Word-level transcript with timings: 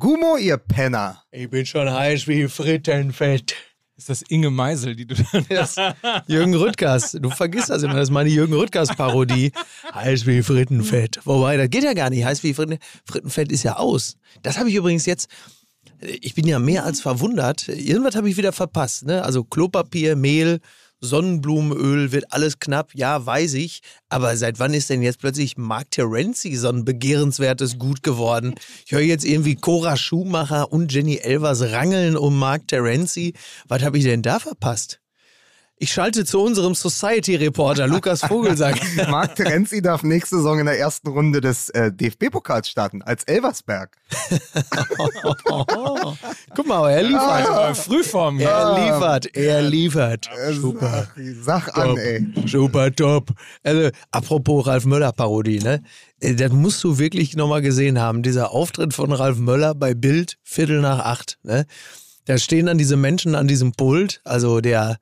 Gummo, 0.00 0.38
ihr 0.38 0.56
Penner. 0.56 1.22
Ich 1.30 1.50
bin 1.50 1.66
schon 1.66 1.92
heiß 1.92 2.26
wie 2.26 2.48
Frittenfett. 2.48 3.54
Ist 3.98 4.08
das 4.08 4.22
Inge 4.22 4.48
Meisel, 4.48 4.96
die 4.96 5.04
du 5.04 5.14
dann 5.14 5.44
Das 5.50 5.76
Jürgen 6.26 6.54
Rüttgers. 6.54 7.12
Du 7.20 7.28
vergisst 7.28 7.68
das 7.68 7.82
immer, 7.82 7.92
das 7.92 8.04
ist 8.04 8.10
meine 8.10 8.30
Jürgen 8.30 8.54
Rüttgers-Parodie. 8.54 9.52
Heiß 9.94 10.26
wie 10.26 10.42
Frittenfett. 10.42 11.20
Wobei, 11.26 11.58
das 11.58 11.68
geht 11.68 11.84
ja 11.84 11.92
gar 11.92 12.08
nicht. 12.08 12.24
Heiß 12.24 12.42
wie 12.42 12.54
Fritten, 12.54 12.78
Frittenfett 13.04 13.52
ist 13.52 13.62
ja 13.62 13.76
aus. 13.76 14.16
Das 14.42 14.58
habe 14.58 14.70
ich 14.70 14.74
übrigens 14.74 15.04
jetzt. 15.04 15.28
Ich 16.00 16.34
bin 16.34 16.46
ja 16.46 16.58
mehr 16.58 16.86
als 16.86 17.02
verwundert. 17.02 17.68
Irgendwas 17.68 18.16
habe 18.16 18.30
ich 18.30 18.38
wieder 18.38 18.52
verpasst. 18.52 19.04
Ne? 19.04 19.22
Also 19.22 19.44
Klopapier, 19.44 20.16
Mehl, 20.16 20.60
Sonnenblumenöl, 21.00 22.12
wird 22.12 22.32
alles 22.32 22.58
knapp. 22.58 22.94
Ja, 22.94 23.24
weiß 23.24 23.54
ich. 23.54 23.80
Aber 24.08 24.36
seit 24.36 24.58
wann 24.58 24.74
ist 24.74 24.90
denn 24.90 25.02
jetzt 25.02 25.20
plötzlich 25.20 25.56
Mark 25.56 25.90
Terenzi 25.90 26.54
so 26.56 26.68
ein 26.68 26.84
begehrenswertes 26.84 27.78
Gut 27.78 28.02
geworden? 28.02 28.54
Ich 28.84 28.92
höre 28.92 29.00
jetzt 29.00 29.24
irgendwie 29.24 29.56
Cora 29.56 29.96
Schumacher 29.96 30.72
und 30.72 30.92
Jenny 30.92 31.16
Elvers 31.16 31.62
rangeln 31.72 32.16
um 32.16 32.38
Mark 32.38 32.68
Terenzi. 32.68 33.34
Was 33.68 33.82
habe 33.82 33.98
ich 33.98 34.04
denn 34.04 34.22
da 34.22 34.38
verpasst? 34.38 35.00
Ich 35.82 35.92
schalte 35.94 36.26
zu 36.26 36.42
unserem 36.42 36.74
Society-Reporter 36.74 37.86
Lukas 37.86 38.20
Vogelsang. 38.20 38.74
Marc 39.08 39.36
Terenzi 39.36 39.80
darf 39.80 40.02
nächste 40.02 40.36
Saison 40.36 40.58
in 40.58 40.66
der 40.66 40.78
ersten 40.78 41.08
Runde 41.08 41.40
des 41.40 41.70
äh, 41.70 41.90
DFB-Pokals 41.90 42.68
starten, 42.68 43.00
als 43.00 43.24
Elversberg. 43.24 43.96
Guck 46.54 46.66
mal, 46.66 46.90
er 46.90 47.02
liefert. 47.02 47.48
Ah, 47.48 47.72
Frühform 47.72 48.36
hier. 48.36 48.48
Er 48.50 48.74
liefert, 48.92 49.34
er 49.34 49.62
liefert. 49.62 50.28
Super. 50.52 51.08
Sag 51.40 51.74
an, 51.78 51.88
Top. 51.88 51.98
ey. 51.98 52.26
Super 52.44 52.94
top. 52.94 53.30
Also, 53.62 53.88
apropos 54.10 54.66
Ralf 54.66 54.84
Möller-Parodie, 54.84 55.60
ne? 55.60 55.82
Äh, 56.20 56.34
Das 56.34 56.52
musst 56.52 56.84
du 56.84 56.98
wirklich 56.98 57.36
nochmal 57.36 57.62
gesehen 57.62 57.98
haben. 57.98 58.22
Dieser 58.22 58.50
Auftritt 58.50 58.92
von 58.92 59.12
Ralf 59.12 59.38
Möller 59.38 59.74
bei 59.74 59.94
Bild, 59.94 60.36
Viertel 60.42 60.82
nach 60.82 60.98
acht, 60.98 61.38
ne? 61.42 61.64
Da 62.26 62.36
stehen 62.36 62.66
dann 62.66 62.76
diese 62.76 62.96
Menschen 62.98 63.34
an 63.34 63.48
diesem 63.48 63.72
Pult, 63.72 64.20
also 64.24 64.60
der 64.60 64.98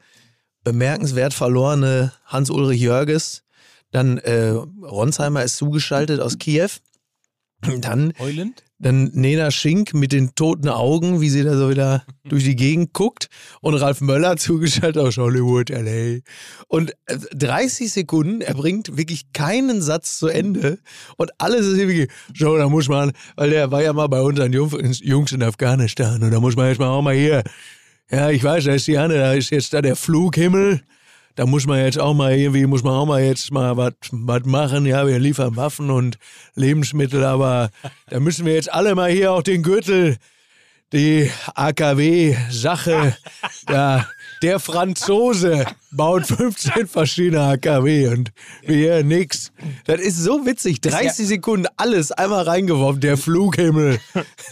bemerkenswert 0.73 1.35
verlorene 1.35 2.13
Hans-Ulrich 2.27 2.81
Jörges, 2.81 3.45
dann 3.91 4.19
äh, 4.19 4.51
Ronsheimer 4.51 5.43
ist 5.43 5.57
zugeschaltet 5.57 6.21
aus 6.21 6.39
Kiew, 6.39 6.69
dann 7.81 8.13
Heulend? 8.19 8.63
dann 8.79 9.11
Nena 9.13 9.51
Schink 9.51 9.93
mit 9.93 10.13
den 10.13 10.35
toten 10.35 10.69
Augen, 10.69 11.21
wie 11.21 11.29
sie 11.31 11.43
da 11.43 11.57
so 11.57 11.69
wieder 11.69 12.05
durch 12.29 12.45
die 12.45 12.55
Gegend 12.55 12.93
guckt. 12.93 13.29
Und 13.61 13.75
Ralf 13.75 14.01
Möller 14.01 14.37
zugeschaltet 14.37 15.03
aus 15.03 15.17
Hollywood, 15.17 15.71
LA. 15.71 16.21
Und 16.69 16.93
äh, 17.07 17.19
30 17.35 17.93
Sekunden, 17.93 18.41
er 18.41 18.55
bringt 18.55 18.97
wirklich 18.97 19.33
keinen 19.33 19.83
Satz 19.83 20.19
zu 20.19 20.29
Ende. 20.29 20.79
Und 21.17 21.33
alles 21.39 21.67
ist 21.67 21.79
irgendwie, 21.79 22.09
so, 22.37 22.57
da 22.57 22.69
muss 22.69 22.89
man, 22.89 23.13
weil 23.37 23.51
der 23.51 23.71
war 23.73 23.83
ja 23.83 23.93
mal 23.93 24.09
bei 24.09 24.21
unseren 24.21 24.53
Jungs 24.53 25.33
in 25.33 25.43
Afghanistan. 25.43 26.23
Und 26.23 26.31
da 26.31 26.39
muss 26.39 26.55
man 26.55 26.69
jetzt 26.69 26.79
mal 26.79 26.89
auch 26.89 27.03
mal 27.03 27.15
hier, 27.15 27.43
ja, 28.11 28.31
ich 28.31 28.43
weiß, 28.43 28.65
da 28.65 28.73
ist 28.73 28.87
die 28.87 28.99
Anne, 28.99 29.15
da 29.19 29.33
ist 29.33 29.51
jetzt 29.51 29.73
da 29.75 29.83
der 29.83 29.97
Flughimmel. 29.97 30.83
Da 31.35 31.47
muss 31.47 31.67
man 31.67 31.79
jetzt 31.79 32.01
auch 32.01 32.15
mal 32.15 32.35
irgendwie, 32.35 32.67
muss 32.67 32.83
man 32.83 32.95
auch 32.95 33.07
mal 33.07 33.23
jetzt 33.23 33.53
mal 33.53 33.77
was 33.77 33.93
was 34.11 34.45
machen. 34.45 34.87
Ja, 34.87 35.07
wir 35.07 35.21
liefern 35.21 35.55
Waffen 35.55 35.91
und 35.91 36.19
Lebensmittel, 36.57 37.25
aber 37.25 37.71
da 38.09 38.19
müssen 38.19 38.45
wir 38.45 38.55
jetzt 38.55 38.73
alle 38.73 38.95
mal 38.97 39.11
hier 39.11 39.33
auch 39.33 39.43
den 39.43 39.63
Gürtel, 39.63 40.17
die 40.93 41.31
AKW-Sache, 41.55 43.17
da, 43.67 44.09
der 44.43 44.61
Franzose 44.61 45.67
baut 45.91 46.27
15 46.27 46.87
verschiedene 46.87 47.43
AKW 47.43 48.09
und 48.09 48.33
wir 48.63 49.03
nix. 49.05 49.53
Das 49.87 50.01
ist 50.01 50.19
so 50.19 50.45
witzig. 50.47 50.81
30 50.81 51.27
Sekunden 51.27 51.67
alles 51.77 52.13
einmal 52.13 52.45
reingeworfen, 52.45 53.01
der 53.01 53.17
Flughimmel. 53.17 54.01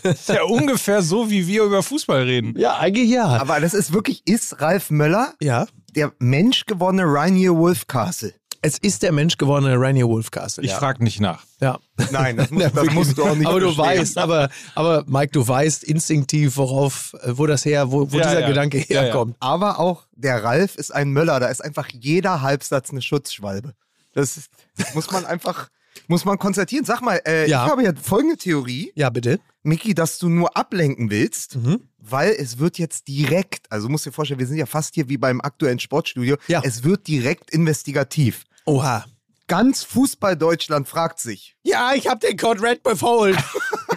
Das 0.02 0.20
ist 0.20 0.28
ja 0.28 0.44
ungefähr 0.44 1.02
so, 1.02 1.30
wie 1.30 1.46
wir 1.46 1.64
über 1.64 1.82
Fußball 1.82 2.22
reden. 2.22 2.54
Ja, 2.56 2.78
eigentlich 2.78 3.10
ja. 3.10 3.26
Aber 3.26 3.60
das 3.60 3.74
ist 3.74 3.92
wirklich, 3.92 4.22
ist 4.26 4.60
Ralf 4.60 4.90
Möller 4.90 5.34
ja. 5.40 5.66
der 5.94 6.12
menschgewordene 6.18 7.04
Rainier 7.04 7.56
Wolfcastle? 7.56 8.32
Es 8.66 8.78
ist 8.78 9.02
der 9.04 9.12
Mensch 9.12 9.36
gewordene 9.36 9.78
Rainier 9.78 10.08
Wolfcastle. 10.08 10.64
Ich 10.64 10.70
ja. 10.72 10.78
frage 10.78 11.04
nicht 11.04 11.20
nach. 11.20 11.44
Ja. 11.60 11.78
Nein, 12.10 12.36
das, 12.36 12.50
muss, 12.50 12.64
das 12.74 12.90
musst 12.92 13.16
du 13.16 13.24
auch 13.24 13.36
nicht 13.36 13.46
Aber 13.46 13.60
du 13.60 13.72
verstehen. 13.72 14.00
weißt, 14.00 14.18
aber, 14.18 14.48
aber 14.74 15.04
Mike, 15.06 15.30
du 15.32 15.46
weißt 15.46 15.84
instinktiv, 15.84 16.56
worauf, 16.56 17.14
wo 17.28 17.46
das 17.46 17.64
her, 17.64 17.92
wo, 17.92 18.10
wo 18.10 18.18
Ja, 18.18 18.24
dieser 18.26 18.40
ja. 18.40 18.48
Gedanke 18.48 18.78
Ja, 18.78 18.84
ja. 18.96 19.02
herkommt. 19.02 19.36
Aber 19.38 19.78
auch 19.78 20.06
der 20.16 20.42
Ralf 20.42 20.74
ist 20.74 20.92
ein 20.92 21.10
Möller. 21.12 21.38
Da 21.38 21.46
ist 21.46 21.62
einfach 21.64 21.88
jeder 21.92 22.42
Halbsatz 22.42 22.90
eine 22.90 23.02
Schutzschwalbe. 23.02 23.74
Das, 24.14 24.36
ist, 24.36 24.48
das 24.76 24.94
muss 24.94 25.08
man 25.12 25.24
einfach, 25.26 25.68
muss 26.08 26.24
man 26.24 26.36
konstatieren. 26.38 26.84
Sag 26.84 27.02
mal, 27.02 27.20
äh, 27.24 27.48
Ja. 27.48 27.64
ich 27.66 27.70
habe 27.70 27.84
ja 27.84 27.92
folgende 28.02 28.36
Theorie, 28.36 28.90
Ja, 28.96 29.10
bitte. 29.10 29.38
Miki, 29.62 29.94
dass 29.94 30.18
du 30.18 30.28
nur 30.28 30.56
ablenken 30.56 31.10
willst, 31.10 31.56
Mhm. 31.56 31.80
weil 31.98 32.30
es 32.30 32.58
wird 32.58 32.78
jetzt 32.78 33.08
direkt, 33.08 33.70
also 33.70 33.86
du 33.88 33.92
musst 33.92 34.06
dir 34.06 34.12
vorstellen, 34.12 34.38
wir 34.40 34.46
sind 34.46 34.58
ja 34.58 34.66
fast 34.66 34.94
hier 34.94 35.08
wie 35.08 35.18
beim 35.18 35.40
aktuellen 35.40 35.78
Sportstudio, 35.80 36.36
Ja. 36.48 36.62
es 36.64 36.82
wird 36.84 37.06
direkt 37.08 37.50
investigativ. 37.50 38.44
Oha. 38.66 39.04
Ganz 39.46 39.84
Fußball-Deutschland 39.84 40.88
fragt 40.88 41.20
sich, 41.20 41.56
Ja, 41.62 41.92
ich 41.94 42.08
habe 42.08 42.26
den 42.26 42.36
Code 42.36 42.62
Red 42.62 42.82
befohlen. 42.82 43.36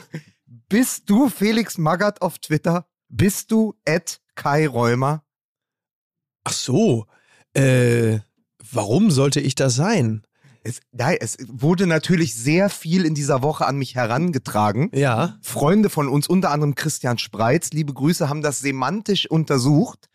bist 0.70 1.10
du 1.10 1.28
Felix 1.28 1.80
Magath 1.80 2.22
auf 2.22 2.38
Twitter? 2.38 2.88
Bist 3.08 3.52
du 3.52 3.74
Ed 3.84 4.22
Kai 4.36 4.68
Räumer? 4.68 5.24
Ach 6.44 6.54
so. 6.54 7.08
Äh, 7.54 8.20
warum 8.72 9.10
sollte 9.10 9.40
ich 9.40 9.56
das 9.56 9.74
sein? 9.74 10.22
Es, 10.64 10.82
nein, 10.92 11.18
es 11.20 11.38
wurde 11.48 11.88
natürlich 11.88 12.36
sehr 12.36 12.70
viel 12.70 13.06
in 13.06 13.16
dieser 13.16 13.42
Woche 13.42 13.66
an 13.66 13.78
mich 13.78 13.96
herangetragen. 13.96 14.92
Ja. 14.94 15.40
Freunde 15.42 15.90
von 15.90 16.08
uns, 16.08 16.28
unter 16.28 16.52
anderem 16.52 16.76
Christian 16.76 17.18
Spreitz, 17.18 17.72
liebe 17.72 17.94
Grüße, 17.94 18.30
haben 18.30 18.44
das 18.44 18.60
semantisch 18.60 19.26
untersucht 19.32 20.09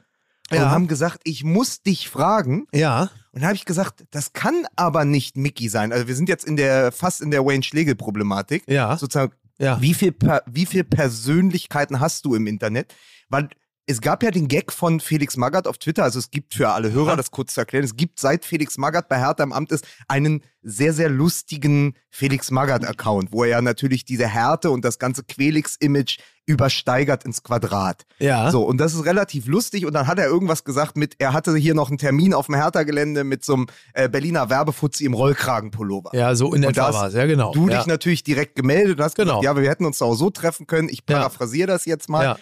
und 0.50 0.56
Ja. 0.58 0.70
haben 0.70 0.88
gesagt, 0.88 1.20
ich 1.24 1.42
muss 1.44 1.82
dich 1.82 2.08
fragen. 2.08 2.66
Ja. 2.72 3.10
Und 3.32 3.40
da 3.42 3.46
habe 3.48 3.56
ich 3.56 3.64
gesagt, 3.64 4.04
das 4.10 4.32
kann 4.32 4.66
aber 4.76 5.04
nicht 5.04 5.36
Mickey 5.36 5.68
sein. 5.68 5.92
Also 5.92 6.06
wir 6.06 6.14
sind 6.14 6.28
jetzt 6.28 6.44
in 6.44 6.56
der 6.56 6.92
fast 6.92 7.20
in 7.20 7.30
der 7.30 7.44
Wayne 7.44 7.62
Schlegel 7.62 7.94
Problematik. 7.96 8.62
Ja. 8.68 8.96
Sozusagen, 8.96 9.32
Ja. 9.58 9.80
wie 9.80 9.94
viel 9.94 10.14
wie 10.46 10.66
viel 10.66 10.84
Persönlichkeiten 10.84 12.00
hast 12.00 12.24
du 12.24 12.34
im 12.34 12.46
Internet? 12.46 12.94
Weil 13.28 13.48
es 13.86 14.00
gab 14.00 14.22
ja 14.22 14.30
den 14.30 14.48
Gag 14.48 14.72
von 14.72 15.00
Felix 15.00 15.36
Magath 15.36 15.66
auf 15.66 15.78
Twitter, 15.78 16.04
also 16.04 16.18
es 16.18 16.30
gibt 16.30 16.54
für 16.54 16.70
alle 16.70 16.92
Hörer, 16.92 17.16
das 17.16 17.30
kurz 17.30 17.54
zu 17.54 17.60
erklären, 17.60 17.84
es 17.84 17.96
gibt 17.96 18.18
seit 18.18 18.44
Felix 18.44 18.78
Magath 18.78 19.08
bei 19.08 19.18
Hertha 19.18 19.42
im 19.42 19.52
Amt 19.52 19.72
ist 19.72 19.84
einen 20.08 20.42
sehr, 20.62 20.94
sehr 20.94 21.10
lustigen 21.10 21.94
Felix 22.08 22.50
Magath-Account, 22.50 23.32
wo 23.32 23.44
er 23.44 23.50
ja 23.50 23.60
natürlich 23.62 24.06
diese 24.06 24.26
Härte 24.26 24.70
und 24.70 24.82
das 24.84 24.98
ganze 24.98 25.22
Quelix-Image 25.22 26.18
übersteigert 26.46 27.24
ins 27.24 27.42
Quadrat. 27.42 28.04
Ja. 28.18 28.50
So, 28.50 28.62
und 28.64 28.78
das 28.78 28.94
ist 28.94 29.04
relativ 29.04 29.46
lustig. 29.46 29.84
Und 29.84 29.92
dann 29.92 30.06
hat 30.06 30.18
er 30.18 30.26
irgendwas 30.26 30.64
gesagt 30.64 30.96
mit, 30.96 31.16
er 31.18 31.32
hatte 31.34 31.54
hier 31.56 31.74
noch 31.74 31.88
einen 31.88 31.98
Termin 31.98 32.32
auf 32.32 32.46
dem 32.46 32.54
Hertha-Gelände 32.54 33.24
mit 33.24 33.44
so 33.44 33.54
einem 33.54 33.66
äh, 33.92 34.08
Berliner 34.08 34.48
Werbefuzzi 34.48 35.04
im 35.04 35.12
Rollkragenpullover. 35.14 36.10
Ja, 36.14 36.34
so 36.34 36.54
in 36.54 36.62
etwa 36.62 36.92
war 36.94 37.08
es. 37.08 37.14
Ja, 37.14 37.26
genau. 37.26 37.52
Du 37.52 37.68
ja. 37.68 37.78
dich 37.78 37.86
natürlich 37.86 38.24
direkt 38.24 38.56
gemeldet 38.56 38.98
und 38.98 39.04
hast 39.04 39.16
Genau. 39.16 39.32
gesagt, 39.32 39.44
ja, 39.44 39.50
aber 39.50 39.62
wir 39.62 39.70
hätten 39.70 39.84
uns 39.84 39.98
da 39.98 40.06
auch 40.06 40.14
so 40.14 40.30
treffen 40.30 40.66
können. 40.66 40.88
Ich 40.88 41.02
Ja. 41.08 41.16
paraphrasiere 41.18 41.66
das 41.66 41.84
jetzt 41.84 42.08
mal. 42.08 42.24
Ja. 42.24 42.36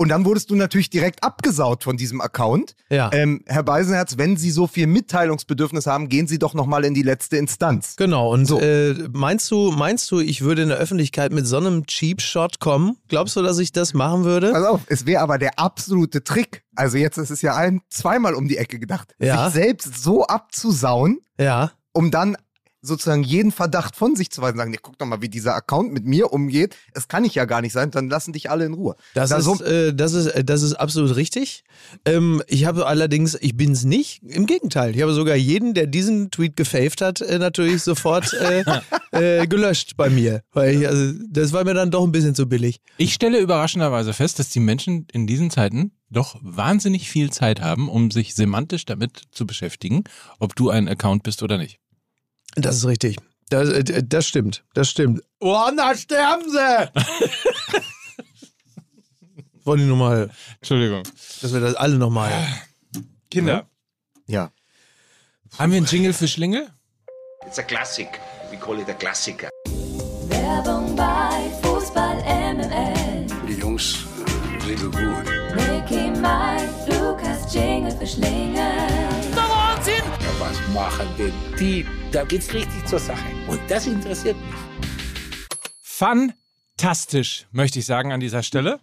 Und 0.00 0.10
dann 0.10 0.24
wurdest 0.24 0.48
du 0.50 0.54
natürlich 0.54 0.90
direkt 0.90 1.24
abgesaut 1.24 1.82
von 1.82 1.96
diesem 1.96 2.20
Account. 2.20 2.76
Ja. 2.88 3.10
Ähm, 3.12 3.42
Herr 3.46 3.64
Beisenherz, 3.64 4.16
wenn 4.16 4.36
Sie 4.36 4.52
so 4.52 4.68
viel 4.68 4.86
Mitteilungsbedürfnis 4.86 5.88
haben, 5.88 6.08
gehen 6.08 6.28
Sie 6.28 6.38
doch 6.38 6.54
nochmal 6.54 6.84
in 6.84 6.94
die 6.94 7.02
letzte 7.02 7.36
Instanz. 7.36 7.96
Genau, 7.96 8.32
und 8.32 8.46
So. 8.46 8.60
äh, 8.60 8.94
meinst 9.12 9.50
du, 9.50 9.72
meinst 9.72 10.08
du, 10.12 10.20
ich 10.20 10.40
würde 10.42 10.62
in 10.62 10.68
der 10.68 10.78
Öffentlichkeit 10.78 11.32
mit 11.32 11.48
so 11.48 11.56
einem 11.56 11.84
Cheap 11.86 12.20
Shot 12.22 12.60
kommen? 12.60 12.96
Glaubst 13.08 13.34
du, 13.34 13.42
dass 13.42 13.58
ich 13.58 13.72
das 13.72 13.92
machen 13.92 14.22
würde? 14.24 14.52
Pass 14.52 14.64
auf, 14.64 14.82
es 14.86 15.04
wäre 15.04 15.20
aber 15.20 15.36
der 15.36 15.58
absolute 15.58 16.22
Trick. 16.22 16.62
Also 16.76 16.96
jetzt 16.96 17.18
ist 17.18 17.30
es 17.30 17.42
ja 17.42 17.56
ein, 17.56 17.80
zweimal 17.90 18.34
um 18.34 18.46
die 18.46 18.56
Ecke 18.56 18.78
gedacht. 18.78 19.16
Ja. 19.18 19.46
Sich 19.50 19.54
selbst 19.62 20.00
so 20.00 20.24
abzusauen, 20.26 21.18
Ja. 21.40 21.72
um 21.92 22.12
dann 22.12 22.36
sozusagen 22.82 23.22
jeden 23.24 23.50
Verdacht 23.52 23.96
von 23.96 24.14
sich 24.16 24.30
zu 24.30 24.40
weisen, 24.40 24.56
sagen, 24.56 24.70
nee, 24.70 24.78
guck 24.80 24.96
doch 24.98 25.06
mal, 25.06 25.20
wie 25.22 25.28
dieser 25.28 25.54
Account 25.54 25.92
mit 25.92 26.04
mir 26.04 26.32
umgeht. 26.32 26.76
Es 26.94 27.08
kann 27.08 27.24
ich 27.24 27.34
ja 27.34 27.44
gar 27.44 27.60
nicht 27.60 27.72
sein, 27.72 27.90
dann 27.90 28.08
lassen 28.08 28.32
dich 28.32 28.50
alle 28.50 28.64
in 28.66 28.74
Ruhe. 28.74 28.94
Das, 29.14 29.30
Da 29.30 29.38
ist, 29.38 29.44
so- 29.44 29.62
äh, 29.64 29.92
das, 29.94 30.12
ist, 30.12 30.26
äh, 30.28 30.44
das 30.44 30.62
ist 30.62 30.74
absolut 30.74 31.16
richtig. 31.16 31.64
Ähm, 32.04 32.42
ich 32.46 32.64
habe 32.66 32.86
allerdings, 32.86 33.36
ich 33.40 33.56
bin 33.56 33.72
es 33.72 33.84
nicht. 33.84 34.22
Im 34.22 34.46
Gegenteil, 34.46 34.94
ich 34.94 35.02
habe 35.02 35.12
sogar 35.12 35.36
jeden, 35.36 35.74
der 35.74 35.86
diesen 35.86 36.30
Tweet 36.30 36.56
gefaved 36.56 37.00
hat, 37.00 37.20
äh, 37.20 37.38
natürlich 37.38 37.82
sofort 37.82 38.32
äh, 38.34 38.62
äh, 39.42 39.46
gelöscht 39.46 39.96
bei 39.96 40.08
mir. 40.10 40.42
Weil 40.52 40.76
ich, 40.80 40.86
also, 40.88 41.14
das 41.30 41.52
war 41.52 41.64
mir 41.64 41.74
dann 41.74 41.90
doch 41.90 42.04
ein 42.04 42.12
bisschen 42.12 42.34
zu 42.34 42.48
billig. 42.48 42.80
Ich 42.96 43.14
stelle 43.14 43.38
überraschenderweise 43.40 44.12
fest, 44.12 44.38
dass 44.38 44.50
die 44.50 44.60
Menschen 44.60 45.06
in 45.12 45.26
diesen 45.26 45.50
Zeiten 45.50 45.92
doch 46.10 46.38
wahnsinnig 46.42 47.10
viel 47.10 47.30
Zeit 47.30 47.60
haben, 47.60 47.88
um 47.88 48.10
sich 48.10 48.34
semantisch 48.34 48.86
damit 48.86 49.22
zu 49.30 49.46
beschäftigen, 49.46 50.04
ob 50.38 50.54
du 50.56 50.70
ein 50.70 50.88
Account 50.88 51.22
bist 51.22 51.42
oder 51.42 51.58
nicht. 51.58 51.80
Das 52.62 52.76
ist 52.76 52.86
richtig. 52.86 53.16
Das, 53.50 53.68
äh, 53.70 54.02
das 54.04 54.26
stimmt. 54.26 54.64
Das 54.74 54.90
stimmt. 54.90 55.22
Woanders 55.40 56.02
sterben 56.02 56.50
sie! 56.50 56.90
Wollte 59.64 59.82
ich 59.82 59.88
nochmal, 59.88 60.30
Entschuldigung. 60.56 61.02
dass 61.42 61.52
wir 61.52 61.60
das 61.60 61.74
alle 61.74 61.96
nochmal. 61.96 62.32
Kinder, 63.30 63.68
Ja. 64.26 64.50
haben 65.58 65.72
wir 65.72 65.76
einen 65.78 65.86
Jingle 65.86 66.12
für 66.14 66.26
Schlingel? 66.28 66.68
It's 67.46 67.58
a 67.58 67.62
classic. 67.62 68.18
We 68.50 68.56
call 68.56 68.78
it 68.80 68.88
a 68.88 68.94
Klassiker. 68.94 69.48
Werbung 70.28 70.96
bei 70.96 71.50
Fußball 71.62 72.16
MML. 72.22 73.26
Jungs 73.60 73.98
sind 74.66 74.78
so 74.78 74.90
gut. 74.90 75.24
Mickey, 75.54 76.10
Mike, 76.10 76.68
Lukas, 76.88 77.52
Jingle 77.54 77.92
für 77.96 78.06
Schlingel. 78.06 78.97
Ja, 80.78 80.86
was 80.86 80.98
machen 80.98 81.08
denn 81.18 81.32
die? 81.58 81.84
Da 82.12 82.24
geht's 82.24 82.52
richtig 82.54 82.84
zur 82.86 82.98
Sache. 82.98 83.24
Und 83.48 83.60
das 83.68 83.86
interessiert 83.86 84.36
mich. 84.36 84.54
Fantastisch, 85.82 87.46
möchte 87.50 87.80
ich 87.80 87.86
sagen 87.86 88.12
an 88.12 88.20
dieser 88.20 88.42
Stelle. 88.42 88.80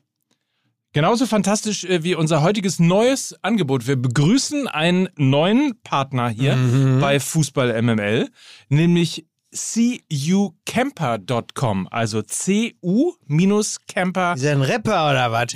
Genauso 0.93 1.25
fantastisch 1.25 1.83
äh, 1.85 2.03
wie 2.03 2.15
unser 2.15 2.41
heutiges 2.41 2.79
neues 2.79 3.35
Angebot. 3.41 3.87
Wir 3.87 3.95
begrüßen 3.95 4.67
einen 4.67 5.09
neuen 5.15 5.81
Partner 5.83 6.29
hier 6.29 6.57
bei 7.01 7.19
Fußball 7.19 7.81
MML, 7.81 8.29
nämlich 8.69 9.25
cucamper.com, 9.55 11.87
also 11.89 12.21
cu-camper.com. 12.21 14.35
Ist 14.35 14.45
ein 14.45 14.61
Rapper 14.61 15.09
oder 15.11 15.31
was? 15.31 15.47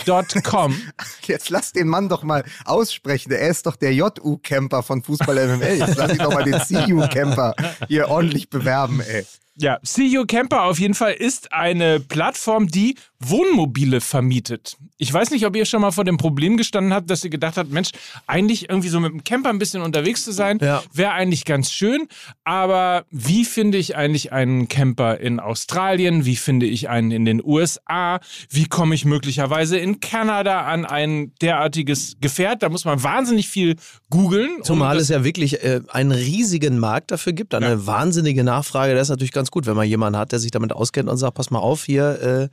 Jetzt 1.27 1.49
lass 1.49 1.71
den 1.73 1.87
Mann 1.87 2.09
doch 2.09 2.23
mal 2.23 2.43
aussprechen. 2.65 3.31
Er 3.31 3.49
ist 3.49 3.65
doch 3.65 3.75
der 3.75 3.93
JU-Camper 3.93 4.83
von 4.83 5.01
Fußball 5.03 5.57
MML. 5.57 5.77
Jetzt 5.77 5.97
lass 5.97 6.11
ihn 6.11 6.17
doch 6.19 6.33
mal 6.33 6.43
den 6.43 6.59
CU-Camper 6.59 7.53
hier 7.87 8.09
ordentlich 8.09 8.49
bewerben, 8.49 9.01
ey. 9.01 9.25
Ja, 9.59 9.77
See 9.83 10.05
You 10.07 10.25
Camper 10.25 10.63
auf 10.63 10.79
jeden 10.79 10.93
Fall 10.93 11.13
ist 11.13 11.51
eine 11.51 11.99
Plattform, 11.99 12.67
die 12.67 12.95
Wohnmobile 13.21 13.99
vermietet. 13.99 14.77
Ich 14.97 15.11
weiß 15.13 15.31
nicht, 15.31 15.45
ob 15.45 15.55
ihr 15.55 15.65
schon 15.65 15.81
mal 15.81 15.91
vor 15.91 16.05
dem 16.05 16.15
Problem 16.17 16.55
gestanden 16.55 16.93
habt, 16.93 17.09
dass 17.09 17.23
ihr 17.23 17.29
gedacht 17.29 17.57
habt, 17.57 17.69
Mensch, 17.69 17.89
eigentlich 18.27 18.69
irgendwie 18.69 18.87
so 18.87 18.99
mit 19.01 19.11
dem 19.11 19.23
Camper 19.25 19.49
ein 19.49 19.59
bisschen 19.59 19.81
unterwegs 19.81 20.23
zu 20.23 20.31
sein, 20.31 20.57
Ja. 20.61 20.81
wäre 20.93 21.11
eigentlich 21.11 21.43
ganz 21.43 21.71
schön. 21.71 22.07
Aber 22.45 23.05
wie 23.11 23.43
finde 23.43 23.77
ich 23.77 23.97
eigentlich 23.97 24.31
einen 24.31 24.69
Camper 24.69 25.19
in 25.19 25.39
Australien? 25.41 26.23
Wie 26.25 26.37
finde 26.37 26.65
ich 26.65 26.87
einen 26.87 27.11
in 27.11 27.25
den 27.25 27.43
USA? 27.43 28.19
Wie 28.49 28.65
komme 28.65 28.95
ich 28.95 29.03
möglicherweise 29.03 29.77
in 29.77 29.99
Kanada 29.99 30.61
an 30.61 30.85
ein 30.85 31.33
derartiges 31.41 32.15
Gefährt? 32.21 32.63
Da 32.63 32.69
muss 32.69 32.85
man 32.85 33.03
wahnsinnig 33.03 33.49
viel 33.49 33.75
googeln. 34.09 34.63
Zumal 34.63 34.97
es 34.97 35.09
ja 35.09 35.25
wirklich 35.25 35.61
äh, 35.63 35.81
einen 35.89 36.11
riesigen 36.11 36.79
Markt 36.79 37.11
dafür 37.11 37.33
gibt, 37.33 37.53
eine 37.53 37.85
wahnsinnige 37.85 38.43
Nachfrage. 38.45 38.93
Das 38.93 39.03
ist 39.03 39.09
natürlich 39.09 39.33
ganz 39.33 39.48
gut, 39.51 39.65
wenn 39.65 39.75
man 39.75 39.87
jemanden 39.87 40.19
hat, 40.19 40.31
der 40.31 40.39
sich 40.39 40.51
damit 40.51 40.73
auskennt 40.73 41.09
und 41.09 41.17
sagt, 41.17 41.35
pass 41.35 41.51
mal 41.51 41.59
auf, 41.59 41.85
hier 41.85 42.21
äh, 42.21 42.49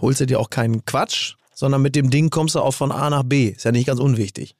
holst 0.00 0.20
du 0.20 0.26
dir 0.26 0.40
auch 0.40 0.50
keinen 0.50 0.84
Quatsch, 0.84 1.34
sondern 1.54 1.82
mit 1.82 1.96
dem 1.96 2.10
Ding 2.10 2.30
kommst 2.30 2.54
du 2.54 2.60
auch 2.60 2.74
von 2.74 2.92
A 2.92 3.10
nach 3.10 3.24
B. 3.24 3.48
Ist 3.48 3.64
ja 3.64 3.72
nicht 3.72 3.86
ganz 3.86 4.00
unwichtig. 4.00 4.54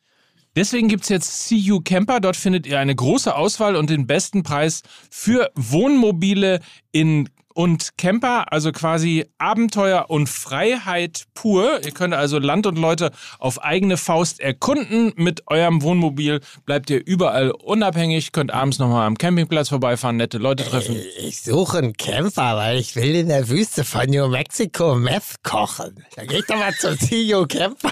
Deswegen 0.56 0.88
gibt's 0.88 1.08
jetzt 1.08 1.48
CU 1.48 1.80
Camper. 1.80 2.20
Dort 2.20 2.36
findet 2.36 2.66
ihr 2.66 2.80
eine 2.80 2.94
große 2.94 3.34
Auswahl 3.34 3.76
und 3.76 3.90
den 3.90 4.06
besten 4.06 4.42
Preis 4.42 4.82
für 5.08 5.50
Wohnmobile 5.54 6.60
in 6.90 7.28
und 7.58 7.98
Camper, 7.98 8.52
also 8.52 8.70
quasi 8.70 9.26
Abenteuer 9.38 10.04
und 10.10 10.28
Freiheit 10.28 11.24
pur. 11.34 11.84
Ihr 11.84 11.90
könnt 11.90 12.14
also 12.14 12.38
Land 12.38 12.66
und 12.66 12.78
Leute 12.78 13.10
auf 13.40 13.64
eigene 13.64 13.96
Faust 13.96 14.38
erkunden. 14.38 15.12
Mit 15.16 15.42
eurem 15.48 15.82
Wohnmobil 15.82 16.38
bleibt 16.66 16.88
ihr 16.88 17.04
überall 17.04 17.50
unabhängig, 17.50 18.30
könnt 18.30 18.52
abends 18.52 18.78
nochmal 18.78 19.08
am 19.08 19.18
Campingplatz 19.18 19.70
vorbeifahren, 19.70 20.18
nette 20.18 20.38
Leute 20.38 20.62
treffen. 20.62 20.94
Ich 21.18 21.42
suche 21.42 21.78
einen 21.78 21.94
Camper, 21.94 22.56
weil 22.56 22.78
ich 22.78 22.94
will 22.94 23.16
in 23.16 23.26
der 23.26 23.48
Wüste 23.48 23.82
von 23.82 24.08
New 24.08 24.28
Mexico 24.28 24.94
Meth 24.94 25.42
kochen. 25.42 26.04
Da 26.14 26.26
geh 26.26 26.38
ich 26.38 26.46
doch 26.46 26.58
mal 26.58 26.72
zum 26.74 26.96
CEO 27.00 27.44
Camper. 27.46 27.90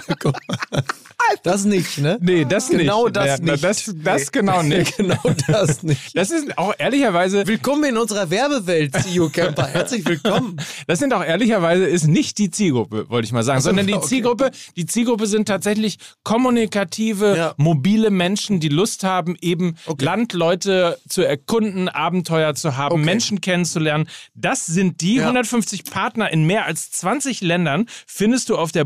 Das 1.43 1.65
nicht, 1.65 1.97
ne? 1.99 2.17
Nee, 2.21 2.45
das 2.45 2.69
Genau 2.69 3.05
nicht. 3.05 3.15
das 3.17 3.25
Ja, 3.25 3.37
nicht. 3.39 3.63
Das, 3.63 3.93
das 3.95 4.31
genau 4.31 4.61
nicht. 4.63 4.97
genau 4.97 5.19
das 5.47 5.83
nicht. 5.83 6.15
Das 6.17 6.31
ist 6.31 6.57
auch 6.57 6.73
ehrlicherweise 6.77 7.45
Willkommen 7.47 7.83
in 7.85 7.97
unserer 7.97 8.29
Werbewelt, 8.29 8.93
CEO 8.95 9.29
Camper. 9.29 9.67
Herzlich 9.73 10.05
willkommen. 10.05 10.57
Das 10.87 10.99
sind 10.99 11.13
auch 11.13 11.23
ehrlicherweise 11.23 11.85
ist 11.85 12.07
nicht 12.07 12.37
die 12.37 12.49
Zielgruppe, 12.49 13.09
wollte 13.09 13.25
ich 13.25 13.31
mal 13.33 13.43
sagen, 13.43 13.61
so, 13.61 13.69
sondern 13.69 13.87
die 13.87 13.93
okay. 13.95 14.07
Zielgruppe, 14.07 14.51
die 14.75 14.85
Zielgruppe 14.85 15.27
sind 15.27 15.47
tatsächlich 15.47 15.97
kommunikative, 16.23 17.35
Ja. 17.37 17.53
mobile 17.57 18.09
Menschen, 18.09 18.59
die 18.59 18.69
Lust 18.69 19.03
haben, 19.03 19.35
eben 19.41 19.75
Landleute 19.99 20.97
zu 21.09 21.21
erkunden, 21.23 21.89
Abenteuer 21.89 22.55
zu 22.55 22.77
haben, 22.77 22.93
Okay. 22.95 23.05
Menschen 23.05 23.41
kennenzulernen. 23.41 24.07
Das 24.33 24.65
sind 24.65 25.01
die 25.01 25.15
Ja. 25.15 25.23
150 25.23 25.83
Partner 25.85 26.31
in 26.31 26.45
mehr 26.45 26.65
als 26.65 26.91
20 26.91 27.41
Ländern 27.41 27.85
findest 28.05 28.49
du 28.49 28.57
auf 28.57 28.71
der 28.71 28.85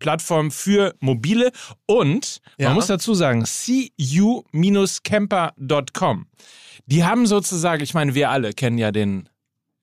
Buchungsplattform 0.00 0.50
für 0.50 0.94
mobile 1.00 1.52
und 1.86 2.40
Ja. 2.58 2.68
man 2.68 2.74
muss 2.76 2.86
dazu 2.88 3.14
sagen, 3.14 3.44
cu-camper.com. 3.44 6.26
Die 6.86 7.04
haben 7.04 7.26
sozusagen, 7.26 7.82
ich 7.82 7.92
meine, 7.94 8.14
wir 8.14 8.30
alle 8.30 8.52
kennen 8.52 8.78
ja 8.78 8.90
den 8.90 9.28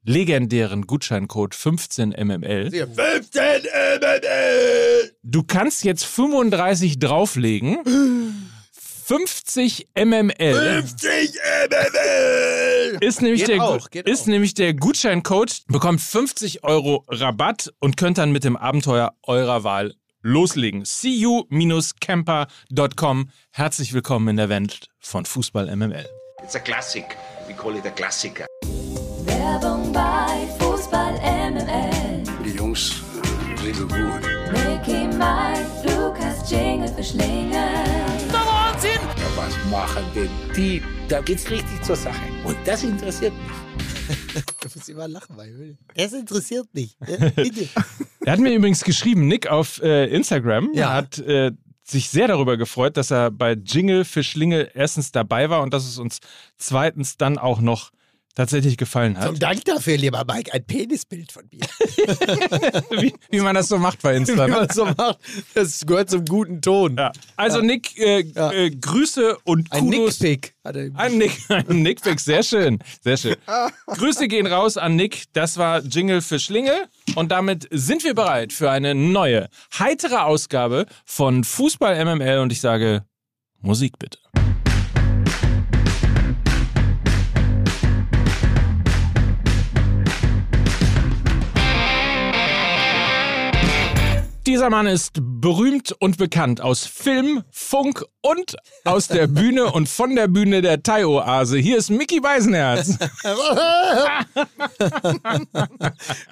legendären 0.03 0.87
Gutscheincode 0.87 1.53
15mml. 1.53 2.71
15 2.71 3.61
MML! 4.01 5.11
Du 5.23 5.43
kannst 5.43 5.83
jetzt 5.83 6.05
35 6.05 6.97
drauflegen. 6.99 7.77
50 9.05 9.87
mml 9.95 10.83
50 10.83 11.31
MML! 11.69 12.97
ist 13.01 13.21
nämlich, 13.21 13.45
Geht 13.45 13.55
der, 13.55 13.63
auch, 13.63 13.87
ist 14.05 14.21
auch. 14.23 14.27
nämlich 14.27 14.53
der 14.53 14.73
Gutscheincode, 14.73 15.63
bekommt 15.67 16.01
50 16.01 16.63
Euro 16.65 17.05
Rabatt 17.07 17.73
und 17.79 17.95
könnt 17.97 18.17
dann 18.17 18.31
mit 18.31 18.43
dem 18.43 18.57
Abenteuer 18.57 19.13
eurer 19.23 19.63
Wahl 19.63 19.93
loslegen. 20.21 20.83
cu-camper.com. 20.83 23.29
Herzlich 23.51 23.93
willkommen 23.93 24.27
in 24.29 24.37
der 24.37 24.49
Welt 24.49 24.89
von 24.99 25.25
Fußball 25.25 25.75
MML. 25.75 26.05
It's 26.43 26.55
a 26.55 26.59
classic. 26.59 27.17
We 27.47 27.53
call 27.53 27.75
it 27.75 27.85
a 27.85 27.89
Klassiker. 27.89 28.45
Werbung 29.25 29.91
bei 29.91 30.47
Fußball 30.59 31.13
MML. 31.51 32.23
Die 32.45 32.51
Jungs 32.51 33.01
sind 33.61 33.75
so 33.75 33.87
gut. 33.87 34.21
Mickey, 34.51 35.07
Mike, 35.07 35.65
Lukas, 35.83 36.49
Jingle 36.49 36.87
für 36.93 37.03
Schlingel. 37.03 37.57
Ja, 38.83 38.99
was 39.35 39.53
machen 39.71 40.03
denn 40.15 40.29
die? 40.55 40.81
Da 41.07 41.21
geht's 41.21 41.49
richtig 41.49 41.81
zur 41.83 41.95
Sache. 41.95 42.21
Und 42.43 42.55
das 42.65 42.83
interessiert 42.83 43.33
mich. 43.33 43.66
Du 44.61 44.69
musst 44.73 44.89
immer 44.89 45.07
lachen, 45.07 45.37
weil 45.37 45.77
das 45.95 46.13
interessiert 46.13 46.67
mich. 46.73 46.97
Bitte. 47.35 47.67
Er 48.25 48.33
hat 48.33 48.39
mir 48.41 48.53
übrigens 48.53 48.83
geschrieben, 48.83 49.27
Nick 49.27 49.47
auf 49.47 49.81
äh, 49.81 50.07
Instagram 50.07 50.71
Ja. 50.73 50.93
hat 50.93 51.17
äh, 51.19 51.51
sich 51.83 52.09
sehr 52.09 52.27
darüber 52.27 52.57
gefreut, 52.57 52.97
dass 52.97 53.09
er 53.11 53.31
bei 53.31 53.53
Jingle 53.53 54.03
für 54.03 54.21
Schlingel 54.21 54.69
erstens 54.73 55.13
dabei 55.13 55.49
war 55.49 55.61
und 55.61 55.73
dass 55.73 55.85
es 55.87 55.97
uns 55.97 56.19
zweitens 56.57 57.15
dann 57.15 57.37
auch 57.37 57.61
noch 57.61 57.91
tatsächlich 58.37 58.77
gefallen 58.77 59.17
hat. 59.17 59.25
Zum 59.25 59.39
Dank 59.39 59.65
dafür, 59.65 59.97
lieber 59.97 60.23
Mike, 60.31 60.53
ein 60.53 60.63
Penisbild 60.63 61.31
von 61.31 61.43
mir. 61.51 61.61
wie, 63.01 63.13
wie 63.31 63.39
man 63.39 63.55
das 63.55 63.67
so 63.67 63.79
macht 63.79 64.01
bei 64.03 64.15
Insta. 64.15 64.45
Wie 64.45 64.51
man 64.51 64.69
so 64.69 64.85
macht, 64.85 65.17
das 65.55 65.83
gehört 65.85 66.11
zum 66.11 66.23
guten 66.23 66.61
Ton. 66.61 66.95
Ja. 66.97 67.11
Also 67.35 67.61
Nick, 67.61 67.97
äh, 67.97 68.21
Ja. 68.35 68.51
äh, 68.51 68.69
Grüße 68.69 69.37
und 69.43 69.71
Ein 69.71 69.85
Kudos. 69.89 70.19
Nickpick. 70.19 70.53
Hat 70.63 70.75
er 70.75 70.91
Ein 70.95 71.17
Nick, 71.17 71.31
ein 71.49 71.81
Nickpick, 71.81 72.19
sehr 72.19 72.43
schön, 72.43 72.77
sehr 73.01 73.17
schön. 73.17 73.35
Grüße 73.87 74.27
gehen 74.27 74.45
raus 74.45 74.77
an 74.77 74.95
Nick, 74.95 75.23
das 75.33 75.57
war 75.57 75.81
Jingle 75.81 76.21
für 76.21 76.39
Schlingel 76.39 76.75
und 77.15 77.31
damit 77.31 77.67
sind 77.71 78.03
wir 78.03 78.13
bereit 78.13 78.53
für 78.53 78.69
eine 78.69 78.93
neue, 78.93 79.49
heitere 79.79 80.21
Ausgabe 80.23 80.85
von 81.05 81.43
Fußball 81.43 82.05
MML 82.05 82.39
und 82.39 82.51
ich 82.51 82.61
sage 82.61 83.03
Musik 83.61 83.97
bitte. 83.97 84.19
Dieser 94.47 94.69
Mann 94.69 94.87
ist 94.87 95.11
berühmt 95.41 95.93
und 95.99 96.17
bekannt 96.17 96.61
aus 96.61 96.85
Film, 96.85 97.43
Funk 97.51 98.03
und 98.21 98.55
aus 98.83 99.07
der 99.07 99.27
Bühne 99.27 99.71
und 99.71 99.87
von 99.87 100.15
der 100.15 100.27
Bühne 100.27 100.61
der 100.61 100.81
Thai-Oase. 100.81 101.57
Hier 101.57 101.77
ist 101.77 101.89
Mickey 101.89 102.19
Beisenherz. 102.19 102.97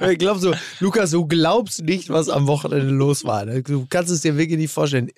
Ich 0.10 0.18
glaube 0.18 0.40
so, 0.40 0.54
Lukas, 0.80 1.12
du 1.12 1.26
glaubst 1.28 1.84
nicht, 1.84 2.10
was 2.10 2.30
am 2.30 2.48
Wochenende 2.48 2.94
los 2.94 3.26
war. 3.26 3.46
ne? 3.46 3.62
Du 3.64 3.86
kannst 3.90 4.12
es 4.12 4.22
dir 4.22 4.38
wirklich 4.38 4.58
nicht 4.60 4.72
vorstellen. 4.74 5.10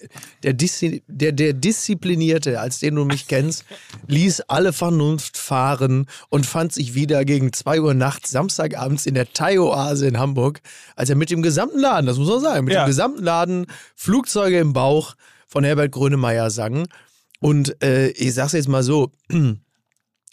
Der, 0.44 0.54
Diszi 0.54 1.04
der, 1.08 1.32
der 1.32 1.54
Disziplinierte, 1.54 2.60
als 2.60 2.80
den 2.80 2.96
du 2.96 3.06
mich 3.06 3.28
kennst, 3.28 3.66
ließ 4.08 4.42
alle 4.48 4.74
Vernunft 4.74 5.38
fahren 5.38 6.08
und 6.30 6.46
fand 6.46 6.74
sich 6.74 6.94
wieder 6.94 7.26
gegen 7.26 7.54
2 7.54 7.82
Uhr 7.82 7.94
nachts, 7.94 8.32
Samstagabends 8.32 9.06
in 9.06 9.14
der 9.16 9.32
Thai-Oase 9.34 10.08
in 10.08 10.18
Hamburg, 10.20 10.62
als 10.96 11.10
er 11.10 11.16
mit 11.16 11.30
dem 11.32 11.42
gesamten 11.42 11.80
Laden, 11.80 12.06
das 12.06 12.18
muss 12.18 12.30
man 12.30 12.40
sagen, 12.42 12.66
mit 12.66 12.74
Ja. 12.74 12.84
dem 12.84 12.88
gesamten 12.88 13.24
Laden 13.24 13.66
Flugzeuge 13.96 14.60
im 14.60 14.74
Bauch 14.74 15.16
von 15.48 15.64
Herbert 15.64 15.92
Grönemeyer 15.92 16.50
sang. 16.50 16.88
Und 17.40 17.82
äh, 17.84 18.10
ich 18.10 18.34
sag's 18.34 18.54
jetzt 18.54 18.68
mal 18.68 18.84
so, 18.84 19.12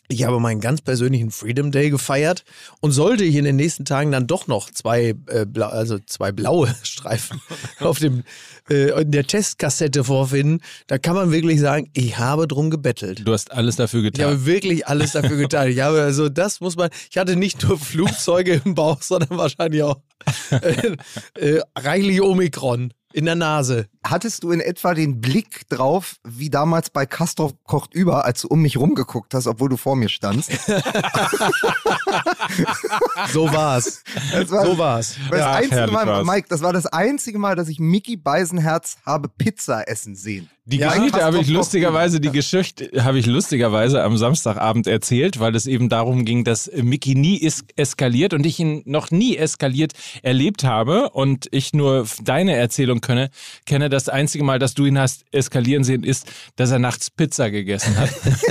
Ich 0.09 0.25
habe 0.25 0.39
meinen 0.39 0.61
ganz 0.61 0.83
persönlichen 0.83 1.31
Freedom 1.31 1.73
Day 1.73 1.89
gefeiert 1.89 2.45
und 2.81 2.93
sollte 2.93 3.25
ich 3.25 3.37
in 3.37 3.45
den 3.47 3.57
nächsten 3.57 3.87
Tagen 3.87 4.13
dann 4.13 4.27
doch 4.27 4.47
noch 4.49 4.71
zwei, 4.71 5.15
äh, 5.29 5.47
blau, 5.47 5.69
also 5.69 5.99
zwei 5.99 6.31
blaue 6.31 6.75
Streifen 6.83 7.41
auf 7.81 8.01
dem, 8.01 8.23
äh, 8.69 9.01
in 9.01 9.13
der 9.13 9.27
Testkassette 9.27 10.05
vorfinden, 10.05 10.61
da 10.89 10.99
kann 10.99 11.15
man 11.15 11.33
wirklich 11.33 11.59
sagen, 11.59 11.89
ich 11.95 12.19
habe 12.19 12.47
drum 12.47 12.69
gebettelt. 12.69 13.23
Du 13.27 13.33
hast 13.33 13.51
alles 13.51 13.77
dafür 13.77 14.05
Ich 14.05 14.13
getan. 14.13 14.27
habe 14.27 14.45
wirklich 14.45 14.87
alles 14.87 15.13
dafür 15.13 15.39
getan. 15.39 15.69
Ich 15.71 15.81
habe 15.81 16.03
also, 16.03 16.29
das 16.29 16.61
muss 16.61 16.77
man, 16.77 16.91
ich 17.11 17.17
hatte 17.17 17.35
nicht 17.35 17.63
nur 17.67 17.79
Flugzeuge 17.79 18.61
im 18.63 18.75
Bauch, 18.75 19.01
sondern 19.01 19.39
wahrscheinlich 19.39 19.83
auch 19.85 20.03
äh, 20.51 20.97
äh, 21.39 21.61
reichlich 21.79 22.21
Omikron 22.21 22.93
in 23.15 23.27
der 23.27 23.37
Nase. 23.37 23.87
Hattest 24.05 24.43
du 24.43 24.51
in 24.51 24.61
etwa 24.61 24.93
den 24.93 25.21
Blick 25.21 25.69
drauf, 25.69 26.17
wie 26.25 26.51
damals 26.51 26.91
bei 26.91 27.07
Castor 27.07 27.53
kocht 27.63 27.95
über, 27.95 28.25
als 28.25 28.43
du 28.43 28.49
um 28.49 28.61
mich 28.61 28.77
rumgeguckt 28.77 29.35
hast, 29.35 29.47
obwohl 29.47 29.69
du 29.69 29.77
vor 29.77 29.95
mir 29.95 30.09
standst? 30.09 30.51
So 33.33 33.51
war's. 33.53 34.03
Das 34.33 34.51
war, 34.51 34.65
So 34.67 34.79
war's. 34.79 35.17
das 35.31 35.39
Ja, 35.39 35.53
einzige 35.55 35.87
Mal, 35.91 36.07
war's. 36.07 36.27
Mike, 36.27 36.47
das 36.49 36.63
war 36.63 36.73
das 36.73 36.87
einzige 36.87 37.39
Mal, 37.39 37.55
dass 37.57 37.69
ich 37.69 37.79
Mickey 37.79 38.17
Beisenherz 38.17 38.97
habe 39.07 39.29
Pizza 39.29 39.89
essen 39.89 40.15
sehen. 40.17 40.51
Die 40.67 40.79
Ja, 40.79 40.95
Geschichte 40.95 41.23
habe 41.23 41.41
ich 41.41 41.49
lustigerweise, 41.49 42.21
die 42.21 42.31
Geschichte 42.31 43.05
habe 43.05 43.19
ich 43.19 43.27
lustigerweise 43.27 44.03
am 44.03 44.17
Samstagabend 44.17 44.87
erzählt, 44.87 45.39
weil 45.39 45.55
es 45.55 45.67
eben 45.67 45.91
darum 45.91 46.25
ging, 46.25 46.43
dass 46.43 46.71
Mickey 46.75 47.15
nie 47.15 47.39
es 47.45 47.65
eskaliert 47.77 48.33
und 48.33 48.47
ich 48.47 48.59
ihn 48.59 48.81
noch 48.87 49.11
nie 49.11 49.37
eskaliert 49.37 49.93
erlebt 50.23 50.65
habe 50.65 51.11
und 51.11 51.49
ich 51.51 51.75
nur 51.75 52.07
deine 52.23 52.57
Erzählung 52.57 53.03
könne, 53.03 53.29
kenne. 53.67 53.91
Das 53.91 54.09
einzige 54.09 54.43
Mal, 54.43 54.59
dass 54.59 54.73
du 54.73 54.87
ihn 54.87 54.99
hast 54.99 55.27
eskalieren 55.33 55.85
sehen, 55.85 56.03
ist, 56.03 56.33
dass 56.57 56.71
er 56.71 56.79
nachts 56.79 57.11
Pizza 57.11 57.51
gegessen 57.51 57.99
hat. 57.99 58.09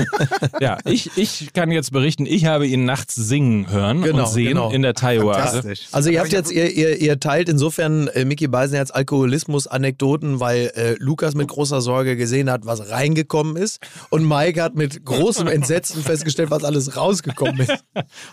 ja, 0.62 0.78
ich, 0.86 1.10
ich 1.16 1.52
kann 1.54 1.72
jetzt 1.72 1.92
berichten, 1.92 2.28
ich 2.28 2.46
habe 2.46 2.68
ihn 2.68 2.86
nachts 2.86 3.16
singen 3.16 3.72
hören 3.72 4.04
Genau, 4.04 4.26
und 4.26 4.30
sehen 4.30 4.50
genau. 4.50 4.70
in 4.70 4.84
der. 4.84 4.94
Fantastisch. 4.94 5.88
Also 5.92 6.12
ihr 6.12 6.20
habt 6.20 6.32
jetzt, 6.32 6.52
ihr, 6.52 6.70
ihr, 6.70 6.96
ihr 7.02 7.20
teilt 7.20 7.50
insofern 7.50 8.08
äh, 8.10 8.24
Mickey 8.24 8.48
Beisenherz 8.48 8.92
Alkoholismus-Anekdoten, 8.92 10.40
weil 10.40 10.72
äh, 10.76 10.96
Lukas 11.00 11.34
mit 11.34 11.48
großer 11.48 11.82
Sorge 11.82 12.03
gesehen 12.04 12.50
hat, 12.50 12.66
was 12.66 12.90
reingekommen 12.90 13.56
ist 13.56 13.80
und 14.10 14.28
Mike 14.28 14.62
hat 14.62 14.76
mit 14.76 15.04
großem 15.06 15.48
Entsetzen 15.48 16.04
festgestellt, 16.04 16.52
was 16.52 16.64
alles 16.64 16.96
rausgekommen 16.96 17.62
ist. 17.62 17.84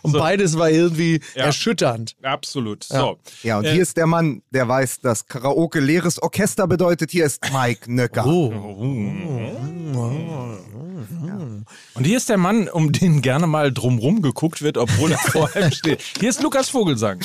Und 0.02 0.12
beides 0.12 0.58
war 0.58 0.70
irgendwie 0.70 1.20
Ja. 1.34 1.44
erschütternd. 1.44 2.16
Absolut. 2.22 2.84
So. 2.84 3.18
Ja, 3.42 3.58
und 3.58 3.64
Äh, 3.64 3.72
hier 3.72 3.82
ist 3.82 3.96
der 3.96 4.06
Mann, 4.06 4.42
der 4.50 4.68
weiß, 4.68 5.00
dass 5.00 5.26
Karaoke 5.26 5.80
leeres 5.80 6.20
Orchester 6.22 6.66
bedeutet. 6.66 7.10
Hier 7.10 7.24
ist 7.26 7.40
Mike 7.52 7.92
Nöcker. 7.92 8.26
Oh. 8.26 8.52
Und 11.94 12.04
hier 12.04 12.16
ist 12.16 12.28
der 12.28 12.36
Mann, 12.38 12.68
um 12.68 12.92
den 12.92 13.22
gerne 13.22 13.46
mal 13.46 13.72
drumrum 13.72 14.22
geguckt 14.22 14.62
wird, 14.62 14.78
obwohl 14.78 15.12
er 15.12 15.18
vor 15.18 15.50
ihm 15.56 15.70
steht. 15.72 16.00
Hier 16.18 16.30
ist 16.30 16.42
Lukas 16.42 16.68
Vogelsang. 16.70 17.20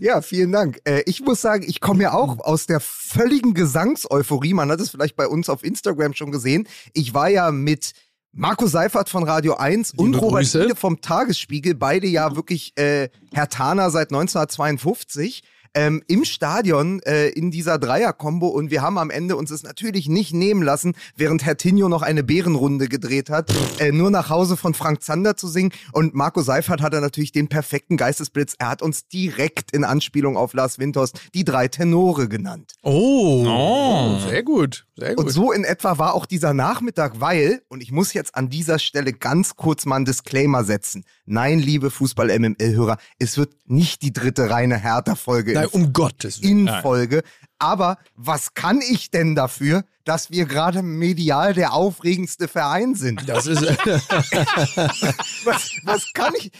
Ja, 0.00 0.22
vielen 0.22 0.52
Dank. 0.52 0.80
Äh, 0.84 1.02
ich 1.06 1.20
muss 1.20 1.40
sagen, 1.40 1.64
ich 1.66 1.80
komme 1.80 2.02
ja 2.04 2.12
auch 2.12 2.38
aus 2.38 2.66
der 2.66 2.80
völligen 2.80 3.54
Gesangseuphorie. 3.54 4.54
Man 4.54 4.70
hat 4.70 4.80
es 4.80 4.90
vielleicht 4.90 5.16
bei 5.16 5.26
uns 5.26 5.48
auf 5.48 5.59
Instagram 5.62 6.14
schon 6.14 6.30
gesehen. 6.30 6.66
Ich 6.92 7.14
war 7.14 7.28
ja 7.28 7.50
mit 7.50 7.92
Marco 8.32 8.66
Seifert 8.66 9.08
von 9.08 9.24
Radio 9.24 9.56
1 9.56 9.94
und 9.94 10.12
Liebe 10.12 10.18
Robert 10.18 10.42
Grüße. 10.42 10.62
Fiede 10.62 10.76
vom 10.76 11.00
Tagesspiegel, 11.00 11.74
beide 11.74 12.06
ja 12.06 12.36
wirklich 12.36 12.76
äh, 12.76 13.08
Herr 13.32 13.48
Tana 13.48 13.90
seit 13.90 14.10
1952. 14.10 15.42
Ähm, 15.74 16.02
im 16.08 16.24
Stadion 16.24 17.00
äh, 17.02 17.28
in 17.28 17.50
dieser 17.50 17.78
Dreier-Kombo 17.78 18.48
und 18.48 18.70
wir 18.70 18.82
haben 18.82 18.98
am 18.98 19.10
Ende 19.10 19.36
uns 19.36 19.50
es 19.50 19.62
natürlich 19.62 20.08
nicht 20.08 20.34
nehmen 20.34 20.62
lassen, 20.62 20.94
während 21.16 21.44
Herr 21.44 21.56
Tinio 21.56 21.88
noch 21.88 22.02
eine 22.02 22.24
Bärenrunde 22.24 22.88
gedreht 22.88 23.30
hat, 23.30 23.52
äh, 23.78 23.92
nur 23.92 24.10
nach 24.10 24.30
Hause 24.30 24.56
von 24.56 24.74
Frank 24.74 25.02
Zander 25.02 25.36
zu 25.36 25.46
singen 25.46 25.70
und 25.92 26.14
Marco 26.14 26.42
Seifert 26.42 26.82
hatte 26.82 27.00
natürlich 27.00 27.32
den 27.32 27.48
perfekten 27.48 27.96
Geistesblitz. 27.96 28.54
Er 28.58 28.68
hat 28.68 28.82
uns 28.82 29.06
direkt 29.06 29.70
in 29.70 29.84
Anspielung 29.84 30.36
auf 30.36 30.54
Lars 30.54 30.78
Winters 30.80 31.12
die 31.34 31.44
drei 31.44 31.68
Tenore 31.68 32.28
genannt. 32.28 32.74
Oh. 32.82 33.44
Oh. 33.46 34.18
Sehr 34.28 34.42
gut. 34.42 34.86
Sehr 34.96 35.14
gut. 35.14 35.24
Und 35.24 35.30
so 35.30 35.52
in 35.52 35.64
etwa 35.64 35.98
war 35.98 36.14
auch 36.14 36.26
dieser 36.26 36.52
Nachmittag, 36.52 37.20
weil, 37.20 37.62
und 37.68 37.82
ich 37.82 37.92
muss 37.92 38.12
jetzt 38.12 38.34
an 38.34 38.50
dieser 38.50 38.78
Stelle 38.78 39.12
ganz 39.12 39.56
kurz 39.56 39.86
mal 39.86 39.96
einen 39.96 40.04
Disclaimer 40.04 40.64
setzen. 40.64 41.04
Nein, 41.26 41.58
liebe 41.58 41.90
Fußball-MML-Hörer, 41.90 42.98
es 43.18 43.38
wird 43.38 43.54
nicht 43.66 44.02
die 44.02 44.12
dritte 44.12 44.50
reine 44.50 44.76
Hertha-Folge 44.76 45.52
Nein, 45.60 45.68
in, 45.72 45.82
um 45.86 45.92
Gottes 45.92 46.42
Willen. 46.42 46.68
in 46.68 46.82
Folge. 46.82 47.22
Aber 47.58 47.98
was 48.14 48.54
kann 48.54 48.80
ich 48.80 49.10
denn 49.10 49.34
dafür, 49.34 49.84
dass 50.04 50.30
wir 50.30 50.46
gerade 50.46 50.82
medial 50.82 51.52
der 51.52 51.72
aufregendste 51.74 52.48
Verein 52.48 52.94
sind? 52.94 53.28
Das 53.28 53.46
ist. 53.46 53.60
Was, 55.44 55.70
was 55.84 56.12
kann 56.12 56.32
ich? 56.38 56.50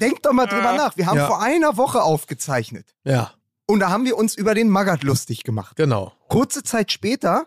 Denk 0.00 0.22
doch 0.22 0.32
mal 0.32 0.46
drüber 0.46 0.72
nach. 0.74 0.96
Wir 0.96 1.06
haben 1.06 1.16
Ja. 1.18 1.26
vor 1.26 1.42
einer 1.42 1.76
Woche 1.76 2.02
aufgezeichnet. 2.02 2.94
ja, 3.04 3.32
Und 3.66 3.80
da 3.80 3.90
haben 3.90 4.04
wir 4.04 4.16
uns 4.18 4.34
über 4.34 4.54
den 4.54 4.68
Magath 4.68 5.02
lustig 5.02 5.44
gemacht. 5.44 5.76
genau. 5.76 6.12
Kurze 6.28 6.62
Zeit 6.62 6.92
später 6.92 7.46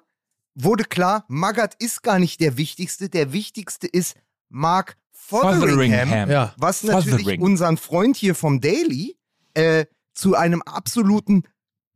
wurde 0.55 0.83
klar, 0.85 1.25
Magath 1.27 1.75
ist 1.79 2.03
gar 2.03 2.19
nicht 2.19 2.39
der 2.39 2.57
Wichtigste. 2.57 3.09
Der 3.09 3.31
Wichtigste 3.33 3.87
ist 3.87 4.15
Mark 4.49 4.95
Fotheringham, 5.11 5.59
Fotheringham. 6.09 6.29
Ja. 6.29 6.53
was 6.57 6.83
natürlich 6.83 7.21
Fothering. 7.23 7.41
unseren 7.41 7.77
Freund 7.77 8.15
hier 8.15 8.35
vom 8.35 8.61
Daily 8.61 9.17
äh, 9.55 9.85
zu 10.15 10.35
einem 10.35 10.61
absoluten 10.63 11.43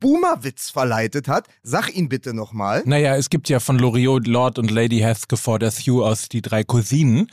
Boomerwitz 0.02 0.70
verleitet 0.70 1.28
hat. 1.28 1.48
Sag 1.62 1.94
ihn 1.94 2.08
bitte 2.08 2.34
nochmal. 2.34 2.84
Naja, 2.86 3.18
es 3.18 3.30
gibt 3.30 3.50
ja 3.50 3.60
von 3.60 3.78
Loriot, 3.78 4.28
Lord 4.28 4.58
und 4.58 4.72
Lady 4.72 5.00
Heathclifford 5.00 5.62
Hugh 5.64 6.06
aus 6.06 6.30
die 6.30 6.42
drei 6.42 6.64
Cousinen, 6.64 7.28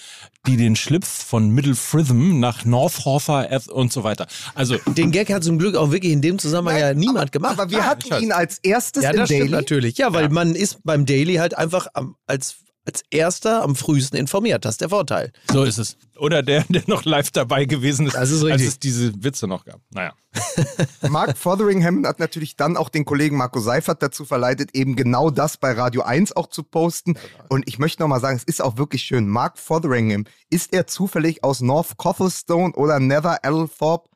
die 0.49 0.57
den 0.57 0.75
Schlips 0.75 1.23
von 1.23 1.51
Middle 1.51 1.77
Fritham 1.77 2.41
nach 2.41 2.65
North 2.65 3.05
Horther 3.05 3.49
und 3.73 3.93
so 3.93 4.03
weiter. 4.03 4.27
Also, 4.57 4.79
Den 4.89 5.13
Gag 5.13 5.33
hat 5.33 5.45
zum 5.45 5.59
Glück 5.59 5.77
auch 5.77 5.93
wirklich 5.93 6.13
in 6.13 6.23
dem 6.23 6.41
Zusammenhang 6.41 6.79
ja 6.81 6.95
niemand 6.95 7.31
gemacht. 7.31 7.57
Aber 7.57 7.71
wir 7.71 7.79
Ja, 7.79 7.85
hatten 7.85 8.13
ihn 8.21 8.33
als 8.33 8.59
erstes 8.59 9.05
ja, 9.05 9.11
im 9.11 9.17
das 9.19 9.29
Daily. 9.29 9.43
stimmt 9.43 9.53
natürlich. 9.53 9.99
Ja, 9.99 10.13
weil 10.13 10.29
man 10.29 10.57
ist 10.57 10.81
beim 10.83 11.07
Daily 11.07 11.37
halt 11.37 11.57
einfach 11.57 11.87
als, 12.27 12.57
als 12.87 13.03
erster 13.11 13.63
am 13.63 13.75
frühesten 13.77 14.17
informiert. 14.17 14.65
Das 14.65 14.75
ist 14.75 14.81
der 14.81 14.89
Vorteil. 14.91 15.33
so 15.51 15.65
ist 15.65 15.79
es. 15.79 15.97
Oder 16.19 16.43
der, 16.43 16.65
der 16.69 16.83
noch 16.87 17.05
live 17.05 17.31
dabei 17.31 17.65
gewesen 17.67 18.07
ist, 18.07 18.15
Das 18.15 18.31
ist 18.31 18.43
als 18.43 18.53
richtig. 18.55 18.69
es 18.69 18.79
diese 18.79 19.25
Witze 19.25 19.47
noch 19.47 19.65
gab. 19.65 19.81
Naja. 19.91 20.15
Mark 21.09 21.37
Fotheringham 21.37 22.07
hat 22.07 22.19
natürlich 22.21 22.57
dann 22.57 22.77
auch 22.77 22.89
den 22.89 23.05
Kollegen 23.05 23.37
Marco 23.37 23.61
Seifert 23.61 24.03
dazu 24.03 24.25
verleitet, 24.25 24.71
eben 24.75 24.97
genau 24.97 25.31
das 25.31 25.57
bei 25.57 25.73
Radio 25.73 26.03
1 26.03 26.35
auch 26.37 26.47
zu 26.47 26.63
posten. 26.63 27.19
Und 27.49 27.69
ich 27.69 27.79
möchte 27.79 28.03
nochmal 28.03 28.21
sagen, 28.21 28.37
es 28.37 28.45
ist 28.45 28.63
auch 28.63 28.77
wirklich 28.77 29.03
schön. 29.03 29.29
Mark 29.29 29.59
Fotheringham, 29.59 30.25
ist 30.49 30.73
er 30.73 30.87
zufällig 30.87 31.43
aus 31.45 31.61
North 31.61 31.97
Cothelstone 31.97 32.73
oder 32.75 33.01
Nether 33.01 33.45
Althorpe? 33.45 34.09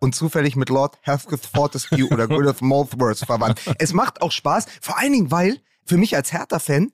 Und 0.00 0.14
zufällig 0.14 0.54
mit 0.54 0.68
Lord 0.68 0.98
Heathcliff 1.00 1.40
Fortescue 1.54 2.06
oder 2.10 2.28
Gwyneth 2.28 2.60
Molesworth 2.60 3.20
verwandt. 3.20 3.58
Es 3.78 3.94
macht 3.94 4.20
auch 4.20 4.32
Spaß, 4.32 4.66
vor 4.82 4.98
allen 4.98 5.12
Dingen, 5.14 5.30
weil, 5.30 5.60
für 5.86 5.96
mich 5.96 6.14
als 6.14 6.30
Hertha-Fan, 6.30 6.92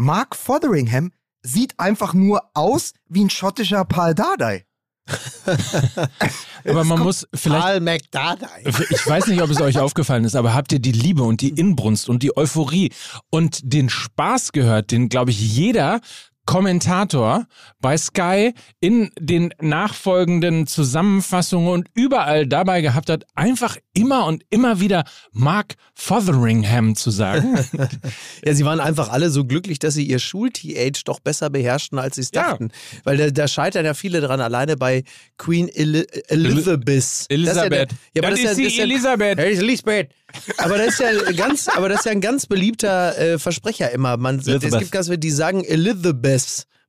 Mark 0.00 0.34
Fotheringham 0.34 1.12
sieht 1.42 1.78
einfach 1.78 2.14
nur 2.14 2.42
aus 2.54 2.94
wie 3.10 3.22
ein 3.22 3.28
schottischer 3.28 3.84
Paul 3.84 4.14
Dardai. 4.14 4.64
Aber 6.64 6.84
man 6.84 7.00
muss 7.00 7.26
vielleicht 7.34 7.62
Paul 7.62 7.80
McDardie. 7.80 8.46
Ich 8.64 9.06
weiß 9.06 9.26
nicht, 9.26 9.42
ob 9.42 9.50
es 9.50 9.60
euch 9.60 9.78
aufgefallen 9.78 10.24
ist, 10.24 10.36
aber 10.36 10.54
habt 10.54 10.72
ihr 10.72 10.78
die 10.78 10.92
Liebe 10.92 11.22
und 11.22 11.40
die 11.40 11.48
Inbrunst 11.48 12.08
und 12.08 12.22
die 12.22 12.36
Euphorie 12.36 12.92
und 13.30 13.60
den 13.62 13.88
Spaß 13.88 14.52
gehört, 14.52 14.90
den, 14.90 15.08
glaube 15.08 15.32
ich, 15.32 15.40
jeder 15.40 16.00
Kommentator 16.46 17.46
bei 17.80 17.96
Sky 17.96 18.52
in 18.80 19.10
den 19.18 19.52
nachfolgenden 19.60 20.66
Zusammenfassungen 20.66 21.68
und 21.68 21.88
überall 21.94 22.46
dabei 22.46 22.80
gehabt 22.80 23.08
hat, 23.10 23.24
einfach 23.34 23.76
immer 23.94 24.26
und 24.26 24.42
immer 24.50 24.80
wieder 24.80 25.04
Mark 25.32 25.74
Fotheringham 25.94 26.96
zu 26.96 27.10
sagen. 27.10 27.58
Ja, 28.44 28.54
sie 28.54 28.64
waren 28.64 28.80
einfach 28.80 29.10
alle 29.10 29.28
so 29.30 29.44
glücklich, 29.44 29.78
dass 29.78 29.94
sie 29.94 30.04
ihr 30.04 30.18
Schul-TH 30.18 31.04
doch 31.04 31.20
besser 31.20 31.50
beherrschten, 31.50 31.98
als 31.98 32.16
sie 32.16 32.22
es 32.22 32.30
Ja. 32.34 32.50
dachten. 32.50 32.70
Weil 33.04 33.16
da, 33.18 33.30
da 33.30 33.48
scheitern 33.48 33.84
ja 33.84 33.94
viele 33.94 34.20
dran, 34.20 34.40
alleine 34.40 34.76
bei 34.76 35.04
Queen 35.36 35.68
Eli 35.68 36.06
Elizabeth. 36.28 37.26
Ja 37.28 37.34
Elisabeth. 37.36 37.90
Ja, 38.14 38.22
aber 38.22 38.30
Das 38.30 38.38
ist 38.38 38.44
ja, 38.44 38.50
das 38.50 38.58
ist 38.58 38.76
ja, 38.76 38.82
Elisabeth. 38.84 39.38
Ja, 39.38 39.44
Elisabeth. 39.44 40.10
Aber 40.58 40.78
das 40.78 40.88
ist 40.88 41.00
ja 41.00 41.32
ganz, 41.36 41.68
aber 41.68 41.88
das 41.88 42.00
ist 42.00 42.04
ja 42.06 42.12
ein 42.12 42.20
ganz 42.20 42.46
beliebter 42.46 43.18
äh, 43.18 43.38
Versprecher 43.38 43.90
immer. 43.90 44.16
Man, 44.16 44.38
es 44.38 44.44
gibt 44.46 44.92
ganz 44.92 45.06
viele, 45.06 45.18
die 45.18 45.30
sagen 45.30 45.64
Elizabeth, 45.64 46.29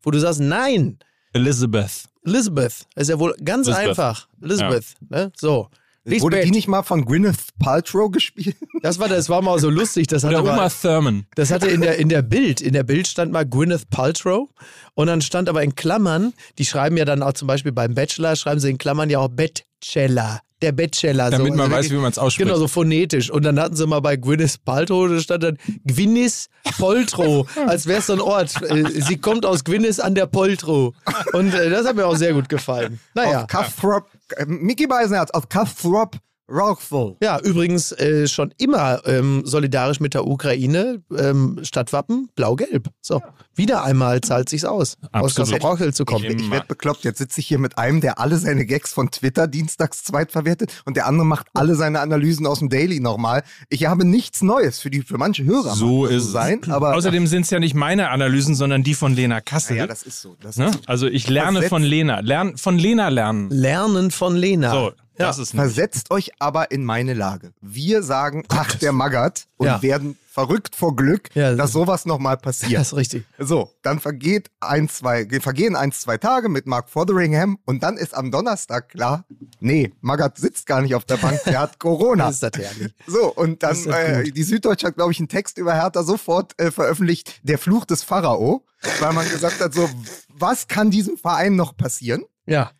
wo 0.03 0.11
du 0.11 0.19
sagst, 0.19 0.39
nein, 0.39 0.99
Elizabeth. 1.33 2.05
Elizabeth. 2.25 2.85
Das 2.95 3.03
ist 3.03 3.09
ja 3.09 3.19
wohl 3.19 3.35
ganz 3.43 3.67
Elizabeth. 3.67 3.89
einfach. 3.89 4.27
Elizabeth. 4.41 4.85
Ne? 5.09 5.31
So. 5.37 5.69
Wurde 6.03 6.37
Lisbeth. 6.37 6.45
die 6.45 6.51
nicht 6.51 6.67
mal 6.67 6.81
von 6.81 7.05
Gwyneth 7.05 7.57
Paltrow 7.59 8.09
gespielt? 8.11 8.55
Das 8.81 8.97
war, 8.97 9.07
das 9.07 9.29
war 9.29 9.43
mal 9.43 9.59
so 9.59 9.69
lustig. 9.69 10.07
Das 10.07 10.23
hatte 10.23 10.41
Oder 10.41 10.53
Uma 10.53 10.67
Thurman. 10.67 11.27
Das 11.35 11.51
hatte 11.51 11.67
in 11.67 11.81
der, 11.81 11.99
in 11.99 12.09
der 12.09 12.23
Bild, 12.23 12.59
in 12.59 12.73
der 12.73 12.81
Bild 12.83 13.07
stand 13.07 13.31
mal 13.31 13.45
Gwyneth 13.45 13.91
Paltrow 13.91 14.49
und 14.95 15.05
dann 15.05 15.21
stand 15.21 15.47
aber 15.47 15.61
in 15.61 15.75
Klammern, 15.75 16.33
die 16.57 16.65
schreiben 16.65 16.97
ja 16.97 17.05
dann 17.05 17.21
auch 17.21 17.33
zum 17.33 17.47
Beispiel 17.47 17.71
beim 17.71 17.93
Bachelor, 17.93 18.35
schreiben 18.35 18.59
sie 18.59 18.71
in 18.71 18.79
Klammern 18.79 19.11
ja 19.11 19.19
auch 19.19 19.29
Bachelor. 19.29 20.41
Der 20.61 20.71
Bachelor. 20.71 21.29
Damit 21.29 21.53
so. 21.53 21.57
man 21.57 21.59
Also 21.61 21.71
weiß, 21.71 21.77
wirklich- 21.85 21.91
wie 21.91 22.01
man 22.01 22.11
es 22.11 22.17
ausspricht. 22.17 22.47
Genau, 22.47 22.59
so 22.59 22.67
phonetisch. 22.67 23.29
Und 23.31 23.43
dann 23.43 23.59
hatten 23.59 23.75
sie 23.75 23.87
mal 23.87 23.99
bei 24.01 24.15
Gwyneth 24.15 24.63
Paltrow, 24.63 25.09
da 25.09 25.19
stand 25.19 25.43
dann 25.43 25.57
Gwyneth 25.85 26.47
Poltrow, 26.77 27.47
als 27.67 27.85
wäre 27.87 27.99
es 27.99 28.07
so 28.07 28.13
ein 28.13 28.21
Ort. 28.21 28.61
Äh, 28.61 28.83
Sie 29.01 29.17
kommt 29.17 29.45
aus 29.45 29.63
Gwyneth 29.63 29.99
an 29.99 30.15
der 30.15 30.25
Poltrow. 30.27 30.93
Und 31.33 31.53
äh, 31.53 31.69
das 31.69 31.85
hat 31.87 31.95
mir 31.95 32.05
auch 32.05 32.15
sehr 32.15 32.33
gut 32.33 32.49
gefallen. 32.49 32.99
Naja. 33.13 33.43
Auf 33.43 33.47
Cutthroat, 33.47 34.03
äh, 34.37 34.45
Mickey 34.45 34.87
Beisenherz 34.87 35.31
aus 35.31 35.43
Cutthroat 35.49 36.17
Rockful. 36.51 37.15
Ja, 37.23 37.39
übrigens 37.39 37.91
äh, 37.93 38.27
schon 38.27 38.53
immer 38.57 39.01
ähm, 39.05 39.43
solidarisch 39.45 39.99
mit 39.99 40.13
der 40.13 40.27
Ukraine. 40.27 41.01
Ähm, 41.17 41.59
Stadtwappen 41.63 42.29
blau-gelb. 42.35 42.87
So, 43.01 43.21
wieder 43.55 43.83
einmal 43.83 44.21
zahlt 44.21 44.49
sich's 44.49 44.65
aus, 44.65 44.97
aus 45.11 45.37
Absolut. 45.37 45.61
Kassel 45.61 45.93
zu 45.93 46.05
kommen. 46.05 46.25
Ich 46.25 46.51
werde 46.51 46.65
bekloppt. 46.67 47.03
Jetzt 47.03 47.19
sitze 47.19 47.39
ich 47.39 47.47
hier 47.47 47.59
mit 47.59 47.77
einem, 47.77 48.01
der 48.01 48.19
alle 48.19 48.37
seine 48.37 48.65
Gags 48.65 48.91
von 48.93 49.09
Twitter 49.11 49.47
dienstags 49.47 50.03
zweitverwertet 50.03 50.81
und 50.85 50.97
der 50.97 51.07
andere 51.07 51.25
macht 51.25 51.47
alle 51.53 51.75
seine 51.75 51.99
Analysen 52.01 52.45
aus 52.47 52.59
dem 52.59 52.69
Daily 52.69 52.99
nochmal. 52.99 53.43
Ich 53.69 53.85
habe 53.85 54.05
nichts 54.05 54.41
Neues 54.41 54.79
für 54.79 54.89
die 54.89 55.01
für 55.01 55.17
manche 55.17 55.43
Hörer. 55.45 55.75
So 55.75 56.05
ist 56.05 56.25
es. 56.25 56.31
sein, 56.31 56.61
aber 56.69 56.95
Außerdem 56.95 57.27
sind 57.27 57.43
es 57.43 57.49
ja 57.49 57.59
nicht 57.59 57.75
meine 57.75 58.09
Analysen, 58.09 58.55
sondern 58.55 58.83
die 58.83 58.93
von 58.93 59.13
Lena 59.13 59.41
Kassel. 59.41 59.77
ja, 59.77 59.87
das 59.87 60.03
ist 60.03 60.21
so. 60.21 60.35
Das 60.41 60.57
ne? 60.57 60.67
ist 60.67 60.73
so. 60.73 60.79
Also 60.87 61.07
ich 61.07 61.29
lerne 61.29 61.59
Versetzt- 61.59 61.69
von 61.69 61.83
Lena. 61.83 62.19
Lern, 62.19 62.57
von 62.57 62.77
Lena 62.77 63.07
lernen. 63.09 63.49
Lernen 63.49 64.11
von 64.11 64.35
Lena. 64.35 64.71
So, 64.71 64.91
das 65.27 65.37
ist 65.39 65.53
nicht. 65.53 65.61
Versetzt 65.61 66.11
euch 66.11 66.31
aber 66.39 66.71
in 66.71 66.83
meine 66.85 67.13
Lage. 67.13 67.51
Wir 67.61 68.03
sagen, 68.03 68.43
ach, 68.49 68.75
der 68.75 68.91
Maggert 68.91 69.47
und 69.57 69.67
Ja. 69.67 69.81
werden 69.81 70.17
verrückt 70.31 70.75
vor 70.77 70.95
Glück, 70.95 71.29
Ja. 71.35 71.55
dass 71.55 71.73
sowas 71.73 72.05
nochmal 72.05 72.35
Das 72.37 72.59
passiert. 72.59 72.81
ist 72.81 72.93
richtig. 72.95 73.25
So, 73.37 73.69
dann 73.81 73.99
vergeht 73.99 74.49
ein, 74.61 74.87
zwei, 74.87 75.27
vergehen 75.41 75.75
ein, 75.75 75.91
zwei 75.91 76.17
Tage 76.17 76.47
mit 76.47 76.67
Mark 76.67 76.89
Fotheringham 76.89 77.57
und 77.65 77.83
dann 77.83 77.97
ist 77.97 78.15
am 78.15 78.31
Donnerstag 78.31 78.87
klar, 78.89 79.25
nee, 79.59 79.91
Magath 79.99 80.37
sitzt 80.37 80.65
gar 80.67 80.81
nicht 80.81 80.95
auf 80.95 81.03
der 81.03 81.17
Bank, 81.17 81.41
der 81.45 81.59
hat 81.59 81.79
Corona. 81.79 82.27
Das 82.27 82.35
ist 82.41 82.43
das 82.43 82.51
herrlich. 82.63 82.93
So, 83.07 83.25
und 83.33 83.61
dann, 83.61 83.71
Das 83.83 83.85
äh, 83.87 84.23
die 84.31 84.43
Süddeutsche 84.43 84.87
hat, 84.87 84.95
glaube 84.95 85.11
ich, 85.11 85.19
einen 85.19 85.27
Text 85.27 85.57
über 85.57 85.73
Hertha 85.73 86.01
sofort 86.03 86.57
äh, 86.61 86.71
veröffentlicht, 86.71 87.41
der 87.43 87.57
Fluch 87.57 87.83
des 87.83 88.03
Pharao, 88.03 88.63
weil 89.01 89.11
man 89.11 89.27
gesagt 89.29 89.59
hat, 89.59 89.73
so, 89.73 89.89
was 90.29 90.69
kann 90.69 90.91
diesem 90.91 91.17
Verein 91.17 91.57
noch 91.57 91.75
passieren? 91.75 92.23
Ja. 92.45 92.71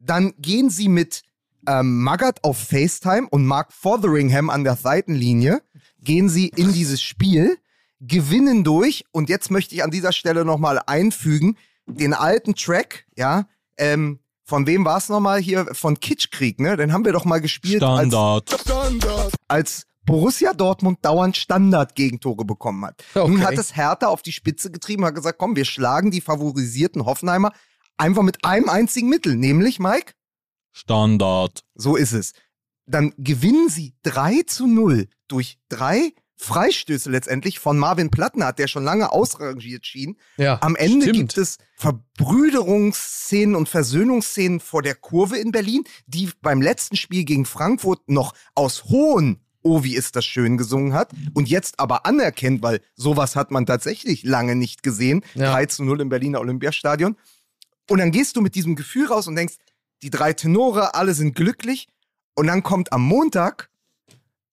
Dann 0.00 0.32
gehen 0.38 0.70
sie 0.70 0.88
mit 0.88 1.22
ähm, 1.66 2.02
Magath 2.02 2.42
auf 2.44 2.58
FaceTime 2.58 3.28
und 3.30 3.46
Mark 3.46 3.72
Fotheringham 3.72 4.50
an 4.50 4.64
der 4.64 4.76
Seitenlinie, 4.76 5.62
gehen 6.00 6.28
sie 6.28 6.48
in 6.48 6.72
dieses 6.72 7.00
Spiel, 7.02 7.58
gewinnen 8.00 8.64
durch 8.64 9.04
und 9.12 9.28
jetzt 9.28 9.50
möchte 9.50 9.74
ich 9.74 9.82
an 9.82 9.90
dieser 9.90 10.12
Stelle 10.12 10.44
nochmal 10.44 10.80
einfügen, 10.86 11.56
den 11.86 12.12
alten 12.12 12.54
Track, 12.54 13.06
ja, 13.16 13.46
ähm, 13.76 14.20
von 14.46 14.66
wem 14.66 14.84
war 14.84 14.98
es 14.98 15.08
nochmal 15.08 15.40
hier? 15.40 15.66
Von 15.72 15.98
Kitschkrieg, 15.98 16.60
ne? 16.60 16.76
Den 16.76 16.92
haben 16.92 17.06
wir 17.06 17.12
doch 17.12 17.24
mal 17.24 17.40
gespielt 17.40 17.82
als 17.82 18.08
Standard. 18.08 18.50
als 19.48 19.86
Borussia 20.04 20.52
Dortmund 20.52 20.98
dauernd 21.02 21.36
Standard-Gegentore 21.36 22.44
bekommen 22.44 22.84
hat. 22.84 23.02
Okay. 23.14 23.26
Nun 23.26 23.42
hat 23.42 23.56
es 23.56 23.74
Hertha 23.74 24.08
auf 24.08 24.20
die 24.20 24.32
Spitze 24.32 24.70
getrieben, 24.70 25.04
hat 25.06 25.14
gesagt, 25.14 25.38
komm, 25.38 25.56
wir 25.56 25.64
schlagen 25.64 26.10
die 26.10 26.20
favorisierten 26.20 27.06
Hoffenheimer 27.06 27.52
einfach 27.96 28.22
mit 28.22 28.44
einem 28.44 28.68
einzigen 28.68 29.08
Mittel, 29.08 29.34
nämlich, 29.34 29.78
Mike, 29.78 30.12
Standard. 30.74 31.64
so 31.74 31.96
ist 31.96 32.12
es. 32.12 32.32
Dann 32.86 33.14
gewinnen 33.16 33.70
sie 33.70 33.94
3 34.02 34.42
zu 34.46 34.66
0 34.66 35.08
durch 35.26 35.58
drei 35.70 36.12
Freistöße 36.36 37.10
letztendlich 37.10 37.58
von 37.58 37.78
Marvin 37.78 38.10
Plattenhardt, 38.10 38.58
der 38.58 38.66
schon 38.66 38.84
lange 38.84 39.10
ausrangiert 39.12 39.86
schien. 39.86 40.18
Ja. 40.36 40.60
Am 40.60 40.76
Ende 40.76 41.06
stimmt. 41.06 41.16
gibt 41.16 41.38
es 41.38 41.56
Verbrüderungsszenen 41.76 43.54
und 43.56 43.68
Versöhnungsszenen 43.68 44.60
vor 44.60 44.82
der 44.82 44.94
Kurve 44.96 45.38
in 45.38 45.52
Berlin, 45.52 45.84
die 46.06 46.30
beim 46.42 46.60
letzten 46.60 46.96
Spiel 46.96 47.24
gegen 47.24 47.46
Frankfurt 47.46 48.08
noch 48.08 48.34
aus 48.54 48.84
hohen 48.84 49.40
Oh, 49.66 49.82
wie 49.82 49.94
ist 49.94 50.14
das 50.14 50.26
schön 50.26 50.58
gesungen 50.58 50.92
hat 50.92 51.10
und 51.32 51.48
jetzt 51.48 51.80
aber 51.80 52.04
anerkennt, 52.04 52.60
weil 52.60 52.82
sowas 52.96 53.34
hat 53.34 53.50
man 53.50 53.64
tatsächlich 53.64 54.22
lange 54.22 54.56
nicht 54.56 54.82
gesehen. 54.82 55.24
Ja. 55.34 55.52
3 55.52 55.64
zu 55.66 55.84
0 55.84 56.02
im 56.02 56.10
Berliner 56.10 56.40
Olympiastadion. 56.40 57.16
Und 57.88 57.98
dann 57.98 58.10
gehst 58.10 58.36
du 58.36 58.42
mit 58.42 58.56
diesem 58.56 58.76
Gefühl 58.76 59.06
raus 59.06 59.26
und 59.26 59.36
denkst, 59.36 59.54
die 60.04 60.10
drei 60.10 60.34
Tenore, 60.34 60.94
alle 60.94 61.14
sind 61.14 61.34
glücklich. 61.34 61.88
Und 62.34 62.46
dann 62.48 62.62
kommt 62.62 62.92
am 62.92 63.02
Montag 63.02 63.70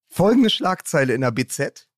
folgende 0.08 0.50
Schlagzeile 0.50 1.14
in 1.14 1.22
der 1.22 1.32
BZ. 1.32 1.90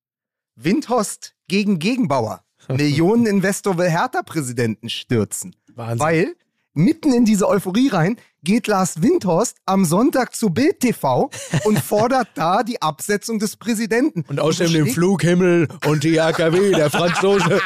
Windhorst 0.56 1.36
gegen 1.46 1.78
Gegenbauer. 1.78 2.44
Millioneninvestor 2.68 3.78
will 3.78 3.88
Hertha-Präsidenten 3.88 4.88
stürzen. 4.88 5.54
Wahnsinn. 5.72 6.00
Weil 6.00 6.36
mitten 6.74 7.12
in 7.12 7.24
diese 7.24 7.48
Euphorie 7.48 7.88
rein 7.88 8.16
geht 8.42 8.66
Lars 8.66 9.00
Windhorst 9.00 9.56
am 9.64 9.84
Sonntag 9.84 10.34
zu 10.34 10.50
Bild 10.50 10.80
TV 10.80 11.30
und 11.64 11.78
fordert 11.82 12.28
da 12.34 12.62
die 12.62 12.82
Absetzung 12.82 13.38
des 13.38 13.56
Präsidenten. 13.56 14.24
Und 14.28 14.38
außerdem 14.38 14.72
den 14.72 14.86
Flughimmel 14.88 15.68
und 15.86 16.04
die 16.04 16.20
AKW, 16.20 16.72
der 16.72 16.90
Franzose. 16.90 17.60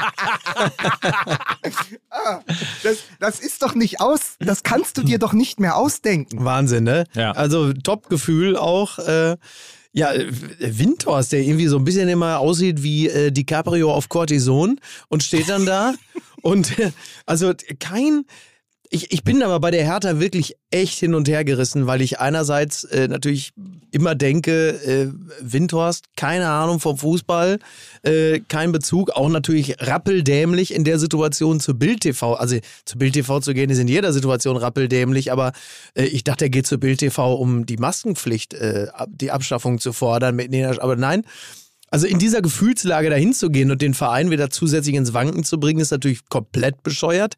Das, 2.83 2.99
das 3.19 3.41
ist 3.41 3.63
doch 3.63 3.75
nicht 3.75 4.01
aus, 4.01 4.37
das 4.39 4.63
kannst 4.63 4.97
du 4.99 5.03
dir 5.03 5.19
doch 5.19 5.33
nicht 5.33 5.59
mehr 5.59 5.77
ausdenken. 5.77 6.45
Wahnsinn, 6.45 6.85
ne? 6.85 7.05
Ja. 7.15 7.33
Also 7.33 7.73
Top-Gefühl 7.73 8.57
auch. 8.57 8.99
Äh, 9.01 9.37
ja, 9.93 10.13
Windhorst, 10.61 11.33
der 11.33 11.41
irgendwie 11.41 11.67
so 11.67 11.79
ein 11.79 11.85
bisschen 11.85 12.09
immer 12.09 12.39
aussieht 12.39 12.83
wie 12.83 13.09
äh, 13.09 13.33
DiCaprio 13.33 13.93
auf 13.93 14.09
Cortison 14.09 14.79
und 15.09 15.23
steht 15.23 15.49
dann 15.49 15.67
da. 15.67 15.95
und 16.43 16.79
äh, 16.79 16.93
also 17.27 17.53
kein. 17.81 18.25
Ich, 18.91 19.13
ich 19.13 19.23
bin 19.23 19.43
aber 19.43 19.61
bei 19.61 19.71
der 19.71 19.85
Hertha 19.85 20.19
wirklich 20.19 20.57
echt 20.71 20.99
hin 20.99 21.15
und 21.15 21.29
her 21.29 21.45
gerissen, 21.45 21.87
weil 21.87 22.01
ich 22.01 22.21
einerseits 22.21 22.85
äh, 22.85 23.07
natürlich 23.07 23.53
immer 23.91 24.15
denke, 24.15 24.71
äh, 24.71 25.09
Windhorst, 25.41 26.07
keine 26.17 26.49
Ahnung 26.49 26.81
vom 26.81 26.97
Fußball, 26.97 27.59
äh, 28.03 28.41
kein 28.49 28.73
Bezug, 28.73 29.11
auch 29.11 29.29
natürlich 29.29 29.77
rappeldämlich 29.81 30.75
in 30.75 30.85
der 30.85 30.99
Situation 30.99 31.61
zu 31.61 31.75
Bild 31.75 32.01
TV. 32.01 32.35
Also 32.35 32.59
zu 32.87 32.99
Bild 32.99 33.13
TV 33.13 33.41
zu 33.41 33.53
gehen 33.53 33.69
ist 33.69 33.79
in 33.79 33.89
jeder 33.89 34.13
Situation 34.13 34.57
rappeldämlich, 34.57 35.33
aber 35.33 35.53
äh, 35.95 36.05
ich 36.05 36.25
dachte, 36.25 36.47
er 36.47 36.51
geht 36.51 36.67
zu 36.67 36.79
Bild 36.79 37.01
TV, 37.01 37.35
um 37.35 37.67
die 37.67 37.77
Maskenpflicht, 37.77 38.55
äh, 38.55 38.87
die 39.09 39.31
Abschaffung 39.31 39.79
zu 39.79 39.93
fordern. 39.93 40.35
Mit, 40.37 40.51
nee, 40.51 40.65
aber 40.65 40.97
nein. 40.97 41.25
Also 41.91 42.07
in 42.07 42.19
dieser 42.19 42.43
Gefühlslage 42.43 43.09
dahin 43.09 43.33
zu 43.33 43.51
gehen 43.51 43.71
und 43.71 43.81
den 43.81 43.95
Verein 43.95 44.31
wieder 44.31 44.51
zusätzlich 44.51 44.95
ins 44.95 45.15
Wanken 45.15 45.45
zu 45.45 45.59
bringen, 45.59 45.81
ist 45.81 45.91
natürlich 45.91 46.29
komplett 46.29 46.83
bescheuert. 46.83 47.35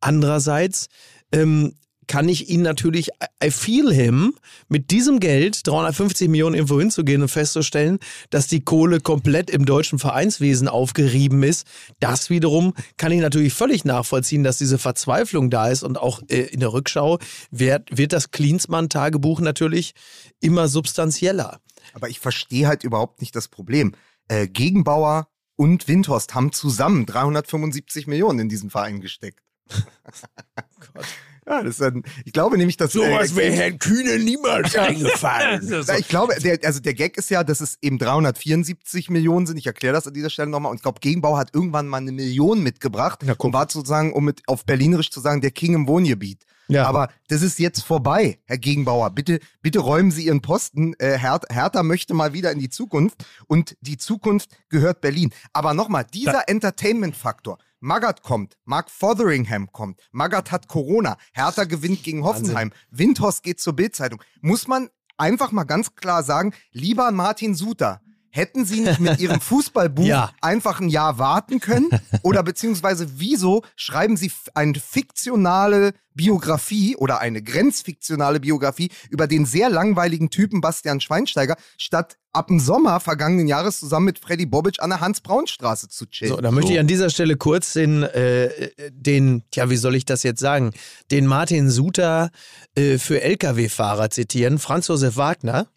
Andererseits 0.00 0.88
ähm, 1.32 1.74
kann 2.08 2.28
ich 2.28 2.48
ihn 2.48 2.62
natürlich, 2.62 3.10
I 3.44 3.50
feel 3.50 3.92
him, 3.92 4.34
mit 4.68 4.90
diesem 4.90 5.20
Geld 5.20 5.64
350 5.66 6.28
Millionen 6.28 6.54
irgendwo 6.56 6.80
hinzugehen 6.80 7.22
und 7.22 7.28
festzustellen, 7.28 7.98
dass 8.30 8.48
die 8.48 8.64
Kohle 8.64 9.00
komplett 9.00 9.50
im 9.50 9.64
deutschen 9.64 10.00
Vereinswesen 10.00 10.66
aufgerieben 10.66 11.42
ist. 11.44 11.66
Das 12.00 12.30
wiederum 12.30 12.74
kann 12.96 13.12
ich 13.12 13.20
natürlich 13.20 13.52
völlig 13.52 13.84
nachvollziehen, 13.84 14.42
dass 14.42 14.58
diese 14.58 14.78
Verzweiflung 14.78 15.50
da 15.50 15.68
ist 15.68 15.84
und 15.84 15.98
auch 15.98 16.22
äh, 16.28 16.46
in 16.46 16.60
der 16.60 16.72
Rückschau 16.72 17.18
wird, 17.50 17.96
wird 17.96 18.12
das 18.12 18.30
Klinsmann-Tagebuch 18.32 19.40
natürlich 19.40 19.92
immer 20.40 20.66
substanzieller. 20.66 21.60
Aber 21.92 22.08
ich 22.08 22.20
verstehe 22.20 22.66
halt 22.66 22.84
überhaupt 22.84 23.20
nicht 23.20 23.36
das 23.36 23.48
Problem. 23.48 23.94
Äh, 24.28 24.48
Gegenbauer 24.48 25.28
und 25.56 25.88
Windhorst 25.88 26.34
haben 26.34 26.52
zusammen 26.52 27.04
375 27.04 28.06
Millionen 28.06 28.40
in 28.40 28.48
diesen 28.48 28.70
Verein 28.70 29.00
gesteckt. 29.00 29.47
Ja, 31.48 31.62
das 31.62 31.76
ist 31.76 31.82
ein, 31.82 32.02
ich 32.26 32.32
glaube 32.32 32.58
nämlich, 32.58 32.76
dass 32.76 32.92
Sowas 32.92 33.32
äh, 33.32 33.36
wäre 33.36 33.54
Herrn 33.54 33.78
Kühne 33.78 34.18
niemals 34.18 34.76
eingefallen. 34.76 35.66
Na, 35.86 35.98
ich 35.98 36.06
glaube, 36.06 36.34
der, 36.40 36.58
also 36.62 36.80
der 36.80 36.92
Gag 36.92 37.16
ist 37.16 37.30
ja, 37.30 37.42
dass 37.42 37.62
es 37.62 37.78
eben 37.80 37.98
374 37.98 39.08
Millionen 39.08 39.46
sind. 39.46 39.56
Ich 39.56 39.66
erkläre 39.66 39.94
das 39.94 40.06
an 40.06 40.12
dieser 40.12 40.28
Stelle 40.28 40.50
nochmal. 40.50 40.70
Und 40.70 40.76
ich 40.76 40.82
glaube, 40.82 41.00
Gegenbau 41.00 41.38
hat 41.38 41.54
irgendwann 41.54 41.88
mal 41.88 41.98
eine 41.98 42.12
Million 42.12 42.62
mitgebracht 42.62 43.22
und 43.22 43.52
war 43.54 43.70
sozusagen, 43.70 44.12
um 44.12 44.26
mit 44.26 44.42
auf 44.46 44.66
Berlinerisch 44.66 45.10
zu 45.10 45.20
sagen, 45.20 45.40
der 45.40 45.50
King 45.50 45.72
im 45.72 45.88
Wohngebiet. 45.88 46.44
Ja. 46.68 46.86
Aber 46.86 47.08
das 47.28 47.40
ist 47.40 47.58
jetzt 47.58 47.80
vorbei, 47.80 48.40
Herr 48.44 48.58
Gegenbauer. 48.58 49.08
Bitte, 49.10 49.40
bitte 49.62 49.78
räumen 49.78 50.10
Sie 50.10 50.26
Ihren 50.26 50.42
Posten. 50.42 50.92
Äh, 50.98 51.18
Her 51.18 51.40
Hertha 51.48 51.82
möchte 51.82 52.12
mal 52.12 52.34
wieder 52.34 52.52
in 52.52 52.58
die 52.58 52.68
Zukunft 52.68 53.24
und 53.46 53.74
die 53.80 53.96
Zukunft 53.96 54.50
gehört 54.68 55.00
Berlin. 55.00 55.32
Aber 55.54 55.72
nochmal, 55.72 56.04
dieser 56.12 56.46
Entertainment-Faktor. 56.46 57.56
Magath 57.80 58.22
kommt, 58.22 58.56
Mark 58.64 58.90
Fotheringham 58.90 59.70
kommt, 59.72 60.00
Magath 60.10 60.50
hat 60.50 60.68
Corona, 60.68 61.16
Hertha 61.32 61.64
gewinnt 61.64 62.02
gegen 62.02 62.24
Hoffenheim, 62.24 62.72
Windhorst 62.90 63.42
geht 63.42 63.60
zur 63.60 63.74
Bildzeitung. 63.74 64.22
Muss 64.40 64.66
man 64.66 64.88
einfach 65.16 65.52
mal 65.52 65.64
ganz 65.64 65.94
klar 65.94 66.22
sagen, 66.22 66.54
lieber 66.72 67.12
Martin 67.12 67.54
Suter, 67.54 68.00
Hätten 68.30 68.64
sie 68.64 68.80
nicht 68.80 69.00
mit 69.00 69.18
ihrem 69.20 69.40
Fußballbuch 69.40 70.04
Ja. 70.04 70.30
einfach 70.40 70.80
ein 70.80 70.88
Jahr 70.88 71.18
warten 71.18 71.60
können? 71.60 71.88
Oder 72.22 72.42
beziehungsweise 72.42 73.06
wieso 73.16 73.62
schreiben 73.76 74.16
sie 74.16 74.30
eine 74.54 74.74
fiktionale 74.74 75.92
Biografie 76.14 76.96
oder 76.96 77.20
eine 77.20 77.42
grenzfiktionale 77.42 78.40
Biografie 78.40 78.90
über 79.08 79.26
den 79.28 79.46
sehr 79.46 79.70
langweiligen 79.70 80.30
Typen 80.30 80.60
Bastian 80.60 81.00
Schweinsteiger, 81.00 81.56
statt 81.76 82.16
ab 82.32 82.48
dem 82.48 82.58
Sommer 82.60 82.98
vergangenen 83.00 83.46
Jahres 83.46 83.78
zusammen 83.78 84.06
mit 84.06 84.18
Freddy 84.18 84.44
Bobic 84.46 84.82
an 84.82 84.90
der 84.90 85.00
Hans-Braun-Straße 85.00 85.88
zu 85.88 86.06
chillen? 86.06 86.34
So, 86.34 86.40
da 86.40 86.50
möchte 86.50 86.72
ich 86.72 86.78
an 86.80 86.88
dieser 86.88 87.10
Stelle 87.10 87.36
kurz 87.36 87.72
den, 87.72 88.02
äh, 88.02 88.70
den, 88.90 89.44
ja, 89.54 89.70
wie 89.70 89.76
soll 89.76 89.94
ich 89.94 90.04
das 90.06 90.24
jetzt 90.24 90.40
sagen, 90.40 90.72
den 91.12 91.26
Martin 91.26 91.70
Suter 91.70 92.30
äh, 92.74 92.98
für 92.98 93.22
Lkw-Fahrer 93.22 94.10
zitieren, 94.10 94.58
Franz 94.58 94.88
Josef 94.88 95.16
Wagner. 95.16 95.68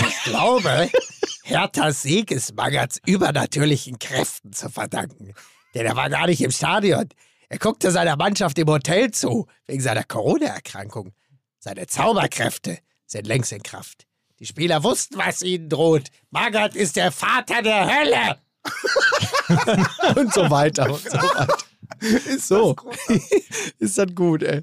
Ich 0.00 0.24
glaube, 0.24 0.88
Herthas 1.46 2.00
Sieg 2.00 2.30
ist 2.30 2.54
Magats 2.56 2.98
übernatürlichen 3.04 3.98
Kräften 3.98 4.54
zu 4.54 4.70
verdanken. 4.70 5.34
Denn 5.74 5.84
er 5.84 5.94
war 5.94 6.08
gar 6.08 6.26
nicht 6.26 6.40
im 6.40 6.50
Stadion. 6.50 7.06
Er 7.50 7.58
guckte 7.58 7.90
seiner 7.90 8.16
Mannschaft 8.16 8.58
im 8.58 8.66
Hotel 8.66 9.10
zu, 9.10 9.46
wegen 9.66 9.82
seiner 9.82 10.04
Corona-Erkrankung. 10.04 11.12
Seine 11.58 11.86
Zauberkräfte 11.86 12.78
sind 13.04 13.26
längst 13.26 13.52
in 13.52 13.62
Kraft. 13.62 14.06
Die 14.38 14.46
Spieler 14.46 14.82
wussten, 14.84 15.18
was 15.18 15.42
ihnen 15.42 15.68
droht. 15.68 16.08
Magath 16.30 16.74
ist 16.74 16.96
der 16.96 17.12
Vater 17.12 17.60
der 17.60 17.94
Hölle. 17.94 18.40
und 20.16 20.32
so 20.32 20.48
weiter 20.48 20.90
und 20.90 21.02
so 21.02 21.18
weiter. 21.18 21.58
Ist 22.00 22.48
So. 22.48 22.72
das? 22.74 23.20
Ist 23.78 23.98
das 23.98 24.14
gut, 24.14 24.42
ey. 24.42 24.62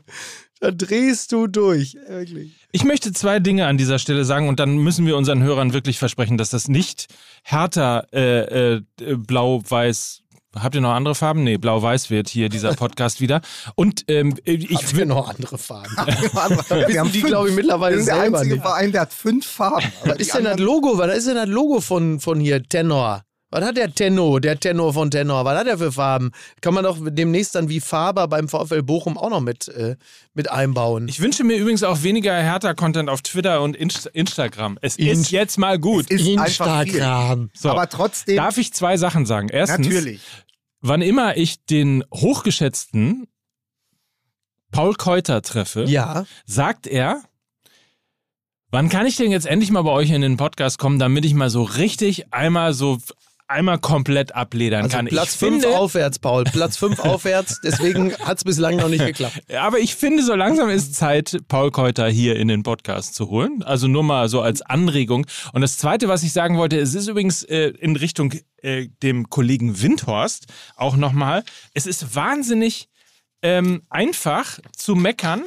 Da 0.62 0.69
drehst 0.69 1.32
du 1.32 1.47
durch, 1.47 1.97
wirklich. 2.08 2.52
Ich 2.71 2.84
möchte 2.84 3.12
zwei 3.13 3.39
Dinge 3.39 3.65
an 3.65 3.78
dieser 3.80 3.97
Stelle 3.97 4.24
sagen 4.26 4.47
und 4.47 4.60
dann 4.60 4.78
müssen 4.78 5.08
wir 5.08 5.17
unseren 5.17 5.41
Hörern 5.41 5.74
wirklich 5.74 5.97
versprechen, 5.97 6.38
dass 6.38 6.52
das 6.52 6.67
nicht 6.67 7.08
härter 7.43 8.06
äh, 8.13 8.76
äh, 8.76 8.82
blau-weiß. 9.00 10.21
Habt 10.56 10.76
ihr 10.76 10.82
noch 10.82 10.91
andere 10.93 11.15
Farben? 11.15 11.43
Nee, 11.43 11.58
blau-weiß 11.58 12.12
wird 12.12 12.30
hier 12.30 12.47
dieser 12.50 12.76
Podcast 12.76 13.21
wieder. 13.21 13.41
Und 13.74 14.06
ähm, 14.08 14.36
ich 14.43 14.69
Ich 14.69 14.95
will 14.95 15.08
noch 15.08 15.30
andere 15.30 15.58
Farben. 15.58 15.89
wir 15.97 17.00
haben 17.00 17.12
die, 17.12 17.21
fünf. 17.21 17.26
glaube 17.32 17.50
ich, 17.50 17.56
mittlerweile 17.56 17.95
Wir 17.97 18.04
sind 18.04 18.13
der 18.15 18.24
einzige 18.24 18.54
nicht. 18.56 18.62
Verein, 18.62 18.91
der 18.91 19.02
hat 19.02 19.13
fünf 19.13 19.47
Farben. 19.47 19.91
Aber 20.04 20.12
Was 20.12 20.19
ist 20.19 20.36
denn 20.36 20.43
das 20.43 20.60
Logo? 20.60 20.95
Was 20.97 21.17
ist 21.17 21.28
denn 21.28 21.36
das 21.36 21.47
Logo 21.47 21.82
von, 21.82 22.19
von 22.19 22.39
hier, 22.39 22.62
Tenor? 22.62 23.24
Was 23.52 23.64
hat 23.66 23.76
der 23.76 23.94
Tenor, 23.94 24.40
der 24.40 24.58
Tenor 24.60 24.94
von 24.94 25.12
Tenor? 25.12 25.44
Was 25.44 25.60
hat 25.60 25.68
er 25.68 25.78
für 25.78 25.92
Farben? 25.92 26.32
Kann 26.62 26.74
man 26.74 26.86
doch 26.86 26.98
demnächst 27.02 27.54
dann 27.54 27.68
wie 27.68 27.82
Faber 27.82 28.28
beim 28.30 28.48
VfL 28.48 28.82
Bochum 28.82 29.18
auch 29.18 29.30
noch 29.30 29.42
mit, 29.42 29.68
äh, 29.68 29.98
mit 30.34 30.50
einbauen. 30.50 31.10
Ich 31.10 31.20
wünsche 31.20 31.44
mir 31.44 31.58
übrigens 31.58 31.84
auch 31.84 32.02
weniger 32.02 32.34
härter 32.34 32.74
Content 32.76 33.10
auf 33.10 33.22
Twitter 33.22 33.62
und 33.62 33.76
Inst 33.76 34.06
Instagram. 34.08 34.78
Es 34.82 34.96
ist 34.96 35.06
Inst- 35.28 35.32
jetzt 35.32 35.58
mal 35.58 35.78
gut. 35.78 36.10
ist 36.10 36.26
einfach 36.38 36.84
viel. 36.84 36.94
Instagram. 36.96 37.50
So, 37.54 37.70
Aber 37.70 37.90
trotzdem, 37.90 38.38
darf 38.38 38.58
ich 38.58 38.74
zwei 38.74 38.96
Sachen 38.96 39.26
sagen? 39.26 39.50
Erstens, 39.50 39.86
natürlich. 39.88 40.22
wann 40.80 41.02
immer 41.02 41.36
ich 41.36 41.64
den 41.66 42.06
hochgeschätzten 42.14 43.28
Paul 44.72 44.94
Keuter 44.96 45.42
treffe, 45.42 45.84
ja, 45.84 46.26
sagt 46.46 46.88
er, 46.88 47.22
wann 48.70 48.88
kann 48.88 49.06
ich 49.06 49.18
denn 49.18 49.30
jetzt 49.32 49.46
endlich 49.46 49.72
mal 49.72 49.82
bei 49.82 49.92
euch 49.92 50.10
in 50.12 50.22
den 50.22 50.38
Podcast 50.38 50.80
kommen, 50.80 50.98
damit 51.00 51.26
ich 51.26 51.34
mal 51.34 51.50
so 51.50 51.64
richtig 51.64 52.34
einmal 52.34 52.74
so 52.74 53.00
einmal 53.52 53.78
komplett 53.78 54.34
abledern 54.36 54.84
also 54.84 54.98
kann. 54.98 55.06
Platz 55.06 55.34
ich 55.34 55.40
5 55.40 55.62
finde, 55.62 55.78
aufwärts, 55.78 56.20
Paul. 56.20 56.44
Platz 56.46 56.78
5 56.78 57.00
aufwärts, 57.06 57.62
deswegen 57.64 58.14
hat 58.18 58.38
es 58.38 58.44
bislang 58.44 58.78
noch 58.78 58.90
nicht 58.90 59.06
geklappt. 59.06 59.42
aber 59.56 59.80
ich 59.80 59.96
finde, 59.96 60.24
so 60.24 60.34
langsam 60.34 60.70
ist 60.70 60.96
Zeit, 60.96 61.38
Paul 61.48 61.72
Keuter 61.72 62.08
hier 62.08 62.36
in 62.38 62.48
den 62.48 62.64
Podcast 62.64 63.16
zu 63.16 63.30
holen. 63.30 63.64
Also 63.64 63.88
nur 63.88 64.04
mal 64.04 64.30
so 64.30 64.42
als 64.42 64.62
Anregung. 64.62 65.28
Und 65.54 65.62
das 65.62 65.78
Zweite, 65.78 66.08
was 66.08 66.24
ich 66.24 66.34
sagen 66.34 66.58
wollte, 66.58 66.80
es 66.80 66.94
ist 66.94 67.08
übrigens 67.08 67.44
äh, 67.44 67.74
in 67.80 67.96
Richtung 67.96 68.34
äh, 68.62 68.88
dem 69.04 69.30
Kollegen 69.30 69.82
Windhorst 69.82 70.46
auch 70.76 70.96
nochmal, 70.96 71.44
es 71.74 71.86
ist 71.86 72.16
wahnsinnig 72.16 72.90
ähm, 73.42 73.84
einfach 73.90 74.60
zu 74.76 74.96
meckern, 74.96 75.44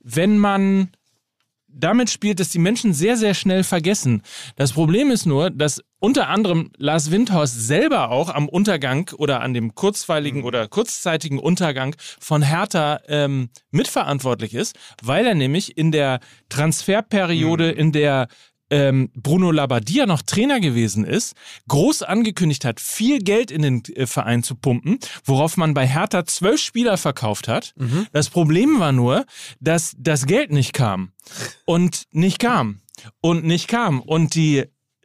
wenn 0.00 0.38
man 0.38 0.90
damit 1.74 2.10
spielt, 2.10 2.40
dass 2.40 2.50
die 2.50 2.58
Menschen 2.58 2.94
sehr, 2.94 3.16
sehr 3.16 3.34
schnell 3.34 3.64
vergessen. 3.64 4.22
Das 4.56 4.72
Problem 4.72 5.10
ist 5.10 5.26
nur, 5.26 5.50
dass 5.50 5.82
unter 5.98 6.28
anderem 6.28 6.70
Lars 6.76 7.10
Windhorst 7.10 7.66
selber 7.66 8.10
auch 8.10 8.28
am 8.28 8.48
Untergang 8.48 9.10
oder 9.16 9.40
an 9.40 9.54
dem 9.54 9.74
kurzweiligen 9.74 10.44
oder 10.44 10.68
kurzzeitigen 10.68 11.38
Untergang 11.38 11.96
von 12.20 12.42
Hertha 12.42 13.00
ähm, 13.08 13.48
mitverantwortlich 13.70 14.54
ist, 14.54 14.76
weil 15.02 15.26
er 15.26 15.34
nämlich 15.34 15.76
in 15.76 15.92
der 15.92 16.20
Transferperiode, 16.48 17.70
in 17.70 17.92
der 17.92 18.28
ähm, 18.74 19.10
Bruno 19.14 19.52
Labbadia 19.52 20.04
noch 20.04 20.22
Trainer 20.22 20.58
gewesen 20.58 21.04
ist, 21.04 21.36
groß 21.68 22.02
angekündigt 22.02 22.64
hat, 22.64 22.80
viel 22.80 23.20
Geld 23.20 23.52
in 23.52 23.62
den 23.62 23.84
äh, 23.94 24.06
Verein 24.06 24.42
zu 24.42 24.56
pumpen, 24.56 24.98
worauf 25.24 25.56
man 25.56 25.74
bei 25.74 25.86
Hertha 25.86 26.26
zwölf 26.26 26.60
Spieler 26.60 26.96
verkauft 26.96 27.46
hat. 27.46 27.72
Das 28.12 28.30
Problem 28.30 28.80
war 28.80 28.90
nur, 28.90 29.26
dass 29.60 29.94
das 29.96 30.26
Geld 30.26 30.50
nicht 30.50 30.72
kam. 30.72 31.12
Und 31.64 32.04
nicht 32.10 32.40
kam. 32.40 32.80
Und 33.20 33.44
nicht 33.44 33.68
kam. 33.68 34.00
Und 34.00 34.34
die 34.34 34.64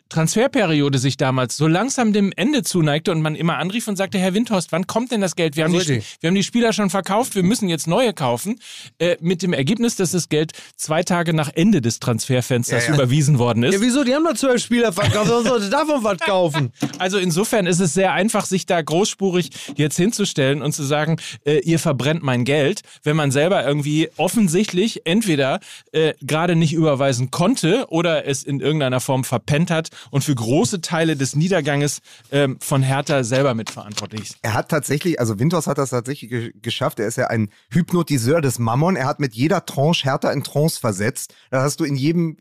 Transferperiode 0.10 0.98
sich 0.98 1.18
damals 1.18 1.56
so 1.56 1.68
langsam 1.68 2.14
dem 2.14 2.34
Ende 2.36 2.64
zuneigte 2.64 3.12
und 3.12 3.22
man 3.22 3.36
immer 3.36 3.58
anrief 3.58 3.88
und 3.88 3.96
sagte, 3.96 4.18
Herr 4.18 4.34
Windhorst, 4.34 4.72
wann 4.72 4.88
kommt 4.88 5.12
denn 5.12 5.22
das 5.22 5.36
Geld? 5.36 5.56
Wir 5.56 5.66
haben, 5.66 5.74
die, 5.74 6.02
wir 6.20 6.28
haben 6.28 6.36
die 6.36 6.44
Spieler 6.44 6.74
schon 6.74 6.90
verkauft, 6.90 7.36
wir 7.36 7.44
müssen 7.44 7.70
jetzt 7.70 7.88
neue 7.88 8.14
kaufen. 8.14 8.60
Äh, 8.98 9.18
mit 9.22 9.44
dem 9.44 9.54
Ergebnis, 9.54 9.96
dass 9.96 10.12
das 10.12 10.28
Geld 10.28 10.54
zwei 10.76 11.04
Tage 11.04 11.34
nach 11.34 11.52
Ende 11.54 11.80
des 11.82 12.00
Transferfensters 12.00 12.86
Ja, 12.86 12.90
ja. 12.90 12.96
überwiesen 12.96 13.38
worden 13.38 13.62
ist. 13.64 13.76
Ja, 13.76 13.82
wieso? 13.82 14.04
Die 14.04 14.16
haben 14.16 14.24
doch 14.24 14.34
zwölf 14.34 14.64
Spieler 14.64 14.92
verkauft, 14.92 15.30
warum 15.30 15.46
sollte 15.46 15.70
davon 15.70 16.04
was 16.04 16.18
kaufen? 16.20 16.74
Also 16.98 17.18
insofern 17.18 17.66
ist 17.66 17.80
es 17.80 17.94
sehr 17.94 18.12
einfach, 18.12 18.46
sich 18.46 18.66
da 18.66 18.82
großspurig 18.82 19.52
jetzt 19.78 19.96
hinzustellen 19.96 20.62
und 20.62 20.74
zu 20.74 20.84
sagen, 20.84 21.18
äh, 21.46 21.60
ihr 21.60 21.80
verbrennt 21.80 22.24
mein 22.24 22.44
Geld, 22.44 22.82
wenn 23.04 23.16
man 23.16 23.32
selber 23.32 23.66
irgendwie 23.66 24.10
offensichtlich 24.18 25.06
entweder 25.06 25.60
äh, 25.92 26.14
gerade 26.22 26.56
nicht 26.56 26.74
überweisen 26.74 27.32
konnte 27.32 27.86
oder 27.90 28.26
es 28.26 28.44
in 28.44 28.60
irgendeiner 28.60 29.00
Form 29.00 29.24
verpennt 29.24 29.72
hat 29.72 29.90
und 30.12 30.24
für 30.24 30.36
große 30.36 30.82
Teile 30.82 31.16
des 31.16 31.36
Niederganges 31.36 32.02
ähm, 32.32 32.58
von 32.60 32.84
Hertha 32.84 33.24
selber 33.24 33.54
mitverantwortlich 33.54 34.22
ist. 34.22 34.38
Er 34.42 34.54
hat 34.54 34.70
tatsächlich, 34.70 35.20
also 35.20 35.40
Winters 35.40 35.68
hat 35.68 35.78
das 35.78 35.92
tatsächlich 35.92 36.30
ge 36.30 36.54
geschafft. 36.62 37.00
Er 37.00 37.08
ist 37.08 37.18
ja 37.18 37.28
ein 37.28 37.50
Hypnotiseur 37.70 38.42
des 38.42 38.60
Mammon. 38.60 38.96
Er 38.96 39.06
hat 39.06 39.20
mit 39.20 39.34
jeder 39.34 39.66
Tranche 39.66 40.04
Hertha 40.04 40.32
in 40.32 40.44
Trance 40.44 40.80
versetzt. 40.80 41.34
Das 41.52 41.64
hast 41.64 41.80
du 41.80 41.84
in 41.84 41.96
jedem, 41.96 42.38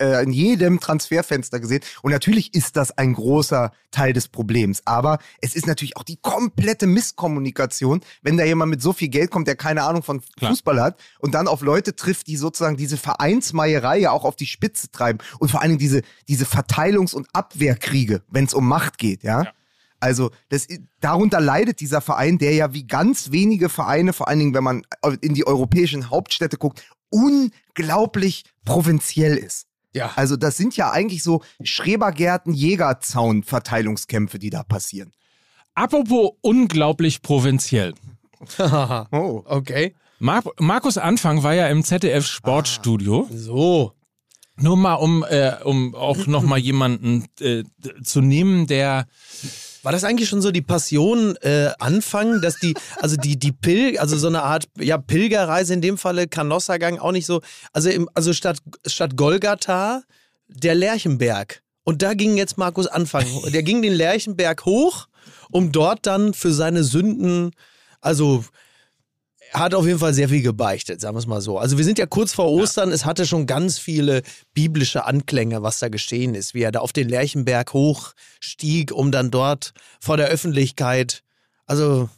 äh, 0.00 0.22
in 0.22 0.32
jedem 0.32 0.80
Transferfenster 0.80 1.60
gesehen. 1.60 1.82
Und 2.02 2.12
natürlich 2.12 2.54
ist 2.54 2.76
das 2.76 2.96
ein 2.98 3.14
großer 3.14 3.72
Teil 3.92 4.12
des 4.12 4.28
Problems. 4.28 4.82
Aber 4.84 5.18
es 5.40 5.54
ist 5.54 5.66
natürlich 5.66 5.96
auch 5.96 6.02
die 6.02 6.16
komplette 6.16 6.86
Misskommunikation, 6.86 8.00
wenn 8.22 8.36
da 8.36 8.44
jemand 8.44 8.70
mit 8.70 8.82
so 8.82 8.92
viel 8.92 9.08
Geld 9.08 9.30
kommt, 9.30 9.46
der 9.46 9.56
keine 9.56 9.84
Ahnung 9.84 10.02
von 10.02 10.22
Klar. 10.36 10.50
Fußball 10.50 10.80
hat 10.80 10.98
und 11.20 11.34
dann 11.34 11.46
auf 11.46 11.60
Leute 11.60 11.94
trifft, 11.94 12.26
die 12.26 12.36
sozusagen 12.36 12.76
diese 12.76 12.96
Vereinsmeierei 12.96 13.98
ja 13.98 14.10
auch 14.10 14.24
auf 14.24 14.34
die 14.34 14.46
Spitze 14.46 14.90
treiben 14.90 15.18
und 15.38 15.50
vor 15.50 15.60
allen 15.60 15.70
Dingen 15.70 15.78
diese, 15.78 16.02
diese 16.28 16.46
Verteilungs- 17.02 17.14
und 17.14 17.28
Abwehrkriege, 17.32 18.22
wenn 18.30 18.44
es 18.44 18.54
um 18.54 18.66
Macht 18.66 18.98
geht, 18.98 19.22
ja. 19.22 19.46
Also 20.00 20.30
das, 20.48 20.66
darunter 21.00 21.40
leidet 21.40 21.80
dieser 21.80 22.00
Verein, 22.00 22.38
der 22.38 22.54
ja 22.54 22.74
wie 22.74 22.86
ganz 22.86 23.30
wenige 23.30 23.68
Vereine, 23.68 24.12
vor 24.12 24.26
allen 24.26 24.40
Dingen, 24.40 24.54
wenn 24.54 24.64
man 24.64 24.82
in 25.20 25.34
die 25.34 25.46
europäischen 25.46 26.10
Hauptstädte 26.10 26.56
guckt, 26.56 26.82
unglaublich 27.10 28.44
provinziell 28.64 29.36
ist. 29.36 29.66
Ja. 29.94 30.10
Also 30.16 30.36
das 30.36 30.56
sind 30.56 30.76
ja 30.76 30.90
eigentlich 30.90 31.22
so 31.22 31.42
Schrebergärten, 31.62 32.52
Jägerzaun, 32.52 33.44
Verteilungskämpfe, 33.44 34.40
die 34.40 34.50
da 34.50 34.64
passieren. 34.64 35.12
Apropos 35.74 36.32
unglaublich 36.40 37.22
provinziell. 37.22 37.94
Oh. 39.12 39.44
okay. 39.44 39.94
Mar 40.18 40.42
Markus 40.58 40.98
Anfang 40.98 41.44
war 41.44 41.54
ja 41.54 41.68
im 41.68 41.84
ZDF 41.84 42.26
Sportstudio. 42.26 43.28
So. 43.32 43.92
Nur 44.56 44.76
mal, 44.76 44.94
um, 44.94 45.24
äh, 45.28 45.56
um 45.64 45.94
auch 45.94 46.16
nochmal 46.26 46.58
jemanden 46.58 47.26
äh, 47.40 47.64
zu 48.02 48.20
nehmen, 48.20 48.66
der 48.66 49.06
War 49.82 49.92
das 49.92 50.04
eigentlich 50.04 50.28
schon 50.28 50.42
so 50.42 50.50
die 50.50 50.62
Passion 50.62 51.36
äh, 51.36 51.70
Anfang, 51.78 52.40
dass 52.40 52.56
die, 52.56 52.74
also 53.00 53.16
die, 53.16 53.38
die 53.38 53.52
Pil, 53.52 53.98
also 53.98 54.16
so 54.16 54.28
eine 54.28 54.42
Art 54.42 54.68
ja, 54.78 54.98
Pilgerreise 54.98 55.74
in 55.74 55.80
dem 55.80 55.98
Falle, 55.98 56.28
Kanossergang 56.28 56.98
auch 56.98 57.12
nicht 57.12 57.26
so, 57.26 57.40
also, 57.72 57.88
im, 57.90 58.08
also 58.14 58.32
statt, 58.32 58.58
statt 58.86 59.16
Golgatha 59.16 60.02
der 60.48 60.74
Lerchenberg. 60.74 61.62
Und 61.84 62.02
da 62.02 62.14
ging 62.14 62.36
jetzt 62.36 62.58
Markus 62.58 62.86
Anfang. 62.86 63.26
Der 63.52 63.62
ging 63.62 63.82
den 63.82 63.94
Lerchenberg 63.94 64.64
hoch, 64.64 65.08
um 65.50 65.72
dort 65.72 66.06
dann 66.06 66.32
für 66.34 66.52
seine 66.52 66.84
Sünden, 66.84 67.52
also 68.00 68.44
hat 69.52 69.74
auf 69.74 69.86
jeden 69.86 69.98
Fall 69.98 70.14
sehr 70.14 70.28
viel 70.28 70.42
gebeichtet, 70.42 71.00
sagen 71.00 71.14
wir 71.14 71.18
es 71.20 71.26
mal 71.26 71.40
so. 71.40 71.58
Also 71.58 71.76
wir 71.78 71.84
sind 71.84 71.98
ja 71.98 72.06
kurz 72.06 72.32
vor 72.32 72.50
Ostern, 72.50 72.90
es 72.90 73.04
hatte 73.04 73.26
schon 73.26 73.46
ganz 73.46 73.78
viele 73.78 74.22
biblische 74.54 75.04
Anklänge, 75.04 75.62
was 75.62 75.78
da 75.78 75.88
geschehen 75.88 76.34
ist, 76.34 76.54
wie 76.54 76.62
er 76.62 76.72
da 76.72 76.80
auf 76.80 76.92
den 76.92 77.08
Lerchenberg 77.08 77.72
hochstieg, 77.72 78.92
um 78.92 79.12
dann 79.12 79.30
dort 79.30 79.72
vor 80.00 80.16
der 80.16 80.28
Öffentlichkeit, 80.28 81.22
also 81.66 82.08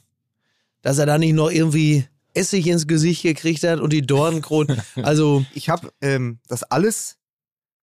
dass 0.82 0.98
er 0.98 1.06
da 1.06 1.18
nicht 1.18 1.34
noch 1.34 1.50
irgendwie 1.50 2.06
Essig 2.34 2.66
ins 2.66 2.86
Gesicht 2.86 3.22
gekriegt 3.22 3.62
hat 3.62 3.80
und 3.80 3.92
die 3.92 4.02
Dornenkronen, 4.02 4.82
also 5.02 5.44
Ich 5.54 5.68
habe 5.68 5.92
ähm, 6.00 6.38
das 6.48 6.62
alles 6.64 7.16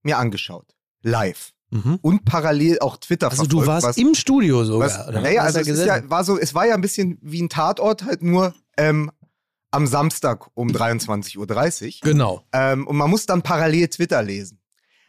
mir 0.04 0.18
angeschaut. 0.18 0.66
Live. 1.04 1.54
und 2.02 2.26
parallel 2.26 2.80
auch 2.80 2.98
Twitter 2.98 3.30
Also 3.32 3.44
verfolgt. 3.46 3.64
du 3.64 3.68
warst 3.68 3.88
was, 3.88 3.98
im 3.98 4.14
Studio 4.14 4.66
sogar. 4.66 4.90
was, 4.90 5.08
naja, 5.22 5.44
also 5.44 5.60
es, 5.62 5.86
ja, 5.86 6.08
war 6.10 6.24
so, 6.26 6.38
es 6.38 6.54
war 6.54 6.68
ja 6.68 6.76
ein 6.76 6.82
bisschen 6.82 7.18
wie 7.22 7.42
ein 7.42 7.48
Tatort, 7.50 8.04
halt 8.04 8.22
nur 8.24 8.54
ähm, 8.78 9.10
am 9.72 9.88
Samstag 9.88 10.48
um 10.54 10.70
23.30 10.70 11.38
Uhr. 11.38 11.92
genau. 12.02 12.44
Ähm, 12.52 12.86
und 12.88 12.98
man 12.98 13.10
muss 13.10 13.26
dann 13.26 13.42
parallel 13.42 13.88
Twitter 13.88 14.22
lesen. 14.22 14.60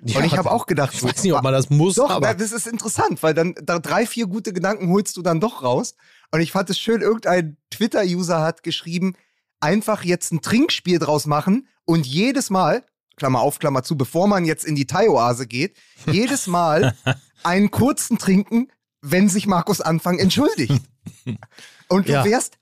Ja, 0.04 0.18
und 0.18 0.24
ich 0.24 0.36
habe 0.36 0.50
auch 0.50 0.66
gedacht, 0.66 0.94
Ich 0.94 1.00
so, 1.00 1.08
weiß 1.08 1.22
nicht, 1.22 1.32
ob 1.32 1.42
man 1.42 1.52
das 1.52 1.70
muss, 1.70 1.94
Doch, 1.94 2.10
aber 2.10 2.34
das 2.34 2.50
ist 2.50 2.66
interessant, 2.66 3.22
weil 3.22 3.34
dann 3.34 3.54
da 3.62 3.78
drei, 3.78 4.04
vier 4.06 4.26
gute 4.26 4.52
Gedanken 4.52 4.88
holst 4.88 5.16
du 5.16 5.22
dann 5.22 5.40
doch 5.40 5.62
raus. 5.62 5.94
Und 6.32 6.40
ich 6.40 6.50
fand 6.50 6.70
es 6.70 6.78
schön, 6.78 7.02
irgendein 7.02 7.56
Twitter-User 7.70 8.40
hat 8.40 8.62
geschrieben, 8.64 9.14
einfach 9.60 10.02
jetzt 10.02 10.32
ein 10.32 10.42
Trinkspiel 10.42 10.98
draus 10.98 11.26
machen 11.26 11.68
und 11.84 12.04
jedes 12.06 12.50
Mal, 12.50 12.84
Klammer 13.16 13.40
auf, 13.42 13.60
Klammer 13.60 13.84
zu, 13.84 13.96
bevor 13.96 14.26
man 14.26 14.44
jetzt 14.44 14.64
in 14.64 14.74
die 14.74 14.86
Thai-Oase 14.86 15.46
geht, 15.46 15.76
jedes 16.10 16.48
Mal 16.48 16.96
einen 17.44 17.70
kurzen 17.70 18.18
trinken, 18.18 18.72
wenn 19.02 19.28
sich 19.28 19.46
Markus 19.46 19.80
Anfang 19.80 20.18
entschuldigt. 20.18 20.80
Und 21.88 22.08
du 22.08 22.12
Ja. 22.12 22.24
wärst 22.24 22.58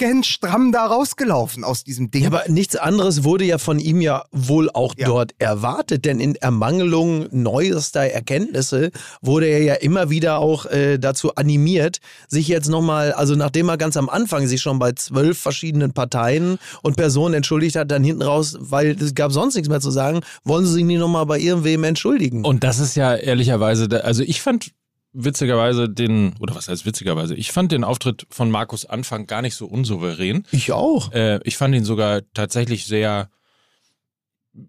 hackenstramm 0.00 0.72
da 0.72 0.86
rausgelaufen 0.86 1.64
aus 1.64 1.84
diesem 1.84 2.10
Ding. 2.10 2.22
Ja, 2.22 2.28
aber 2.28 2.44
nichts 2.48 2.76
anderes 2.76 3.24
wurde 3.24 3.44
ja 3.44 3.58
von 3.58 3.78
ihm 3.78 4.00
ja 4.00 4.24
wohl 4.32 4.70
auch 4.70 4.94
Ja. 4.96 5.06
dort 5.06 5.34
erwartet, 5.38 6.04
denn 6.04 6.20
in 6.20 6.34
Ermangelung 6.36 7.26
neuester 7.30 8.00
Erkenntnisse 8.00 8.90
wurde 9.20 9.46
er 9.46 9.62
ja 9.62 9.74
immer 9.74 10.10
wieder 10.10 10.38
auch 10.38 10.66
äh, 10.66 10.98
dazu 10.98 11.34
animiert, 11.34 11.98
sich 12.28 12.48
jetzt 12.48 12.68
nochmal, 12.68 13.12
also 13.12 13.34
nachdem 13.34 13.68
er 13.68 13.76
ganz 13.76 13.96
am 13.96 14.08
Anfang 14.08 14.46
sich 14.46 14.60
schon 14.62 14.78
bei 14.78 14.92
zwölf 14.92 15.38
verschiedenen 15.38 15.92
Parteien 15.92 16.58
und 16.82 16.96
Personen 16.96 17.34
entschuldigt 17.34 17.76
hat, 17.76 17.90
dann 17.90 18.04
hinten 18.04 18.22
raus, 18.22 18.56
weil 18.60 18.90
es 19.00 19.14
gab 19.14 19.32
sonst 19.32 19.54
nichts 19.54 19.68
mehr 19.68 19.80
zu 19.80 19.90
sagen, 19.90 20.20
wollen 20.44 20.66
sie 20.66 20.72
sich 20.72 20.84
nicht 20.84 20.98
nochmal 20.98 21.26
bei 21.26 21.38
irgendwem 21.38 21.84
entschuldigen. 21.84 22.44
Und 22.44 22.64
das 22.64 22.78
ist 22.78 22.94
ja 22.96 23.14
ehrlicherweise, 23.14 23.88
da- 23.88 23.98
also 23.98 24.22
ich 24.22 24.40
fand 24.42 24.70
witzigerweise 25.12 25.88
den, 25.88 26.34
oder 26.40 26.54
was 26.54 26.68
heißt 26.68 26.86
witzigerweise, 26.86 27.34
ich 27.34 27.52
fand 27.52 27.72
den 27.72 27.84
Auftritt 27.84 28.26
von 28.30 28.50
Markus 28.50 28.84
Anfang 28.84 29.26
gar 29.26 29.42
nicht 29.42 29.54
so 29.54 29.66
unsouverän. 29.66 30.44
ich 30.50 30.72
auch. 30.72 31.12
Äh, 31.12 31.40
ich 31.44 31.56
fand 31.56 31.74
ihn 31.74 31.84
sogar 31.84 32.22
tatsächlich 32.34 32.86
sehr 32.86 33.30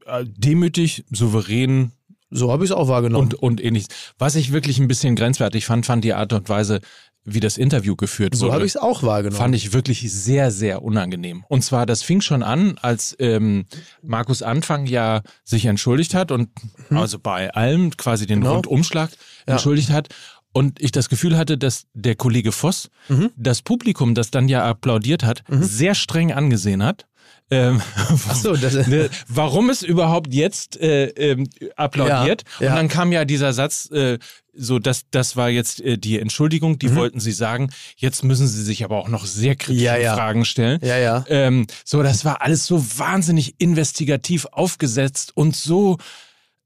äh, 0.05 0.25
demütig, 0.25 1.05
souverän 1.11 1.91
So 2.29 2.51
habe 2.51 2.63
ich 2.63 2.71
es 2.71 2.75
auch 2.75 2.87
wahrgenommen. 2.87 3.25
und, 3.25 3.33
und 3.35 3.63
ähnlich. 3.63 3.85
Was 4.17 4.35
ich 4.35 4.51
wirklich 4.51 4.79
ein 4.79 4.87
bisschen 4.87 5.15
grenzwertig 5.15 5.65
fand, 5.65 5.85
fand 5.85 6.03
die 6.03 6.13
Art 6.13 6.31
und 6.33 6.47
Weise, 6.47 6.79
wie 7.25 7.39
das 7.39 7.57
Interview 7.57 7.95
geführt 7.95 8.35
so 8.35 8.45
wurde. 8.45 8.53
habe 8.53 8.65
ich 8.65 8.75
es 8.75 8.77
auch 8.77 9.03
wahrgenommen. 9.03 9.37
Fand 9.37 9.55
ich 9.55 9.73
wirklich 9.73 10.11
sehr, 10.11 10.51
sehr 10.51 10.83
unangenehm. 10.83 11.43
Und 11.47 11.63
zwar, 11.63 11.85
das 11.85 12.01
fing 12.01 12.21
schon 12.21 12.43
an, 12.43 12.77
als 12.81 13.15
ähm, 13.19 13.65
Markus 14.01 14.41
Anfang 14.41 14.85
ja 14.85 15.21
sich 15.43 15.65
entschuldigt 15.65 16.13
hat 16.13 16.31
und 16.31 16.49
also 16.89 17.19
bei 17.19 17.53
allem 17.53 17.91
quasi 17.97 18.25
den. 18.25 18.39
Genau. 18.41 18.55
Rundumschlag 18.55 19.11
Ja. 19.49 19.55
entschuldigt 19.55 19.89
hat. 19.89 20.07
Und 20.51 20.81
ich 20.81 20.91
das 20.91 21.09
Gefühl 21.09 21.37
hatte, 21.37 21.57
dass 21.59 21.85
der 21.93 22.15
Kollege 22.15 22.51
Voss 22.51 22.89
Mhm. 23.07 23.29
das 23.35 23.61
Publikum, 23.61 24.15
das 24.15 24.31
dann 24.31 24.47
ja 24.49 24.65
applaudiert 24.65 25.23
hat, 25.23 25.43
sehr 25.49 25.93
streng 25.93 26.31
angesehen 26.31 26.81
hat. 26.83 27.05
Ähm, 27.51 27.81
so, 28.43 28.55
das, 28.55 28.87
ne, 28.87 29.09
warum 29.27 29.69
es 29.69 29.81
überhaupt 29.83 30.33
jetzt 30.33 30.77
äh, 30.79 31.05
ähm, 31.09 31.47
applaudiert. 31.75 32.43
Ja, 32.59 32.65
ja. 32.65 32.69
Und 32.71 32.75
dann 32.77 32.87
kam 32.87 33.11
ja 33.11 33.25
dieser 33.25 33.53
Satz, 33.53 33.89
äh, 33.91 34.17
so 34.53 34.77
das, 34.79 35.03
das 35.11 35.35
war 35.35 35.49
jetzt 35.49 35.81
äh, 35.81 35.97
die 35.99 36.19
Entschuldigung, 36.19 36.73
Mhm. 36.73 36.79
die 36.79 36.95
wollten 36.95 37.19
sie 37.19 37.31
sagen. 37.31 37.69
Jetzt 37.95 38.23
müssen 38.23 38.47
sie 38.47 38.63
sich 38.63 38.83
aber 38.83 38.97
auch 38.97 39.07
noch 39.07 39.25
sehr 39.25 39.55
kritische 39.55 39.85
Ja, 39.85 39.97
ja. 39.97 40.15
Fragen 40.15 40.45
stellen. 40.45 40.79
ja, 40.83 40.97
ja. 40.97 41.23
Ähm, 41.27 41.65
so, 41.85 42.01
das 42.03 42.25
war 42.25 42.41
alles 42.41 42.65
so 42.65 42.83
wahnsinnig 42.97 43.55
investigativ 43.59 44.45
aufgesetzt 44.51 45.31
und 45.35 45.55
so 45.55 45.97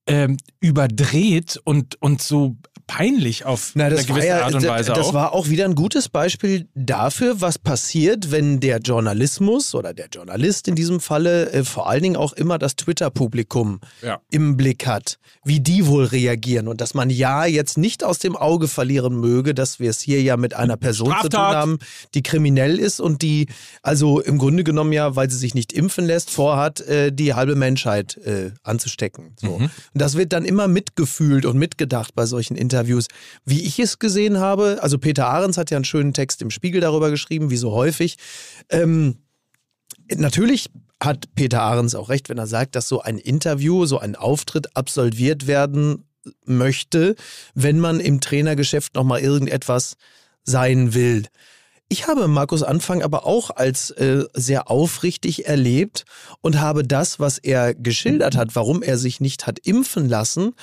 ähm, 0.08 0.36
überdreht 0.60 1.60
und, 1.64 1.96
und 2.02 2.22
so 2.22 2.58
peinlich 2.88 3.46
auf 3.46 3.72
Na, 3.76 3.90
das 3.90 4.00
eine 4.00 4.08
gewisse 4.08 4.28
ja, 4.28 4.46
Art 4.46 4.54
und 4.56 4.68
Weise 4.68 4.92
das 4.94 5.08
auch. 5.08 5.14
war 5.14 5.34
auch 5.34 5.50
wieder 5.50 5.66
ein 5.66 5.76
gutes 5.76 6.10
Beispiel 6.10 6.68
dafür, 6.76 7.42
was 7.42 7.58
passiert, 7.58 8.32
wenn 8.32 8.60
der 8.60 8.80
Journalismus 8.80 9.74
oder 9.76 9.94
der 9.94 10.08
Journalist 10.08 10.68
in 10.68 10.76
diesem 10.76 11.00
Falle 11.00 11.52
äh, 11.52 11.64
vor 11.64 11.90
allen 11.90 12.04
Dingen 12.04 12.16
auch 12.18 12.34
immer 12.34 12.58
das 12.58 12.76
Twitter-Publikum 12.76 13.80
Ja. 14.02 14.20
im 14.32 14.58
Blick 14.58 14.86
hat, 14.86 15.18
wie 15.44 15.60
die 15.60 15.88
wohl 15.88 16.06
reagieren 16.06 16.68
und 16.68 16.82
dass 16.82 16.94
man 16.94 17.10
ja 17.10 17.46
jetzt 17.46 17.78
nicht 17.78 18.04
aus 18.04 18.20
dem 18.20 18.36
Auge 18.36 18.68
verlieren 18.68 19.16
möge, 19.16 19.54
dass 19.54 19.80
wir 19.80 19.90
es 19.90 20.02
hier 20.02 20.22
ja 20.22 20.36
mit 20.38 20.54
einer 20.54 20.78
Person 20.78 21.08
zu 21.22 21.30
tun 21.30 21.32
Straftat. 21.32 21.56
haben, 21.56 21.80
die 22.14 22.24
kriminell 22.24 22.80
ist 22.80 23.00
und 23.00 23.22
die 23.22 23.48
also 23.82 24.20
im 24.20 24.38
Grunde 24.38 24.64
genommen 24.64 24.92
ja, 24.94 25.16
weil 25.16 25.30
sie 25.30 25.38
sich 25.38 25.56
nicht 25.56 25.72
impfen 25.74 26.06
lässt, 26.06 26.30
vorhat, 26.32 26.82
äh, 26.82 27.12
die 27.14 27.34
halbe 27.34 27.56
Menschheit 27.56 28.18
äh, 28.18 28.52
anzustecken. 28.64 29.36
So. 29.40 29.54
Und 29.54 29.72
das 29.94 30.16
wird 30.16 30.34
dann 30.34 30.46
immer 30.46 30.68
mitgefühlt 30.68 31.46
und 31.46 31.58
mitgedacht 31.58 32.14
bei 32.16 32.26
solchen 32.26 32.56
Interviews. 32.56 32.73
Wie 33.46 33.62
ich 33.62 33.80
es 33.80 34.00
gesehen 34.00 34.40
habe, 34.40 34.80
also 34.82 34.98
Peter 34.98 35.28
Ahrens 35.28 35.58
hat 35.58 35.72
ja 35.72 35.78
einen 35.78 35.86
schönen 35.86 36.14
Text 36.14 36.42
im 36.42 36.50
Spiegel 36.50 36.82
darüber 36.82 37.10
geschrieben, 37.10 37.50
wie 37.50 37.58
so 37.58 37.72
häufig. 37.72 38.18
Ähm, 38.70 39.18
natürlich 40.14 40.70
hat 41.02 41.34
Peter 41.36 41.62
Ahrens 41.62 41.96
auch 41.96 42.10
recht, 42.10 42.30
wenn 42.30 42.38
er 42.38 42.48
sagt, 42.48 42.76
dass 42.76 42.88
so 42.88 43.02
ein 43.02 43.18
Interview, 43.18 43.86
so 43.86 44.00
ein 44.00 44.16
Auftritt 44.16 44.76
absolviert 44.76 45.48
werden 45.48 46.06
möchte, 46.46 47.16
wenn 47.54 47.80
man 47.80 48.00
im 48.00 48.22
Trainergeschäft 48.22 48.96
nochmal 48.96 49.22
irgendetwas 49.22 49.96
sein 50.44 50.94
will. 50.94 51.28
Ich 51.90 52.08
habe 52.08 52.28
Markus 52.28 52.64
Anfang 52.64 53.04
aber 53.04 53.26
auch 53.26 53.52
als 53.52 53.92
äh, 53.92 54.24
sehr 54.34 54.72
aufrichtig 54.72 55.46
erlebt 55.46 56.06
und 56.42 56.60
habe 56.60 56.84
das, 56.84 57.20
was 57.20 57.38
er 57.38 57.76
geschildert 57.76 58.36
hat, 58.36 58.56
warum 58.56 58.82
er 58.82 58.98
sich 58.98 59.20
nicht 59.20 59.46
hat 59.46 59.60
impfen 59.60 60.10
lassen, 60.10 60.56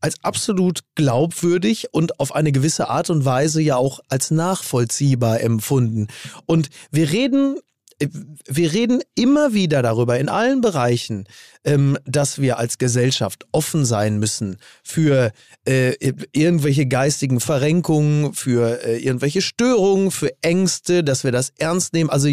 als 0.00 0.22
absolut 0.22 0.80
glaubwürdig 0.94 1.88
und 1.92 2.20
auf 2.20 2.34
eine 2.34 2.52
gewisse 2.52 2.88
Art 2.88 3.10
und 3.10 3.24
Weise 3.24 3.60
ja 3.60 3.76
auch 3.76 4.00
als 4.08 4.30
nachvollziehbar 4.30 5.40
empfunden. 5.40 6.08
Und 6.46 6.68
wir 6.90 7.10
reden 7.10 7.56
äh, 7.98 8.08
wir 8.46 8.72
reden 8.72 9.02
immer 9.14 9.54
wieder 9.54 9.82
darüber 9.82 10.18
in 10.18 10.28
allen 10.28 10.60
Bereichen, 10.60 11.26
ähm, 11.64 11.98
dass 12.04 12.40
wir 12.40 12.58
als 12.58 12.78
Gesellschaft 12.78 13.46
offen 13.52 13.84
sein 13.84 14.18
müssen 14.18 14.58
für 14.82 15.32
äh, 15.66 15.94
irgendwelche 16.32 16.86
geistigen 16.86 17.40
Verrenkungen, 17.40 18.34
für 18.34 18.84
äh, 18.84 18.98
irgendwelche 18.98 19.42
Störungen, 19.42 20.10
für 20.10 20.30
Ängste, 20.42 21.02
dass 21.02 21.24
wir 21.24 21.32
das 21.32 21.52
ernst 21.58 21.92
nehmen. 21.92 22.10
Also, 22.10 22.28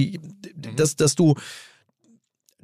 dass, 0.75 0.95
dass 0.95 1.15
du 1.15 1.35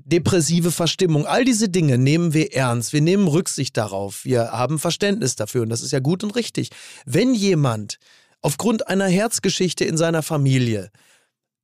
depressive 0.10 0.72
Verstimmung, 0.72 1.26
all 1.26 1.46
diese 1.46 1.70
Dinge 1.70 1.98
nehmen 1.98 2.34
wir 2.34 2.54
ernst. 2.54 2.94
Wir 2.94 3.02
nehmen 3.02 3.28
Rücksicht 3.28 3.78
darauf. 3.78 4.26
Wir 4.26 4.52
haben 4.52 4.80
Verständnis 4.80 5.36
dafür 5.36 5.62
und 5.62 5.70
das 5.70 5.82
ist 5.82 5.92
ja 5.92 6.00
gut 6.00 6.24
und 6.24 6.36
richtig. 6.36 6.70
Wenn 7.06 7.34
jemand 7.34 7.98
aufgrund 8.42 8.88
einer 8.88 9.08
Herzgeschichte 9.08 9.86
in 9.86 9.98
seiner 9.98 10.24
Familie 10.24 10.92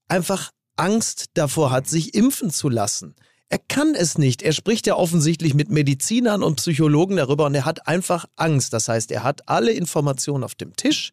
einfach 0.08 0.51
Angst 0.75 1.25
davor 1.34 1.71
hat, 1.71 1.88
sich 1.88 2.13
impfen 2.13 2.49
zu 2.49 2.69
lassen. 2.69 3.15
Er 3.47 3.60
kann 3.60 3.95
es 3.95 4.17
nicht. 4.17 4.41
Er 4.41 4.53
spricht 4.53 4.88
ja 4.88 4.95
offensichtlich 4.95 5.53
mit 5.53 5.69
Medizinern 5.69 6.43
und 6.43 6.55
Psychologen 6.55 7.17
darüber 7.17 7.45
und 7.45 7.55
er 7.55 7.65
hat 7.65 7.88
einfach 7.88 8.25
Angst. 8.36 8.73
Das 8.73 8.89
heißt, 8.89 9.12
er 9.12 9.23
hat 9.23 9.47
alle 9.47 9.71
Informationen 9.71 10.43
auf 10.43 10.55
dem 10.55 10.75
Tisch, 10.75 11.12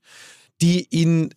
die 0.61 0.87
ihn, 0.90 1.35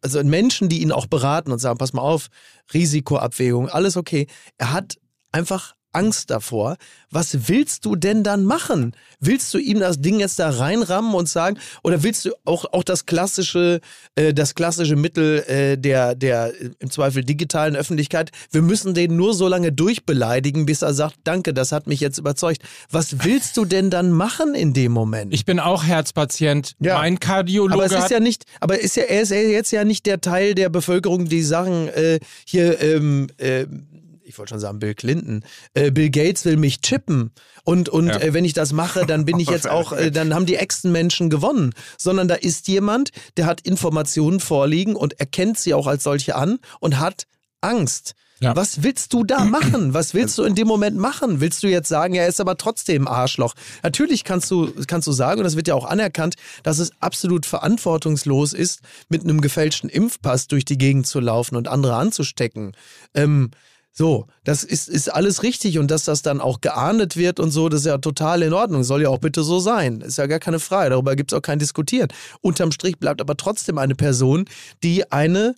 also 0.00 0.22
Menschen, 0.24 0.68
die 0.68 0.80
ihn 0.80 0.90
auch 0.90 1.06
beraten 1.06 1.52
und 1.52 1.58
sagen, 1.58 1.78
pass 1.78 1.92
mal 1.92 2.02
auf, 2.02 2.28
Risikoabwägung, 2.72 3.68
alles 3.68 3.96
okay. 3.96 4.26
Er 4.56 4.72
hat 4.72 4.96
einfach 5.32 5.74
Angst 5.92 6.30
davor. 6.30 6.76
Was 7.10 7.48
willst 7.48 7.84
du 7.84 7.96
denn 7.96 8.24
dann 8.24 8.44
machen? 8.44 8.94
Willst 9.20 9.52
du 9.52 9.58
ihm 9.58 9.80
das 9.80 10.00
Ding 10.00 10.20
jetzt 10.20 10.38
da 10.38 10.48
reinrammen 10.48 11.14
und 11.14 11.28
sagen, 11.28 11.58
oder 11.82 12.02
willst 12.02 12.24
du 12.24 12.30
auch, 12.44 12.64
auch 12.72 12.82
das 12.82 13.04
klassische, 13.04 13.80
äh, 14.14 14.32
das 14.32 14.54
klassische 14.54 14.96
Mittel 14.96 15.40
äh, 15.46 15.76
der, 15.76 16.14
der 16.14 16.52
im 16.78 16.90
Zweifel 16.90 17.24
digitalen 17.24 17.76
Öffentlichkeit, 17.76 18.30
wir 18.50 18.62
müssen 18.62 18.94
den 18.94 19.16
nur 19.16 19.34
so 19.34 19.48
lange 19.48 19.72
durchbeleidigen, 19.72 20.64
bis 20.64 20.82
er 20.82 20.94
sagt, 20.94 21.16
danke, 21.24 21.52
das 21.52 21.72
hat 21.72 21.86
mich 21.86 22.00
jetzt 22.00 22.18
überzeugt. 22.18 22.62
Was 22.90 23.24
willst 23.24 23.56
du 23.58 23.66
denn 23.66 23.90
dann 23.90 24.10
machen 24.10 24.54
in 24.54 24.72
dem 24.72 24.92
Moment? 24.92 25.34
Ich 25.34 25.44
bin 25.44 25.60
auch 25.60 25.84
Herzpatient. 25.84 26.74
Ja. 26.80 26.98
Mein 26.98 27.20
Kardiologe 27.20 27.74
aber 27.74 27.84
es 27.84 27.92
ist 27.92 28.10
ja 28.10 28.20
nicht, 28.20 28.44
aber 28.60 28.80
ist 28.80 28.96
ja, 28.96 29.04
er 29.04 29.22
ist 29.22 29.30
jetzt 29.30 29.70
ja 29.72 29.84
nicht 29.84 30.06
der 30.06 30.20
Teil 30.20 30.54
der 30.54 30.70
Bevölkerung, 30.70 31.26
die 31.26 31.42
sagen, 31.42 31.88
äh, 31.88 32.18
hier, 32.46 32.80
ähm, 32.80 33.28
äh, 33.36 33.66
ich 34.32 34.38
wollte 34.38 34.50
schon 34.50 34.60
sagen, 34.60 34.78
Bill 34.78 34.94
Clinton, 34.94 35.44
äh, 35.74 35.90
Bill 35.90 36.08
Gates 36.08 36.46
will 36.46 36.56
mich 36.56 36.80
chippen. 36.80 37.32
Und, 37.64 37.90
und 37.90 38.06
Ja. 38.08 38.16
äh, 38.18 38.32
wenn 38.32 38.46
ich 38.46 38.54
das 38.54 38.72
mache, 38.72 39.04
dann 39.04 39.26
bin 39.26 39.38
ich 39.38 39.50
jetzt 39.50 39.68
auch, 39.68 39.92
äh, 39.92 40.10
dann 40.10 40.34
haben 40.34 40.46
die 40.46 40.56
Echsenmenschen 40.56 41.28
gewonnen. 41.28 41.74
Sondern 41.98 42.28
da 42.28 42.34
ist 42.34 42.66
jemand, 42.66 43.10
der 43.36 43.44
hat 43.44 43.60
Informationen 43.60 44.40
vorliegen 44.40 44.96
und 44.96 45.20
erkennt 45.20 45.58
sie 45.58 45.74
auch 45.74 45.86
als 45.86 46.02
solche 46.02 46.34
an 46.34 46.58
und 46.80 46.98
hat 46.98 47.26
Angst. 47.60 48.14
Ja. 48.40 48.56
Was 48.56 48.82
willst 48.82 49.12
du 49.12 49.22
da 49.22 49.44
machen? 49.44 49.94
Was 49.94 50.14
willst 50.14 50.36
du 50.36 50.42
in 50.42 50.56
dem 50.56 50.66
Moment 50.66 50.96
machen? 50.98 51.40
Willst 51.40 51.62
du 51.62 51.68
jetzt 51.68 51.88
sagen, 51.88 52.14
er 52.14 52.26
ist 52.26 52.40
aber 52.40 52.56
trotzdem 52.56 53.06
Arschloch? 53.06 53.54
Natürlich 53.84 54.24
kannst 54.24 54.50
du, 54.50 54.72
kannst 54.88 55.06
du 55.06 55.12
sagen, 55.12 55.38
und 55.38 55.44
das 55.44 55.54
wird 55.54 55.68
ja 55.68 55.76
auch 55.76 55.84
anerkannt, 55.84 56.34
dass 56.64 56.80
es 56.80 56.90
absolut 56.98 57.46
verantwortungslos 57.46 58.52
ist, 58.52 58.80
mit 59.08 59.22
einem 59.22 59.40
gefälschten 59.42 59.88
Impfpass 59.88 60.48
durch 60.48 60.64
die 60.64 60.76
Gegend 60.76 61.06
zu 61.06 61.20
laufen 61.20 61.54
und 61.54 61.68
andere 61.68 61.94
anzustecken. 61.94 62.72
Ähm, 63.14 63.52
So, 63.94 64.26
das 64.44 64.64
ist, 64.64 64.88
ist 64.88 65.12
alles 65.12 65.42
richtig 65.42 65.78
und 65.78 65.90
dass 65.90 66.04
das 66.04 66.22
dann 66.22 66.40
auch 66.40 66.62
geahndet 66.62 67.16
wird 67.16 67.38
und 67.38 67.50
so, 67.50 67.68
das 67.68 67.80
ist 67.80 67.86
ja 67.86 67.98
total 67.98 68.42
in 68.42 68.54
Ordnung. 68.54 68.84
Soll 68.84 69.02
ja 69.02 69.10
auch 69.10 69.18
bitte 69.18 69.42
so 69.42 69.60
sein. 69.60 70.00
Ist 70.00 70.16
ja 70.16 70.26
gar 70.26 70.38
keine 70.38 70.60
Frage. 70.60 70.90
Darüber 70.90 71.14
gibt 71.14 71.32
es 71.32 71.38
auch 71.38 71.42
kein 71.42 71.58
Diskutieren. 71.58 72.08
Unterm 72.40 72.72
Strich 72.72 72.98
bleibt 72.98 73.20
aber 73.20 73.36
trotzdem 73.36 73.76
eine 73.76 73.94
Person, 73.94 74.46
die 74.82 75.12
eine 75.12 75.54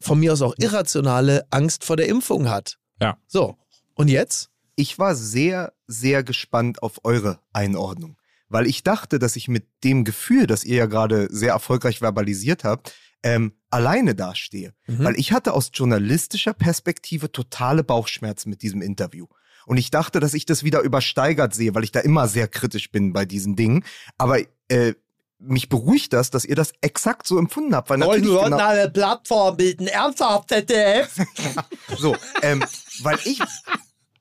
von 0.00 0.20
mir 0.20 0.34
aus 0.34 0.42
auch 0.42 0.54
irrationale 0.58 1.46
Angst 1.50 1.84
vor 1.84 1.96
der 1.96 2.08
Impfung 2.08 2.50
hat. 2.50 2.78
Ja. 3.00 3.16
So, 3.26 3.56
und 3.94 4.08
jetzt? 4.08 4.50
Ich 4.76 4.98
war 4.98 5.14
sehr, 5.14 5.72
sehr 5.86 6.22
gespannt 6.22 6.82
auf 6.82 7.00
eure 7.04 7.38
Einordnung, 7.52 8.16
weil 8.48 8.66
ich 8.66 8.82
dachte, 8.82 9.18
dass 9.18 9.36
ich 9.36 9.48
mit 9.48 9.66
dem 9.84 10.04
Gefühl, 10.04 10.46
das 10.46 10.64
ihr 10.64 10.76
ja 10.76 10.86
gerade 10.86 11.28
sehr 11.30 11.52
erfolgreich 11.52 11.98
verbalisiert 12.00 12.64
habt, 12.64 12.94
ähm, 13.22 13.52
alleine 13.70 14.14
dastehe. 14.14 14.72
Mhm. 14.86 15.04
Weil 15.04 15.18
ich 15.18 15.32
hatte 15.32 15.54
aus 15.54 15.70
journalistischer 15.72 16.54
Perspektive 16.54 17.32
totale 17.32 17.84
Bauchschmerzen 17.84 18.50
mit 18.50 18.62
diesem 18.62 18.82
Interview. 18.82 19.26
Und 19.66 19.76
ich 19.76 19.90
dachte, 19.90 20.20
dass 20.20 20.34
ich 20.34 20.46
das 20.46 20.64
wieder 20.64 20.80
übersteigert 20.80 21.54
sehe, 21.54 21.74
weil 21.74 21.84
ich 21.84 21.92
da 21.92 22.00
immer 22.00 22.28
sehr 22.28 22.48
kritisch 22.48 22.90
bin 22.90 23.12
bei 23.12 23.24
diesen 23.24 23.56
Dingen. 23.56 23.84
Aber 24.18 24.40
äh, 24.68 24.94
mich 25.38 25.68
beruhigt 25.68 26.12
das, 26.12 26.30
dass 26.30 26.44
ihr 26.44 26.54
das 26.54 26.72
exakt 26.80 27.26
so 27.26 27.38
empfunden 27.38 27.74
habt. 27.74 27.90
Weil 27.90 27.98
natürlich 27.98 28.24
genau, 28.24 28.56
eine 28.56 28.90
Plattform 28.90 29.56
bilden. 29.56 29.86
Ernsthaft, 29.86 30.50
ZDF? 30.50 31.08
so, 31.98 32.16
ähm, 32.42 32.64
weil 33.02 33.18
ich, 33.24 33.40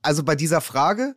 also 0.02 0.24
bei 0.24 0.36
dieser 0.36 0.62
Frage, 0.62 1.16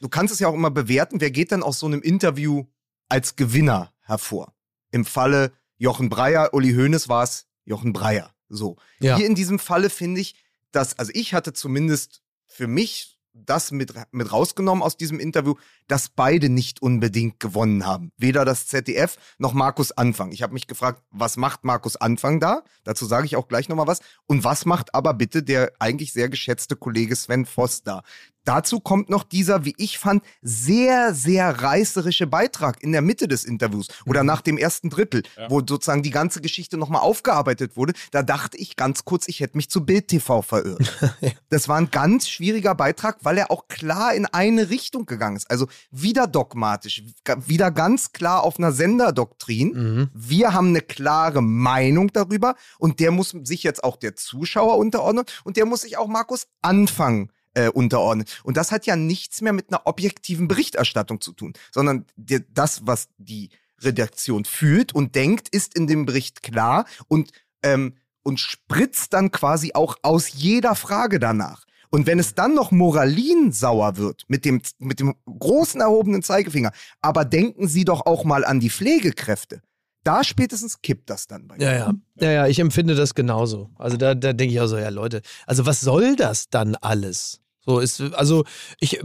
du 0.00 0.08
kannst 0.08 0.34
es 0.34 0.40
ja 0.40 0.48
auch 0.48 0.54
immer 0.54 0.70
bewerten, 0.70 1.20
wer 1.20 1.30
geht 1.30 1.52
dann 1.52 1.62
aus 1.62 1.78
so 1.78 1.86
einem 1.86 2.02
Interview 2.02 2.64
als 3.08 3.36
Gewinner 3.36 3.92
hervor? 4.02 4.52
Im 4.90 5.04
Falle 5.04 5.52
Jochen 5.78 6.08
Breyer, 6.08 6.52
Uli 6.52 6.74
Hoeneß 6.74 7.08
war 7.08 7.22
es 7.22 7.46
Jochen 7.64 7.92
Breyer. 7.92 8.32
So. 8.48 8.76
Ja. 9.00 9.16
Hier 9.16 9.26
in 9.26 9.34
diesem 9.34 9.58
Falle 9.58 9.90
finde 9.90 10.20
ich, 10.20 10.36
dass, 10.72 10.98
also 10.98 11.12
ich 11.14 11.34
hatte 11.34 11.52
zumindest 11.52 12.22
für 12.46 12.66
mich 12.66 13.16
das 13.44 13.70
mit, 13.70 13.92
mit 14.12 14.32
rausgenommen 14.32 14.82
aus 14.82 14.96
diesem 14.96 15.20
Interview, 15.20 15.54
dass 15.88 16.08
beide 16.08 16.48
nicht 16.48 16.80
unbedingt 16.80 17.38
gewonnen 17.38 17.84
haben. 17.84 18.12
Weder 18.16 18.44
das 18.44 18.66
ZDF 18.66 19.16
noch 19.38 19.52
Markus 19.52 19.92
Anfang. 19.92 20.32
Ich 20.32 20.42
habe 20.42 20.54
mich 20.54 20.66
gefragt, 20.66 21.02
was 21.10 21.36
macht 21.36 21.64
Markus 21.64 21.96
Anfang 21.96 22.40
da? 22.40 22.62
Dazu 22.84 23.04
sage 23.04 23.26
ich 23.26 23.36
auch 23.36 23.48
gleich 23.48 23.68
nochmal 23.68 23.86
was. 23.86 24.00
Und 24.26 24.44
was 24.44 24.64
macht 24.64 24.94
aber 24.94 25.12
bitte 25.14 25.42
der 25.42 25.72
eigentlich 25.78 26.12
sehr 26.12 26.28
geschätzte 26.28 26.76
Kollege 26.76 27.14
Sven 27.14 27.44
Voss 27.44 27.82
da? 27.82 28.02
Dazu 28.46 28.78
kommt 28.78 29.10
noch 29.10 29.24
dieser, 29.24 29.64
wie 29.64 29.74
ich 29.76 29.98
fand, 29.98 30.22
sehr, 30.40 31.12
sehr 31.14 31.62
reißerische 31.62 32.28
Beitrag 32.28 32.80
in 32.80 32.92
der 32.92 33.02
Mitte 33.02 33.26
des 33.26 33.44
Interviews 33.44 33.88
oder 34.06 34.22
nach 34.22 34.40
dem 34.40 34.56
ersten 34.56 34.88
Drittel, 34.88 35.24
wo 35.48 35.58
sozusagen 35.58 36.04
die 36.04 36.10
ganze 36.10 36.40
Geschichte 36.40 36.76
nochmal 36.76 37.02
aufgearbeitet 37.02 37.76
wurde. 37.76 37.92
Da 38.12 38.22
dachte 38.22 38.56
ich 38.56 38.76
ganz 38.76 39.04
kurz, 39.04 39.26
ich 39.26 39.40
hätte 39.40 39.56
mich 39.56 39.68
zu 39.68 39.84
Bild 39.84 40.08
TV 40.08 40.42
verirrt. 40.42 40.80
Das 41.48 41.68
war 41.68 41.76
ein 41.76 41.90
ganz 41.90 42.28
schwieriger 42.28 42.74
Beitrag, 42.74 43.18
weil 43.22 43.38
er 43.38 43.50
auch 43.50 43.68
klar 43.68 44.14
in 44.14 44.26
eine 44.26 44.70
Richtung 44.70 45.06
gegangen 45.06 45.36
ist. 45.36 45.50
Also 45.50 45.66
wieder 45.90 46.26
dogmatisch, 46.26 47.02
wieder 47.46 47.70
ganz 47.70 48.12
klar 48.12 48.42
auf 48.42 48.58
einer 48.58 48.72
Senderdoktrin. 48.72 49.72
Mhm. 49.72 50.10
Wir 50.12 50.52
haben 50.52 50.68
eine 50.68 50.82
klare 50.82 51.42
Meinung 51.42 52.12
darüber 52.12 52.54
und 52.78 53.00
der 53.00 53.10
muss 53.10 53.34
sich 53.42 53.62
jetzt 53.62 53.82
auch 53.82 53.96
der 53.96 54.16
Zuschauer 54.16 54.76
unterordnen 54.76 55.24
und 55.44 55.56
der 55.56 55.66
muss 55.66 55.82
sich 55.82 55.98
auch 55.98 56.08
Markus 56.08 56.46
Anfang 56.62 57.30
äh, 57.56 57.68
unterordnen. 57.68 58.26
Und 58.44 58.56
das 58.56 58.70
hat 58.70 58.86
ja 58.86 58.96
nichts 58.96 59.40
mehr 59.40 59.52
mit 59.52 59.70
einer 59.70 59.86
objektiven 59.86 60.46
Berichterstattung 60.46 61.20
zu 61.20 61.32
tun, 61.32 61.54
sondern 61.72 62.04
der, 62.16 62.40
das, 62.52 62.86
was 62.86 63.08
die 63.16 63.48
Redaktion 63.80 64.44
fühlt 64.44 64.94
und 64.94 65.14
denkt, 65.14 65.48
ist 65.48 65.74
in 65.74 65.86
dem 65.86 66.06
Bericht 66.06 66.42
klar 66.42 66.84
und, 67.08 67.32
ähm, 67.62 67.94
und 68.22 68.40
spritzt 68.40 69.12
dann 69.14 69.30
quasi 69.30 69.72
auch 69.74 69.96
aus 70.02 70.32
jeder 70.32 70.74
Frage 70.74 71.18
danach. 71.18 71.64
Und 71.90 72.06
wenn 72.06 72.18
es 72.18 72.34
dann 72.34 72.54
noch 72.54 72.72
moralinsauer 72.72 73.96
wird 73.96 74.24
mit 74.28 74.44
dem, 74.44 74.60
mit 74.78 75.00
dem 75.00 75.14
großen 75.24 75.80
erhobenen 75.80 76.22
Zeigefinger, 76.22 76.72
aber 77.00 77.24
denken 77.24 77.68
Sie 77.68 77.84
doch 77.84 78.04
auch 78.04 78.24
mal 78.24 78.44
an 78.44 78.60
die 78.60 78.70
Pflegekräfte. 78.70 79.62
Da 80.04 80.24
spätestens 80.24 80.82
kippt 80.82 81.08
das 81.10 81.26
dann 81.26 81.48
bei 81.48 81.56
Ja, 81.56 81.72
ja. 81.72 81.94
Ja, 82.20 82.30
ja, 82.30 82.46
ich 82.46 82.58
empfinde 82.58 82.94
das 82.94 83.14
genauso. 83.14 83.70
Also 83.76 83.96
da, 83.96 84.14
da 84.14 84.32
denke 84.32 84.54
ich 84.54 84.60
auch 84.60 84.66
so, 84.66 84.78
ja 84.78 84.88
Leute, 84.90 85.22
also 85.46 85.64
was 85.64 85.80
soll 85.80 86.16
das 86.16 86.48
dann 86.50 86.74
alles? 86.76 87.40
So 87.66 87.80
ist, 87.80 88.00
also 88.00 88.44
ich, 88.78 89.00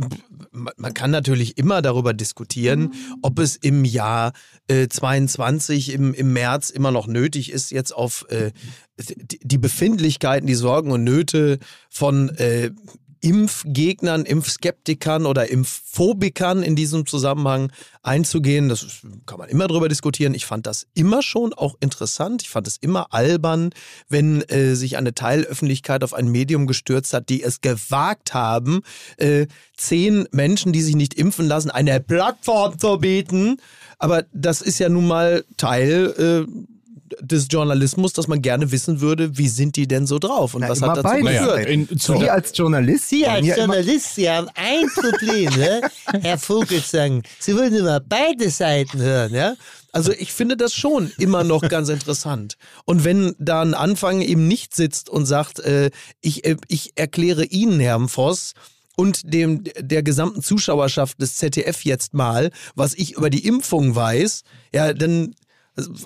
man 0.52 0.94
kann 0.94 1.10
natürlich 1.10 1.58
immer 1.58 1.82
darüber 1.82 2.14
diskutieren, 2.14 2.94
ob 3.24 3.40
es 3.40 3.56
im 3.56 3.84
Jahr 3.86 4.34
äh, 4.68 4.88
22, 4.88 5.92
im, 5.92 6.14
im 6.14 6.32
März 6.32 6.70
immer 6.70 6.92
noch 6.92 7.08
nötig 7.08 7.52
ist, 7.52 7.72
jetzt 7.72 7.92
auf 7.92 8.26
äh, 8.30 8.52
die 9.00 9.40
die 9.44 9.58
Befindlichkeiten, 9.58 10.46
die 10.46 10.54
Sorgen 10.54 10.92
und 10.92 11.04
Nöte 11.04 11.58
von 11.90 12.30
äh, 12.38 12.70
Impfgegnern, 13.22 14.26
Impfskeptikern 14.26 15.26
oder 15.26 15.50
Impfphobikern 15.50 16.64
in 16.64 16.76
diesem 16.76 17.06
Zusammenhang 17.06 17.72
einzugehen. 18.02 18.68
Das 18.68 19.02
kann 19.28 19.38
man 19.38 19.50
immer 19.50 19.68
drüber 19.68 19.88
diskutieren. 19.88 20.34
Ich 20.34 20.46
fand 20.48 20.66
das 20.66 20.88
immer 20.96 21.22
schon 21.22 21.54
auch 21.54 21.76
interessant. 21.80 22.42
Ich 22.42 22.50
fand 22.50 22.68
es 22.68 22.78
immer 22.78 23.14
albern, 23.14 23.70
wenn 24.10 24.42
äh, 24.44 24.76
sich 24.76 24.98
eine 24.98 25.14
Teilöffentlichkeit 25.14 26.04
auf 26.04 26.14
ein 26.14 26.30
Medium 26.30 26.66
gestürzt 26.66 27.14
hat, 27.14 27.30
die 27.30 27.44
es 27.44 27.62
gewagt 27.62 28.34
haben, 28.34 28.82
äh, 29.18 29.46
zehn 29.78 30.28
Menschen, 30.32 30.74
die 30.74 30.82
sich 30.82 30.96
nicht 30.96 31.14
impfen 31.14 31.48
lassen, 31.48 31.70
eine 31.70 32.00
Plattform 32.00 32.80
zu 32.80 32.98
bieten. 32.98 33.58
Aber 34.00 34.26
das 34.34 34.62
ist 34.62 34.80
ja 34.80 34.90
nun 34.90 35.08
mal 35.08 35.46
Teil 35.58 36.48
äh, 36.48 36.71
des 37.20 37.48
Journalismus, 37.50 38.14
dass 38.14 38.28
man 38.28 38.42
gerne 38.42 38.72
wissen 38.72 39.02
würde, 39.02 39.38
wie 39.38 39.48
sind 39.48 39.76
die 39.76 39.88
denn 39.88 40.08
so 40.08 40.20
drauf 40.20 40.54
und 40.54 40.62
Na, 40.62 40.70
was 40.70 40.82
hat 40.82 40.98
dazu 40.98 41.04
beide 41.04 41.24
geführt. 41.24 41.68
Naja, 41.68 42.20
Sie 42.20 42.30
als 42.30 42.58
Journalist. 42.58 43.10
Sie 43.10 43.26
als 43.26 43.46
ja 43.46 43.58
Journalist, 43.58 44.16
Sie 44.16 44.30
haben 44.30 44.48
ein 44.56 44.88
Problem, 44.94 45.50
ne? 45.58 45.82
Herr 46.22 46.38
Vogelsang. 46.38 47.24
Sie 47.40 47.56
wollen 47.56 47.74
immer 47.74 48.00
beide 48.00 48.50
Seiten 48.50 49.00
hören, 49.00 49.34
ja? 49.34 49.56
Also 49.92 50.12
ich 50.14 50.32
finde 50.32 50.56
das 50.56 50.74
schon 50.74 51.12
immer 51.18 51.44
noch 51.44 51.68
ganz 51.68 51.90
interessant. 51.90 52.56
Und 52.86 53.04
wenn 53.04 53.36
da 53.40 53.62
ein 53.62 53.74
Anfang 53.74 54.22
eben 54.22 54.48
nicht 54.48 54.74
sitzt 54.74 55.10
und 55.10 55.26
sagt, 55.26 55.60
äh, 55.60 55.92
ich, 56.22 56.46
äh, 56.46 56.56
ich 56.68 56.94
erkläre 56.96 57.46
Ihnen, 57.46 57.80
Herrn 57.80 58.08
Voss, 58.08 58.54
und 58.96 59.34
dem 59.34 59.64
der 59.80 60.04
gesamten 60.04 60.44
Zuschauerschaft 60.44 61.22
des 61.22 61.38
ZDF 61.38 61.86
jetzt 61.86 62.14
mal, 62.14 62.52
was 62.76 62.94
ich 62.94 63.14
über 63.14 63.30
die 63.30 63.46
Impfung 63.48 63.96
weiß, 63.96 64.44
ja, 64.74 64.94
dann 64.94 65.34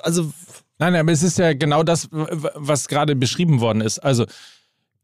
also 0.02 0.32
Nein, 0.78 0.96
aber 0.96 1.12
es 1.12 1.24
ist 1.24 1.38
ja 1.38 1.54
genau 1.54 1.84
das, 1.84 2.10
was 2.12 2.88
gerade 2.88 3.16
beschrieben 3.16 3.62
worden 3.62 3.82
ist. 3.82 4.00
Also, 4.00 4.26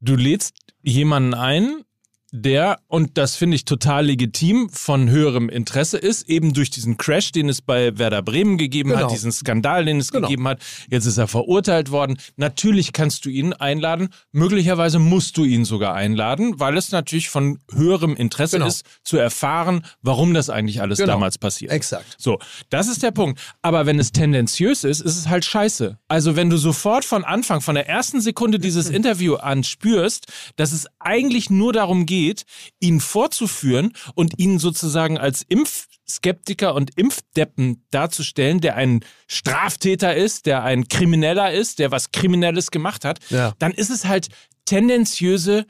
du 0.01 0.15
lädst 0.15 0.55
jemanden 0.81 1.33
ein, 1.33 1.83
der, 2.33 2.79
und 2.87 3.17
das 3.17 3.35
finde 3.35 3.55
ich 3.55 3.65
total 3.65 4.05
legitim, 4.05 4.69
von 4.69 5.09
höherem 5.09 5.49
Interesse 5.49 5.97
ist, 5.97 6.29
eben 6.29 6.53
durch 6.53 6.69
diesen 6.69 6.95
Crash, 6.95 7.33
den 7.33 7.49
es 7.49 7.61
bei 7.61 7.97
Werder 7.97 8.21
Bremen 8.21 8.57
gegeben 8.57 8.91
Genau. 8.91 9.03
hat, 9.03 9.11
diesen 9.11 9.33
Skandal, 9.33 9.83
den 9.83 9.99
es 9.99 10.11
Genau. 10.11 10.27
gegeben 10.29 10.47
hat. 10.47 10.61
Jetzt 10.89 11.05
ist 11.07 11.17
er 11.17 11.27
verurteilt 11.27 11.91
worden. 11.91 12.17
Natürlich 12.37 12.93
kannst 12.93 13.25
du 13.25 13.29
ihn 13.29 13.51
einladen. 13.51 14.09
Möglicherweise 14.31 14.97
musst 14.97 15.35
du 15.35 15.43
ihn 15.43 15.65
sogar 15.65 15.93
einladen, 15.93 16.57
weil 16.57 16.77
es 16.77 16.91
natürlich 16.93 17.29
von 17.29 17.59
höherem 17.73 18.15
Interesse 18.15 18.57
Genau. 18.57 18.67
ist, 18.67 18.85
zu 19.03 19.17
erfahren, 19.17 19.83
warum 20.01 20.33
das 20.33 20.49
eigentlich 20.49 20.81
alles 20.81 20.99
Genau. 20.99 21.11
damals 21.13 21.37
passiert. 21.37 21.71
exakt. 21.73 22.15
So, 22.17 22.39
das 22.69 22.87
ist 22.87 23.03
der 23.03 23.11
Punkt. 23.11 23.41
Aber 23.61 23.85
wenn 23.85 23.99
es 23.99 24.13
tendenziös 24.13 24.85
ist, 24.85 25.01
ist 25.01 25.17
es 25.17 25.27
halt 25.27 25.43
scheiße. 25.43 25.97
Also 26.07 26.37
wenn 26.37 26.49
du 26.49 26.55
sofort 26.55 27.03
von 27.03 27.25
Anfang, 27.25 27.59
von 27.59 27.75
der 27.75 27.89
ersten 27.89 28.21
Sekunde 28.21 28.57
dieses 28.57 28.89
Interview 28.89 29.35
an 29.35 29.65
spürst, 29.65 30.27
dass 30.55 30.71
es 30.71 30.87
eigentlich 30.99 31.49
nur 31.49 31.73
darum 31.73 32.05
geht, 32.05 32.20
ihn 32.79 32.99
vorzuführen 32.99 33.93
und 34.15 34.37
ihn 34.39 34.59
sozusagen 34.59 35.17
als 35.17 35.43
Impfskeptiker 35.47 36.73
und 36.75 36.97
Impfdeppen 36.97 37.85
darzustellen, 37.91 38.61
der 38.61 38.75
ein 38.75 39.01
Straftäter 39.27 40.15
ist, 40.15 40.45
der 40.45 40.63
ein 40.63 40.87
Krimineller 40.87 41.51
ist, 41.51 41.79
der 41.79 41.91
was 41.91 42.11
Kriminelles 42.11 42.71
gemacht 42.71 43.05
hat, 43.05 43.19
Ja. 43.29 43.53
dann 43.59 43.71
ist 43.71 43.89
es 43.89 44.05
halt 44.05 44.27
tendenziöse 44.65 45.65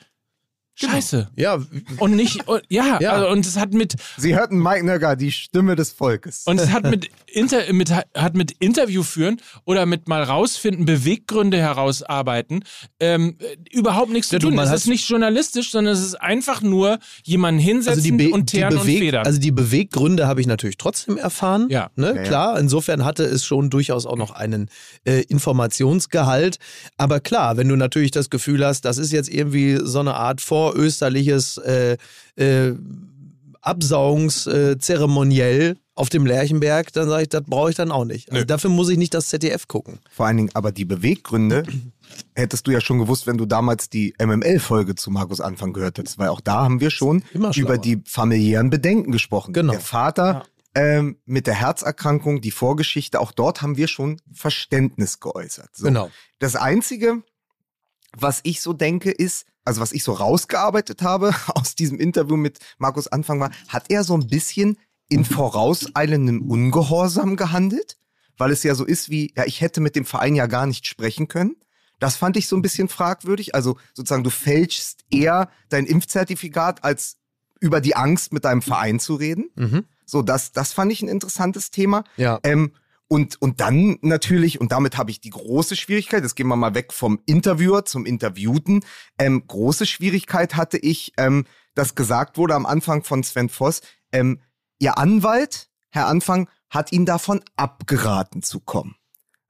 Scheiße. 0.89 1.29
Ja, 1.35 1.59
Und 1.99 2.15
nicht, 2.15 2.47
und, 2.47 2.61
ja, 2.69 2.97
Ja. 2.99 3.11
Also, 3.13 3.29
und 3.29 3.45
es 3.45 3.57
hat 3.57 3.73
mit, 3.73 3.95
Sie 4.17 4.35
hörten 4.35 4.57
Mike 4.57 4.85
Nögger, 4.85 5.15
die 5.15 5.31
Stimme 5.31 5.75
des 5.75 5.91
Volkes. 5.91 6.43
und 6.45 6.59
es 6.59 6.71
hat 6.71 6.83
mit, 6.89 7.09
Inter, 7.27 7.71
mit, 7.73 7.91
hat 7.91 8.35
mit 8.35 8.51
Interview 8.59 9.03
führen 9.03 9.41
oder 9.65 9.85
mit 9.85 10.07
mal 10.07 10.23
rausfinden, 10.23 10.85
Beweggründe 10.85 11.57
herausarbeiten, 11.57 12.63
ähm, 12.99 13.35
äh, 13.39 13.57
überhaupt 13.75 14.11
nichts 14.11 14.31
Ja, 14.31 14.39
zu 14.39 14.47
tun. 14.49 14.59
Es 14.59 14.71
ist 14.71 14.87
nicht 14.87 15.07
journalistisch, 15.09 15.71
sondern 15.71 15.93
es 15.93 16.01
ist 16.01 16.15
einfach 16.21 16.61
nur 16.61 16.99
jemanden 17.23 17.59
hinsetzen 17.59 18.17
Be- 18.17 18.29
und 18.31 18.47
teeren 18.47 18.73
und 18.77 18.83
Beweg- 18.85 18.99
federn. 18.99 19.25
also 19.25 19.39
die 19.39 19.51
Beweggründe 19.51 20.27
habe 20.27 20.41
ich 20.41 20.47
natürlich 20.47 20.77
trotzdem 20.77 21.17
erfahren. 21.17 21.67
Ja. 21.69 21.89
Ne? 21.95 22.07
Ja, 22.09 22.15
ja. 22.15 22.23
Klar, 22.23 22.59
insofern 22.59 23.05
hatte 23.05 23.23
es 23.23 23.45
schon 23.45 23.69
durchaus 23.69 24.05
auch 24.05 24.17
noch 24.17 24.31
einen 24.31 24.69
äh, 25.05 25.21
Informationsgehalt. 25.29 26.57
Aber 26.97 27.19
klar, 27.19 27.57
wenn 27.57 27.67
du 27.67 27.75
natürlich 27.75 28.11
das 28.11 28.29
Gefühl 28.29 28.65
hast, 28.65 28.85
das 28.85 28.97
ist 28.97 29.11
jetzt 29.11 29.29
irgendwie 29.29 29.79
so 29.81 29.99
eine 29.99 30.15
Art 30.15 30.41
vorösterliches 30.71 31.57
äh, 31.57 31.97
äh, 32.35 32.73
Absaugungszeremoniell 33.61 35.77
auf 35.93 36.09
dem 36.09 36.25
Lerchenberg, 36.25 36.91
dann 36.93 37.07
sage 37.07 37.21
ich, 37.23 37.29
das 37.29 37.43
brauche 37.43 37.69
ich 37.69 37.75
dann 37.75 37.91
auch 37.91 38.05
nicht. 38.05 38.31
Also 38.31 38.43
dafür 38.43 38.71
muss 38.71 38.89
ich 38.89 38.97
nicht 38.97 39.13
das 39.13 39.29
ZDF 39.29 39.67
gucken. 39.67 39.99
Vor 40.09 40.25
allen 40.25 40.37
Dingen 40.37 40.49
aber 40.55 40.71
die 40.71 40.85
Beweggründe 40.85 41.63
hättest 42.33 42.65
du 42.65 42.71
ja 42.71 42.81
schon 42.81 42.97
gewusst, 42.97 43.27
wenn 43.27 43.37
du 43.37 43.45
damals 43.45 43.89
die 43.89 44.15
MML-Folge 44.19 44.95
zu 44.95 45.11
Markus 45.11 45.41
Anfang 45.41 45.73
gehört 45.73 45.99
hättest, 45.99 46.17
weil 46.17 46.29
auch 46.29 46.41
da 46.41 46.63
haben 46.63 46.79
wir 46.79 46.89
schon 46.89 47.23
über 47.55 47.77
die 47.77 48.01
familiären 48.05 48.71
Bedenken 48.71 49.11
gesprochen. 49.11 49.53
Genau. 49.53 49.73
Der 49.73 49.81
Vater 49.81 50.45
ähm, 50.73 51.17
mit 51.25 51.45
der 51.45 51.55
Herzerkrankung, 51.55 52.41
die 52.41 52.51
Vorgeschichte, 52.51 53.19
auch 53.19 53.31
dort 53.31 53.61
haben 53.61 53.77
wir 53.77 53.87
schon 53.87 54.19
Verständnis 54.33 55.19
geäußert. 55.19 55.69
So. 55.73 55.85
Genau. 55.85 56.09
Das 56.39 56.55
Einzige, 56.55 57.21
was 58.17 58.41
ich 58.43 58.61
so 58.61 58.73
denke, 58.73 59.11
ist, 59.11 59.45
also 59.63 59.81
was 59.81 59.91
ich 59.91 60.03
so 60.03 60.13
rausgearbeitet 60.13 61.01
habe 61.01 61.33
aus 61.47 61.75
diesem 61.75 61.99
Interview 61.99 62.37
mit 62.37 62.59
Markus 62.77 63.07
Anfang 63.07 63.39
war, 63.39 63.51
hat 63.67 63.85
er 63.89 64.03
so 64.03 64.15
ein 64.15 64.27
bisschen 64.27 64.77
in 65.09 65.25
vorauseilendem 65.25 66.41
Ungehorsam 66.49 67.35
gehandelt? 67.35 67.97
Weil 68.37 68.51
es 68.51 68.63
ja 68.63 68.75
so 68.75 68.85
ist 68.85 69.09
wie, 69.09 69.33
ja, 69.35 69.45
ich 69.45 69.61
hätte 69.61 69.81
mit 69.81 69.95
dem 69.95 70.05
Verein 70.05 70.35
ja 70.35 70.47
gar 70.47 70.65
nicht 70.65 70.87
sprechen 70.87 71.27
können. 71.27 71.55
Das 71.99 72.15
fand 72.15 72.37
ich 72.37 72.47
so 72.47 72.55
ein 72.55 72.63
bisschen 72.63 72.87
fragwürdig. 72.87 73.53
Also 73.53 73.77
sozusagen, 73.93 74.23
du 74.23 74.31
fälschst 74.31 75.05
eher 75.11 75.49
dein 75.69 75.85
Impfzertifikat, 75.85 76.83
als 76.83 77.17
über 77.59 77.79
die 77.79 77.95
Angst 77.95 78.33
mit 78.33 78.45
deinem 78.45 78.63
Verein 78.63 78.99
zu 78.99 79.15
reden. 79.15 79.51
Mhm. 79.55 79.85
So, 80.05 80.23
das, 80.23 80.51
das 80.51 80.73
fand 80.73 80.91
ich 80.91 81.03
ein 81.03 81.07
interessantes 81.07 81.69
Thema. 81.69 82.03
Ja. 82.17 82.39
Ähm, 82.43 82.71
und, 83.11 83.41
und 83.41 83.59
dann 83.59 83.97
natürlich, 83.99 84.61
und 84.61 84.71
damit 84.71 84.97
habe 84.97 85.11
ich 85.11 85.19
die 85.19 85.31
große 85.31 85.75
Schwierigkeit, 85.75 86.23
jetzt 86.23 86.37
gehen 86.37 86.47
wir 86.47 86.55
mal 86.55 86.75
weg 86.75 86.93
vom 86.93 87.19
Interviewer 87.25 87.83
zum 87.83 88.05
Interviewten. 88.05 88.85
Ähm, 89.17 89.43
große 89.45 89.85
Schwierigkeit 89.85 90.55
hatte 90.55 90.77
ich, 90.77 91.11
ähm, 91.17 91.43
dass 91.75 91.95
gesagt 91.95 92.37
wurde 92.37 92.55
am 92.55 92.65
Anfang 92.65 93.03
von 93.03 93.21
Sven 93.21 93.49
Voss, 93.49 93.81
ähm, 94.13 94.39
Ihr 94.79 94.97
Anwalt, 94.97 95.67
Herr 95.89 96.07
Anfang, 96.07 96.47
hat 96.69 96.93
ihn 96.93 97.05
davon 97.05 97.41
abgeraten 97.57 98.43
zu 98.43 98.61
kommen. 98.61 98.95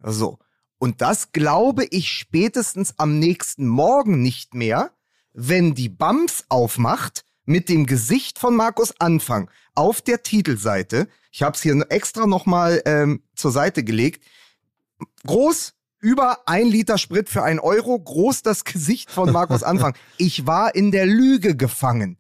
So. 0.02 0.40
Und 0.80 1.02
das 1.02 1.32
glaube 1.32 1.86
ich 1.86 2.10
spätestens 2.12 2.96
am 2.98 3.20
nächsten 3.20 3.68
Morgen 3.68 4.24
nicht 4.24 4.56
mehr, 4.56 4.90
wenn 5.34 5.76
die 5.76 5.90
Bams 5.90 6.46
aufmacht 6.50 7.26
mit 7.46 7.70
dem 7.70 7.86
Gesicht 7.86 8.40
von 8.40 8.56
Markus 8.56 8.94
Anfang 9.00 9.50
auf 9.76 10.02
der 10.02 10.24
Titelseite. 10.24 11.08
Ich 11.32 11.44
habe 11.44 11.56
es 11.56 11.62
hier 11.62 11.86
extra 11.90 12.28
nochmal 12.28 12.82
ähm, 12.86 13.24
zur 13.36 13.52
Seite 13.52 13.84
gelegt. 13.84 14.24
Groß, 15.26 15.74
über 16.00 16.48
ein 16.48 16.68
Liter 16.68 16.98
Sprit 16.98 17.30
für 17.30 17.44
ein 17.44 17.60
Euro, 17.60 17.98
groß 18.00 18.42
das 18.42 18.64
Gesicht 18.64 19.12
von 19.12 19.32
Markus 19.32 19.64
Anfang. 19.64 19.96
Ich 20.18 20.46
war 20.48 20.76
in 20.76 20.92
der 20.92 21.06
Lüge 21.06 21.56
gefangen. 21.56 22.18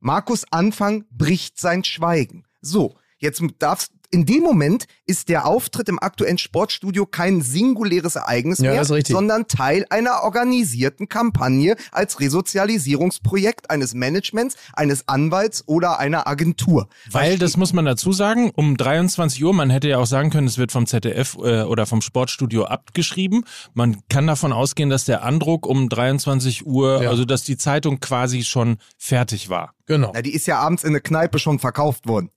Markus 0.00 0.44
Anfang 0.50 1.04
bricht 1.10 1.60
sein 1.60 1.84
Schweigen. 1.84 2.44
So, 2.60 2.96
jetzt 3.18 3.42
darfst 3.58 3.92
in 4.12 4.26
dem 4.26 4.42
Moment 4.42 4.84
ist 5.06 5.28
der 5.30 5.46
Auftritt 5.46 5.88
im 5.88 5.98
aktuellen 5.98 6.36
Sportstudio 6.38 7.06
kein 7.06 7.40
singuläres 7.40 8.14
Ereignis 8.16 8.58
Ja, 8.58 8.72
mehr, 8.72 8.84
sondern 8.84 9.48
Teil 9.48 9.86
einer 9.88 10.22
organisierten 10.22 11.08
Kampagne 11.08 11.76
als 11.90 12.20
Resozialisierungsprojekt 12.20 13.70
eines 13.70 13.94
Managements, 13.94 14.56
eines 14.74 15.08
Anwalts 15.08 15.66
oder 15.66 15.98
einer 15.98 16.26
Agentur. 16.26 16.88
Weil, 17.10 17.38
das 17.38 17.56
muss 17.56 17.72
man 17.72 17.86
dazu 17.86 18.12
sagen, 18.12 18.50
um 18.54 18.76
23 18.76 19.42
Uhr, 19.42 19.54
man 19.54 19.70
hätte 19.70 19.88
ja 19.88 19.98
auch 19.98 20.06
sagen 20.06 20.30
können, 20.30 20.46
es 20.46 20.58
wird 20.58 20.72
vom 20.72 20.86
ZDF 20.86 21.36
äh, 21.42 21.62
oder 21.62 21.86
vom 21.86 22.02
Sportstudio 22.02 22.64
abgeschrieben. 22.64 23.44
Man 23.74 24.02
kann 24.08 24.26
davon 24.26 24.52
ausgehen, 24.52 24.90
dass 24.90 25.04
der 25.04 25.24
Andruck 25.24 25.66
um 25.66 25.88
23 25.88 26.66
Uhr, 26.66 27.02
Ja. 27.02 27.10
also 27.10 27.24
dass 27.24 27.44
die 27.44 27.56
Zeitung 27.56 28.00
quasi 28.00 28.42
schon 28.44 28.76
fertig 28.98 29.48
war. 29.48 29.74
Genau. 29.86 30.10
Na, 30.14 30.22
die 30.22 30.34
ist 30.34 30.46
ja 30.46 30.58
abends 30.58 30.84
in 30.84 30.90
eine 30.90 31.00
Kneipe 31.00 31.38
schon 31.38 31.58
verkauft 31.58 32.06
worden. 32.06 32.30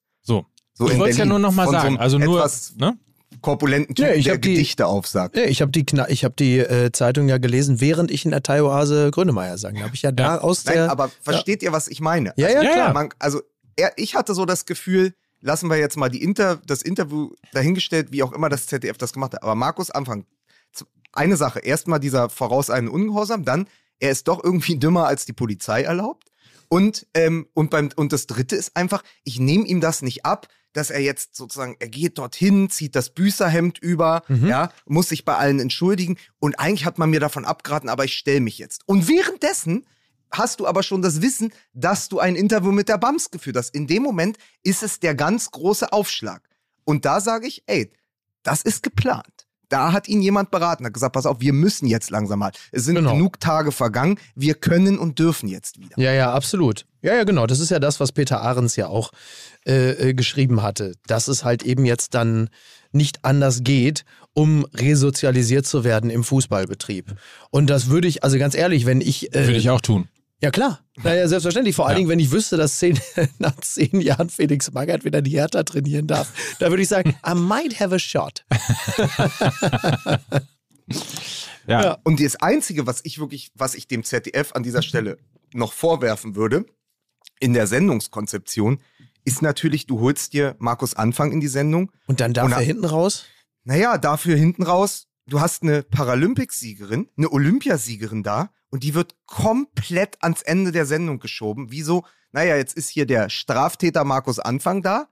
So. 0.78 0.86
So 0.88 0.92
ich 0.94 1.00
wollte 1.00 1.12
es 1.12 1.18
ja 1.18 1.26
nur 1.26 1.40
nochmal 1.40 1.66
so 1.68 1.72
sagen. 1.72 1.88
einem 1.88 1.98
also 1.98 2.18
nur, 2.18 2.38
etwas 2.38 2.76
ne? 2.78 2.98
korpulenten 3.42 3.96
Typen, 3.96 4.10
Ja, 4.10 4.16
ich 4.16 4.26
der 4.26 4.38
die- 4.38 4.50
Gedichte 4.54 4.88
aufsagt. 4.88 5.36
Ja, 5.38 5.44
ich 5.46 5.62
habe 5.62 5.72
die, 5.72 5.84
Kna- 5.84 6.10
ich 6.10 6.24
hab 6.26 6.36
die 6.36 6.60
äh, 6.60 6.92
Zeitung 6.92 7.30
ja 7.30 7.38
gelesen, 7.38 7.80
während 7.82 8.12
ich 8.12 8.26
in 8.26 8.32
der 8.32 8.44
Thai-Oase 8.44 9.12
Grönemeyer 9.12 9.58
sang. 9.58 9.76
Da 9.76 9.82
habe 9.84 9.96
ich 9.96 10.02
ja 10.02 10.12
da 10.12 10.38
aus 10.40 10.66
Nein, 10.66 10.76
der. 10.76 10.92
aber 10.92 11.10
versteht 11.22 11.64
ihr, 11.64 11.72
was 11.72 11.88
ich 11.88 12.02
meine? 12.02 12.34
Ja, 12.38 12.50
ja, 12.50 12.62
Ja, 12.62 12.72
klar. 12.74 12.88
ja. 12.88 12.94
Man, 12.94 13.10
also 13.20 13.42
er, 13.76 13.94
ich 13.98 14.16
hatte 14.16 14.34
so 14.34 14.46
das 14.46 14.66
Gefühl, 14.66 15.14
lassen 15.42 15.70
wir 15.70 15.78
jetzt 15.78 15.96
mal 15.98 16.10
die 16.10 16.24
Inter, 16.24 16.60
das 16.66 16.82
Interview 16.82 17.32
dahingestellt, 17.54 18.12
wie 18.12 18.24
auch 18.24 18.32
immer 18.32 18.50
das 18.50 18.68
ZDF 18.68 18.98
das 18.98 19.14
gemacht 19.14 19.34
hat. 19.34 19.44
Aber 19.44 19.56
Markus 19.56 19.92
Anfang, 19.92 20.26
eine 21.14 21.38
Sache, 21.38 21.60
erstmal 21.60 22.00
dieser 22.00 22.30
vorauseilende 22.30 22.92
Ungehorsam, 22.92 23.46
dann, 23.46 23.68
er 24.00 24.12
ist 24.12 24.28
doch 24.28 24.44
irgendwie 24.44 24.78
dümmer 24.78 25.06
als 25.08 25.26
die 25.26 25.34
Polizei 25.34 25.84
erlaubt. 25.84 26.30
Und, 26.68 27.06
ähm, 27.14 27.48
und, 27.54 27.70
beim, 27.70 27.90
und 27.96 28.12
das 28.12 28.28
dritte 28.28 28.56
ist 28.56 28.76
einfach, 28.76 29.04
ich 29.24 29.40
nehme 29.40 29.66
ihm 29.66 29.80
das 29.82 30.02
nicht 30.02 30.26
ab, 30.26 30.48
dass 30.76 30.90
er 30.90 31.00
jetzt 31.00 31.36
sozusagen, 31.36 31.76
er 31.80 31.88
geht 31.88 32.18
dorthin, 32.18 32.70
zieht 32.70 32.96
das 32.96 33.10
Büßerhemd 33.12 33.80
über, 33.80 34.24
ja, 34.48 34.72
muss 34.86 35.10
sich 35.10 35.24
bei 35.24 35.36
allen 35.36 35.60
entschuldigen. 35.60 36.18
Und 36.40 36.60
eigentlich 36.60 36.86
hat 36.86 36.98
man 36.98 37.10
mir 37.10 37.20
davon 37.20 37.46
abgeraten, 37.46 37.90
aber 37.90 38.06
ich 38.06 38.18
stelle 38.18 38.42
mich 38.42 38.58
jetzt. 38.58 38.82
Und 38.86 39.08
währenddessen 39.08 39.86
hast 40.32 40.60
du 40.60 40.68
aber 40.68 40.84
schon 40.84 41.02
das 41.02 41.22
Wissen, 41.22 41.54
dass 41.74 42.10
du 42.10 42.20
ein 42.20 42.36
Interview 42.36 42.72
mit 42.72 42.90
der 42.90 42.98
BAMS 42.98 43.32
geführt 43.32 43.56
hast. 43.56 43.74
In 43.74 43.88
dem 43.88 44.04
Moment 44.04 44.38
ist 44.64 44.84
es 44.84 45.00
der 45.00 45.16
ganz 45.16 45.52
große 45.52 45.94
Aufschlag. 45.94 46.48
Und 46.84 47.06
da 47.06 47.22
sage 47.22 47.48
ich, 47.48 47.64
ey, 47.68 47.92
das 48.44 48.62
ist 48.62 48.84
geplant. 48.84 49.45
Da 49.70 49.92
hat 49.92 50.08
ihn 50.08 50.22
jemand 50.22 50.52
beraten, 50.52 50.86
hat 50.86 50.94
gesagt, 50.94 51.14
pass 51.14 51.26
auf, 51.26 51.40
wir 51.40 51.54
müssen 51.54 51.88
jetzt 51.88 52.10
langsam 52.10 52.40
mal. 52.40 52.52
Es 52.72 52.86
sind 52.86 52.96
Genau. 52.96 53.14
genug 53.14 53.40
Tage 53.40 53.72
vergangen, 53.72 54.20
wir 54.36 54.54
können 54.56 54.98
und 55.00 55.20
dürfen 55.20 55.48
jetzt 55.50 55.80
wieder. 55.80 55.98
Ja, 56.00 56.12
ja, 56.14 56.34
absolut. 56.34 56.86
Ja, 57.02 57.16
ja, 57.16 57.24
genau. 57.24 57.46
Das 57.48 57.60
ist 57.60 57.70
ja 57.72 57.80
das, 57.80 58.00
was 58.00 58.12
Peter 58.12 58.42
Ahrens 58.42 58.76
ja 58.76 58.88
auch 58.88 59.12
äh, 59.68 59.92
äh, 60.10 60.14
geschrieben 60.14 60.62
hatte. 60.64 60.94
Dass 61.08 61.28
es 61.28 61.44
halt 61.44 61.64
eben 61.64 61.86
jetzt 61.86 62.14
dann 62.14 62.50
nicht 62.92 63.26
anders 63.26 63.64
geht, 63.64 64.06
um 64.34 64.66
resozialisiert 64.74 65.66
zu 65.66 65.84
werden 65.84 66.10
im 66.10 66.24
Fußballbetrieb. 66.24 67.16
Und 67.52 67.70
das 67.70 67.90
würde 67.90 68.08
ich, 68.08 68.24
also 68.24 68.38
ganz 68.38 68.56
ehrlich, 68.56 68.86
wenn 68.86 69.02
ich. 69.02 69.34
Äh, 69.36 69.46
Würde 69.48 69.58
ich 69.58 69.70
auch 69.70 69.82
tun. 69.82 70.08
Ja, 70.42 70.52
klar. 70.52 70.82
Naja, 71.02 71.28
selbstverständlich. 71.28 71.76
Vor 71.76 71.86
allen 71.88 71.94
Ja. 71.96 71.98
Dingen, 72.00 72.10
wenn 72.10 72.20
ich 72.20 72.32
wüsste, 72.32 72.58
dass 72.58 72.78
zehn, 72.78 73.00
nach 73.40 73.56
zehn 73.62 74.02
Jahren 74.02 74.30
Felix 74.30 74.72
Magath 74.72 75.04
wieder 75.06 75.22
die 75.22 75.32
Hertha 75.32 75.64
trainieren 75.64 76.08
darf, 76.08 76.32
da 76.60 76.70
würde 76.70 76.84
ich 76.84 76.90
sagen, 76.90 77.16
I 77.26 77.34
might 77.36 77.80
have 77.80 77.96
a 77.96 78.00
shot. 78.00 78.46
Ja. 81.68 81.82
Ja. 81.82 81.98
Und 82.04 82.20
das 82.24 82.36
Einzige, 82.36 82.86
was 82.86 83.00
ich 83.04 83.18
wirklich, 83.18 83.52
was 83.56 83.74
ich 83.74 83.88
dem 83.88 84.04
ZDF 84.04 84.52
an 84.54 84.62
dieser 84.62 84.84
Stelle 84.84 85.18
noch 85.52 85.74
vorwerfen 85.74 86.36
würde, 86.36 86.66
in 87.40 87.54
der 87.56 87.66
Sendungskonzeption, 87.66 88.80
ist 89.24 89.42
natürlich, 89.42 89.88
du 89.88 90.00
holst 90.00 90.34
dir 90.34 90.56
Markus 90.60 90.94
Anfang 90.94 91.32
in 91.32 91.40
die 91.40 91.48
Sendung. 91.48 91.92
Und 92.06 92.20
dann 92.20 92.34
darf 92.34 92.46
Und 92.46 92.52
er 92.52 92.58
na- 92.60 92.64
hinten 92.64 92.86
raus. 92.86 93.26
Naja, 93.64 93.98
dafür 93.98 94.36
hinten 94.38 94.62
raus, 94.62 95.08
du 95.28 95.40
hast 95.40 95.64
eine 95.64 95.84
Paralympicsiegerin, 95.84 97.10
eine 97.18 97.32
Olympiasiegerin 97.32 98.24
da 98.24 98.52
und 98.70 98.84
die 98.84 98.94
wird 98.94 99.16
komplett 99.26 100.22
ans 100.22 100.42
Ende 100.42 100.72
der 100.72 100.86
Sendung 100.86 101.20
geschoben. 101.20 101.68
Wieso? 101.70 102.06
Naja, 102.32 102.58
jetzt 102.58 102.76
ist 102.76 102.90
hier 102.90 103.06
der 103.06 103.30
Straftäter 103.30 104.04
Markus 104.04 104.40
Anfang 104.40 104.82
da 104.82 105.08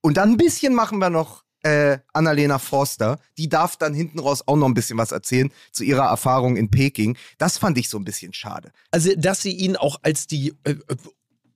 und 0.00 0.16
dann 0.16 0.32
ein 0.32 0.36
bisschen 0.36 0.74
machen 0.74 0.98
wir 0.98 1.10
noch 1.10 1.44
äh, 1.62 1.98
Annalena 2.12 2.58
Forster. 2.58 3.18
Die 3.38 3.48
darf 3.48 3.76
dann 3.76 3.92
hinten 3.92 4.18
raus 4.20 4.42
auch 4.46 4.56
noch 4.56 4.66
ein 4.66 4.74
bisschen 4.74 4.98
was 4.98 5.12
erzählen 5.12 5.50
zu 5.72 5.84
ihrer 5.84 6.06
Erfahrung 6.06 6.56
in 6.56 6.70
Peking. 6.70 7.16
Das 7.38 7.58
fand 7.58 7.76
ich 7.76 7.88
so 7.88 7.98
ein 7.98 8.04
bisschen 8.04 8.32
schade. 8.32 8.72
Also, 8.90 9.10
dass 9.16 9.42
sie 9.42 9.52
ihn 9.52 9.76
auch 9.76 9.98
als 10.02 10.26
die 10.26 10.54
äh, 10.64 10.76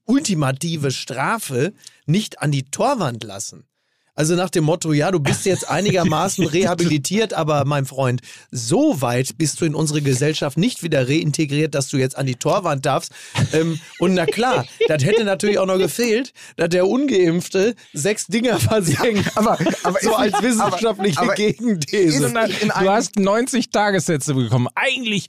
ultimative 0.04 0.90
Strafe 0.90 1.72
nicht 2.06 2.42
an 2.42 2.50
die 2.50 2.64
Torwand 2.64 3.22
lassen. 3.22 3.69
Also 4.14 4.34
nach 4.34 4.50
dem 4.50 4.64
Motto, 4.64 4.92
ja, 4.92 5.10
du 5.10 5.20
bist 5.20 5.46
jetzt 5.46 5.68
einigermaßen 5.70 6.44
rehabilitiert, 6.46 7.32
aber 7.32 7.64
mein 7.64 7.86
Freund, 7.86 8.20
so 8.50 9.00
weit 9.00 9.38
bist 9.38 9.60
du 9.60 9.64
in 9.64 9.74
unsere 9.74 10.02
Gesellschaft 10.02 10.58
nicht 10.58 10.82
wieder 10.82 11.08
reintegriert, 11.08 11.74
dass 11.74 11.88
du 11.88 11.96
jetzt 11.96 12.18
an 12.18 12.26
die 12.26 12.34
Torwand 12.34 12.84
darfst. 12.86 13.12
Ähm, 13.52 13.80
und 13.98 14.14
na 14.14 14.26
klar, 14.26 14.66
das 14.88 15.04
hätte 15.04 15.24
natürlich 15.24 15.58
auch 15.58 15.66
noch 15.66 15.78
gefehlt, 15.78 16.32
dass 16.56 16.68
der 16.70 16.86
Ungeimpfte 16.86 17.74
sechs 17.92 18.26
Dinger 18.26 18.58
versenkt. 18.60 19.30
aber- 19.36 19.58
aber 19.84 19.98
so 20.02 20.14
als 20.14 20.34
wissenschaftliche 20.42 21.18
aber- 21.18 21.28
aber 21.28 21.34
Gegenthese. 21.34 22.28
nicht 22.28 22.62
in 22.62 22.68
Du 22.68 22.88
hast 22.90 23.18
90 23.18 23.70
Tagessätze 23.70 24.34
bekommen. 24.34 24.68
Eigentlich 24.74 25.26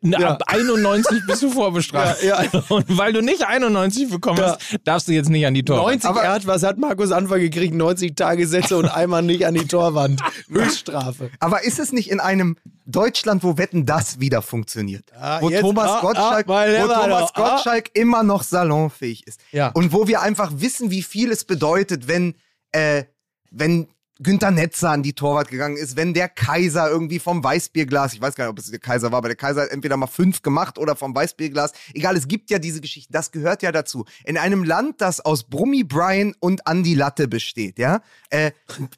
ne, 0.00 0.16
Ja. 0.20 0.28
ab 0.32 0.42
91 0.46 1.22
bist 1.26 1.42
du 1.42 1.50
vorbestraft. 1.50 2.22
Ja, 2.22 2.42
ja. 2.42 2.62
Und 2.68 2.96
weil 2.96 3.12
du 3.12 3.20
nicht 3.22 3.44
91 3.46 4.10
bekommen 4.10 4.38
Ja. 4.38 4.56
hast, 4.58 4.78
darfst 4.84 5.08
du 5.08 5.12
jetzt 5.12 5.28
nicht 5.30 5.46
an 5.46 5.54
die 5.54 5.64
Tore. 5.64 5.78
90 5.80 6.08
Aber- 6.08 6.22
er 6.22 6.32
hat, 6.32 6.46
was 6.46 6.62
hat 6.62 6.78
Markus 6.78 7.10
Anfang 7.12 7.40
gekriegt? 7.40 7.74
90 7.74 8.14
Tagessätze 8.18 8.76
und 8.76 8.86
einmal 8.86 9.22
nicht 9.22 9.46
an 9.46 9.54
die 9.54 9.66
Torwand. 9.66 10.20
Höchststrafe. 10.48 11.30
Aber 11.40 11.64
ist 11.64 11.78
es 11.78 11.92
nicht 11.92 12.10
in 12.10 12.20
einem 12.20 12.56
Deutschland, 12.84 13.42
wo 13.42 13.56
Wetten 13.56 13.86
das 13.86 14.20
wieder 14.20 14.42
funktioniert? 14.42 15.04
Ah, 15.18 15.40
wo 15.40 15.50
jetzt- 15.50 15.62
Thomas 15.62 15.90
ah, 15.90 16.00
Gottschalk, 16.00 16.48
ah, 16.48 16.66
wo 16.66 17.02
Thomas 17.02 17.30
ah. 17.34 17.50
Gottschalk 17.50 17.90
immer 17.94 18.22
noch 18.22 18.42
salonfähig 18.42 19.26
ist. 19.26 19.40
Ja. 19.52 19.68
Und 19.68 19.92
wo 19.92 20.06
wir 20.06 20.20
einfach 20.20 20.52
wissen, 20.56 20.90
wie 20.90 21.02
viel 21.02 21.30
es 21.30 21.44
bedeutet, 21.44 22.08
wenn, 22.08 22.34
äh, 22.72 23.04
wenn 23.50 23.88
Günther 24.20 24.50
Netzer 24.50 24.90
an 24.90 25.04
die 25.04 25.12
Torwart 25.12 25.48
gegangen 25.48 25.76
ist, 25.76 25.96
wenn 25.96 26.12
der 26.12 26.28
Kaiser 26.28 26.90
irgendwie 26.90 27.20
vom 27.20 27.42
Weißbierglas, 27.44 28.14
ich 28.14 28.20
weiß 28.20 28.34
gar 28.34 28.44
nicht, 28.44 28.50
ob 28.50 28.58
es 28.58 28.70
der 28.70 28.80
Kaiser 28.80 29.12
war, 29.12 29.18
aber 29.18 29.28
der 29.28 29.36
Kaiser 29.36 29.62
hat 29.62 29.70
entweder 29.70 29.96
mal 29.96 30.08
fünf 30.08 30.42
gemacht 30.42 30.76
oder 30.76 30.96
vom 30.96 31.14
Weißbierglas. 31.14 31.72
Egal, 31.94 32.16
es 32.16 32.26
gibt 32.26 32.50
ja 32.50 32.58
diese 32.58 32.80
Geschichten, 32.80 33.12
das 33.12 33.30
gehört 33.30 33.62
ja 33.62 33.70
dazu. 33.70 34.06
In 34.24 34.36
einem 34.36 34.64
Land, 34.64 35.00
das 35.00 35.20
aus 35.20 35.44
Brummi 35.44 35.84
Brian 35.84 36.34
und 36.40 36.62
Andy 36.66 36.94
Latte 36.94 37.28
besteht, 37.28 37.78
ja, 37.78 38.00
äh, 38.30 38.50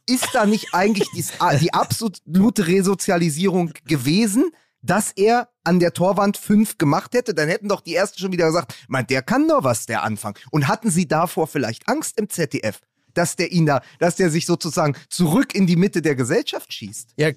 ist 0.07 0.29
da 0.33 0.47
nicht 0.47 0.69
eigentlich 0.73 1.09
dies, 1.15 1.33
die 1.61 1.75
absolute 1.75 2.67
Resozialisierung 2.67 3.73
gewesen, 3.87 4.51
dass 4.83 5.13
er 5.13 5.51
an 5.65 5.81
der 5.81 5.93
Torwand 5.93 6.39
fünf 6.39 6.79
gemacht 6.79 7.15
hätte, 7.15 7.35
dann 7.35 7.49
hätten 7.49 7.69
doch 7.69 7.83
die 7.83 7.95
Ersten 7.95 8.19
schon 8.19 8.33
wieder 8.33 8.47
gesagt, 8.47 8.75
man, 8.89 9.07
der 9.07 9.21
kann 9.21 9.47
doch 9.47 9.65
was, 9.65 9.85
der 9.85 10.03
Anfang. 10.03 10.39
Und 10.51 10.69
hatten 10.69 10.91
sie 10.91 11.07
davor 11.07 11.47
vielleicht 11.47 11.89
Angst 11.89 12.19
im 12.19 12.31
ZDF? 12.31 12.81
Dass 13.15 13.37
der 13.37 13.53
ihn 13.53 13.67
da, 13.67 13.83
dass 13.99 14.17
der 14.17 14.31
sich 14.31 14.47
sozusagen 14.47 14.95
zurück 15.09 15.55
in 15.55 15.67
die 15.67 15.77
Mitte 15.77 16.03
der 16.03 16.15
Gesellschaft 16.15 16.73
schießt. 16.73 17.11
Ja, 17.17 17.31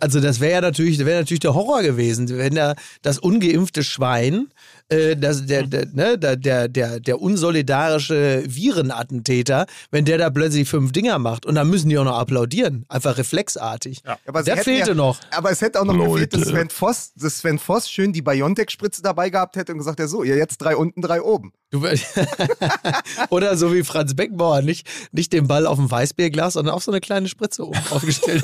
also 0.00 0.20
das 0.20 0.40
wäre 0.40 0.52
ja 0.52 0.60
natürlich, 0.60 0.98
wäre 1.04 1.20
natürlich 1.20 1.40
der 1.40 1.54
Horror 1.54 1.82
gewesen, 1.82 2.28
wenn 2.28 2.56
er 2.56 2.76
das 3.02 3.18
ungeimpfte 3.18 3.84
Schwein, 3.84 4.48
äh, 4.88 5.16
das, 5.16 5.46
der, 5.46 5.64
der, 5.64 5.86
ne, 5.92 6.18
der, 6.18 6.68
der, 6.68 7.00
der 7.00 7.20
unsolidarische 7.20 8.44
Virenattentäter, 8.46 9.66
wenn 9.90 10.04
der 10.04 10.18
da 10.18 10.30
plötzlich 10.30 10.68
fünf 10.68 10.92
Dinger 10.92 11.18
macht 11.18 11.46
und 11.46 11.54
dann 11.54 11.68
müssen 11.68 11.88
die 11.88 11.98
auch 11.98 12.04
noch 12.04 12.18
applaudieren, 12.18 12.84
einfach 12.88 13.16
reflexartig. 13.16 14.02
Ja. 14.04 14.18
Aber 14.26 14.42
der 14.42 14.58
fehlte 14.58 14.90
ja, 14.90 14.94
noch. 14.94 15.18
Aber 15.30 15.50
es 15.50 15.60
hätte 15.60 15.80
auch 15.80 15.84
noch 15.84 15.94
Leute. 15.94 16.28
gefehlt, 16.28 16.34
dass 16.34 16.48
Sven 16.48 16.70
Voss, 16.70 17.12
dass 17.16 17.38
Sven 17.38 17.58
Voss 17.58 17.90
schön 17.90 18.12
die 18.12 18.22
Biontech-Spritze 18.22 19.02
dabei 19.02 19.30
gehabt 19.30 19.56
hätte 19.56 19.72
und 19.72 19.78
gesagt, 19.78 19.98
ja 19.98 20.06
so, 20.06 20.22
ihr 20.22 20.36
jetzt 20.36 20.58
drei 20.58 20.76
unten, 20.76 21.00
drei 21.00 21.22
oben. 21.22 21.52
Oder 23.30 23.56
so 23.56 23.72
wie 23.72 23.82
Franz 23.82 24.14
Beckenbauer, 24.14 24.62
nicht, 24.62 24.88
nicht 25.12 25.32
den 25.32 25.46
Ball 25.46 25.66
auf 25.66 25.78
dem 25.78 25.90
Weißbierglas, 25.90 26.54
sondern 26.54 26.74
auf 26.74 26.84
so 26.84 26.92
eine 26.92 27.00
kleine 27.00 27.28
Spritze 27.28 27.66
oben 27.66 27.80
aufgestellt. 27.90 28.42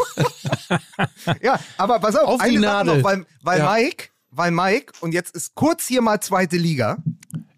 ja, 1.42 1.58
aber 1.76 2.00
pass 2.00 2.16
auf, 2.16 2.28
auf 2.28 2.40
eine 2.40 2.52
die 2.52 2.58
Nadel. 2.58 2.98
Noch, 2.98 3.04
weil, 3.04 3.26
weil 3.42 3.58
ja. 3.60 3.72
Mike, 3.72 4.08
weil 4.30 4.50
Mike, 4.50 4.92
und 5.00 5.12
jetzt 5.12 5.34
ist 5.34 5.54
kurz 5.54 5.86
hier 5.86 6.02
mal 6.02 6.20
zweite 6.20 6.56
Liga. 6.56 6.98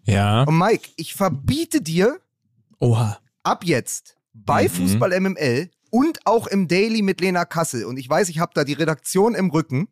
Ja. 0.05 0.43
Und 0.43 0.57
Mike, 0.57 0.89
ich 0.95 1.13
verbiete 1.13 1.81
dir 1.81 2.19
Oha. 2.79 3.19
ab 3.43 3.63
jetzt 3.63 4.15
bei 4.33 4.63
mhm. 4.63 4.69
Fußball 4.69 5.19
MML 5.19 5.69
und 5.89 6.19
auch 6.25 6.47
im 6.47 6.67
Daily 6.67 7.01
mit 7.01 7.21
Lena 7.21 7.45
Kassel, 7.45 7.85
und 7.85 7.97
ich 7.97 8.09
weiß, 8.09 8.29
ich 8.29 8.39
habe 8.39 8.51
da 8.55 8.63
die 8.63 8.73
Redaktion 8.73 9.35
im 9.35 9.51
Rücken, 9.51 9.87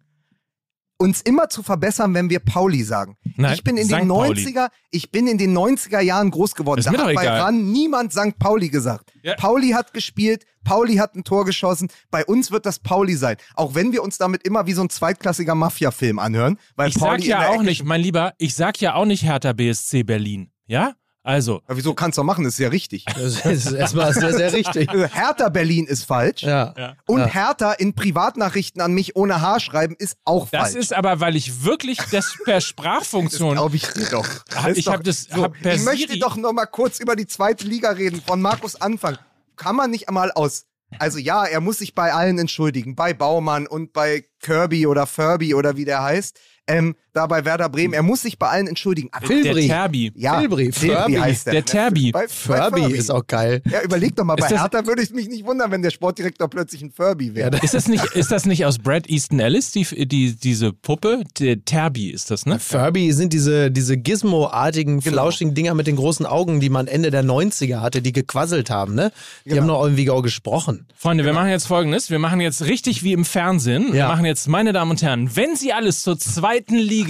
uns 1.02 1.22
immer 1.22 1.50
zu 1.50 1.64
verbessern, 1.64 2.14
wenn 2.14 2.30
wir 2.30 2.40
Pauli 2.40 2.84
sagen. 2.84 3.18
Nein, 3.36 3.54
ich 3.56 3.64
bin 3.64 3.76
in 3.76 3.88
den 3.88 4.10
90er, 4.10 4.70
ich 4.92 5.12
bin 5.12 5.28
in 5.28 5.38
den 5.38 5.58
90er 5.58 6.00
Jahren 6.00 6.30
groß 6.30 6.56
geworden. 6.56 6.80
Ist 6.80 6.86
da 6.86 6.92
hat 6.92 7.16
bei 7.16 7.28
RAN 7.28 7.72
niemand 7.72 8.14
St. 8.14 8.38
Pauli 8.38 8.70
gesagt. 8.70 9.12
Ja. 9.24 9.36
Pauli 9.36 9.72
hat 9.72 9.94
gespielt, 9.94 10.46
Pauli 10.64 10.96
hat 10.96 11.16
ein 11.16 11.24
Tor 11.24 11.46
geschossen. 11.46 11.90
Bei 12.12 12.24
uns 12.24 12.52
wird 12.52 12.66
das 12.66 12.80
Pauli 12.80 13.16
sein. 13.16 13.38
Auch 13.56 13.74
wenn 13.74 13.92
wir 13.92 14.04
uns 14.04 14.20
damit 14.20 14.44
immer 14.44 14.68
wie 14.68 14.74
so 14.74 14.84
ein 14.84 14.90
zweitklassiger 14.90 15.56
Mafia-Film 15.56 16.20
anhören. 16.20 16.58
Weil 16.76 16.90
ich 16.90 16.96
Pauli 16.96 17.24
sag 17.24 17.28
ja 17.28 17.50
auch 17.50 17.64
nicht, 17.64 17.84
mein 17.84 18.02
Lieber, 18.02 18.34
ich 18.38 18.54
sag 18.54 18.80
ja 18.80 18.94
auch 18.94 19.06
nicht 19.06 19.24
Hertha 19.24 19.54
BSC 19.54 20.04
Berlin. 20.04 20.52
Ja? 20.68 20.94
Also. 21.24 21.62
Aber 21.66 21.78
wieso 21.78 21.94
kannst 21.94 22.18
du 22.18 22.24
machen? 22.24 22.44
Das 22.44 22.54
ist 22.54 22.60
ja 22.60 22.70
richtig. 22.70 23.06
Das 23.22 23.46
ist 23.46 23.72
erstmal 23.72 24.14
sehr, 24.14 24.34
sehr 24.34 24.52
richtig. 24.54 24.90
Hertha 25.14 25.50
Berlin 25.50 25.86
ist 25.86 26.06
falsch. 26.06 26.42
Ja. 26.42 26.74
ja. 26.76 26.96
Und 27.06 27.20
ja. 27.20 27.28
Hertha 27.28 27.74
in 27.74 27.94
Privatnachrichten 27.94 28.82
an 28.82 28.94
mich 28.94 29.16
ohne 29.16 29.42
Haar 29.42 29.60
schreiben 29.60 29.96
ist 29.98 30.18
auch 30.26 30.50
das 30.50 30.62
falsch. 30.62 30.74
Das 30.74 30.84
ist 30.84 30.94
aber, 30.94 31.20
weil 31.20 31.36
ich 31.36 31.64
wirklich 31.64 32.00
das 32.12 32.36
per 32.44 32.62
Sprachfunktion. 32.62 33.54
glaube 33.54 33.76
ich 33.76 33.88
dir 33.88 34.10
doch. 34.10 34.28
Das 34.50 34.78
ich 34.78 34.88
habe 34.88 35.04
das. 35.04 35.24
So, 35.24 35.44
hab 35.44 35.62
per 35.62 35.76
ich 35.76 35.84
möchte 35.84 36.18
doch 36.18 36.36
noch 36.36 36.54
mal 36.54 36.66
kurz 36.66 37.00
über 37.00 37.16
die 37.16 37.28
zweite 37.28 37.68
Liga 37.68 37.92
reden 37.92 38.22
von 38.26 38.42
Markus 38.42 38.76
Anfang. 38.80 39.18
Kann 39.56 39.76
man 39.76 39.92
nicht 39.92 40.08
einmal 40.10 40.32
aus 40.32 40.66
also 41.00 41.20
ja, 41.20 41.46
er 41.46 41.62
muss 41.62 41.78
sich 41.78 41.96
bei 41.96 42.12
allen 42.12 42.38
entschuldigen, 42.38 42.96
bei 42.96 43.14
Baumann 43.14 43.66
und 43.66 43.94
bei 43.94 44.26
Kirby 44.42 44.88
oder 44.88 45.08
Furby 45.08 45.56
oder 45.56 45.78
wie 45.78 45.86
der 45.86 46.04
heißt 46.04 46.38
ähm, 46.68 46.96
da 47.14 47.28
bei 47.28 47.44
Werder 47.44 47.70
Bremen. 47.70 47.94
Er 47.94 48.04
muss 48.04 48.22
sich 48.22 48.40
bei 48.40 48.48
allen 48.48 48.68
entschuldigen. 48.68 49.10
Aber 49.12 49.28
Der 49.28 49.56
Terbi. 49.56 50.12
Ja, 50.16 50.40
Filbri. 50.40 50.72
Heißt 50.72 51.48
der. 51.48 51.54
Der 51.54 51.66
Terbi. 51.66 52.12
Bei, 52.12 52.28
Furby, 52.28 52.82
Furby 52.82 52.96
ist 52.96 53.12
auch 53.12 53.26
geil. 53.28 53.62
Ja, 53.70 53.82
überleg 53.82 54.16
doch 54.16 54.24
mal, 54.24 54.36
bei 54.36 54.48
Hertha 54.48 54.86
würde 54.86 55.02
ich 55.02 55.12
mich 55.12 55.28
nicht 55.28 55.46
wundern, 55.46 55.72
wenn 55.72 55.82
der 55.82 55.90
Sportdirektor 55.90 56.50
plötzlich 56.50 56.82
ein 56.82 56.92
Furby 56.92 57.36
wäre. 57.36 57.56
Ja, 57.56 57.64
ist, 57.64 57.74
das 57.74 57.88
nicht, 57.88 58.04
ist 58.16 58.32
das 58.32 58.46
nicht 58.46 58.66
aus 58.66 58.80
Brad 58.80 59.10
Easton 59.10 59.40
Ellis, 59.40 59.72
die, 59.72 59.84
die, 60.06 60.36
diese 60.36 60.72
Puppe? 60.72 61.24
Der 61.40 61.64
Terbi 61.64 62.10
ist 62.10 62.32
das, 62.32 62.46
ne? 62.46 62.60
Furby 62.60 63.12
sind 63.12 63.34
diese, 63.34 63.72
diese 63.72 63.98
Gizmo-artigen, 63.98 65.00
genau. 65.00 65.14
flauschigen 65.14 65.54
Dinger 65.54 65.74
mit 65.74 65.88
den 65.88 65.98
großen 65.98 66.26
Augen, 66.26 66.60
die 66.60 66.70
man 66.70 66.88
Ende 66.88 67.12
der 67.12 67.24
90er 67.24 67.82
hatte, 67.82 68.02
die 68.02 68.14
gequasselt 68.14 68.70
haben, 68.70 68.96
ne? 68.96 69.12
Die 69.44 69.50
genau. 69.50 69.62
haben 69.62 69.68
noch 69.68 69.84
irgendwie 69.84 70.10
auch 70.10 70.22
gesprochen. 70.22 70.88
Freunde, 70.96 71.26
wir 71.26 71.34
machen 71.34 71.50
jetzt 71.50 71.68
folgendes. 71.68 72.10
Wir 72.10 72.20
machen 72.20 72.40
jetzt 72.40 72.66
richtig 72.66 73.04
wie 73.04 73.14
im 73.14 73.26
Fernsehen. 73.26 73.88
Ja. 73.88 73.94
Wir 73.94 74.08
machen 74.08 74.26
jetzt, 74.26 74.48
meine 74.48 74.72
Damen 74.74 74.92
und 74.92 75.02
Herren, 75.02 75.36
wenn 75.36 75.56
Sie 75.56 75.74
alles 75.74 76.04
zur 76.04 76.18
zweiten 76.18 76.76
Liga 76.76 77.01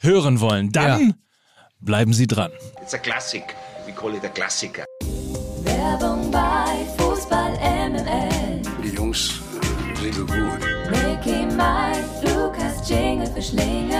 hören 0.00 0.40
wollen, 0.40 0.72
dann 0.72 1.08
ja. 1.08 1.14
bleiben 1.80 2.12
Sie 2.12 2.26
dran. 2.26 2.50
It's 2.82 2.94
a 2.94 2.98
classic. 2.98 3.54
We 3.86 3.92
call 3.92 4.14
it 4.14 4.24
a 4.24 4.28
Klassiker. 4.28 4.84
Werbung 5.62 6.30
bei 6.30 6.86
Fußball 6.98 7.52
MML. 7.90 8.62
Die 8.82 8.94
Jungs 8.94 9.40
sind 10.00 10.14
so 10.14 10.26
gut. 10.26 10.60
Mickey, 10.90 11.46
Mike, 11.46 12.04
Lukas, 12.22 12.88
Jingle 12.88 13.26
für 13.26 13.42
Schlingel. 13.42 13.90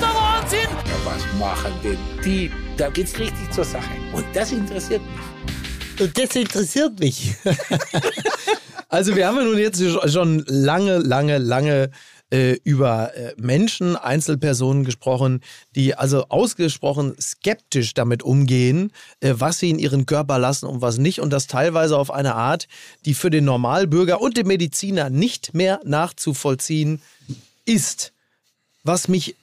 Der 0.00 0.08
Wahnsinn! 0.08 0.68
Ja, 0.70 0.94
was 1.04 1.22
machen 1.38 1.72
denn 1.82 1.98
die? 2.24 2.50
Da 2.76 2.88
geht's 2.90 3.18
richtig 3.18 3.50
zur 3.52 3.64
Sache. 3.64 3.90
Und 4.12 4.24
das 4.34 4.52
interessiert 4.52 5.02
mich. 5.02 6.00
Und 6.00 6.18
das 6.18 6.36
interessiert 6.36 6.98
mich. 6.98 7.34
also 8.88 9.14
wir 9.14 9.26
haben 9.26 9.36
ja 9.36 9.44
nun 9.44 9.58
jetzt 9.58 9.82
schon 10.10 10.44
lange, 10.46 10.98
lange, 10.98 11.38
lange 11.38 11.90
äh, 12.34 12.58
über 12.64 13.14
äh, 13.14 13.32
Menschen, 13.36 13.94
Einzelpersonen 13.94 14.84
gesprochen, 14.84 15.40
die 15.76 15.94
also 15.94 16.26
ausgesprochen 16.30 17.14
skeptisch 17.20 17.94
damit 17.94 18.24
umgehen, 18.24 18.90
äh, 19.20 19.34
was 19.36 19.60
sie 19.60 19.70
in 19.70 19.78
ihren 19.78 20.04
Körper 20.04 20.40
lassen 20.40 20.66
und 20.66 20.82
was 20.82 20.98
nicht. 20.98 21.20
Und 21.20 21.32
das 21.32 21.46
teilweise 21.46 21.96
auf 21.96 22.10
eine 22.10 22.34
Art, 22.34 22.66
die 23.04 23.14
für 23.14 23.30
den 23.30 23.44
Normalbürger 23.44 24.20
und 24.20 24.36
den 24.36 24.48
Mediziner 24.48 25.10
nicht 25.10 25.54
mehr 25.54 25.80
nachzuvollziehen 25.84 27.00
ist. 27.66 28.12
Was 28.82 29.06
mich 29.06 29.36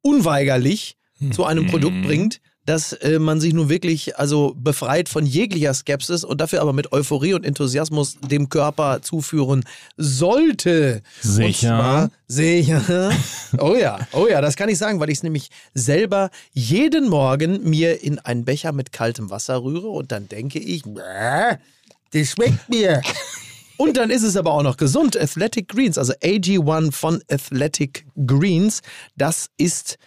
unweigerlich 0.00 0.96
zu 1.32 1.44
einem 1.44 1.66
Produkt 1.66 2.02
bringt, 2.02 2.40
dass 2.66 2.92
äh, 2.92 3.18
man 3.18 3.40
sich 3.40 3.54
nun 3.54 3.68
wirklich 3.68 4.18
also 4.18 4.54
befreit 4.56 5.08
von 5.08 5.24
jeglicher 5.24 5.72
Skepsis 5.72 6.24
und 6.24 6.40
dafür 6.40 6.60
aber 6.60 6.72
mit 6.72 6.92
Euphorie 6.92 7.34
und 7.34 7.46
Enthusiasmus 7.46 8.18
dem 8.20 8.48
Körper 8.48 9.00
zuführen 9.02 9.64
sollte. 9.96 11.02
Sicher. 11.22 12.10
Sicher. 12.28 13.12
Oh 13.58 13.74
ja, 13.74 13.98
oh 14.12 14.26
ja, 14.28 14.40
das 14.40 14.56
kann 14.56 14.68
ich 14.68 14.76
sagen, 14.76 15.00
weil 15.00 15.08
ich 15.08 15.18
es 15.18 15.22
nämlich 15.22 15.50
selber 15.72 16.30
jeden 16.52 17.08
Morgen 17.08 17.68
mir 17.68 18.02
in 18.02 18.18
einen 18.18 18.44
Becher 18.44 18.72
mit 18.72 18.92
kaltem 18.92 19.30
Wasser 19.30 19.62
rühre 19.62 19.88
und 19.88 20.12
dann 20.12 20.28
denke 20.28 20.58
ich, 20.58 20.82
das 22.12 22.30
schmeckt 22.30 22.68
mir. 22.68 23.02
Und 23.78 23.98
dann 23.98 24.08
ist 24.08 24.22
es 24.22 24.36
aber 24.36 24.52
auch 24.52 24.62
noch 24.62 24.78
gesund. 24.78 25.18
Athletic 25.20 25.68
Greens, 25.68 25.98
also 25.98 26.14
AG1 26.14 26.92
von 26.92 27.22
Athletic 27.30 28.06
Greens, 28.26 28.80
das 29.16 29.50
ist 29.58 29.98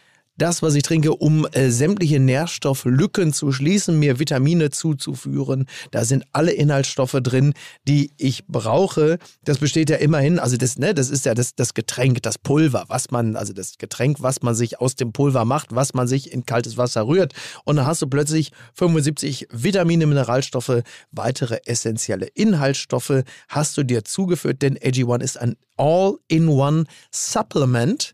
das, 0.41 0.61
was 0.61 0.75
ich 0.75 0.83
trinke, 0.83 1.13
um 1.13 1.45
äh, 1.51 1.69
sämtliche 1.69 2.19
Nährstofflücken 2.19 3.33
zu 3.33 3.51
schließen, 3.51 3.99
mir 3.99 4.19
Vitamine 4.19 4.69
zuzuführen. 4.71 5.65
Da 5.91 6.05
sind 6.05 6.23
alle 6.33 6.51
Inhaltsstoffe 6.51 7.17
drin, 7.21 7.53
die 7.87 8.11
ich 8.17 8.47
brauche. 8.47 9.19
Das 9.43 9.59
besteht 9.59 9.89
ja 9.89 9.97
immerhin, 9.97 10.39
also 10.39 10.57
das, 10.57 10.77
ne, 10.77 10.93
das 10.93 11.09
ist 11.09 11.25
ja 11.25 11.33
das, 11.33 11.55
das 11.55 11.73
Getränk, 11.73 12.23
das 12.23 12.37
Pulver, 12.37 12.85
was 12.87 13.11
man, 13.11 13.35
also 13.35 13.53
das 13.53 13.77
Getränk, 13.77 14.21
was 14.21 14.41
man 14.41 14.55
sich 14.55 14.79
aus 14.79 14.95
dem 14.95 15.11
Pulver 15.11 15.45
macht, 15.45 15.75
was 15.75 15.93
man 15.93 16.07
sich 16.07 16.31
in 16.31 16.45
kaltes 16.45 16.77
Wasser 16.77 17.07
rührt. 17.07 17.33
Und 17.65 17.75
dann 17.75 17.85
hast 17.85 18.01
du 18.01 18.07
plötzlich 18.07 18.51
75 18.73 19.47
Vitamine, 19.51 20.07
Mineralstoffe, 20.07 20.83
weitere 21.11 21.59
essentielle 21.65 22.27
Inhaltsstoffe 22.27 23.23
hast 23.49 23.77
du 23.77 23.83
dir 23.83 24.03
zugeführt, 24.03 24.61
denn 24.61 24.77
AG1 24.77 25.21
ist 25.21 25.39
ein 25.39 25.55
All-in-One 25.77 26.85
Supplement 27.11 28.13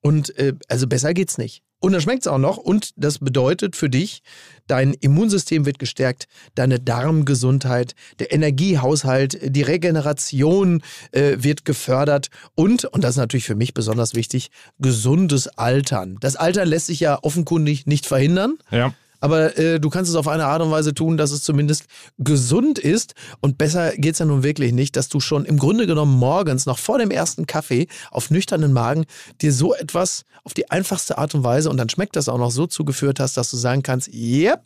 und 0.00 0.36
äh, 0.38 0.54
also 0.68 0.86
besser 0.86 1.14
geht's 1.14 1.38
nicht. 1.38 1.62
Und 1.80 1.92
dann 1.92 2.00
schmeckt 2.00 2.22
es 2.22 2.26
auch 2.26 2.38
noch. 2.38 2.56
Und 2.56 2.90
das 2.96 3.20
bedeutet 3.20 3.76
für 3.76 3.88
dich, 3.88 4.22
dein 4.66 4.94
Immunsystem 4.94 5.64
wird 5.64 5.78
gestärkt, 5.78 6.26
deine 6.56 6.80
Darmgesundheit, 6.80 7.94
der 8.18 8.32
Energiehaushalt, 8.32 9.38
die 9.42 9.62
Regeneration 9.62 10.82
äh, 11.12 11.36
wird 11.38 11.64
gefördert 11.64 12.30
und, 12.56 12.84
und 12.84 13.04
das 13.04 13.12
ist 13.12 13.18
natürlich 13.18 13.46
für 13.46 13.54
mich 13.54 13.74
besonders 13.74 14.14
wichtig, 14.14 14.50
gesundes 14.80 15.46
Altern. 15.46 16.16
Das 16.20 16.34
Altern 16.34 16.68
lässt 16.68 16.86
sich 16.86 17.00
ja 17.00 17.18
offenkundig 17.22 17.86
nicht 17.86 18.06
verhindern. 18.06 18.58
Ja. 18.70 18.92
Aber 19.20 19.56
äh, 19.58 19.80
du 19.80 19.90
kannst 19.90 20.10
es 20.10 20.16
auf 20.16 20.28
eine 20.28 20.46
Art 20.46 20.62
und 20.62 20.70
Weise 20.70 20.94
tun, 20.94 21.16
dass 21.16 21.30
es 21.30 21.42
zumindest 21.42 21.86
gesund 22.18 22.78
ist. 22.78 23.14
Und 23.40 23.58
besser 23.58 23.92
geht 23.96 24.14
es 24.14 24.18
ja 24.18 24.26
nun 24.26 24.42
wirklich 24.42 24.72
nicht, 24.72 24.96
dass 24.96 25.08
du 25.08 25.20
schon 25.20 25.44
im 25.44 25.58
Grunde 25.58 25.86
genommen 25.86 26.16
morgens, 26.16 26.66
noch 26.66 26.78
vor 26.78 26.98
dem 26.98 27.10
ersten 27.10 27.46
Kaffee, 27.46 27.88
auf 28.10 28.30
nüchternen 28.30 28.72
Magen, 28.72 29.06
dir 29.40 29.52
so 29.52 29.74
etwas 29.74 30.24
auf 30.44 30.54
die 30.54 30.70
einfachste 30.70 31.18
Art 31.18 31.34
und 31.34 31.44
Weise 31.44 31.68
und 31.70 31.76
dann 31.76 31.88
schmeckt 31.88 32.16
das 32.16 32.28
auch 32.28 32.38
noch 32.38 32.50
so 32.50 32.66
zugeführt 32.66 33.20
hast, 33.20 33.36
dass 33.36 33.50
du 33.50 33.56
sagen 33.56 33.82
kannst, 33.82 34.08
yep, 34.12 34.62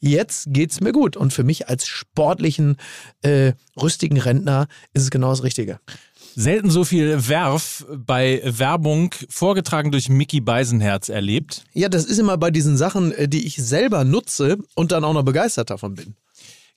jetzt 0.00 0.46
geht's 0.48 0.80
mir 0.80 0.92
gut. 0.92 1.16
Und 1.16 1.32
für 1.32 1.44
mich 1.44 1.68
als 1.68 1.86
sportlichen, 1.86 2.76
äh, 3.22 3.52
rüstigen 3.80 4.18
Rentner 4.18 4.66
ist 4.92 5.02
es 5.04 5.10
genau 5.10 5.30
das 5.30 5.42
Richtige. 5.42 5.78
Selten 6.34 6.70
so 6.70 6.84
viel 6.84 7.28
Werf 7.28 7.84
bei 7.88 8.40
Werbung 8.44 9.14
vorgetragen 9.28 9.90
durch 9.90 10.08
Mickey 10.08 10.40
Beisenherz 10.40 11.08
erlebt. 11.08 11.64
Ja, 11.72 11.88
das 11.88 12.04
ist 12.04 12.18
immer 12.18 12.36
bei 12.38 12.50
diesen 12.50 12.76
Sachen, 12.76 13.12
äh, 13.12 13.28
die 13.28 13.46
ich 13.46 13.56
selber 13.56 14.04
nutze 14.04 14.58
und 14.74 14.92
dann 14.92 15.04
auch 15.04 15.12
noch 15.14 15.24
begeistert 15.24 15.70
davon 15.70 15.94
bin. 15.94 16.14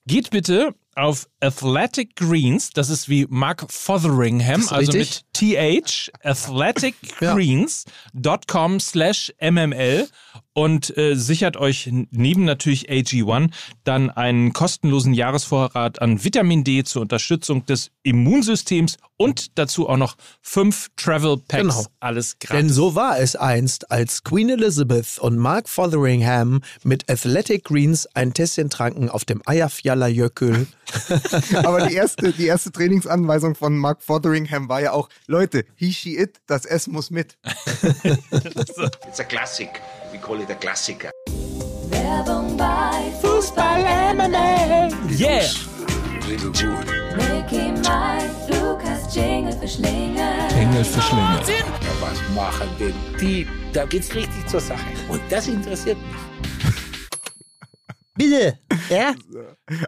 Geht 0.06 0.32
bitte 0.32 0.74
auf 0.96 1.28
Athletic 1.40 2.16
Greens, 2.16 2.72
das 2.72 2.90
ist 2.90 3.08
wie 3.10 3.28
Mark 3.30 3.66
Fotheringham, 3.70 4.68
also 4.70 4.92
richtig. 4.92 5.24
mit 5.34 5.34
TH, 5.34 6.10
athleticgreens.com 6.24 8.80
slash 8.80 9.32
MML 9.42 10.08
und 10.54 10.96
äh, 10.98 11.16
sichert 11.16 11.58
euch 11.58 11.90
neben 12.12 12.46
natürlich 12.46 12.90
AG1 12.90 13.50
dann 13.84 14.10
einen 14.10 14.54
kostenlosen 14.54 15.14
Jahresvorrat 15.14 16.02
an 16.02 16.24
Vitamin 16.24 16.64
D 16.64 16.84
zur 16.84 17.02
Unterstützung 17.02 17.66
des 17.66 17.92
Immunsystems 18.04 18.98
und 19.18 19.58
dazu 19.58 19.90
auch 19.90 19.98
noch 19.98 20.16
fünf 20.42 20.90
Travel 20.96 21.38
Packs. 21.38 21.62
Genau. 21.62 21.86
Alles 22.00 22.38
gratis. 22.40 22.58
Denn 22.58 22.70
so 22.70 22.96
war 22.96 23.20
es 23.20 23.36
einst, 23.36 23.92
als 23.92 24.24
Queen 24.24 24.50
Elizabeth 24.50 25.18
und 25.20 25.38
Mark 25.38 25.70
Fotheringham 25.70 26.62
mit 26.84 27.10
Athletic 27.10 27.66
Greens 27.66 28.08
ein 28.14 28.34
Tässchen 28.34 28.70
tranken 28.70 29.10
auf 29.10 29.26
dem 29.26 29.42
Eyjafjallajökull. 29.46 30.68
Aber 31.64 31.88
die 31.88 31.96
erste, 31.96 32.32
die 32.32 32.48
erste 32.48 32.72
Trainingsanweisung 32.72 33.56
von 33.56 33.78
Mark 33.78 34.02
Fotheringham 34.02 34.70
war 34.70 34.82
ja 34.82 34.92
auch, 34.92 35.10
Leute, 35.28 35.66
he, 35.76 35.92
she, 35.92 36.18
it, 36.18 36.42
das 36.48 36.66
S 36.66 36.88
muss 36.88 37.12
mit. 37.12 37.38
It's 38.04 39.20
a 39.20 39.24
classic. 39.24 39.82
We 40.12 40.20
call 40.20 40.42
it 40.42 40.50
a 40.50 40.56
Klassiker. 40.56 41.12
Werbung 41.90 42.58
bei 42.58 43.12
Fußball 43.22 43.84
MML. 44.16 44.92
yeah! 45.20 45.44
Little. 46.28 46.52
Mickey, 47.18 47.72
Mike, 47.72 48.32
Lukas, 48.50 49.14
Jingle 49.14 49.54
für. 49.54 49.68
Engel 50.56 50.84
für 50.86 51.02
Schlingel. 51.02 51.42
Ja, 51.48 51.66
was 52.00 52.20
machen 52.36 52.70
denn 52.80 52.94
die? 53.20 53.46
Da 53.74 53.86
geht's 53.86 54.14
richtig 54.16 54.48
zur 54.48 54.60
Sache. 54.60 54.86
Und 55.10 55.22
das 55.30 55.48
interessiert 55.48 55.98
mich. 55.98 56.74
Bitte, 58.16 58.60
ja? 58.90 59.14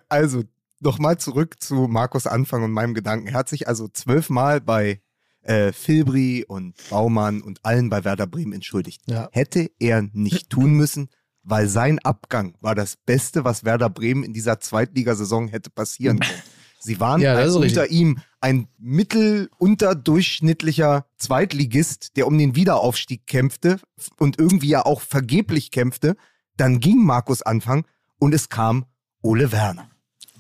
Also, 0.10 0.44
nochmal 0.80 1.18
zurück 1.18 1.62
zu 1.62 1.88
Markus 1.88 2.28
Anfang 2.28 2.64
und 2.64 2.72
meinem 2.72 2.94
Gedanken. 2.94 3.28
Er 3.28 3.34
hat 3.34 3.50
sich 3.50 3.68
also 3.68 3.88
zwölfmal 3.88 4.62
bei 4.62 5.02
äh, 5.42 5.72
Filbri 5.72 6.46
und 6.48 6.76
Baumann 6.90 7.42
und 7.42 7.60
allen 7.64 7.90
bei 7.90 8.04
Werder 8.04 8.28
Bremen 8.28 8.54
entschuldigt. 8.54 9.02
Ja. 9.06 9.30
Hätte 9.32 9.70
er 9.80 10.04
nicht 10.14 10.50
tun 10.50 10.74
müssen, 10.74 11.10
weil 11.44 11.68
sein 11.68 12.00
Abgang 12.00 12.56
war 12.62 12.76
das 12.76 12.98
Beste, 12.98 13.44
was 13.46 13.64
Werder 13.64 13.90
Bremen 13.90 14.24
in 14.24 14.34
dieser 14.34 14.60
Zweitligasaison 14.60 15.48
hätte 15.48 15.70
passieren 15.70 16.20
können. 16.20 16.42
Sie 16.80 17.00
waren 17.00 17.22
Ja, 17.22 17.36
richtig. 17.36 17.62
unter 17.62 17.90
ihm 17.92 18.20
ein 18.42 18.68
mittel-unterdurchschnittlicher 18.78 21.06
Zweitligist, 21.18 22.16
der 22.18 22.28
um 22.28 22.38
den 22.38 22.56
Wiederaufstieg 22.56 23.26
kämpfte 23.28 23.80
und 24.18 24.40
irgendwie 24.40 24.70
ja 24.70 24.86
auch 24.86 25.02
vergeblich 25.02 25.72
kämpfte. 25.72 26.16
Dann 26.58 26.80
ging 26.80 27.04
Markus 27.04 27.42
Anfang 27.42 27.86
und 28.20 28.34
es 28.34 28.50
kam 28.50 28.86
Ole 29.22 29.52
Werner. 29.52 29.90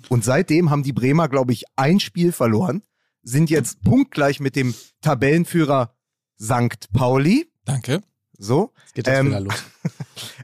Und 0.10 0.24
seitdem 0.24 0.70
haben 0.70 0.84
die 0.84 0.94
Bremer, 0.94 1.28
glaube 1.30 1.54
ich, 1.54 1.66
ein 1.76 2.00
Spiel 2.00 2.32
verloren, 2.32 2.84
sind 3.24 3.50
jetzt 3.50 3.82
punktgleich 3.82 4.40
mit 4.40 4.56
dem 4.56 4.74
Tabellenführer 5.02 5.96
St. 6.40 6.92
Pauli. 6.94 7.50
Danke. 7.66 8.02
So. 8.38 8.72
Geht 8.94 9.08
jetzt 9.08 9.18
Ähm, 9.20 9.28
wieder 9.28 9.40
los. 9.42 9.54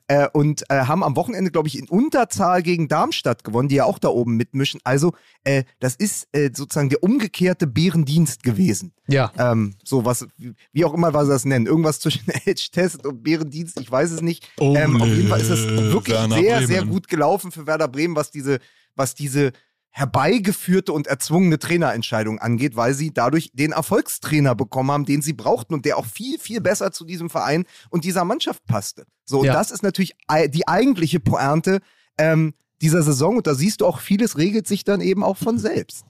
Äh, 0.07 0.28
und 0.34 0.70
äh, 0.70 0.76
haben 0.82 1.03
am 1.05 1.16
Wochenende, 1.16 1.51
glaube 1.51 1.70
ich, 1.70 1.80
in 1.80 1.88
Unterzahl 1.88 2.62
gegen 2.64 2.89
Darmstadt 2.89 3.45
gewonnen, 3.45 3.70
die 3.70 3.76
ja 3.76 3.86
auch 3.86 3.97
da 3.97 4.09
oben 4.09 4.36
mitmischen. 4.36 4.82
Also, 4.84 5.14
äh, 5.45 5.64
das 5.80 5.95
ist 5.95 6.28
äh, 6.34 6.49
sozusagen 6.53 6.89
der 6.89 7.01
umgekehrte 7.01 7.66
Bärendienst 7.66 8.43
gewesen. 8.43 8.91
Ja. 9.07 9.32
Ähm, 9.38 9.76
so 9.86 10.03
was, 10.03 10.28
wie 10.74 10.84
auch 10.84 10.93
immer 10.93 11.14
was 11.14 11.28
sie 11.28 11.32
das 11.32 11.45
nennen. 11.45 11.66
Irgendwas 11.66 12.01
zwischen 12.01 12.28
Edge-Test 12.45 13.05
und 13.05 13.24
Bärendienst, 13.24 13.80
ich 13.80 13.89
weiß 13.89 14.12
es 14.12 14.22
nicht. 14.22 14.49
Ähm, 14.59 15.01
auf 15.01 15.07
jeden 15.07 15.30
Fall 15.30 15.39
ist 15.39 15.49
es 15.49 15.66
wirklich 15.66 16.18
Werner 16.18 16.36
sehr, 16.36 16.55
Bremen. 16.57 16.68
sehr 16.68 16.86
gut 16.86 17.07
gelaufen 17.07 17.51
für 17.53 17.66
Werder 17.66 17.88
Bremen, 17.88 18.16
was 18.18 18.32
diese, 18.32 18.59
was 18.96 19.16
diese 19.16 19.52
herbeigeführte 19.94 20.94
und 20.94 21.08
erzwungene 21.08 21.60
Trainerentscheidung 21.60 22.39
angeht, 22.39 22.76
weil 22.78 22.94
sie 22.94 23.14
dadurch 23.14 23.52
den 23.54 23.74
Erfolgstrainer 23.74 24.56
bekommen 24.56 24.89
haben, 24.92 25.06
den 25.06 25.22
sie 25.22 25.34
brauchten 25.34 25.74
und 25.74 25.84
der 25.86 25.98
auch 25.98 26.06
viel, 26.06 26.39
viel 26.39 26.62
besser 26.62 26.92
zu 26.94 27.04
diesem 27.04 27.30
Verein 27.30 27.66
und 27.89 28.06
dieser 28.06 28.24
Mannschaft 28.24 28.66
passte. 28.66 29.06
So, 29.26 29.39
und 29.39 29.48
Ja. 29.48 29.54
das 29.54 29.70
ist 29.70 29.84
natürlich 29.84 30.16
die 30.50 30.68
eigentliche 30.68 31.20
Pointe 31.20 31.82
ähm, 32.18 32.54
dieser 32.82 33.04
Saison 33.04 33.38
und 33.38 33.48
da 33.48 33.54
siehst 33.54 33.82
du 33.82 33.86
auch, 33.86 34.00
vieles 34.00 34.38
regelt 34.38 34.66
sich 34.66 34.86
dann 34.86 35.02
eben 35.02 35.24
auch 35.24 35.38
von 35.38 35.60
selbst. 35.60 36.06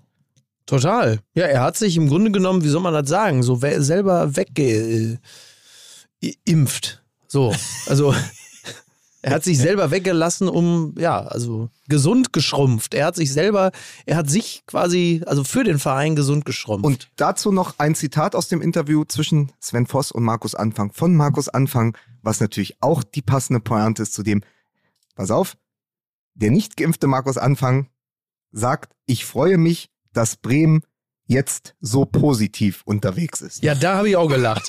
Total. 0.67 1.19
Ja, 1.33 1.45
er 1.47 1.63
hat 1.63 1.75
sich 1.75 1.97
im 1.97 2.07
Grunde 2.07 2.31
genommen, 2.31 2.63
wie 2.63 2.69
soll 2.69 2.81
man 2.81 2.93
das 2.93 3.09
sagen, 3.09 3.41
so 3.41 3.55
selber 3.55 4.35
weggeimpft. 4.35 5.19
So, 7.27 7.53
also 7.87 8.13
er 9.21 9.33
hat 9.33 9.43
sich 9.43 9.59
selber 9.59 9.91
weggelassen, 9.91 10.49
um, 10.49 10.95
ja, 10.97 11.21
also 11.21 11.69
gesund 11.87 12.33
geschrumpft. 12.33 12.93
Er 12.95 13.05
hat 13.05 13.15
sich 13.15 13.31
selber, 13.31 13.71
er 14.05 14.17
hat 14.17 14.29
sich 14.29 14.63
quasi, 14.65 15.21
also 15.27 15.43
für 15.43 15.63
den 15.63 15.77
Verein 15.77 16.15
gesund 16.15 16.43
geschrumpft. 16.43 16.85
Und 16.85 17.09
dazu 17.17 17.51
noch 17.51 17.77
ein 17.77 17.93
Zitat 17.93 18.35
aus 18.35 18.47
dem 18.47 18.61
Interview 18.61 19.03
zwischen 19.05 19.51
Sven 19.59 19.85
Voss 19.85 20.11
und 20.11 20.23
Markus 20.23 20.55
Anfang 20.55 20.91
von 20.91 21.15
Markus 21.15 21.49
Anfang, 21.49 21.95
was 22.23 22.39
natürlich 22.39 22.81
auch 22.81 23.03
die 23.03 23.21
passende 23.21 23.59
Pointe 23.59 24.01
ist 24.01 24.13
zu 24.13 24.23
dem, 24.23 24.41
pass 25.15 25.29
auf, 25.29 25.55
der 26.33 26.49
nicht 26.49 26.75
geimpfte 26.75 27.07
Markus 27.07 27.37
Anfang 27.37 27.89
sagt, 28.51 28.93
ich 29.05 29.25
freue 29.25 29.57
mich, 29.57 29.91
dass 30.13 30.35
Bremen 30.35 30.81
jetzt 31.31 31.73
so 31.81 32.05
positiv 32.05 32.81
unterwegs 32.85 33.41
ist. 33.41 33.63
Ja, 33.63 33.73
da 33.73 33.95
habe 33.97 34.09
ich 34.09 34.15
auch 34.17 34.27
gelacht. 34.27 34.67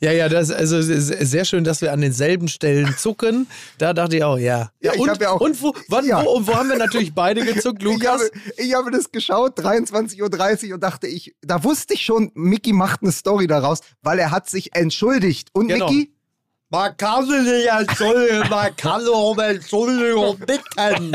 ja, 0.00 0.12
ja, 0.12 0.28
das 0.28 0.50
also 0.50 0.78
es 0.78 0.88
ist 0.88 1.30
sehr 1.30 1.44
schön, 1.44 1.62
dass 1.64 1.80
wir 1.82 1.92
an 1.92 2.00
denselben 2.00 2.48
Stellen 2.48 2.94
zucken. 2.98 3.46
Da 3.78 3.92
dachte 3.92 4.16
ich 4.16 4.24
auch, 4.24 4.38
ja. 4.38 4.70
Ja, 4.80 4.94
ich 4.94 5.00
und, 5.00 5.10
hab 5.10 5.20
ja 5.20 5.30
auch- 5.30 5.40
und 5.40 5.60
wo, 5.62 5.74
wann, 5.88 6.06
Ja. 6.06 6.24
wo, 6.24 6.30
und 6.30 6.46
wo 6.46 6.54
haben 6.54 6.68
wir 6.68 6.76
natürlich 6.78 7.14
beide 7.14 7.44
gezuckt, 7.44 7.78
Ich 7.82 7.84
Lukas? 7.84 8.22
habe, 8.22 8.30
ich 8.56 8.74
habe 8.74 8.90
das 8.90 9.12
geschaut, 9.12 9.58
23.30 9.60 10.68
Uhr 10.68 10.74
und 10.74 10.82
dachte 10.82 11.06
ich, 11.06 11.34
da 11.42 11.62
wusste 11.62 11.94
ich 11.94 12.02
schon, 12.02 12.30
Mickey 12.34 12.72
macht 12.72 13.02
eine 13.02 13.12
Story 13.12 13.46
daraus, 13.46 13.80
weil 14.02 14.18
er 14.18 14.30
hat 14.30 14.48
sich 14.48 14.74
entschuldigt. 14.74 15.48
Und 15.52 15.68
Genau. 15.68 15.90
Mickey, 15.90 16.10
Man 16.70 16.96
kann 16.96 17.24
sich 17.28 17.42
nicht 17.42 17.68
entschuldigen, 17.68 18.48
man 18.50 18.74
kann 18.76 19.06
um 19.06 19.38
Entschuldigung 19.38 20.38
bitten. 20.38 21.14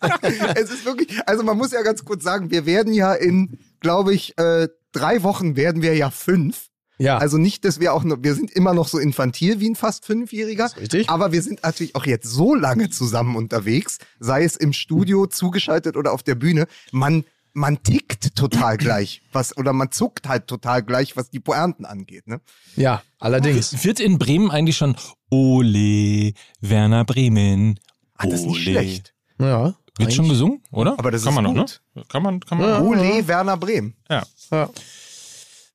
es 0.54 0.70
ist 0.70 0.84
wirklich, 0.84 1.08
also 1.26 1.42
man 1.42 1.56
muss 1.56 1.72
ja 1.72 1.82
ganz 1.82 2.04
kurz 2.04 2.22
sagen, 2.22 2.50
wir 2.50 2.64
werden 2.66 2.92
ja 2.92 3.14
in, 3.14 3.58
glaube 3.80 4.14
ich, 4.14 4.36
äh, 4.38 4.68
drei 4.92 5.22
Wochen 5.22 5.56
werden 5.56 5.82
wir 5.82 5.94
ja 5.96 6.10
fünf. 6.10 6.68
ja. 6.98 7.18
Also 7.18 7.38
nicht, 7.38 7.64
dass 7.64 7.80
wir 7.80 7.94
auch 7.94 8.04
noch, 8.04 8.18
wir 8.22 8.34
sind 8.34 8.50
immer 8.50 8.74
noch 8.74 8.88
so 8.88 8.98
infantil 8.98 9.60
wie 9.60 9.70
ein 9.70 9.76
fast 9.76 10.04
Fünfjähriger. 10.04 10.70
richtig. 10.76 11.08
Aber 11.08 11.32
wir 11.32 11.42
sind 11.42 11.62
natürlich 11.62 11.94
auch 11.94 12.06
jetzt 12.06 12.28
so 12.28 12.54
lange 12.54 12.90
zusammen 12.90 13.36
unterwegs, 13.36 13.98
sei 14.18 14.44
es 14.44 14.56
im 14.56 14.72
Studio 14.72 15.26
zugeschaltet 15.26 15.96
oder 15.96 16.12
auf 16.12 16.22
der 16.22 16.34
Bühne. 16.34 16.66
Man, 16.90 17.24
man 17.52 17.82
tickt 17.82 18.34
total 18.34 18.76
gleich, 18.78 19.22
was, 19.32 19.56
oder 19.56 19.72
man 19.72 19.92
zuckt 19.92 20.28
halt 20.28 20.46
total 20.46 20.82
gleich, 20.82 21.16
was 21.16 21.30
die 21.30 21.40
Pointen 21.40 21.84
angeht, 21.84 22.26
ne? 22.26 22.40
ja, 22.76 23.02
allerdings. 23.20 23.84
Wird 23.84 24.00
in 24.00 24.18
Bremen 24.18 24.50
eigentlich 24.50 24.76
schon 24.76 24.96
Ole 25.30 26.32
Werner 26.60 27.04
Bremen? 27.04 27.78
Ah, 28.14 28.26
das 28.26 28.40
ist 28.40 28.46
nicht 28.46 28.62
schlecht. 28.62 29.14
Ja. 29.40 29.74
Wird 29.98 30.12
schon 30.14 30.28
gesungen, 30.28 30.62
oder? 30.70 30.98
Aber 30.98 31.10
das 31.10 31.22
kann 31.24 31.30
ist 31.30 31.34
man 31.34 31.44
noch, 31.44 31.54
gut. 31.54 31.80
ne? 31.94 32.04
Kann 32.08 32.22
man, 32.22 32.40
kann 32.40 32.58
man. 32.58 32.68
Ja. 32.68 32.78
noch. 32.78 32.86
Ole 32.86 33.26
Werner 33.28 33.56
Bremen. 33.56 33.94
Ja. 34.08 34.22
Ja. 34.50 34.70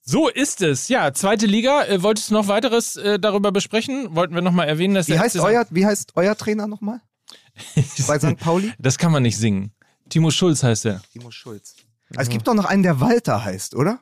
So 0.05 0.27
ist 0.27 0.61
es. 0.61 0.89
Ja, 0.89 1.13
zweite 1.13 1.45
Liga. 1.45 1.83
Äh, 1.85 2.03
wolltest 2.03 2.29
du 2.29 2.33
noch 2.33 2.47
weiteres 2.47 2.95
äh, 2.97 3.19
darüber 3.19 3.51
besprechen? 3.51 4.15
Wollten 4.15 4.35
wir 4.35 4.41
noch 4.41 4.51
mal 4.51 4.65
erwähnen, 4.65 4.95
dass 4.95 5.07
Wie 5.07 5.13
der 5.13 5.21
heißt 5.21 5.37
euer, 5.39 5.65
wie 5.69 5.85
heißt 5.85 6.13
euer 6.15 6.35
Trainer 6.35 6.67
nochmal? 6.67 6.99
Bei 8.07 8.19
St. 8.19 8.37
Pauli? 8.37 8.73
Das 8.79 8.97
kann 8.97 9.11
man 9.11 9.23
nicht 9.23 9.37
singen. 9.37 9.71
Timo 10.09 10.31
Schulz 10.31 10.63
heißt 10.63 10.85
er. 10.85 11.01
Timo 11.13 11.31
Schulz. 11.31 11.75
Es 12.17 12.29
gibt 12.29 12.47
doch 12.47 12.53
noch 12.53 12.65
einen, 12.65 12.83
der 12.83 12.99
Walter 12.99 13.43
heißt, 13.43 13.75
oder? 13.75 13.99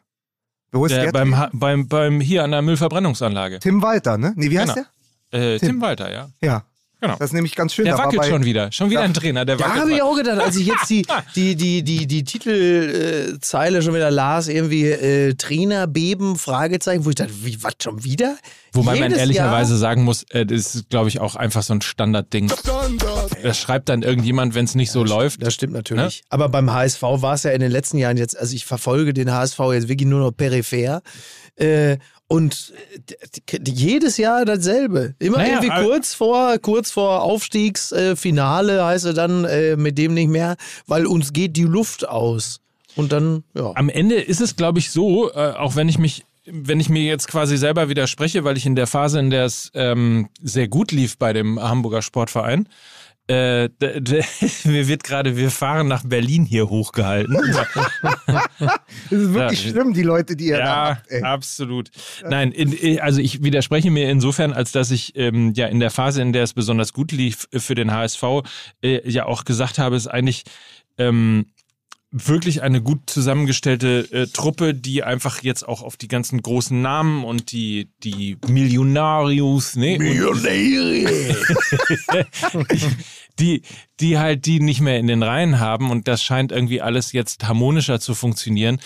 Wo 0.72 0.86
ist 0.86 0.92
der? 0.94 1.04
Der 1.06 1.12
beim, 1.12 1.36
beim, 1.54 1.88
beim 1.88 2.20
hier 2.22 2.44
an 2.44 2.52
der 2.52 2.62
Müllverbrennungsanlage. 2.62 3.60
Tim 3.60 3.82
Walter, 3.82 4.18
ne? 4.18 4.34
Nee, 4.36 4.50
wie 4.50 4.60
heißt 4.60 4.74
Genau. 4.74 4.88
der? 5.32 5.40
Äh, 5.56 5.60
Tim. 5.60 5.68
Tim. 5.70 5.82
Walter, 5.82 6.12
ja. 6.12 6.30
Ja. 6.42 6.64
Genau. 7.02 7.16
Das 7.18 7.30
ist 7.30 7.34
nämlich 7.34 7.56
ganz 7.56 7.74
schön. 7.74 7.86
Der 7.86 7.98
Da 7.98 8.04
wackelt 8.04 8.22
bei- 8.22 8.30
schon 8.30 8.46
wieder. 8.46 8.72
Schon 8.72 8.90
wieder 8.92 9.00
Ja. 9.02 9.06
ein 9.06 9.14
Trainer, 9.14 9.44
der 9.44 9.58
Da 9.58 9.66
wackelt. 9.66 9.82
habe 9.82 9.92
ich 9.94 10.02
auch 10.04 10.16
gedacht, 10.16 10.40
als 10.40 10.56
ich 10.56 10.68
jetzt 10.68 10.90
die, 10.90 11.04
die, 11.36 11.56
die, 11.56 11.84
die, 11.84 12.06
die 12.08 12.24
Titelzeile 12.24 13.82
schon 13.82 13.94
wieder 13.94 14.12
las, 14.12 14.48
irgendwie 14.48 14.86
äh, 14.86 15.34
Trainer 15.36 15.88
beben, 15.88 16.36
Fragezeichen, 16.38 17.06
wo 17.06 17.10
ich 17.10 17.16
dachte, 17.16 17.34
wie, 17.44 17.62
was 17.64 17.74
schon 17.82 18.04
wieder? 18.04 18.38
Wobei 18.74 18.94
man 18.94 19.04
Jedes 19.04 19.18
ehrlicherweise 19.18 19.72
Jahr? 19.74 19.80
sagen 19.80 20.04
muss, 20.04 20.24
äh, 20.30 20.46
das 20.46 20.76
ist, 20.76 20.90
glaube 20.90 21.10
ich, 21.10 21.20
auch 21.20 21.36
einfach 21.36 21.64
so 21.64 21.74
ein 21.74 21.82
Standardding. 21.82 22.52
Das 23.44 23.58
schreibt 23.58 23.90
dann 23.90 24.02
irgendjemand, 24.04 24.56
wenn 24.56 24.66
es 24.66 24.76
nicht 24.76 24.92
so 24.92 25.04
läuft. 25.04 25.42
Das 25.44 25.54
stimmt 25.54 25.74
natürlich. 25.74 26.24
Aber 26.30 26.50
beim 26.50 26.72
HSV 26.72 27.02
war 27.02 27.34
es 27.34 27.44
ja 27.44 27.52
in 27.52 27.60
den 27.62 27.72
letzten 27.72 27.98
Jahren 27.98 28.18
jetzt, 28.18 28.38
also 28.38 28.56
ich 28.56 28.66
verfolge 28.66 29.14
den 29.14 29.32
HSV 29.32 29.60
jetzt 29.74 29.88
wirklich 29.88 30.08
nur 30.08 30.20
noch 30.20 30.32
peripher. 30.32 31.02
Äh, 31.56 31.98
und 32.32 32.74
äh, 33.52 33.60
jedes 33.66 34.16
Jahr 34.16 34.46
dasselbe. 34.46 35.16
Immer 35.20 35.40
Naja, 35.40 35.62
irgendwie 35.62 35.86
kurz 35.86 36.14
vor, 36.14 36.58
kurz 36.60 36.90
vor 36.90 37.24
Aufstiegsfinale 37.24 38.86
heißt 38.86 39.06
es 39.06 39.16
dann 39.16 39.44
äh, 39.44 39.76
mit 39.76 39.98
dem 39.98 40.14
nicht 40.14 40.30
mehr, 40.30 40.56
weil 40.88 41.08
uns 41.08 41.34
geht 41.34 41.58
die 41.58 41.64
Luft 41.66 42.08
aus. 42.08 42.62
Und 42.96 43.12
dann, 43.12 43.44
ja. 43.54 43.74
Am 43.76 43.90
Ende 43.90 44.16
ist 44.16 44.40
es, 44.40 44.56
glaube 44.56 44.80
ich, 44.80 44.92
so, 44.92 45.30
äh, 45.34 45.52
auch 45.52 45.76
wenn 45.76 45.90
ich 45.90 45.98
mich, 45.98 46.24
wenn 46.46 46.80
ich 46.80 46.88
mir 46.88 47.04
jetzt 47.04 47.28
quasi 47.28 47.58
selber 47.58 47.90
widerspreche, 47.90 48.46
weil 48.46 48.56
ich 48.56 48.66
in 48.66 48.76
der 48.76 48.88
Phase, 48.88 49.20
in 49.20 49.30
der 49.30 49.44
es 49.44 49.70
ähm, 49.74 50.30
sehr 50.42 50.70
gut 50.70 50.94
lief 50.94 51.18
bei 51.18 51.34
dem 51.34 51.62
Hamburger 51.62 52.02
Sportverein, 52.02 52.70
äh, 53.28 53.70
mir 54.66 54.88
wird 54.88 55.04
gerade, 55.04 55.38
wir 55.38 55.52
fahren 55.52 55.88
nach 55.88 56.04
Berlin 56.04 56.46
hier 56.46 56.70
hochgehalten. 56.70 57.38
Das 59.10 59.20
ist 59.20 59.34
wirklich 59.34 59.66
Ja. 59.66 59.72
schlimm, 59.72 59.94
die 59.94 60.04
Leute, 60.04 60.36
die 60.36 60.48
ihr 60.48 60.58
da 60.58 60.64
Ja, 60.66 60.90
habt. 60.96 61.12
Ey. 61.12 61.22
absolut. 61.24 61.90
Nein, 62.28 62.52
in, 62.52 63.00
also 63.00 63.20
ich 63.20 63.44
widerspreche 63.44 63.90
mir 63.92 64.10
insofern, 64.10 64.54
als 64.54 64.72
dass 64.72 64.92
ich 64.92 65.16
ähm, 65.16 65.54
ja 65.56 65.68
in 65.68 65.80
der 65.80 65.92
Phase, 65.92 66.22
in 66.22 66.34
der 66.34 66.44
es 66.44 66.54
besonders 66.54 66.94
gut 66.94 67.12
lief 67.12 67.48
für 67.56 67.76
den 67.76 67.92
HSV, 67.92 68.24
äh, 68.84 69.10
ja 69.10 69.26
auch 69.26 69.44
gesagt 69.46 69.80
habe, 69.80 69.96
es 69.96 70.04
ist 70.06 70.12
eigentlich 70.12 70.44
ähm, 70.98 71.48
wirklich 72.12 72.62
eine 72.62 72.82
gut 72.82 73.10
zusammengestellte 73.10 74.08
äh, 74.12 74.28
Truppe, 74.28 74.74
die 74.74 75.04
einfach 75.04 75.42
jetzt 75.44 75.66
auch 75.68 75.82
auf 75.82 75.96
die 75.96 76.10
ganzen 76.10 76.42
großen 76.42 76.82
Namen 76.82 77.24
und 77.24 77.54
die, 77.54 77.90
die 78.04 78.38
Millionarius, 78.48 79.78
ne? 79.78 79.98
die, 83.40 83.62
die 84.00 84.20
halt 84.20 84.46
die 84.46 84.60
nicht 84.60 84.82
mehr 84.82 85.00
in 85.00 85.08
den 85.08 85.24
Reihen 85.24 85.60
haben 85.60 85.90
und 85.90 86.08
das 86.10 86.22
scheint 86.24 86.52
irgendwie 86.52 86.82
alles 86.82 87.14
jetzt 87.14 87.48
harmonischer 87.48 88.00
zu 88.02 88.14
funktionieren. 88.14 88.80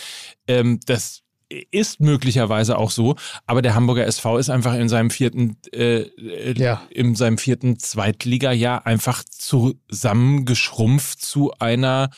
Ähm, 0.47 0.79
das 0.85 1.23
ist 1.71 1.99
möglicherweise 1.99 2.77
auch 2.77 2.91
so, 2.91 3.15
aber 3.45 3.61
der 3.61 3.75
Hamburger 3.75 4.05
SV 4.05 4.37
ist 4.37 4.49
einfach 4.49 4.73
in 4.75 4.89
seinem 4.89 5.09
vierten, 5.09 5.57
äh, 5.73 6.01
äh, 6.01 6.53
Ja. 6.57 6.81
in 6.89 7.15
seinem 7.15 7.37
vierten 7.37 7.79
Zweitliga-Jahr 7.79 8.85
einfach 8.85 9.23
zusammengeschrumpft 9.23 11.21
zu 11.21 11.53
einer 11.59 12.09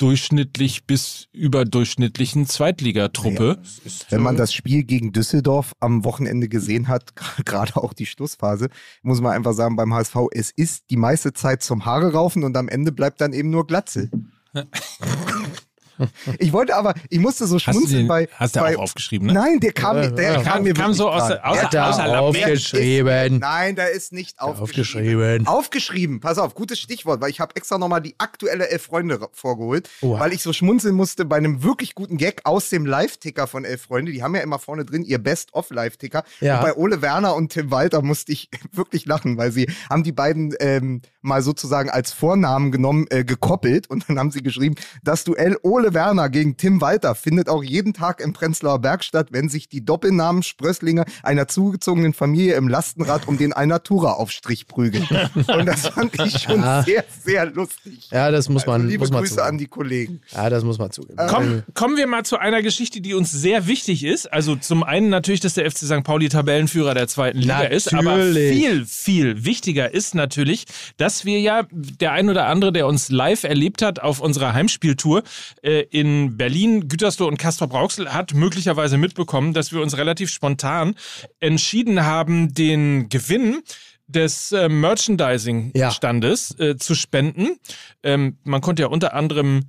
durchschnittlich 0.00 0.86
bis 0.86 1.28
überdurchschnittlichen 1.32 2.46
Zweitligatruppe. 2.46 3.60
Wenn 4.08 4.22
man 4.22 4.36
das 4.36 4.52
Spiel 4.52 4.84
gegen 4.84 5.12
Düsseldorf 5.12 5.74
am 5.78 6.04
Wochenende 6.04 6.48
gesehen 6.48 6.88
hat, 6.88 7.14
gerade 7.44 7.76
auch 7.76 7.92
die 7.92 8.06
Schlussphase, 8.06 8.68
muss 9.02 9.20
man 9.20 9.32
einfach 9.32 9.52
sagen, 9.52 9.76
beim 9.76 9.92
HSV, 9.92 10.16
es 10.32 10.50
ist 10.50 10.84
die 10.90 10.96
meiste 10.96 11.32
Zeit 11.32 11.62
zum 11.62 11.84
Haare 11.84 12.12
raufen 12.12 12.44
und 12.44 12.56
am 12.56 12.68
Ende 12.68 12.92
bleibt 12.92 13.20
dann 13.20 13.32
eben 13.32 13.50
nur 13.50 13.66
Glatze. 13.66 14.10
Ich 16.38 16.52
wollte 16.52 16.76
aber, 16.76 16.94
ich 17.08 17.18
musste 17.18 17.46
so 17.46 17.58
schmunzeln 17.58 18.06
bei. 18.06 18.28
hast 18.36 18.56
du 18.56 18.60
bei, 18.60 18.76
auch 18.76 18.82
aufgeschrieben, 18.82 19.26
ne? 19.28 19.32
Nein, 19.34 19.60
der 19.60 19.72
kam, 19.72 19.96
der 20.16 20.24
ja. 20.24 20.34
kam, 20.42 20.44
Kam, 20.44 20.62
mir 20.64 20.74
kam 20.74 20.92
so 20.92 21.08
aus, 21.10 21.28
der- 21.28 21.46
aus, 21.46 21.56
Er 21.58 21.68
da 21.70 21.90
aus 21.90 21.96
der 21.96 22.20
aufgeschrieben. 22.20 23.38
Nein, 23.38 23.76
da 23.76 23.84
ist 23.84 24.12
nicht 24.12 24.40
aufgeschrieben. 24.40 24.60
Aufgeschrieben. 24.62 25.46
Aufgeschrieben, 25.46 26.20
pass 26.20 26.38
auf, 26.38 26.54
gutes 26.54 26.78
Stichwort, 26.78 27.20
weil 27.20 27.30
ich 27.30 27.40
habe 27.40 27.54
extra 27.56 27.78
nochmal 27.78 28.00
die 28.00 28.14
aktuelle 28.18 28.68
Elf 28.68 28.82
Freunde 28.82 29.18
vorgeholt, 29.32 29.88
Oha. 30.00 30.20
weil 30.20 30.32
ich 30.32 30.42
so 30.42 30.52
schmunzeln 30.52 30.94
musste 30.94 31.24
bei 31.24 31.36
einem 31.36 31.62
wirklich 31.62 31.94
guten 31.94 32.16
Gag 32.16 32.40
aus 32.44 32.70
dem 32.70 32.86
Live-Ticker 32.86 33.46
von 33.46 33.64
Elf 33.64 33.82
Freunde. 33.82 34.12
Die 34.12 34.22
haben 34.22 34.34
ja 34.34 34.40
immer 34.42 34.58
vorne 34.58 34.84
drin 34.84 35.02
ihr 35.04 35.18
Best-of-Live-Ticker. 35.18 36.24
Ja. 36.40 36.56
Und 36.56 36.62
bei 36.62 36.74
Ole 36.76 37.02
Werner 37.02 37.34
und 37.34 37.52
Tim 37.52 37.70
Walter 37.70 38.02
musste 38.02 38.32
ich 38.32 38.48
wirklich 38.72 39.06
lachen, 39.06 39.36
weil 39.36 39.52
sie 39.52 39.68
haben 39.88 40.02
die 40.02 40.12
beiden 40.12 40.54
ähm, 40.60 41.02
mal 41.22 41.42
sozusagen 41.42 41.90
als 41.90 42.12
Vornamen 42.12 42.72
genommen, 42.72 43.06
äh, 43.10 43.24
gekoppelt 43.24 43.88
und 43.90 44.08
dann 44.08 44.18
haben 44.18 44.30
sie 44.30 44.42
geschrieben, 44.42 44.74
das 45.02 45.24
Duell 45.24 45.56
Ole 45.62 45.92
Werner 45.94 46.28
gegen 46.28 46.56
Tim 46.56 46.80
Walter 46.80 47.14
findet 47.14 47.48
auch 47.48 47.62
jeden 47.62 47.92
Tag 47.92 48.20
im 48.20 48.32
Prenzlauer 48.32 48.78
Berg 48.80 49.04
statt, 49.04 49.28
wenn 49.30 49.48
sich 49.48 49.68
die 49.68 49.84
Doppelnamen 49.84 50.42
Sprösslinge 50.42 51.04
einer 51.22 51.48
zugezogenen 51.48 52.14
Familie 52.14 52.54
im 52.54 52.68
Lastenrad 52.68 53.28
um 53.28 53.36
den 53.38 53.52
Alnatura-Aufstrich 53.52 54.66
prügeln. 54.66 55.06
Und 55.34 55.66
das 55.66 55.88
fand 55.88 56.18
ich 56.24 56.38
schon 56.42 56.60
Ja. 56.60 56.82
sehr, 56.82 57.04
sehr 57.24 57.46
lustig. 57.46 58.08
Ja, 58.10 58.30
das 58.30 58.48
muss 58.48 58.66
man, 58.66 58.76
also 58.82 58.86
liebe 58.88 59.00
muss 59.00 59.10
man 59.10 59.20
Grüße 59.20 59.34
zugeben. 59.34 59.48
an 59.48 59.58
die 59.58 59.66
Kollegen. 59.66 60.20
Ja, 60.32 60.48
das 60.50 60.64
muss 60.64 60.78
man 60.78 60.90
zugeben. 60.90 61.18
Komm, 61.28 61.62
kommen 61.74 61.96
wir 61.96 62.06
mal 62.06 62.24
zu 62.24 62.38
einer 62.38 62.62
Geschichte, 62.62 63.00
die 63.00 63.14
uns 63.14 63.30
sehr 63.32 63.66
wichtig 63.66 64.04
ist. 64.04 64.32
Also 64.32 64.56
zum 64.56 64.82
einen 64.82 65.08
natürlich, 65.10 65.40
dass 65.40 65.54
der 65.54 65.70
FC 65.70 65.78
St. 65.78 66.02
Pauli 66.04 66.28
Tabellenführer 66.28 66.94
der 66.94 67.08
zweiten 67.08 67.38
Liga 67.38 67.62
ist, 67.62 67.92
aber 67.92 68.16
Natürlich. 68.16 68.56
viel, 68.58 68.86
viel 68.86 69.44
wichtiger 69.44 69.92
ist 69.92 70.14
natürlich, 70.14 70.64
dass 70.96 71.09
wir 71.24 71.40
ja, 71.40 71.66
der 71.70 72.12
ein 72.12 72.28
oder 72.28 72.46
andere, 72.46 72.72
der 72.72 72.86
uns 72.86 73.10
live 73.10 73.44
erlebt 73.44 73.82
hat 73.82 74.00
auf 74.00 74.20
unserer 74.20 74.52
Heimspieltour 74.54 75.22
äh, 75.62 75.82
in 75.90 76.36
Berlin, 76.36 76.88
Gütersloh 76.88 77.26
und 77.26 77.38
Castrop-Rauxel, 77.38 78.12
hat 78.12 78.34
möglicherweise 78.34 78.98
mitbekommen, 78.98 79.52
dass 79.52 79.72
wir 79.72 79.80
uns 79.82 79.96
relativ 79.96 80.30
spontan 80.30 80.94
entschieden 81.40 82.04
haben, 82.04 82.54
den 82.54 83.08
Gewinn 83.08 83.62
des 84.06 84.52
äh, 84.52 84.68
Merchandising-Standes 84.68 86.58
äh, 86.58 86.76
zu 86.76 86.94
spenden. 86.94 87.58
Ähm, 88.02 88.38
man 88.44 88.60
konnte 88.60 88.82
ja 88.82 88.88
unter 88.88 89.14
anderem 89.14 89.66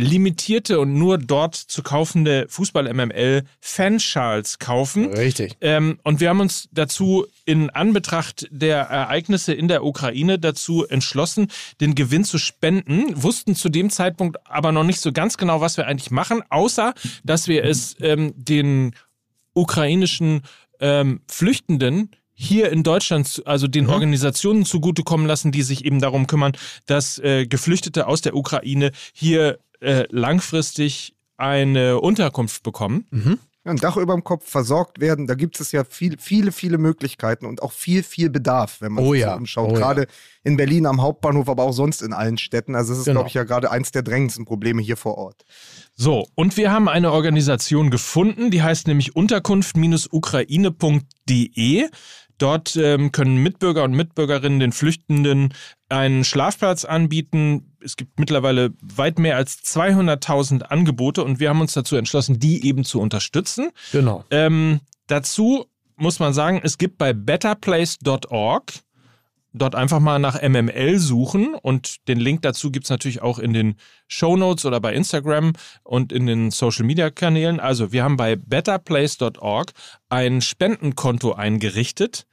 limitierte 0.00 0.80
und 0.80 0.94
nur 0.94 1.18
dort 1.18 1.54
zu 1.54 1.82
kaufende 1.82 2.46
Fußball-MML 2.48 3.44
Fanschals 3.60 4.58
kaufen. 4.58 5.12
Richtig. 5.12 5.56
Ähm, 5.60 5.98
und 6.02 6.20
wir 6.20 6.30
haben 6.30 6.40
uns 6.40 6.68
dazu 6.72 7.26
in 7.44 7.70
Anbetracht 7.70 8.48
der 8.50 8.78
Ereignisse 8.78 9.52
in 9.52 9.68
der 9.68 9.84
Ukraine 9.84 10.38
dazu 10.38 10.86
entschlossen, 10.86 11.48
den 11.80 11.94
Gewinn 11.94 12.24
zu 12.24 12.38
spenden, 12.38 13.22
wussten 13.22 13.54
zu 13.54 13.68
dem 13.68 13.90
Zeitpunkt 13.90 14.38
aber 14.46 14.72
noch 14.72 14.84
nicht 14.84 15.00
so 15.00 15.12
ganz 15.12 15.36
genau, 15.36 15.60
was 15.60 15.76
wir 15.76 15.86
eigentlich 15.86 16.10
machen, 16.10 16.42
außer 16.48 16.94
dass 17.24 17.48
wir 17.48 17.64
es 17.64 17.96
ähm, 18.00 18.32
den 18.36 18.94
ukrainischen 19.54 20.42
ähm, 20.80 21.20
Flüchtenden 21.28 22.10
hier 22.32 22.70
in 22.70 22.82
Deutschland, 22.82 23.42
also 23.44 23.66
den 23.66 23.88
Organisationen 23.90 24.64
zugutekommen 24.64 25.26
lassen, 25.26 25.52
die 25.52 25.62
sich 25.62 25.84
eben 25.84 26.00
darum 26.00 26.26
kümmern, 26.26 26.52
dass 26.86 27.18
äh, 27.18 27.46
Geflüchtete 27.46 28.06
aus 28.06 28.22
der 28.22 28.34
Ukraine 28.34 28.92
hier 29.12 29.58
äh, 29.80 30.04
langfristig 30.10 31.14
eine 31.36 32.00
Unterkunft 32.00 32.62
bekommen. 32.62 33.06
Ein 33.64 33.76
Dach 33.76 33.98
über 33.98 34.14
dem 34.14 34.24
Kopf 34.24 34.48
versorgt 34.48 35.00
werden, 35.00 35.26
da 35.26 35.34
gibt 35.34 35.60
es 35.60 35.70
ja 35.72 35.84
viel, 35.84 36.16
viele, 36.18 36.50
viele 36.50 36.78
Möglichkeiten 36.78 37.44
und 37.44 37.62
auch 37.62 37.72
viel, 37.72 38.02
viel 38.02 38.30
Bedarf, 38.30 38.78
wenn 38.80 38.92
man 38.92 39.04
Oh 39.04 39.12
sich 39.12 39.20
ja, 39.20 39.32
so 39.32 39.36
umschaut. 39.36 39.68
oh 39.70 39.74
ja. 39.74 39.78
gerade 39.78 40.06
in 40.44 40.56
Berlin 40.56 40.86
am 40.86 41.02
Hauptbahnhof, 41.02 41.46
aber 41.48 41.64
auch 41.64 41.72
sonst 41.72 42.00
in 42.02 42.14
allen 42.14 42.38
Städten. 42.38 42.74
Also 42.74 42.94
es 42.94 43.00
ist, 43.00 43.04
Genau. 43.04 43.20
glaube 43.20 43.28
ich, 43.28 43.34
ja 43.34 43.44
gerade 43.44 43.70
eins 43.70 43.92
der 43.92 44.00
drängendsten 44.02 44.46
Probleme 44.46 44.80
hier 44.80 44.96
vor 44.96 45.18
Ort. 45.18 45.44
So, 45.94 46.26
und 46.36 46.56
wir 46.56 46.72
haben 46.72 46.88
eine 46.88 47.12
Organisation 47.12 47.90
gefunden, 47.90 48.50
die 48.50 48.62
heißt 48.62 48.86
nämlich 48.86 49.14
unterkunft-ukraine.de. 49.14 51.88
Dort 52.38 52.76
ähm, 52.76 53.12
können 53.12 53.36
Mitbürger 53.42 53.84
und 53.84 53.92
Mitbürgerinnen 53.92 54.58
den 54.60 54.72
Flüchtenden 54.72 55.52
einen 55.90 56.24
Schlafplatz 56.24 56.86
anbieten. 56.86 57.69
Es 57.84 57.96
gibt 57.96 58.18
mittlerweile 58.18 58.72
weit 58.80 59.18
mehr 59.18 59.36
als 59.36 59.58
200.000 59.64 60.62
Angebote 60.62 61.24
und 61.24 61.40
wir 61.40 61.48
haben 61.48 61.60
uns 61.60 61.72
dazu 61.72 61.96
entschlossen, 61.96 62.38
die 62.38 62.66
eben 62.66 62.84
zu 62.84 63.00
unterstützen. 63.00 63.70
Genau. 63.92 64.24
Ähm, 64.30 64.80
dazu 65.06 65.66
muss 65.96 66.18
man 66.18 66.32
sagen, 66.32 66.60
es 66.62 66.78
gibt 66.78 66.98
bei 66.98 67.12
betterplace.org 67.12 68.72
dort 69.52 69.74
einfach 69.74 70.00
mal 70.00 70.18
nach 70.18 70.40
MML 70.40 70.98
suchen 70.98 71.54
und 71.54 72.06
den 72.08 72.20
Link 72.20 72.42
dazu 72.42 72.70
gibt 72.70 72.84
es 72.84 72.90
natürlich 72.90 73.22
auch 73.22 73.38
in 73.38 73.52
den 73.52 73.74
Show 74.06 74.36
Notes 74.36 74.64
oder 74.64 74.80
bei 74.80 74.94
Instagram 74.94 75.52
und 75.82 76.12
in 76.12 76.26
den 76.26 76.50
Social 76.50 76.84
Media 76.84 77.10
Kanälen. 77.10 77.60
Also 77.60 77.92
wir 77.92 78.04
haben 78.04 78.16
bei 78.16 78.36
betterplace.org 78.36 79.72
ein 80.08 80.40
Spendenkonto 80.40 81.32
eingerichtet. 81.32 82.26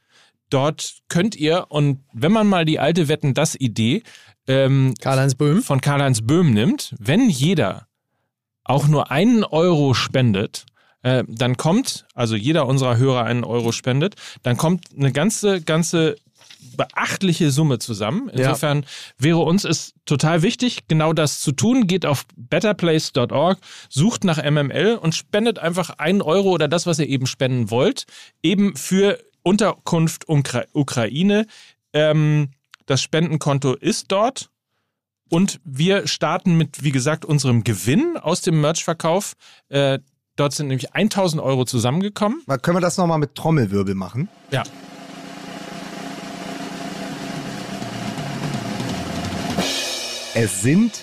Dort 0.50 0.98
könnt 1.08 1.36
ihr, 1.36 1.66
und 1.68 2.00
wenn 2.12 2.32
man 2.32 2.46
mal 2.46 2.64
die 2.64 2.78
alte 2.78 3.08
Wetten, 3.08 3.34
das 3.34 3.54
Idee 3.54 4.02
ähm, 4.48 4.94
Karl-Heinz 5.00 5.34
Böhm. 5.34 5.62
von 5.62 5.80
Karl-Heinz 5.80 6.22
Böhm 6.22 6.52
nimmt, 6.52 6.94
wenn 6.98 7.30
jeder 7.30 7.86
auch 8.64 8.88
nur 8.88 9.10
einen 9.10 9.44
Euro 9.44 9.94
spendet, 9.94 10.66
äh, 11.02 11.24
dann 11.28 11.56
kommt, 11.56 12.06
also 12.14 12.34
jeder 12.34 12.66
unserer 12.66 12.96
Hörer 12.96 13.24
einen 13.24 13.44
Euro 13.44 13.72
spendet, 13.72 14.16
dann 14.42 14.56
kommt 14.56 14.86
eine 14.96 15.12
ganze, 15.12 15.60
ganze 15.60 16.16
beachtliche 16.76 17.50
Summe 17.50 17.78
zusammen. 17.78 18.28
Insofern 18.30 18.84
wäre 19.16 19.38
uns 19.38 19.64
es 19.64 19.94
total 20.06 20.42
wichtig, 20.42 20.88
genau 20.88 21.12
das 21.12 21.40
zu 21.40 21.52
tun. 21.52 21.86
Geht 21.86 22.06
auf 22.06 22.24
betterplace.org, 22.36 23.58
sucht 23.88 24.24
nach 24.24 24.42
MML 24.42 24.98
und 25.00 25.14
spendet 25.14 25.58
einfach 25.58 25.90
einen 25.98 26.22
Euro 26.22 26.50
oder 26.50 26.68
das, 26.68 26.86
was 26.86 26.98
ihr 26.98 27.08
eben 27.08 27.26
spenden 27.26 27.70
wollt, 27.70 28.06
eben 28.42 28.76
für 28.76 29.18
Unterkunft 29.42 30.28
Ukra 30.28 30.64
Ukraine. 30.72 31.46
Ähm, 31.92 32.50
das 32.88 33.02
Spendenkonto 33.02 33.74
ist 33.74 34.10
dort. 34.10 34.50
Und 35.30 35.60
wir 35.62 36.06
starten 36.06 36.56
mit, 36.56 36.82
wie 36.82 36.90
gesagt, 36.90 37.26
unserem 37.26 37.62
Gewinn 37.62 38.16
aus 38.16 38.40
dem 38.40 38.60
Merchverkauf. 38.62 39.34
Äh, 39.68 39.98
dort 40.36 40.54
sind 40.54 40.68
nämlich 40.68 40.94
1000 40.94 41.42
Euro 41.42 41.66
zusammengekommen. 41.66 42.42
Mal, 42.46 42.58
können 42.58 42.78
wir 42.78 42.80
das 42.80 42.96
nochmal 42.96 43.18
mit 43.18 43.34
Trommelwirbel 43.34 43.94
machen? 43.94 44.28
Ja. 44.50 44.62
Es 50.34 50.62
sind 50.62 51.02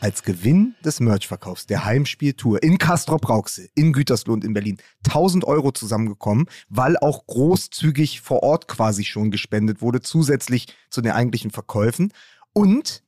als 0.00 0.22
Gewinn 0.22 0.74
des 0.84 1.00
Merchverkaufs 1.00 1.66
der 1.66 1.84
Heimspieltour 1.84 2.62
in 2.62 2.78
Castrop-Rauxel, 2.78 3.68
in 3.74 3.92
Gütersloh 3.92 4.34
und 4.34 4.44
in 4.44 4.52
Berlin 4.52 4.78
1000 5.06 5.44
Euro 5.44 5.72
zusammengekommen, 5.72 6.46
weil 6.68 6.96
auch 6.96 7.26
großzügig 7.26 8.20
vor 8.20 8.42
Ort 8.42 8.68
quasi 8.68 9.04
schon 9.04 9.30
gespendet 9.30 9.80
wurde, 9.80 10.00
zusätzlich 10.00 10.66
zu 10.90 11.00
den 11.00 11.12
eigentlichen 11.12 11.50
Verkäufen. 11.50 12.12
Und 12.52 13.02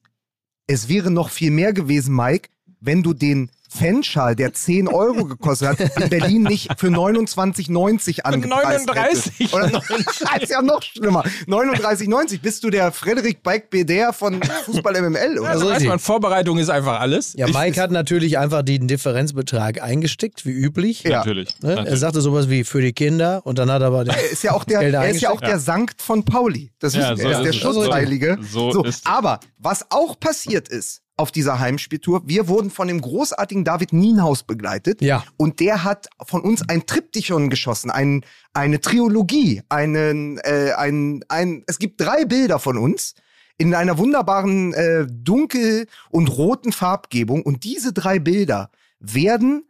es 0.66 0.88
wäre 0.88 1.10
noch 1.10 1.30
viel 1.30 1.50
mehr 1.50 1.72
gewesen, 1.72 2.14
Mike, 2.14 2.50
wenn 2.80 3.02
du 3.02 3.12
den 3.12 3.50
Fanschal, 3.70 4.34
der 4.34 4.54
10 4.54 4.88
Euro 4.88 5.26
gekostet 5.26 5.68
hat, 5.68 5.80
in 6.02 6.08
Berlin 6.08 6.42
nicht 6.44 6.70
für 6.78 6.86
29,90 6.86 8.20
angepreist 8.22 8.86
39. 8.86 9.32
hättest. 9.40 9.54
Oder 9.54 9.70
noch, 9.70 9.90
ist 10.40 10.50
ja 10.50 10.62
noch 10.62 10.82
schlimmer. 10.82 11.22
39,90 11.46 12.40
bist 12.40 12.64
du 12.64 12.70
der 12.70 12.92
Frederik 12.92 13.42
Beik 13.42 13.68
Beder 13.68 14.14
von 14.14 14.40
Fußball 14.64 15.00
MML, 15.02 15.38
oder? 15.38 15.50
Also 15.50 15.68
man, 15.86 15.98
Vorbereitung 15.98 16.58
ist 16.58 16.70
einfach 16.70 17.00
alles. 17.00 17.34
Ja, 17.36 17.46
Mike 17.46 17.80
hat 17.80 17.90
natürlich 17.90 18.38
einfach 18.38 18.62
den 18.62 18.88
Differenzbetrag 18.88 19.82
eingestickt, 19.82 20.46
wie 20.46 20.52
üblich. 20.52 21.02
Ja. 21.02 21.18
Natürlich. 21.18 21.60
Ne? 21.60 21.70
Er 21.70 21.76
natürlich. 21.76 22.00
sagte 22.00 22.20
sowas 22.22 22.48
wie 22.48 22.64
für 22.64 22.80
die 22.80 22.94
Kinder 22.94 23.42
und 23.44 23.58
dann 23.58 23.70
hat 23.70 23.82
er 23.82 23.88
aber 23.88 24.04
den 24.04 24.14
Er 24.14 24.30
ist 24.30 24.42
ja 24.42 24.52
auch 24.52 24.64
der, 24.64 24.80
Gelder 24.80 25.02
er 25.04 25.10
ist 25.10 25.20
ja 25.20 25.30
auch 25.30 25.40
der 25.40 25.58
Sankt 25.58 26.00
von 26.00 26.24
Pauli. 26.24 26.72
Das 26.78 26.94
Ja, 26.94 27.12
ist, 27.12 27.20
so 27.20 27.28
er 27.28 27.32
ist 27.32 27.38
ist 27.38 27.44
der. 27.44 27.52
Schutzheilige. 27.52 28.38
So 28.40 28.72
So, 28.72 28.86
aber 29.04 29.40
was 29.58 29.90
auch 29.90 30.18
passiert 30.18 30.68
ist 30.68 31.02
auf 31.18 31.32
dieser 31.32 31.58
Heimspieltour, 31.58 32.22
wir 32.26 32.48
wurden 32.48 32.70
von 32.70 32.88
dem 32.88 33.00
großartigen 33.00 33.64
David 33.64 33.92
Nienhaus 33.92 34.44
begleitet. 34.44 35.02
Ja. 35.02 35.24
Und 35.36 35.60
der 35.60 35.84
hat 35.84 36.08
von 36.24 36.42
uns 36.42 36.68
ein 36.68 36.86
Triptychon 36.86 37.50
geschossen, 37.50 37.90
ein, 37.90 38.24
eine 38.54 38.80
Trilogie, 38.80 39.62
einen, 39.68 40.38
äh, 40.38 40.72
ein, 40.76 41.24
ein, 41.28 41.64
es 41.66 41.78
gibt 41.78 42.00
drei 42.00 42.24
Bilder 42.24 42.58
von 42.58 42.78
uns 42.78 43.14
in 43.58 43.74
einer 43.74 43.98
wunderbaren 43.98 44.72
äh, 44.72 45.06
dunkel- 45.10 45.86
und 46.10 46.28
roten 46.28 46.72
Farbgebung. 46.72 47.42
Und 47.42 47.64
diese 47.64 47.92
drei 47.92 48.20
Bilder 48.20 48.70
werden 49.00 49.68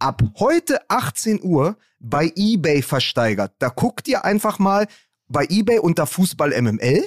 ab 0.00 0.22
heute 0.38 0.80
18 0.90 1.40
Uhr 1.42 1.76
bei 2.00 2.32
eBay 2.34 2.82
versteigert. 2.82 3.52
Da 3.60 3.68
guckt 3.68 4.08
ihr 4.08 4.24
einfach 4.24 4.58
mal 4.58 4.86
bei 5.28 5.46
eBay 5.48 5.78
unter 5.78 6.06
Fußball 6.06 6.60
MML 6.60 7.04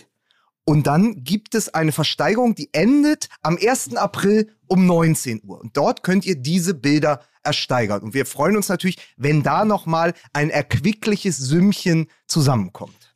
und 0.65 0.87
dann 0.87 1.23
gibt 1.23 1.55
es 1.55 1.73
eine 1.73 1.91
Versteigerung, 1.91 2.55
die 2.55 2.69
endet 2.73 3.29
am 3.41 3.57
1. 3.57 3.95
April 3.95 4.55
um 4.67 4.85
19 4.85 5.41
Uhr. 5.43 5.59
Und 5.59 5.75
dort 5.75 6.03
könnt 6.03 6.25
ihr 6.25 6.35
diese 6.35 6.73
Bilder 6.73 7.21
ersteigern. 7.43 8.01
Und 8.01 8.13
wir 8.13 8.25
freuen 8.25 8.55
uns 8.55 8.69
natürlich, 8.69 8.97
wenn 9.17 9.43
da 9.43 9.65
nochmal 9.65 10.13
ein 10.33 10.49
erquickliches 10.49 11.37
Sümmchen 11.37 12.07
zusammenkommt. 12.27 13.15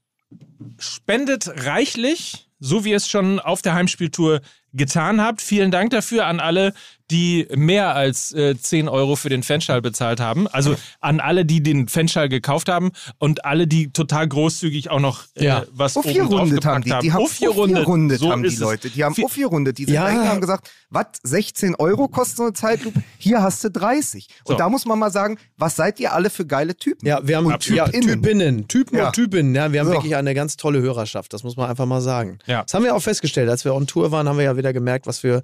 Spendet 0.79 1.65
reichlich, 1.65 2.49
so 2.59 2.83
wie 2.83 2.89
ihr 2.89 2.97
es 2.97 3.07
schon 3.07 3.39
auf 3.39 3.61
der 3.61 3.75
Heimspieltour 3.75 4.41
getan 4.73 5.21
habt. 5.21 5.41
Vielen 5.41 5.71
Dank 5.71 5.91
dafür 5.91 6.25
an 6.25 6.39
alle, 6.39 6.73
die 7.11 7.47
mehr 7.55 7.95
als 7.95 8.31
äh, 8.33 8.57
10 8.57 8.87
Euro 8.89 9.15
für 9.15 9.29
den 9.29 9.43
Fanschall 9.43 9.81
bezahlt 9.81 10.19
haben. 10.19 10.47
Also 10.47 10.75
an 11.01 11.19
alle, 11.19 11.45
die 11.45 11.61
den 11.61 11.87
Fanschall 11.87 12.29
gekauft 12.29 12.67
haben 12.69 12.91
und 13.19 13.45
alle, 13.45 13.67
die 13.67 13.91
total 13.91 14.27
großzügig 14.27 14.89
auch 14.89 14.99
noch 14.99 15.23
äh, 15.35 15.45
Ja. 15.45 15.63
was 15.71 15.95
oben 15.97 16.13
drauf 16.29 16.49
haben 16.65 16.83
die. 16.83 16.91
Die 17.01 17.11
haben. 17.13 17.23
Uffierundet 17.23 18.19
So 18.19 18.31
haben 18.31 18.41
die 18.43 18.47
ist 18.47 18.55
es. 18.55 18.59
Leute. 18.59 18.89
Die 18.89 19.03
haben 19.03 19.15
Uffierundet. 19.21 19.77
Die 19.77 19.85
sind 19.85 19.93
Ja. 19.93 20.07
und 20.07 20.27
haben 20.27 20.41
gesagt, 20.41 20.69
was, 20.89 21.05
16 21.23 21.75
Euro 21.75 22.07
kostet 22.07 22.37
so 22.37 22.43
eine 22.43 22.53
Zeitlupe? 22.53 23.01
Hier 23.17 23.41
hast 23.41 23.63
du 23.63 23.69
30. 23.69 24.27
Und 24.45 24.53
So. 24.53 24.57
da 24.57 24.69
muss 24.69 24.85
man 24.85 24.97
mal 24.97 25.11
sagen, 25.11 25.37
was 25.57 25.75
seid 25.75 25.99
ihr 25.99 26.13
alle 26.13 26.29
für 26.29 26.45
geile 26.45 26.75
Typen? 26.75 27.05
Ja, 27.07 27.19
wir 27.27 27.37
haben 27.37 27.45
und 27.45 27.67
ja, 27.69 27.85
Typinnen. 27.87 28.21
Typinnen, 28.23 28.67
Typen 28.67 28.97
Ja. 28.97 29.07
und 29.07 29.13
Typinnen. 29.13 29.53
Ja, 29.55 29.71
wir 29.71 29.79
haben 29.81 29.87
So. 29.87 29.93
wirklich 29.93 30.15
eine 30.15 30.33
ganz 30.33 30.57
tolle 30.57 30.81
Hörerschaft, 30.81 31.33
das 31.33 31.43
muss 31.43 31.55
man 31.55 31.69
einfach 31.69 31.85
mal 31.85 32.01
sagen. 32.01 32.39
Ja. 32.45 32.63
Das 32.63 32.73
haben 32.73 32.83
wir 32.83 32.95
auch 32.95 33.01
festgestellt. 33.01 33.49
Als 33.49 33.63
wir 33.65 33.75
on 33.75 33.87
Tour 33.87 34.11
waren, 34.11 34.27
haben 34.27 34.37
wir 34.37 34.45
ja 34.45 34.57
wieder 34.57 34.73
gemerkt, 34.73 35.07
was 35.07 35.19
für 35.19 35.41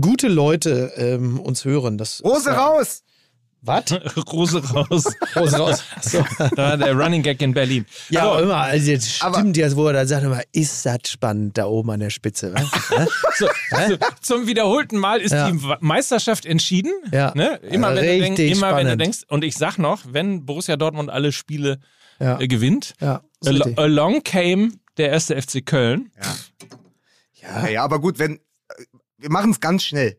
gute 0.00 0.28
Leute 0.28 0.92
ähm, 0.98 1.40
uns 1.40 1.64
hören. 1.64 1.96
Das, 1.98 2.22
Rose 2.24 2.50
raus! 2.50 3.02
Was? 3.60 3.84
Rose 4.32 4.62
raus. 4.72 5.04
Rose 5.34 5.56
raus. 5.58 5.82
So. 6.00 6.24
Da 6.54 6.56
war 6.56 6.76
der 6.76 6.94
Running 6.96 7.24
Gag 7.24 7.42
in 7.42 7.52
Berlin. 7.54 7.86
Ja, 8.08 8.22
So, 8.22 8.28
aber 8.30 8.42
immer, 8.42 8.56
also 8.58 8.88
jetzt 8.88 9.10
stimmt 9.10 9.56
jetzt, 9.56 9.74
wo 9.74 9.88
er 9.88 9.94
dann 9.94 10.06
sagt, 10.06 10.22
immer, 10.24 10.42
ist 10.52 10.86
das 10.86 10.98
spannend 11.08 11.58
da 11.58 11.66
oben 11.66 11.90
an 11.90 11.98
der 12.00 12.10
Spitze. 12.10 12.54
So, 13.36 13.46
so, 13.88 13.96
zum 14.20 14.46
wiederholten 14.46 14.96
Mal 14.98 15.20
ist 15.20 15.32
Ja. 15.32 15.50
die 15.50 15.58
Meisterschaft 15.80 16.44
entschieden. 16.46 16.92
Ja. 17.12 17.32
Ne? 17.34 17.56
Immer, 17.62 17.94
wenn 17.94 18.04
du, 18.04 18.10
Richtig 18.10 18.36
denk, 18.36 18.56
immer 18.56 18.76
wenn 18.76 18.86
du 18.86 18.96
denkst, 18.96 19.20
und 19.28 19.42
ich 19.44 19.56
sag 19.56 19.76
noch, 19.78 20.02
wenn 20.08 20.44
Borussia 20.46 20.76
Dortmund 20.76 21.10
alle 21.10 21.32
Spiele 21.32 21.78
Ja. 22.20 22.38
äh, 22.40 22.46
gewinnt, 22.48 22.94
Ja, 23.00 23.22
al 23.44 23.54
richtig. 23.56 23.78
along 23.78 24.22
came 24.24 24.72
der 24.98 25.10
erste 25.10 25.40
FC 25.40 25.64
Köln. 25.66 26.10
Ja, 27.42 27.68
ja, 27.68 27.84
aber 27.84 28.00
gut, 28.00 28.18
wenn, 28.18 28.36
äh, 28.36 28.40
wir 29.18 29.30
machen 29.30 29.50
es 29.52 29.60
ganz 29.60 29.84
schnell. 29.84 30.16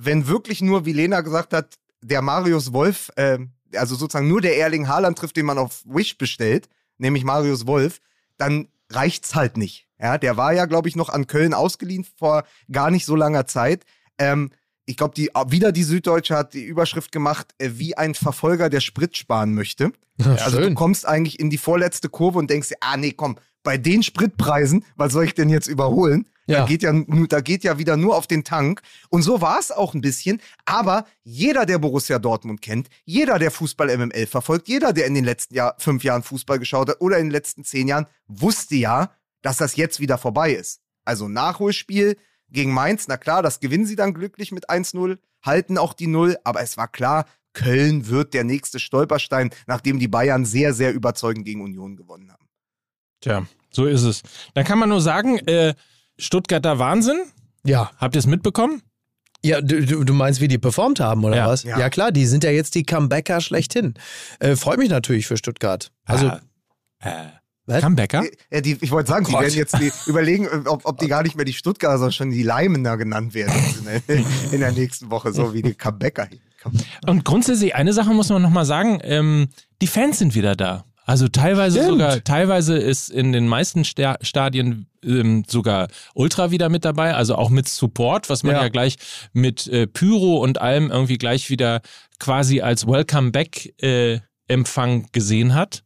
Wenn 0.00 0.28
wirklich 0.28 0.62
nur, 0.62 0.86
wie 0.86 0.92
Lena 0.92 1.22
gesagt 1.22 1.52
hat, 1.52 1.74
der 2.00 2.22
Marius 2.22 2.72
Wolf, 2.72 3.10
äh, 3.16 3.38
also 3.74 3.96
sozusagen 3.96 4.28
nur 4.28 4.40
der 4.40 4.56
Erling 4.56 4.86
Haaland 4.86 5.18
trifft, 5.18 5.36
den 5.36 5.46
man 5.46 5.58
auf 5.58 5.82
Wish 5.84 6.16
bestellt, 6.16 6.68
nämlich 6.98 7.24
Marius 7.24 7.66
Wolf, 7.66 8.00
dann 8.36 8.68
reicht's 8.90 9.34
halt 9.34 9.56
nicht. 9.56 9.88
Ja, 10.00 10.16
der 10.16 10.36
war 10.36 10.52
ja, 10.52 10.66
glaube 10.66 10.88
ich, 10.88 10.94
noch 10.94 11.08
an 11.08 11.26
Köln 11.26 11.52
ausgeliehen 11.52 12.06
vor 12.16 12.44
gar 12.70 12.92
nicht 12.92 13.06
so 13.06 13.16
langer 13.16 13.46
Zeit. 13.46 13.84
Ähm, 14.18 14.50
ich 14.86 14.96
glaube, 14.96 15.14
die, 15.14 15.30
wieder 15.48 15.72
die 15.72 15.82
Süddeutsche 15.82 16.36
hat 16.36 16.54
die 16.54 16.64
Überschrift 16.64 17.10
gemacht, 17.10 17.52
äh, 17.58 17.70
wie 17.74 17.96
ein 17.96 18.14
Verfolger, 18.14 18.70
der 18.70 18.80
Sprit 18.80 19.16
sparen 19.16 19.54
möchte. 19.54 19.92
Also 20.24 20.58
du 20.58 20.64
schön. 20.64 20.74
kommst 20.74 21.06
eigentlich 21.06 21.38
in 21.38 21.50
die 21.50 21.58
vorletzte 21.58 22.08
Kurve 22.08 22.38
und 22.38 22.50
denkst 22.50 22.68
dir, 22.70 22.78
ah 22.80 22.96
nee, 22.96 23.12
komm, 23.12 23.36
bei 23.62 23.78
den 23.78 24.02
Spritpreisen, 24.02 24.84
was 24.96 25.12
soll 25.12 25.24
ich 25.24 25.34
denn 25.34 25.48
jetzt 25.48 25.66
überholen? 25.66 26.28
Ja. 26.48 26.60
Da, 26.60 26.66
geht 26.66 26.82
ja, 26.82 26.92
da 27.28 27.40
geht 27.40 27.62
ja 27.62 27.78
wieder 27.78 27.96
nur 27.98 28.16
auf 28.16 28.26
den 28.26 28.42
Tank. 28.42 28.80
Und 29.10 29.22
so 29.22 29.42
war 29.42 29.58
es 29.58 29.70
auch 29.70 29.92
ein 29.92 30.00
bisschen. 30.00 30.40
Aber 30.64 31.04
jeder, 31.22 31.66
der 31.66 31.78
Borussia 31.78 32.18
Dortmund 32.18 32.62
kennt, 32.62 32.88
jeder, 33.04 33.38
der 33.38 33.50
Fußball 33.50 33.94
MML 33.96 34.26
verfolgt, 34.26 34.66
jeder, 34.66 34.94
der 34.94 35.06
in 35.06 35.14
den 35.14 35.24
letzten 35.24 35.54
Jahr, 35.54 35.76
fünf 35.78 36.02
Jahren 36.04 36.22
Fußball 36.22 36.58
geschaut 36.58 36.88
hat 36.88 37.00
oder 37.00 37.18
in 37.18 37.26
den 37.26 37.32
letzten 37.32 37.64
zehn 37.64 37.86
Jahren, 37.86 38.06
wusste 38.28 38.76
ja, 38.76 39.12
dass 39.42 39.58
das 39.58 39.76
jetzt 39.76 40.00
wieder 40.00 40.16
vorbei 40.16 40.52
ist. 40.52 40.80
Also 41.04 41.28
Nachholspiel 41.28 42.16
gegen 42.48 42.72
Mainz, 42.72 43.08
na 43.08 43.18
klar, 43.18 43.42
das 43.42 43.60
gewinnen 43.60 43.84
sie 43.84 43.96
dann 43.96 44.14
glücklich 44.14 44.50
mit 44.50 44.70
1-0, 44.70 45.18
halten 45.42 45.76
auch 45.76 45.92
die 45.92 46.06
Null, 46.06 46.38
aber 46.44 46.62
es 46.62 46.78
war 46.78 46.88
klar, 46.88 47.26
Köln 47.52 48.08
wird 48.08 48.34
der 48.34 48.44
nächste 48.44 48.78
Stolperstein, 48.78 49.50
nachdem 49.66 49.98
die 49.98 50.08
Bayern 50.08 50.44
sehr, 50.44 50.72
sehr 50.72 50.94
überzeugend 50.94 51.44
gegen 51.44 51.60
Union 51.60 51.96
gewonnen 51.96 52.32
haben. 52.32 52.46
Tja, 53.20 53.46
so 53.70 53.84
ist 53.84 54.02
es. 54.02 54.22
Dann 54.54 54.64
kann 54.64 54.78
man 54.78 54.88
nur 54.88 55.00
sagen, 55.00 55.38
äh, 55.46 55.74
Stuttgarter 56.18 56.78
Wahnsinn. 56.78 57.18
Ja. 57.64 57.90
Habt 57.98 58.14
ihr 58.14 58.18
es 58.20 58.26
mitbekommen? 58.26 58.82
Ja, 59.44 59.60
du, 59.60 60.04
du 60.04 60.14
meinst, 60.14 60.40
wie 60.40 60.48
die 60.48 60.58
performt 60.58 60.98
haben, 61.00 61.24
oder 61.24 61.36
Ja. 61.36 61.46
was? 61.46 61.62
Ja. 61.62 61.78
Ja. 61.78 61.90
klar, 61.90 62.10
die 62.10 62.26
sind 62.26 62.42
ja 62.44 62.50
jetzt 62.50 62.74
die 62.74 62.82
Comebacker 62.84 63.40
schlechthin. 63.40 63.94
Äh, 64.40 64.56
freut 64.56 64.78
mich 64.78 64.88
natürlich 64.90 65.26
für 65.26 65.36
Stuttgart. 65.36 65.92
Also, 66.04 66.26
Ah, 66.28 66.40
äh, 67.00 67.10
Was? 67.66 67.82
Comebacker? 67.82 68.24
Äh, 68.50 68.62
die, 68.62 68.76
ich 68.80 68.90
wollte 68.90 69.10
sagen, 69.10 69.26
die 69.26 69.32
Gott. 69.32 69.42
werden 69.42 69.54
jetzt 69.54 69.78
die, 69.78 69.92
überlegen, 70.10 70.48
ob, 70.66 70.84
ob 70.86 70.98
die 70.98 71.06
gar 71.06 71.22
nicht 71.22 71.36
mehr 71.36 71.44
die 71.44 71.52
Stuttgarter, 71.52 71.98
sondern 71.98 72.12
schon 72.12 72.30
die 72.30 72.42
Leimener 72.42 72.96
genannt 72.96 73.34
werden 73.34 73.54
in 73.78 73.84
der, 73.84 74.24
in 74.52 74.60
der 74.60 74.72
nächsten 74.72 75.10
Woche, 75.10 75.32
so 75.32 75.54
wie 75.54 75.62
die 75.62 75.74
Comebacker. 75.74 76.26
Und 77.06 77.24
grundsätzlich, 77.24 77.76
eine 77.76 77.92
Sache 77.92 78.10
muss 78.10 78.30
man 78.30 78.42
nochmal 78.42 78.64
sagen, 78.64 78.98
ähm, 79.04 79.48
die 79.80 79.86
Fans 79.86 80.18
sind 80.18 80.34
wieder 80.34 80.56
da. 80.56 80.84
Also 81.08 81.26
teilweise 81.26 81.78
Stimmt. 81.78 81.92
sogar, 81.92 82.22
teilweise 82.22 82.76
ist 82.76 83.08
in 83.08 83.32
den 83.32 83.48
meisten 83.48 83.84
Sta 83.86 84.18
Stadien 84.20 84.86
ähm, 85.02 85.42
sogar 85.48 85.88
Ultra 86.14 86.50
wieder 86.50 86.68
mit 86.68 86.84
dabei, 86.84 87.14
also 87.14 87.34
auch 87.34 87.48
mit 87.48 87.66
Support, 87.66 88.28
was 88.28 88.42
man 88.42 88.54
ja, 88.54 88.64
Ja. 88.64 88.68
gleich 88.68 88.96
mit 89.32 89.66
äh, 89.68 89.86
Pyro 89.86 90.36
und 90.36 90.60
allem 90.60 90.90
irgendwie 90.90 91.16
gleich 91.16 91.48
wieder 91.48 91.80
quasi 92.18 92.60
als 92.60 92.86
Welcome 92.86 93.30
Back 93.30 93.72
äh, 93.82 94.20
Empfang 94.48 95.06
gesehen 95.12 95.54
hat. 95.54 95.82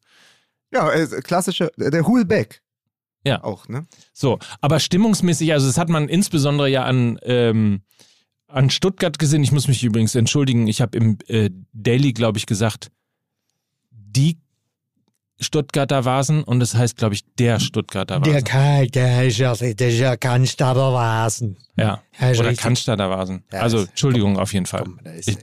Ja, 0.73 0.91
äh, 0.91 1.07
klassische, 1.21 1.71
der 1.77 2.05
Hulbeck. 2.05 2.61
Ja. 3.25 3.45
Auch, 3.45 3.69
ne? 3.69 3.87
So, 4.13 4.41
aber 4.61 4.81
stimmungsmäßig, 4.81 5.53
also 5.53 5.69
das 5.69 5.79
hat 5.79 5.89
man 5.89 6.09
insbesondere 6.09 6.69
ja 6.69 6.83
an, 6.83 7.21
ähm, 7.23 7.83
an 8.49 8.71
Stuttgart 8.71 9.21
gesehen. 9.21 9.45
Ich 9.45 9.53
muss 9.53 9.69
mich 9.69 9.85
übrigens 9.85 10.17
entschuldigen, 10.17 10.67
ich 10.67 10.81
habe 10.81 10.99
im 10.99 11.19
äh, 11.29 11.51
Daily, 11.73 12.13
glaube 12.13 12.39
ich, 12.39 12.47
gesagt, 12.47 12.91
die 13.93 14.42
Stuttgarter 15.43 16.05
Vasen 16.05 16.43
und 16.45 16.63
es 16.63 16.75
heißt, 16.75 16.97
glaube 16.97 17.15
ich, 17.15 17.23
der 17.39 17.61
Stuttgarter 17.61 18.21
Vasen. 18.21 18.33
Der 18.93 19.27
ist 19.27 19.39
ja, 19.39 19.55
der 19.55 19.89
ist 19.89 19.99
ja 19.99 20.17
Cannstatter 20.17 20.93
Vasen. 20.93 21.59
ja. 21.77 22.03
Oder 22.21 22.29
richtig. 22.41 22.59
Cannstatter 22.59 23.11
Vasen. 23.11 23.45
Also, 23.51 23.81
Entschuldigung, 23.81 24.39
auf 24.39 24.53
jeden 24.53 24.67
Fall. 24.67 24.85
Ich, 25.27 25.37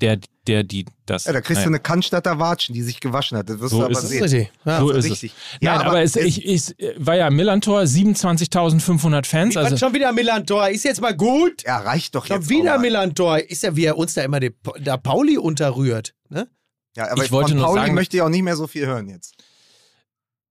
der, 0.00 0.18
der, 0.46 0.62
die, 0.64 0.86
das. 1.04 1.24
Ja, 1.26 1.32
da 1.34 1.40
kriegst 1.42 1.58
naja. 1.58 1.64
du 1.64 1.70
eine 1.72 1.80
Cannstatter 1.80 2.38
Watschen, 2.38 2.74
die 2.74 2.80
sich 2.82 3.00
gewaschen 3.00 3.36
hat. 3.36 3.50
Das 3.50 3.60
wirst 3.60 3.70
So 3.72 3.80
du 3.80 3.84
aber 3.84 3.92
ist 3.92 4.02
es. 4.04 4.08
sehen. 4.08 4.22
richtig. 4.22 4.50
Ja. 4.64 4.78
so 4.80 4.90
ist 4.92 5.04
richtig. 5.04 5.32
es. 5.32 5.58
Ja, 5.60 5.72
Nein, 5.72 5.80
aber, 5.82 5.90
aber 5.90 6.02
es, 6.02 6.16
es- 6.16 6.24
ich, 6.38 6.46
ich 6.46 6.74
war 6.96 7.16
ja 7.16 7.28
Millantor, 7.28 7.82
27.500 7.82 9.26
Fans. 9.26 9.56
Also, 9.56 9.76
schon 9.76 9.92
wieder 9.94 10.12
Millantor, 10.12 10.68
ist 10.70 10.84
jetzt 10.84 11.00
mal 11.02 11.14
gut. 11.14 11.64
Ja, 11.66 11.78
reicht 11.78 12.14
doch 12.14 12.24
Schon 12.26 12.36
jetzt. 12.38 12.48
wieder 12.48 12.72
auch 12.72 12.76
mal. 12.76 12.82
Millantor, 12.82 13.38
ist 13.40 13.62
ja 13.62 13.76
wie 13.76 13.84
er 13.84 13.98
uns 13.98 14.14
da 14.14 14.22
immer 14.22 14.40
der 14.40 14.52
Pauli 14.96 15.36
unterrührt. 15.36 16.14
Ne? 16.30 16.48
Ja, 16.96 17.10
aber 17.10 17.24
Ich 17.24 17.30
wollte 17.32 17.50
von 17.50 17.58
nur 17.58 17.66
Pauli 17.66 17.80
sagen- 17.82 17.94
möchte 17.94 18.16
ich 18.16 18.22
auch 18.22 18.28
nicht 18.28 18.42
mehr 18.42 18.56
so 18.56 18.66
viel 18.66 18.86
hören 18.86 19.08
jetzt. 19.08 19.34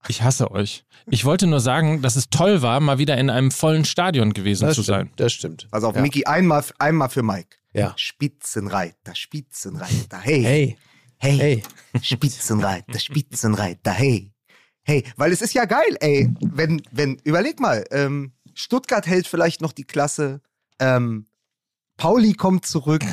Ich 0.08 0.22
hasse 0.22 0.50
euch. 0.52 0.86
Ich 1.08 1.26
wollte 1.26 1.46
nur 1.46 1.60
sagen, 1.60 2.02
dass 2.02 2.16
es 2.16 2.30
toll 2.30 2.62
war, 2.62 2.80
mal 2.80 2.98
wieder 3.00 3.18
in 3.18 3.30
einem 3.30 3.52
vollen 3.52 3.84
Stadion 3.84 4.32
gewesen 4.34 4.66
Das 4.68 4.76
zu 4.76 4.82
sein. 4.82 5.08
stimmt, 5.08 5.20
das 5.20 5.34
stimmt. 5.34 5.68
Also 5.72 5.88
auf 5.90 5.96
ja. 5.96 6.02
Mickey, 6.02 6.26
einmal, 6.26 6.64
einmal 6.80 7.10
für 7.10 7.22
Mike. 7.24 7.58
Ja. 7.74 7.94
Spitzenreiter, 7.98 9.14
Spitzenreiter, 9.14 10.20
hey. 10.22 10.42
Hey, 10.44 10.78
hey. 11.18 11.38
hey. 11.38 11.64
Spitzenreiter, 12.02 12.98
Spitzenreiter, 13.00 13.92
hey. 13.92 14.32
Hey, 14.84 15.04
weil 15.18 15.32
es 15.34 15.42
ist 15.42 15.54
ja 15.54 15.66
geil, 15.66 15.98
ey. 16.00 16.34
Wenn, 16.40 16.82
wenn, 16.92 17.18
überleg 17.26 17.60
mal, 17.60 17.84
ähm, 17.92 18.32
Stuttgart 18.54 19.06
hält 19.06 19.28
vielleicht 19.28 19.60
noch 19.62 19.74
die 19.74 19.84
Klasse, 19.84 20.42
ähm, 20.80 21.28
Pauli 21.98 22.34
kommt 22.34 22.66
zurück. 22.66 23.04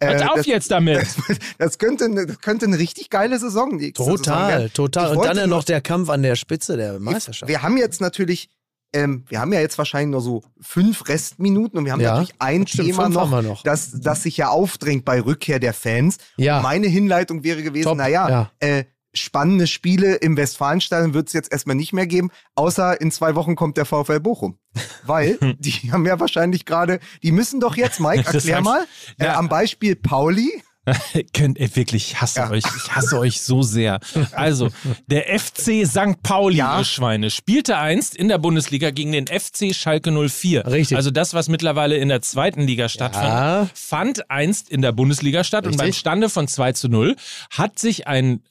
Hört 0.00 0.20
Äh, 0.20 0.24
auf 0.26 0.36
das, 0.36 0.46
jetzt 0.46 0.70
damit! 0.70 1.06
das, 1.58 1.78
könnte, 1.78 2.04
eine- 2.04 2.26
das 2.26 2.40
könnte 2.40 2.66
eine 2.66 2.78
richtig 2.78 3.10
geile 3.10 3.38
Saison 3.38 3.76
nächste 3.76 4.02
Saison 4.04 4.16
Total, 4.18 4.48
werden. 4.50 4.72
total. 4.72 5.16
Und 5.16 5.24
dann 5.24 5.36
ja 5.36 5.46
noch 5.46 5.64
der 5.64 5.80
Kampf 5.80 6.08
an 6.08 6.22
der 6.22 6.36
Spitze 6.36 6.76
der 6.76 7.00
Meisterschaft. 7.00 7.48
Wir 7.48 7.62
haben 7.62 7.76
jetzt 7.76 8.00
natürlich, 8.00 8.48
ähm, 8.92 9.24
wir 9.28 9.40
haben 9.40 9.52
ja 9.52 9.60
jetzt 9.60 9.76
wahrscheinlich 9.76 10.12
nur 10.12 10.20
so 10.20 10.42
fünf 10.60 11.08
Restminuten 11.08 11.78
und 11.78 11.84
wir 11.84 11.92
haben 11.92 12.00
Ja, 12.00 12.12
natürlich 12.12 12.34
ein 12.38 12.66
stimmt, 12.66 12.88
Thema 12.90 13.08
noch, 13.08 13.42
noch. 13.42 13.62
Das, 13.64 13.90
das 14.00 14.22
sich 14.22 14.36
ja 14.36 14.48
aufdrängt 14.50 15.04
bei 15.04 15.20
Rückkehr 15.20 15.58
der 15.58 15.74
Fans. 15.74 16.18
Ja. 16.36 16.60
Meine 16.62 16.86
Hinleitung 16.86 17.42
wäre 17.42 17.62
gewesen, 17.62 17.96
naja, 17.96 18.28
ja. 18.28 18.50
äh, 18.60 18.84
spannende 19.14 19.66
Spiele 19.66 20.16
im 20.16 20.36
Westfalenstadion 20.36 21.14
wird 21.14 21.28
es 21.28 21.32
jetzt 21.32 21.50
erstmal 21.52 21.76
nicht 21.76 21.92
mehr 21.92 22.06
geben, 22.06 22.30
außer 22.54 23.00
in 23.00 23.10
zwei 23.10 23.34
Wochen 23.34 23.56
kommt 23.56 23.76
der 23.76 23.84
VfL 23.84 24.20
Bochum. 24.20 24.58
Weil 25.04 25.38
die 25.58 25.90
haben 25.92 26.06
ja 26.06 26.20
wahrscheinlich 26.20 26.64
gerade, 26.64 27.00
die 27.22 27.32
müssen 27.32 27.60
doch 27.60 27.76
jetzt, 27.76 28.00
Mike, 28.00 28.24
Das 28.24 28.34
erklär 28.34 28.58
heißt- 28.58 28.62
mal, 28.64 28.84
äh, 29.18 29.24
Ja. 29.26 29.36
am 29.38 29.48
Beispiel 29.48 29.96
Pauli, 29.96 30.62
Könnt 31.34 31.58
ihr 31.58 31.76
wirklich, 31.76 32.12
ich 32.12 32.20
hasse 32.22 32.40
Ja. 32.40 32.50
euch, 32.50 32.64
ich 32.64 32.96
hasse 32.96 33.18
euch 33.18 33.42
so 33.42 33.60
sehr. 33.60 34.00
Also, 34.32 34.70
der 35.06 35.38
FC 35.38 35.84
St. 35.86 36.22
Pauli, 36.22 36.56
Ja. 36.56 36.78
ihr 36.78 36.84
Schweine, 36.84 37.28
spielte 37.28 37.76
einst 37.76 38.16
in 38.16 38.28
der 38.28 38.38
Bundesliga 38.38 38.90
gegen 38.90 39.12
den 39.12 39.26
FC 39.26 39.74
Schalke 39.74 40.10
04. 40.10 40.66
Richtig. 40.66 40.96
Also 40.96 41.10
das, 41.10 41.34
was 41.34 41.50
mittlerweile 41.50 41.98
in 41.98 42.08
der 42.08 42.22
zweiten 42.22 42.62
Liga 42.62 42.88
stattfand, 42.88 43.28
Ja. 43.28 43.68
fand 43.74 44.30
einst 44.30 44.70
in 44.70 44.80
der 44.80 44.92
Bundesliga 44.92 45.44
statt 45.44 45.66
und 45.66 45.72
Richtig. 45.74 45.84
beim 45.88 45.92
Stande 45.92 46.28
von 46.30 46.48
2 46.48 46.72
zu 46.72 46.88
0 46.88 47.16
hat 47.50 47.78
sich 47.78 48.06
ein 48.06 48.42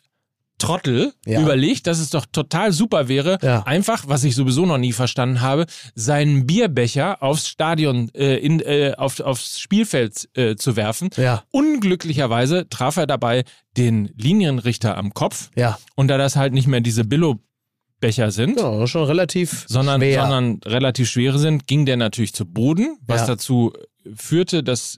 Trottel 0.60 1.14
Ja. 1.26 1.42
überlegt, 1.42 1.86
dass 1.88 2.00
es 2.00 2.10
doch 2.10 2.26
total 2.32 2.72
super 2.72 3.08
wäre, 3.08 3.38
Ja. 3.44 3.64
einfach, 3.64 4.06
was 4.08 4.24
ich 4.24 4.34
sowieso 4.36 4.66
noch 4.66 4.80
nie 4.80 4.92
verstanden 4.94 5.42
habe, 5.42 5.66
seinen 5.94 6.48
Bierbecher 6.48 7.22
aufs 7.22 7.48
Stadion, 7.48 8.10
äh, 8.16 8.38
in, 8.38 8.60
äh, 8.62 8.94
auf, 8.98 9.20
aufs 9.20 9.60
Spielfeld 9.60 10.28
äh, 10.36 10.56
zu 10.56 10.76
werfen. 10.76 11.10
Ja. 11.18 11.44
Unglücklicherweise 11.52 12.68
traf 12.70 12.98
er 12.98 13.06
dabei 13.08 13.44
den 13.78 14.10
Linienrichter 14.18 14.98
am 14.98 15.14
Kopf. 15.14 15.52
Und 15.96 16.08
da 16.08 16.18
das 16.18 16.36
halt 16.36 16.54
nicht 16.54 16.68
mehr 16.68 16.82
diese 16.82 17.04
Billo-Becher 17.06 18.32
sind, 18.32 18.56
genau, 18.58 18.88
schon 18.88 19.04
relativ 19.04 19.66
sondern, 19.68 20.02
schwer. 20.02 20.22
sondern 20.22 20.60
relativ 20.66 21.10
schwere 21.10 21.38
sind, 21.40 21.68
ging 21.68 21.86
der 21.86 21.98
natürlich 21.98 22.34
zu 22.34 22.46
Boden, 22.46 22.98
was 23.06 23.22
Ja. 23.22 23.28
dazu 23.28 23.74
führte, 24.16 24.64
dass 24.64 24.98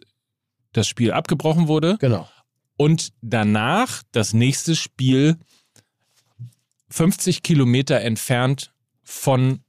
das 0.71 0.87
Spiel 0.87 1.11
abgebrochen 1.11 1.67
wurde. 1.67 1.97
genau. 1.99 2.27
Und 2.79 3.11
danach 3.21 4.03
das 4.13 4.31
nächste 4.31 4.73
Spiel 4.73 5.37
50 6.89 7.43
Kilometer 7.43 7.99
entfernt 7.99 8.71
von, 9.03 9.59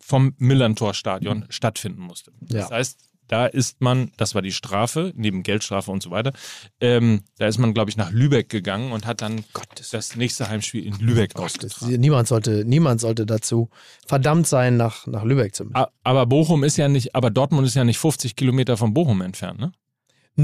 vom 0.00 0.34
Millantor-Stadion 0.38 1.46
stattfinden 1.48 2.02
musste. 2.02 2.32
Ja. 2.48 2.62
Das 2.62 2.70
heißt, 2.72 2.98
da 3.28 3.46
ist 3.46 3.80
man, 3.80 4.10
das 4.16 4.34
war 4.34 4.42
die 4.42 4.50
Strafe, 4.50 5.12
neben 5.14 5.44
Geldstrafe 5.44 5.92
und 5.92 6.02
so 6.02 6.10
weiter, 6.10 6.32
ähm, 6.80 7.22
da 7.38 7.46
ist 7.46 7.58
man, 7.58 7.72
glaube 7.72 7.88
ich, 7.88 7.96
nach 7.96 8.10
Lübeck 8.10 8.48
gegangen 8.48 8.90
und 8.90 9.06
hat 9.06 9.22
dann 9.22 9.44
das 9.92 10.16
nächste 10.16 10.48
Heimspiel 10.48 10.84
in 10.84 10.98
Lübeck 10.98 11.34
Das, 11.34 11.42
ausgetragen. 11.44 12.00
niemand, 12.00 12.26
sollte, 12.26 12.64
niemand 12.64 13.00
sollte 13.00 13.26
dazu 13.26 13.70
verdammt 14.04 14.48
sein, 14.48 14.76
nach, 14.76 15.06
nach 15.06 15.22
Lübeck 15.22 15.54
zu 15.54 15.66
müssen. 15.66 15.84
Aber 16.02 16.26
Bochum 16.26 16.64
ist 16.64 16.78
ja 16.78 16.88
nicht, 16.88 17.14
aber 17.14 17.30
Dortmund 17.30 17.64
ist 17.68 17.74
ja 17.76 17.84
nicht 17.84 17.98
50 17.98 18.34
Kilometer 18.34 18.76
von 18.76 18.92
Bochum 18.92 19.20
entfernt, 19.20 19.60
ne? 19.60 19.70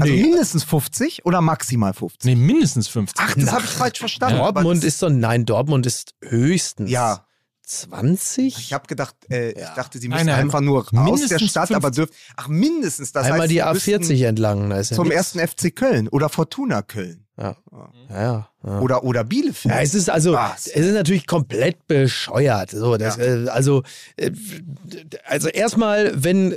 Also 0.01 0.13
Nee. 0.13 0.21
mindestens 0.21 0.63
50 0.63 1.25
oder 1.25 1.41
maximal 1.41 1.93
50? 1.93 2.25
Nee, 2.25 2.35
mindestens 2.35 2.87
50. 2.87 3.19
Ach, 3.25 3.35
das 3.35 3.51
habe 3.51 3.63
ich 3.65 3.69
falsch 3.71 3.99
verstanden. 3.99 4.39
aber 4.39 4.61
Dortmund 4.61 4.83
ist 4.83 4.99
so, 4.99 5.09
nein, 5.09 5.45
Dortmund 5.45 5.85
ist 5.85 6.13
höchstens 6.23 6.89
Ja. 6.91 7.23
20? 7.63 8.57
Ich 8.57 8.71
habe 8.73 8.87
gedacht, 8.87 9.15
äh, 9.29 9.49
ich 9.51 9.67
dachte, 9.75 9.99
sie 9.99 10.07
müssen 10.07 10.27
nein, 10.27 10.39
einfach 10.39 10.61
nur 10.61 10.85
aus 10.93 11.27
der 11.27 11.37
Stadt, 11.39 11.69
aber 11.71 11.87
50. 11.91 11.95
dürfen. 11.95 12.13
Ach, 12.37 12.47
mindestens. 12.47 13.11
Das 13.11 13.25
Einmal 13.25 13.41
heißt, 13.41 13.51
die 13.51 13.55
sie 13.55 13.63
A40 13.63 13.97
müssten 13.99 14.23
entlang. 14.23 14.69
Da 14.69 14.77
ist 14.79 14.91
ja 14.91 14.95
zum 14.95 15.09
nix. 15.09 15.17
ersten 15.17 15.39
FC 15.39 15.75
Köln 15.75 16.07
oder 16.07 16.29
Fortuna 16.29 16.81
Köln 16.81 17.25
Ja. 17.37 17.57
Ja, 18.09 18.21
ja, 18.21 18.49
ja. 18.63 18.79
oder, 18.79 19.03
oder 19.03 19.25
Bielefeld. 19.25 19.75
Ja, 19.75 19.81
es 19.81 19.93
ist 19.95 20.09
also, 20.09 20.31
Was? 20.31 20.67
es 20.67 20.85
ist 20.85 20.93
natürlich 20.93 21.27
komplett 21.27 21.85
bescheuert. 21.87 22.71
So, 22.71 22.95
das, 22.95 23.17
äh, 23.17 23.47
also, 23.49 23.83
äh, 24.15 24.31
also 25.25 25.49
erstmal, 25.49 26.13
wenn, 26.23 26.55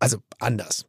also 0.00 0.18
anders. 0.38 0.84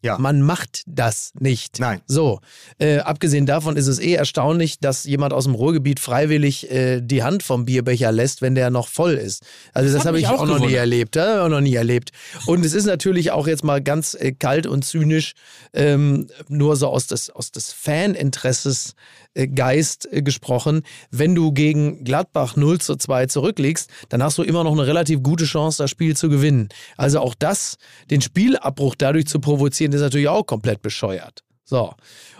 Ja. 0.00 0.16
Man 0.16 0.42
macht 0.42 0.82
das 0.86 1.32
nicht. 1.38 1.80
Nein. 1.80 2.00
So, 2.06 2.40
äh, 2.78 2.98
abgesehen 2.98 3.46
davon 3.46 3.76
ist 3.76 3.88
es 3.88 3.98
eh 3.98 4.14
erstaunlich, 4.14 4.78
dass 4.78 5.04
jemand 5.04 5.32
aus 5.32 5.44
dem 5.44 5.54
Ruhrgebiet 5.54 5.98
freiwillig 5.98 6.70
äh, 6.70 7.00
die 7.00 7.22
Hand 7.22 7.42
vom 7.42 7.64
Bierbecher 7.64 8.12
lässt, 8.12 8.40
wenn 8.40 8.54
der 8.54 8.70
noch 8.70 8.88
voll 8.88 9.14
ist. 9.14 9.42
Also 9.74 9.92
das, 9.92 10.00
hat 10.00 10.06
habe 10.08 10.20
ich 10.20 10.28
auch 10.28 10.38
auch, 10.40 10.46
noch 10.46 10.60
nie 10.60 10.74
erlebt. 10.74 11.16
Das 11.16 11.26
habe 11.26 11.38
ich 11.38 11.44
auch 11.44 11.48
noch 11.48 11.60
nie 11.60 11.74
erlebt. 11.74 12.12
Und 12.46 12.64
es 12.64 12.74
ist 12.74 12.86
natürlich 12.86 13.32
auch 13.32 13.46
jetzt 13.46 13.64
mal 13.64 13.82
ganz 13.82 14.14
äh, 14.14 14.32
kalt 14.32 14.66
und 14.66 14.84
zynisch, 14.84 15.32
ähm, 15.72 16.28
nur 16.48 16.76
so 16.76 16.88
aus 16.88 17.06
des, 17.06 17.30
aus 17.30 17.50
des 17.50 17.72
Faninteresses 17.72 18.90
äh, 18.90 18.94
Geist 19.34 20.08
äh, 20.12 20.22
gesprochen. 20.22 20.82
Wenn 21.10 21.34
du 21.34 21.52
gegen 21.52 22.04
Gladbach 22.04 22.56
0 22.56 22.80
zu 22.80 22.96
2 22.96 23.26
zurückliegst, 23.26 23.90
dann 24.08 24.22
hast 24.22 24.38
du 24.38 24.42
immer 24.42 24.64
noch 24.64 24.72
eine 24.72 24.86
relativ 24.86 25.22
gute 25.22 25.44
Chance, 25.44 25.82
das 25.82 25.90
Spiel 25.90 26.16
zu 26.16 26.28
gewinnen. 26.28 26.68
Also 26.96 27.20
auch 27.20 27.34
das, 27.34 27.76
den 28.10 28.20
Spielabbruch 28.20 28.94
dadurch 28.96 29.26
zu 29.26 29.40
provozieren, 29.40 29.92
ist 29.92 30.00
natürlich 30.00 30.28
auch 30.28 30.46
komplett 30.46 30.82
bescheuert. 30.82 31.44
So. 31.64 31.94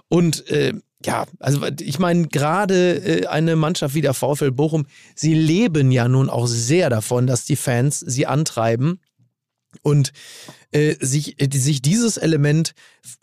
Und 0.08 0.48
äh, 0.48 0.74
ja, 1.04 1.26
also 1.38 1.64
ich 1.80 1.98
meine, 1.98 2.26
gerade 2.26 2.94
äh, 2.96 3.26
eine 3.26 3.56
Mannschaft 3.56 3.94
wie 3.94 4.00
der 4.00 4.14
VfL 4.14 4.50
Bochum, 4.50 4.86
sie 5.14 5.34
leben 5.34 5.92
ja 5.92 6.08
nun 6.08 6.28
auch 6.28 6.46
sehr 6.46 6.90
davon, 6.90 7.26
dass 7.26 7.44
die 7.44 7.56
Fans 7.56 8.00
sie 8.00 8.26
antreiben 8.26 9.00
und 9.82 10.12
äh, 10.70 10.96
sich, 11.00 11.40
äh, 11.40 11.48
sich 11.50 11.80
dieses 11.80 12.16
Element, 12.16 12.74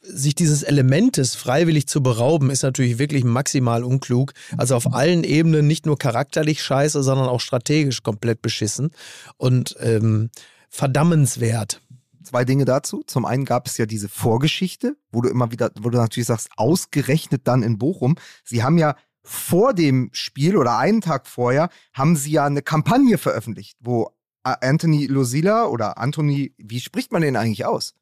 sich 0.01 0.35
dieses 0.35 0.63
Elementes 0.63 1.35
freiwillig 1.35 1.87
zu 1.87 2.01
berauben, 2.01 2.49
ist 2.49 2.63
natürlich 2.63 2.97
wirklich 2.97 3.23
maximal 3.23 3.83
unklug. 3.83 4.33
Also 4.57 4.75
auf 4.75 4.93
allen 4.93 5.23
Ebenen 5.23 5.67
nicht 5.67 5.85
nur 5.85 5.97
charakterlich 5.97 6.63
scheiße, 6.63 7.03
sondern 7.03 7.27
auch 7.27 7.41
strategisch 7.41 8.01
komplett 8.01 8.41
beschissen 8.41 8.91
und 9.37 9.75
ähm, 9.79 10.29
verdammenswert. 10.69 11.81
Zwei 12.23 12.43
Dinge 12.45 12.65
dazu. 12.65 13.03
Zum 13.05 13.25
einen 13.25 13.45
gab 13.45 13.67
es 13.67 13.77
ja 13.77 13.85
diese 13.85 14.09
Vorgeschichte, 14.09 14.97
wo 15.11 15.21
du 15.21 15.29
immer 15.29 15.51
wieder, 15.51 15.69
wo 15.79 15.91
du 15.91 15.99
natürlich 15.99 16.27
sagst, 16.27 16.49
ausgerechnet 16.57 17.41
dann 17.45 17.61
in 17.61 17.77
Bochum. 17.77 18.15
Sie 18.43 18.63
haben 18.63 18.79
ja 18.79 18.95
vor 19.21 19.73
dem 19.73 20.09
Spiel 20.13 20.55
oder 20.57 20.77
einen 20.77 21.01
Tag 21.01 21.27
vorher 21.27 21.69
haben 21.93 22.15
sie 22.15 22.31
ja 22.31 22.45
eine 22.45 22.61
Kampagne 22.61 23.17
veröffentlicht, 23.17 23.77
wo 23.79 24.14
Anthony 24.45 25.07
Losilla 25.07 25.65
oder 25.65 25.97
Anthony, 25.97 26.53
wie 26.57 26.79
spricht 26.79 27.11
man 27.11 27.21
den 27.21 27.35
eigentlich 27.35 27.65
aus? 27.65 27.95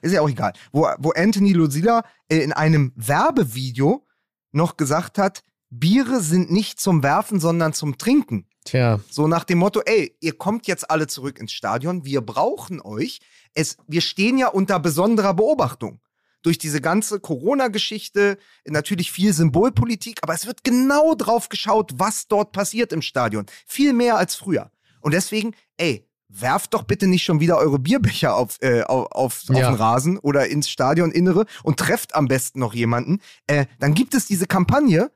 Ist 0.00 0.12
ja 0.12 0.20
auch 0.20 0.28
egal. 0.28 0.52
Wo, 0.72 0.88
wo 0.98 1.12
Anthony 1.12 1.52
Losilla 1.52 2.04
äh, 2.28 2.38
in 2.38 2.52
einem 2.52 2.92
Werbevideo 2.96 4.06
noch 4.52 4.76
gesagt 4.76 5.18
hat, 5.18 5.42
Biere 5.70 6.20
sind 6.20 6.50
nicht 6.50 6.78
zum 6.78 7.02
Werfen, 7.02 7.40
sondern 7.40 7.72
zum 7.72 7.98
Trinken. 7.98 8.46
Tja, 8.64 9.00
So 9.10 9.28
nach 9.28 9.44
dem 9.44 9.58
Motto, 9.58 9.80
ey, 9.84 10.16
ihr 10.20 10.38
kommt 10.38 10.66
jetzt 10.66 10.90
alle 10.90 11.06
zurück 11.06 11.38
ins 11.38 11.52
Stadion, 11.52 12.04
wir 12.04 12.20
brauchen 12.20 12.80
euch. 12.80 13.20
Es, 13.54 13.76
wir 13.86 14.00
stehen 14.00 14.38
ja 14.38 14.48
unter 14.48 14.78
besonderer 14.78 15.34
Beobachtung. 15.34 16.00
Durch 16.42 16.58
diese 16.58 16.80
ganze 16.80 17.20
Corona-Geschichte, 17.20 18.38
natürlich 18.66 19.10
viel 19.10 19.32
Symbolpolitik, 19.32 20.18
aber 20.22 20.34
es 20.34 20.46
wird 20.46 20.64
genau 20.64 21.14
drauf 21.14 21.48
geschaut, 21.48 21.92
was 21.96 22.28
dort 22.28 22.52
passiert 22.52 22.92
im 22.92 23.02
Stadion. 23.02 23.46
Viel 23.66 23.94
mehr 23.94 24.16
als 24.16 24.34
früher. 24.34 24.70
Und 25.04 25.12
deswegen, 25.12 25.54
ey, 25.76 26.06
werft 26.28 26.72
doch 26.74 26.82
bitte 26.84 27.06
nicht 27.06 27.22
schon 27.22 27.38
wieder 27.40 27.58
eure 27.58 27.78
Bierbecher 27.78 28.34
auf, 28.34 28.56
äh, 28.60 28.82
auf, 28.82 29.06
auf, 29.12 29.42
auf 29.48 29.56
Ja. 29.56 29.70
den 29.70 29.76
Rasen 29.76 30.18
oder 30.18 30.48
ins 30.48 30.68
Stadioninnere 30.68 31.44
und 31.62 31.78
trefft 31.78 32.14
am 32.14 32.26
besten 32.26 32.58
noch 32.58 32.74
jemanden. 32.74 33.20
Äh, 33.46 33.66
dann 33.78 33.94
gibt 33.94 34.14
es 34.14 34.26
diese 34.26 34.46
Kampagne 34.46 35.10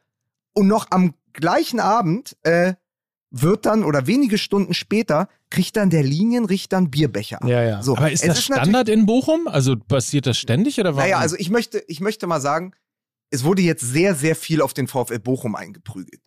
und 0.52 0.68
noch 0.68 0.86
am 0.90 1.14
gleichen 1.32 1.80
Abend 1.80 2.36
äh, 2.42 2.74
wird 3.30 3.66
dann 3.66 3.82
oder 3.84 4.06
wenige 4.06 4.38
Stunden 4.38 4.74
später 4.74 5.28
kriegt 5.50 5.76
dann 5.76 5.90
der 5.90 6.02
Linienrichter 6.02 6.76
einen 6.76 6.90
Bierbecher 6.90 7.42
ab. 7.42 7.48
Ja, 7.48 7.62
ja. 7.62 7.82
So, 7.82 7.96
Aber 7.96 8.10
ist 8.12 8.22
das 8.22 8.28
natürlich- 8.28 8.44
Standard 8.44 8.88
in 8.90 9.06
Bochum? 9.06 9.48
Also 9.48 9.76
passiert 9.76 10.26
das 10.26 10.38
ständig 10.38 10.78
oder 10.78 10.90
warum? 10.94 11.08
Naja, 11.08 11.18
also 11.18 11.36
ich 11.36 11.48
möchte, 11.50 11.82
ich 11.88 12.00
möchte 12.00 12.26
mal 12.26 12.40
sagen, 12.40 12.72
es 13.30 13.44
wurde 13.44 13.62
jetzt 13.62 13.82
sehr, 13.82 14.14
sehr 14.14 14.36
viel 14.36 14.60
auf 14.62 14.72
den 14.74 14.86
VfL 14.88 15.18
Bochum 15.18 15.56
eingeprügelt. 15.56 16.20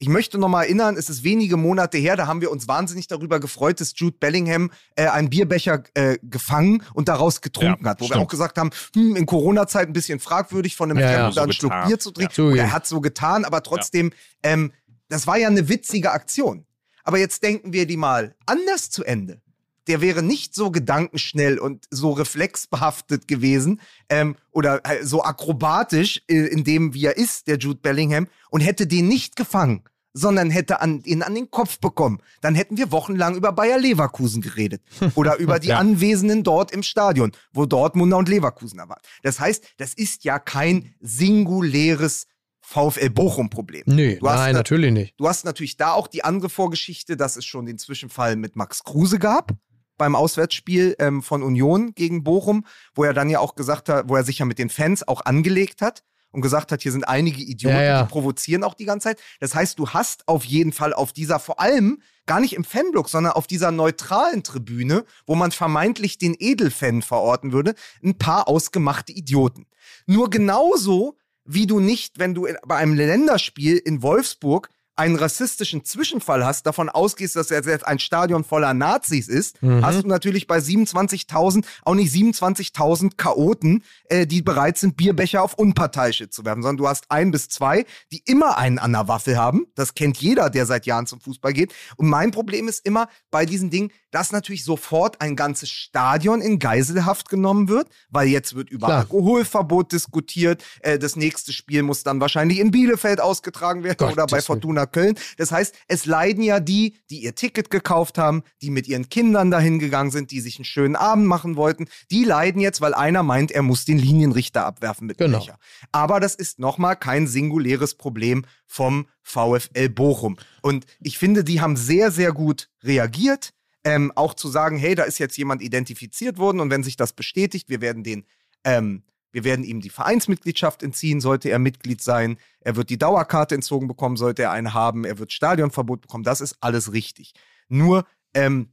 Ich 0.00 0.08
möchte 0.08 0.38
noch 0.38 0.48
mal 0.48 0.62
erinnern, 0.62 0.96
es 0.96 1.10
ist 1.10 1.24
wenige 1.24 1.56
Monate 1.56 1.98
her, 1.98 2.14
da 2.14 2.28
haben 2.28 2.40
wir 2.40 2.52
uns 2.52 2.68
wahnsinnig 2.68 3.08
darüber 3.08 3.40
gefreut, 3.40 3.80
dass 3.80 3.92
Jude 3.96 4.16
Bellingham 4.20 4.70
äh, 4.94 5.06
einen 5.08 5.28
Bierbecher 5.28 5.82
äh, 5.94 6.18
gefangen 6.22 6.84
und 6.94 7.08
daraus 7.08 7.40
getrunken 7.40 7.84
Ja, 7.84 7.90
hat. 7.90 8.00
Wo 8.00 8.04
wir 8.04 8.08
stimmt. 8.10 8.24
auch 8.24 8.28
gesagt 8.28 8.58
haben, 8.58 8.70
hm, 8.94 9.16
in 9.16 9.26
Corona-Zeit 9.26 9.88
ein 9.88 9.92
bisschen 9.92 10.20
fragwürdig 10.20 10.76
von 10.76 10.90
einem 10.90 11.00
Ja, 11.00 11.10
ja, 11.10 11.16
Fremden 11.16 11.32
so 11.32 11.34
da 11.34 11.42
einen 11.42 11.52
Schluck. 11.52 11.72
Bier 11.86 11.98
zu 11.98 12.10
trinken. 12.12 12.54
Ja. 12.54 12.62
Er 12.64 12.72
hat 12.72 12.86
so 12.86 13.00
getan, 13.00 13.44
aber 13.44 13.62
trotzdem, 13.64 14.12
ähm, 14.44 14.72
das 15.08 15.26
war 15.26 15.36
ja 15.36 15.48
eine 15.48 15.68
witzige 15.68 16.12
Aktion. 16.12 16.64
Aber 17.02 17.18
jetzt 17.18 17.42
denken 17.42 17.72
wir 17.72 17.86
die 17.86 17.96
mal 17.96 18.36
anders 18.46 18.90
zu 18.90 19.02
Ende. 19.02 19.40
Der 19.88 20.00
wäre 20.00 20.22
nicht 20.22 20.54
so 20.54 20.70
gedankenschnell 20.70 21.58
und 21.58 21.86
so 21.90 22.12
reflexbehaftet 22.12 23.26
gewesen 23.26 23.80
ähm, 24.08 24.36
oder 24.52 24.80
äh, 24.84 25.04
so 25.04 25.22
akrobatisch 25.24 26.22
äh, 26.28 26.34
in 26.46 26.64
dem, 26.64 26.94
wie 26.94 27.06
er 27.06 27.16
ist, 27.16 27.46
der 27.48 27.58
Jude 27.58 27.80
Bellingham, 27.80 28.28
und 28.50 28.60
hätte 28.60 28.86
den 28.86 29.08
nicht 29.08 29.34
gefangen, 29.36 29.82
sondern 30.12 30.50
hätte 30.50 30.80
an, 30.80 31.00
ihn 31.04 31.22
an 31.22 31.34
den 31.34 31.50
Kopf 31.50 31.78
bekommen. 31.80 32.18
Dann 32.40 32.54
hätten 32.54 32.76
wir 32.76 32.90
wochenlang 32.92 33.34
über 33.36 33.52
Bayer 33.52 33.78
Leverkusen 33.78 34.42
geredet 34.42 34.82
oder 35.14 35.36
über 35.36 35.58
die 35.58 35.68
Ja. 35.68 35.78
Anwesenden 35.78 36.42
dort 36.44 36.70
im 36.72 36.82
Stadion, 36.82 37.32
wo 37.52 37.66
Dortmunder 37.66 38.16
und 38.18 38.28
Leverkusener 38.28 38.88
waren. 38.88 39.00
Das 39.22 39.40
heißt, 39.40 39.64
das 39.78 39.94
ist 39.94 40.24
ja 40.24 40.38
kein 40.38 40.94
singuläres 41.00 42.26
VfL 42.60 43.08
Bochum-Problem. 43.10 43.84
Nee, 43.86 44.18
nein, 44.20 44.52
da- 44.52 44.58
natürlich 44.58 44.92
nicht. 44.92 45.14
Du 45.18 45.26
hast 45.26 45.44
natürlich 45.46 45.76
da 45.78 45.92
auch 45.92 46.06
die 46.08 46.22
andere 46.24 46.50
Vorgeschichte, 46.50 47.16
dass 47.16 47.36
es 47.36 47.46
schon 47.46 47.64
den 47.64 47.78
Zwischenfall 47.78 48.36
mit 48.36 48.56
Max 48.56 48.84
Kruse 48.84 49.18
gab 49.18 49.52
beim 49.98 50.14
Auswärtsspiel 50.16 50.96
ähm, 50.98 51.22
von 51.22 51.42
Union 51.42 51.94
gegen 51.94 52.24
Bochum, 52.24 52.64
wo 52.94 53.04
er 53.04 53.12
dann 53.12 53.28
ja 53.28 53.40
auch 53.40 53.54
gesagt 53.54 53.88
hat, 53.88 54.08
wo 54.08 54.16
er 54.16 54.24
sich 54.24 54.38
ja 54.38 54.46
mit 54.46 54.58
den 54.58 54.70
Fans 54.70 55.06
auch 55.06 55.24
angelegt 55.24 55.82
hat 55.82 56.04
und 56.30 56.40
gesagt 56.40 56.72
hat, 56.72 56.82
hier 56.82 56.92
sind 56.92 57.08
einige 57.08 57.42
Idioten, 57.42 57.76
Ja, 57.76 57.82
ja. 57.82 58.02
die 58.02 58.08
provozieren 58.08 58.62
auch 58.64 58.74
die 58.74 58.84
ganze 58.84 59.08
Zeit. 59.08 59.20
Das 59.40 59.54
heißt, 59.54 59.78
du 59.78 59.90
hast 59.90 60.26
auf 60.28 60.44
jeden 60.44 60.72
Fall 60.72 60.92
auf 60.92 61.12
dieser, 61.12 61.38
vor 61.38 61.60
allem 61.60 62.00
gar 62.26 62.40
nicht 62.40 62.54
im 62.54 62.64
Fanblock, 62.64 63.08
sondern 63.08 63.32
auf 63.32 63.46
dieser 63.46 63.70
neutralen 63.70 64.42
Tribüne, 64.42 65.04
wo 65.26 65.34
man 65.34 65.50
vermeintlich 65.50 66.18
den 66.18 66.36
Edelfan 66.38 67.02
verorten 67.02 67.52
würde, 67.52 67.74
ein 68.04 68.18
paar 68.18 68.48
ausgemachte 68.48 69.12
Idioten. 69.12 69.66
Nur 70.06 70.28
genauso, 70.28 71.16
wie 71.44 71.66
du 71.66 71.80
nicht, 71.80 72.18
wenn 72.18 72.34
du 72.34 72.46
bei 72.66 72.76
einem 72.76 72.94
Länderspiel 72.94 73.78
in 73.78 74.02
Wolfsburg 74.02 74.68
einen 74.98 75.16
rassistischen 75.16 75.84
Zwischenfall 75.84 76.44
hast, 76.44 76.66
davon 76.66 76.88
ausgehst, 76.88 77.36
dass 77.36 77.50
er 77.50 77.62
jetzt 77.64 77.86
ein 77.86 77.98
Stadion 77.98 78.44
voller 78.44 78.74
Nazis 78.74 79.28
ist, 79.28 79.62
Mhm. 79.62 79.84
hast 79.84 80.02
du 80.02 80.08
natürlich 80.08 80.46
bei 80.46 80.58
27.000 80.60 81.64
auch 81.84 81.94
nicht 81.94 82.12
27.000 82.12 83.16
Chaoten, 83.16 83.84
äh, 84.08 84.26
die 84.26 84.42
bereit 84.42 84.78
sind, 84.78 84.96
Bierbecher 84.96 85.42
auf 85.42 85.54
Unparteiische 85.54 86.30
zu 86.30 86.44
werfen, 86.44 86.62
sondern 86.62 86.76
du 86.78 86.88
hast 86.88 87.10
ein 87.10 87.30
bis 87.30 87.48
zwei, 87.48 87.84
die 88.12 88.22
immer 88.26 88.58
einen 88.58 88.78
an 88.78 88.92
der 88.92 89.08
Waffel 89.08 89.36
haben. 89.36 89.66
Das 89.74 89.94
kennt 89.94 90.18
jeder, 90.18 90.50
der 90.50 90.66
seit 90.66 90.86
Jahren 90.86 91.06
zum 91.06 91.20
Fußball 91.20 91.52
geht. 91.52 91.72
Und 91.96 92.08
mein 92.08 92.30
Problem 92.30 92.68
ist 92.68 92.84
immer 92.84 93.08
bei 93.30 93.46
diesen 93.46 93.70
Dingen, 93.70 93.90
dass 94.10 94.32
natürlich 94.32 94.64
sofort 94.64 95.20
ein 95.20 95.36
ganzes 95.36 95.70
Stadion 95.70 96.40
in 96.40 96.58
Geiselhaft 96.58 97.28
genommen 97.28 97.68
wird, 97.68 97.88
weil 98.10 98.28
jetzt 98.28 98.54
wird 98.54 98.70
über 98.70 98.86
Klar. 98.86 98.98
Alkoholverbot 99.00 99.92
diskutiert. 99.92 100.62
Äh, 100.80 100.98
das 100.98 101.16
nächste 101.16 101.52
Spiel 101.52 101.82
muss 101.82 102.02
dann 102.02 102.20
wahrscheinlich 102.20 102.58
in 102.58 102.70
Bielefeld 102.70 103.20
ausgetragen 103.20 103.84
werden 103.84 103.98
Gottes 103.98 104.14
oder 104.14 104.26
bei. 104.26 104.40
Fortuna 104.40 104.86
Köln. 104.86 105.18
Das 105.36 105.52
heißt, 105.52 105.74
es 105.88 106.06
leiden 106.06 106.42
ja 106.42 106.60
die, 106.60 106.96
die 107.10 107.22
ihr 107.22 107.34
Ticket 107.34 107.70
gekauft 107.70 108.18
haben, 108.18 108.42
die 108.62 108.70
mit 108.70 108.88
ihren 108.88 109.08
Kindern 109.08 109.50
dahin 109.50 109.78
gegangen 109.78 110.10
sind, 110.10 110.30
die 110.30 110.40
sich 110.40 110.56
einen 110.58 110.64
schönen 110.64 110.96
Abend 110.96 111.26
machen 111.26 111.56
wollten. 111.56 111.86
Die 112.10 112.24
leiden 112.24 112.60
jetzt, 112.60 112.80
weil 112.80 112.94
einer 112.94 113.22
meint, 113.22 113.50
er 113.50 113.62
muss 113.62 113.84
den 113.84 113.98
Linienrichter 113.98 114.64
abwerfen 114.64 115.06
mit 115.06 115.18
Genau. 115.18 115.38
Becher. 115.38 115.58
Aber 115.92 116.20
das 116.20 116.34
ist 116.34 116.58
nochmal 116.58 116.96
kein 116.96 117.26
singuläres 117.26 117.94
Problem 117.94 118.44
vom 118.66 119.06
VfL 119.22 119.88
Bochum. 119.90 120.38
Und 120.62 120.86
ich 121.00 121.18
finde, 121.18 121.44
die 121.44 121.60
haben 121.60 121.76
sehr, 121.76 122.10
sehr 122.10 122.32
gut 122.32 122.68
reagiert. 122.82 123.52
Ähm, 123.84 124.12
auch 124.16 124.34
zu 124.34 124.48
sagen, 124.48 124.76
hey, 124.76 124.94
da 124.94 125.04
ist 125.04 125.18
jetzt 125.18 125.36
jemand 125.36 125.62
identifiziert 125.62 126.38
worden 126.38 126.60
und 126.60 126.70
wenn 126.70 126.82
sich 126.82 126.96
das 126.96 127.12
bestätigt, 127.12 127.68
wir 127.68 127.80
werden 127.80 128.02
den, 128.02 128.24
ähm, 128.64 129.04
wir 129.30 129.44
werden 129.44 129.64
ihm 129.64 129.80
die 129.80 129.90
Vereinsmitgliedschaft 129.90 130.82
entziehen, 130.82 131.20
sollte 131.20 131.48
er 131.50 131.58
Mitglied 131.58 132.02
sein. 132.02 132.38
Er 132.60 132.76
wird 132.76 132.90
die 132.90 132.98
Dauerkarte 132.98 133.54
entzogen 133.54 133.86
bekommen, 133.86 134.16
sollte 134.16 134.42
er 134.42 134.50
eine 134.50 134.74
haben. 134.74 135.04
Er 135.04 135.18
wird 135.18 135.32
Stadionverbot 135.32 136.00
bekommen. 136.00 136.24
Das 136.24 136.40
ist 136.40 136.56
alles 136.60 136.92
richtig. 136.92 137.34
Nur, 137.68 138.04
ähm, 138.34 138.72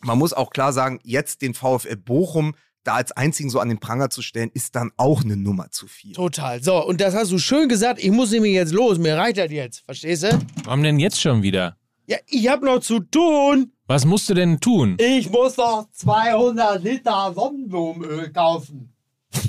man 0.00 0.18
muss 0.18 0.32
auch 0.32 0.50
klar 0.50 0.72
sagen, 0.72 1.00
jetzt 1.02 1.42
den 1.42 1.54
VfL 1.54 1.96
Bochum 1.96 2.54
da 2.84 2.94
als 2.96 3.12
einzigen 3.12 3.50
so 3.50 3.60
an 3.60 3.70
den 3.70 3.78
Pranger 3.78 4.10
zu 4.10 4.22
stellen, 4.22 4.50
ist 4.52 4.76
dann 4.76 4.92
auch 4.96 5.24
eine 5.24 5.36
Nummer 5.36 5.70
zu 5.70 5.88
viel. 5.88 6.12
Total. 6.12 6.62
So, 6.62 6.84
und 6.86 7.00
das 7.00 7.14
hast 7.14 7.32
du 7.32 7.38
schön 7.38 7.68
gesagt. 7.68 7.98
Ich 7.98 8.10
muss 8.10 8.30
nämlich 8.30 8.52
jetzt 8.52 8.72
los. 8.72 8.98
Mir 8.98 9.16
reicht 9.16 9.38
das 9.38 9.50
jetzt. 9.50 9.84
Verstehst 9.86 10.24
du? 10.24 10.38
Warum 10.64 10.82
denn 10.82 10.98
jetzt 10.98 11.20
schon 11.20 11.42
wieder? 11.42 11.78
Ja, 12.06 12.18
ich 12.26 12.48
hab 12.48 12.62
noch 12.62 12.80
zu 12.80 13.00
tun. 13.00 13.72
Was 13.86 14.04
musst 14.04 14.28
du 14.28 14.34
denn 14.34 14.60
tun? 14.60 14.96
Ich 14.98 15.30
muss 15.30 15.56
noch 15.56 15.88
200 15.92 16.82
Liter 16.82 17.32
Sonnenblumenöl 17.34 18.32
kaufen. 18.32 18.94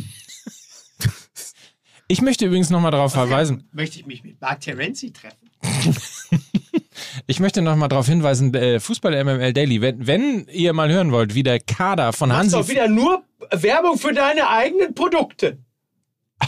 Ich 2.08 2.22
möchte 2.22 2.46
übrigens 2.46 2.70
nochmal 2.70 2.92
darauf 2.92 3.14
verweisen. 3.14 3.68
Möchte 3.72 3.98
ich 4.00 4.06
mich 4.06 4.24
mit 4.24 4.40
Mark 4.40 4.62
Terenzi 4.62 5.12
treffen? 5.12 5.50
Ich 7.28 7.40
möchte 7.40 7.62
nochmal 7.62 7.90
darauf 7.90 8.08
hinweisen, 8.08 8.54
äh, 8.54 8.80
Fußball 8.80 9.24
MML 9.24 9.54
Daily, 9.54 9.82
wenn, 9.82 10.06
wenn 10.06 10.48
ihr 10.52 10.74
mal 10.74 10.92
hören 10.92 11.12
wollt, 11.12 11.34
wie 11.34 11.44
der 11.44 11.60
Kader 11.60 12.14
von 12.14 12.30
Machst 12.30 12.54
Hansi 12.54 12.56
doch 12.58 12.70
wieder 12.70 12.88
nur 12.88 13.24
Werbung 13.52 13.98
für 13.98 14.14
deine 14.14 14.48
eigenen 14.48 14.94
Produkte. 14.94 15.58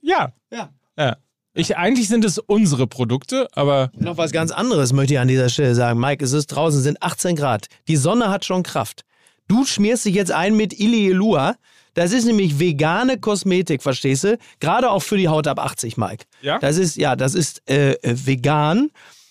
Ja. 0.00 0.32
Ja. 0.50 0.72
Ja. 0.96 1.16
Ich, 1.58 1.76
eigentlich 1.76 2.06
sind 2.06 2.24
es 2.24 2.38
unsere 2.38 2.86
Produkte, 2.86 3.48
aber 3.52 3.90
Noch 3.98 4.16
was 4.16 4.30
ganz 4.30 4.52
anderes 4.52 4.92
möchte 4.92 5.14
ich 5.14 5.18
an 5.18 5.26
dieser 5.26 5.48
Stelle 5.48 5.74
sagen. 5.74 5.98
Mike, 5.98 6.24
es 6.24 6.32
ist 6.32 6.46
draußen, 6.46 6.80
sind 6.80 7.02
18 7.02 7.34
Grad. 7.34 7.66
Die 7.88 7.96
Sonne 7.96 8.30
hat 8.30 8.44
schon 8.44 8.62
Kraft. 8.62 9.04
Du 9.48 9.64
schmierst 9.64 10.04
dich 10.04 10.14
jetzt 10.14 10.30
ein 10.30 10.56
mit 10.56 10.78
Ilielua. 10.78 11.56
Das 11.94 12.12
ist 12.12 12.26
nämlich 12.26 12.60
vegane 12.60 13.18
Kosmetik, 13.18 13.82
verstehst 13.82 14.22
du? 14.22 14.38
Gerade 14.60 14.88
auch 14.88 15.02
für 15.02 15.16
die 15.16 15.26
Haut 15.26 15.48
ab 15.48 15.58
80, 15.58 15.96
Mike. 15.96 16.26
Ja? 16.42 16.60
Das 16.60 16.76
ist, 16.76 16.96
ja, 16.96 17.16
das 17.16 17.34
ist 17.34 17.68
äh, 17.68 17.96
vegan. 18.04 18.90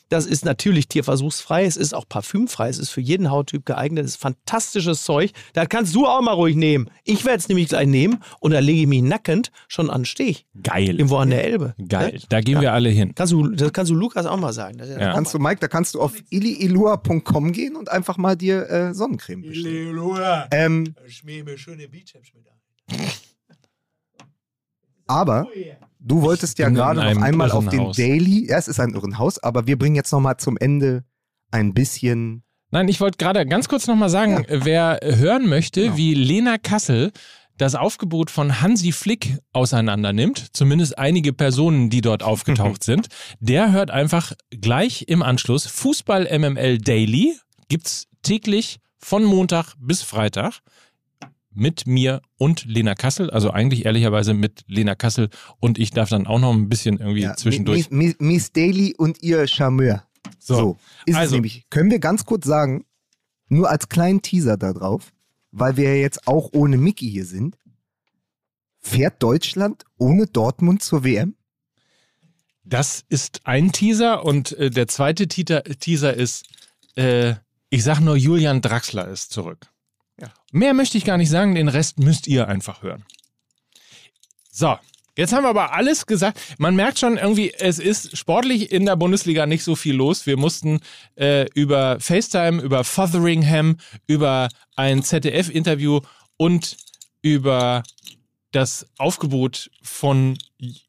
Das 0.10 0.26
ist 0.26 0.46
natürlich 0.46 0.88
tierversuchsfrei. 0.88 1.66
Es 1.66 1.78
ist 1.78 1.94
auch 1.94 2.08
parfümfrei. 2.08 2.70
Es 2.70 2.80
ist 2.80 2.90
für 2.90 3.02
jeden 3.02 3.30
Hauttyp 3.30 3.66
geeignet. 3.66 4.06
Es 4.06 4.12
ist 4.12 4.22
fantastisches 4.22 5.04
Zeug. 5.04 5.32
Das 5.54 5.70
kannst 5.70 5.94
du 5.96 6.06
auch 6.06 6.22
mal 6.22 6.34
ruhig 6.34 6.56
nehmen. 6.56 6.90
Ich 7.04 7.26
werde 7.26 7.40
es 7.40 7.48
nämlich 7.50 7.70
gleich 7.70 7.88
nehmen 7.88 8.24
und 8.40 8.52
da 8.52 8.60
lege 8.60 8.82
ich 8.82 8.88
mich 8.88 9.02
nackend 9.02 9.52
schon 9.68 9.90
an 9.90 10.02
den 10.02 10.06
Steg. 10.06 10.46
geil. 10.64 10.96
Irgendwo 10.98 11.18
an 11.18 11.30
der 11.30 11.44
Elbe. 11.44 11.76
Geil. 11.88 12.14
Ne? 12.14 12.20
Da 12.30 12.42
gehen 12.42 12.62
wir 12.62 12.74
alle 12.74 12.90
hin. 12.90 13.14
Kannst 13.16 13.34
du, 13.34 13.48
das 13.50 13.74
kannst 13.74 13.92
du 13.92 13.96
Lukas 13.96 14.26
auch 14.26 14.38
mal 14.38 14.54
sagen. 14.54 14.80
Ja. 14.80 15.14
Kannst 15.14 15.34
du, 15.34 15.40
Mike, 15.40 15.60
da 15.60 15.68
kannst 15.68 15.96
du 15.96 16.02
auf 16.02 16.14
iliilua.com 16.30 17.52
gehen 17.52 17.76
und 17.76 17.90
einfach 17.92 18.18
mal 18.18 18.36
dir 18.36 18.70
äh, 18.70 18.94
Sonnencreme 18.94 19.42
bestellen. 19.42 19.96
Ähm, 20.52 20.96
Schmier 21.08 21.44
mir 21.44 21.58
schöne 21.58 21.88
Bizeps 21.88 22.30
mit 22.34 22.46
ein. 22.48 23.08
Aber 25.08 25.48
du 26.00 26.22
wolltest 26.22 26.60
ja 26.60 26.70
gerade 26.70 27.00
noch 27.02 27.22
einmal 27.22 27.52
auf 27.52 27.68
den. 27.68 27.92
Daily, 27.92 28.48
ja, 28.50 28.58
es 28.58 28.68
ist 28.68 28.80
ein 28.80 28.94
Irrenhaus, 28.94 29.40
aber 29.40 29.68
wir 29.68 29.78
bringen 29.78 29.96
jetzt 29.96 30.12
noch 30.12 30.20
mal 30.20 30.38
zum 30.38 30.58
Ende 30.58 31.04
ein 31.52 31.74
bisschen 31.74 32.44
Nein, 32.70 32.90
ich 32.90 33.00
wollte 33.00 33.18
gerade 33.18 33.46
ganz 33.46 33.70
kurz 33.70 33.88
nochmal 33.88 34.10
sagen, 34.10 34.46
wer 34.50 35.00
hören 35.02 35.48
möchte, 35.48 35.84
Genau. 35.84 35.98
wie 35.98 36.14
Lena 36.14 36.58
Kassel 36.58 37.12
das 37.58 37.76
Aufgebot 37.76 38.30
von 38.30 38.62
Hansi 38.62 38.92
Flick 38.92 39.38
auseinander 39.54 40.12
nimmt, 40.14 40.48
zumindest 40.54 41.00
einige 41.00 41.32
Personen, 41.34 41.90
die 41.90 42.02
dort 42.02 42.24
aufgetaucht 42.24 42.84
sind, 42.84 43.08
der 43.40 43.72
hört 43.72 43.90
einfach 43.90 44.34
gleich 44.50 45.06
im 45.08 45.24
Anschluss 45.24 45.66
Fußball 45.66 46.28
MML 46.38 46.78
Daily. 46.80 47.38
Gibt's 47.70 48.08
täglich 48.22 48.80
von 49.00 49.24
Montag 49.24 49.74
bis 49.80 50.02
Freitag 50.04 50.60
mit 51.58 51.88
mir 51.88 52.22
und 52.38 52.66
Lena 52.66 52.94
Kassel, 52.96 53.30
also 53.32 53.50
eigentlich 53.52 53.86
ehrlicherweise 53.86 54.34
mit 54.34 54.64
Lena 54.68 54.96
Kassel 54.96 55.30
und 55.60 55.80
ich 55.80 55.92
darf 55.92 56.10
dann 56.10 56.28
auch 56.28 56.40
noch 56.40 56.54
ein 56.54 56.70
bisschen 56.70 57.00
irgendwie 57.00 57.22
ja, 57.22 57.36
zwischendurch. 57.36 57.90
Miss, 57.90 58.16
Miss, 58.20 58.52
Daily 58.52 58.94
und 58.98 59.22
ihr 59.24 59.48
Charmeur. 59.48 60.04
So, 60.40 60.56
So, 60.56 60.78
ist 61.06 61.14
es 61.14 61.16
also- 61.16 61.36
nämlich. 61.36 61.66
Können 61.70 61.90
wir 61.92 62.00
ganz 62.00 62.26
kurz 62.26 62.46
sagen, 62.46 62.86
nur 63.50 63.70
als 63.70 63.90
kleinen 63.90 64.22
Teaser 64.22 64.58
da 64.58 64.74
drauf, 64.74 65.12
weil 65.52 65.78
wir 65.78 65.96
ja 65.96 66.02
jetzt 66.02 66.28
auch 66.28 66.50
ohne 66.54 66.78
Mickey 66.78 67.10
hier 67.10 67.26
sind, 67.26 67.58
fährt 68.80 69.22
Deutschland 69.24 69.84
ohne 69.98 70.28
Dortmund 70.28 70.84
zur 70.84 71.04
WM? 71.04 71.36
Das 72.64 73.04
ist 73.10 73.42
ein 73.46 73.72
Teaser 73.72 74.26
und 74.26 74.52
äh, 74.58 74.70
der 74.70 74.88
zweite 74.88 75.28
Teaser, 75.28 75.64
Teaser 75.64 76.14
ist, 76.14 76.46
äh, 76.96 77.36
ich 77.70 77.84
sag 77.84 78.02
nur, 78.02 78.16
Julian 78.16 78.62
Draxler 78.62 79.08
ist 79.08 79.32
zurück. 79.32 79.68
Ja. 80.20 80.28
Mehr 80.52 80.74
möchte 80.74 80.98
ich 80.98 81.06
gar 81.06 81.18
nicht 81.18 81.30
sagen, 81.30 81.56
den 81.56 81.68
Rest 81.68 82.00
müsst 82.00 82.28
ihr 82.28 82.48
einfach 82.48 82.82
hören. 82.82 83.06
So, 84.52 84.78
jetzt 85.16 85.34
haben 85.34 85.44
wir 85.44 85.50
aber 85.50 85.74
alles 85.74 86.06
gesagt. 86.06 86.40
Man 86.58 86.76
merkt 86.76 86.98
schon 87.00 87.18
irgendwie, 87.18 87.54
es 87.54 87.78
ist 87.78 88.18
sportlich 88.18 88.72
in 88.72 88.86
der 88.86 88.96
Bundesliga 88.96 89.46
nicht 89.46 89.64
so 89.64 89.76
viel 89.76 89.96
los. 89.96 90.26
Wir 90.26 90.38
mussten 90.38 90.80
äh, 91.16 91.46
über 91.54 92.00
FaceTime, 92.00 92.62
über 92.62 92.84
Fotheringham, 92.84 93.78
über 94.08 94.50
ein 94.76 95.04
ZDF-Interview 95.04 96.02
und 96.38 96.78
über 97.22 97.84
das 98.52 98.88
Aufgebot 98.98 99.70
von 99.84 100.38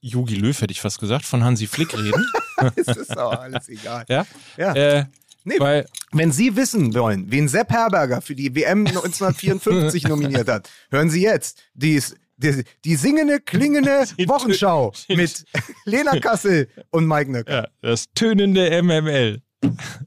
Jogi 0.01 0.37
Löw, 0.37 0.59
hätte 0.59 0.73
ich 0.73 0.81
fast 0.81 1.01
gesagt, 1.01 1.25
von 1.27 1.45
Hansi 1.45 1.67
Flick 1.67 1.97
reden. 1.97 2.27
Es 2.75 2.89
ist 2.89 3.17
aber 3.17 3.41
alles 3.41 3.69
egal. 3.69 4.05
ja? 4.09 4.27
Ja. 4.57 4.75
Äh, 4.75 5.05
Nee, 5.45 5.59
weil, 5.59 5.87
Wenn 6.13 6.33
Sie 6.33 6.57
wissen 6.57 6.95
wollen, 6.95 7.31
wen 7.31 7.49
Sepp 7.49 7.71
Herberger 7.71 8.21
für 8.21 8.35
die 8.35 8.55
WM 8.55 8.87
1954 8.87 10.05
nominiert 10.09 10.49
hat, 10.49 10.69
hören 10.91 11.11
Sie 11.11 11.23
jetzt 11.23 11.59
die, 11.75 12.03
die, 12.37 12.65
die 12.85 12.97
singende, 12.97 13.41
klingende 13.41 14.05
Wochenschau 14.27 14.93
mit 15.09 15.45
Lena 15.85 16.19
Kassel 16.21 16.69
und 16.91 17.07
Mike 17.07 17.31
Nöcker. 17.31 17.53
ja, 17.53 17.69
das 17.81 18.07
tönende 18.15 18.83
MML. 18.83 19.43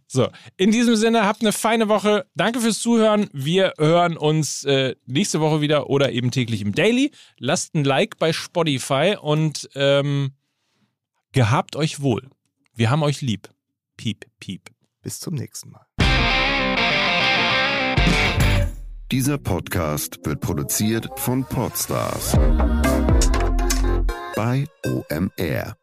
So, 0.08 0.30
in 0.58 0.72
diesem 0.72 0.96
Sinne, 0.96 1.26
habt 1.26 1.42
eine 1.42 1.52
feine 1.52 1.90
Woche. 1.90 2.26
Danke 2.36 2.62
fürs 2.62 2.80
Zuhören. 2.80 3.30
Wir 3.34 3.74
hören 3.78 4.16
uns 4.18 4.64
äh, 4.64 4.96
nächste 5.06 5.42
Woche 5.42 5.62
wieder 5.62 5.90
oder 5.90 6.12
eben 6.12 6.32
täglich 6.32 6.62
im 6.62 6.74
Daily. 6.74 7.12
Lasst 7.38 7.76
ein 7.76 7.84
Like 7.84 8.18
bei 8.18 8.32
Spotify 8.32 9.18
und 9.20 9.70
ähm, 9.76 10.32
gehabt 11.34 11.76
euch 11.76 12.02
wohl. 12.02 12.30
Wir 12.74 12.90
haben 12.90 13.04
euch 13.04 13.22
lieb. 13.22 13.50
Piep, 13.98 14.26
piep. 14.40 14.71
Bis 15.02 15.20
zum 15.20 15.34
nächsten 15.34 15.72
Mal. 15.72 15.86
Dieser 19.12 19.38
Podcast 19.38 20.20
wird 20.24 20.40
produziert 20.40 21.10
von 21.18 21.44
Podstars 21.44 22.34
bei 24.36 24.66
OMR. 24.86 25.81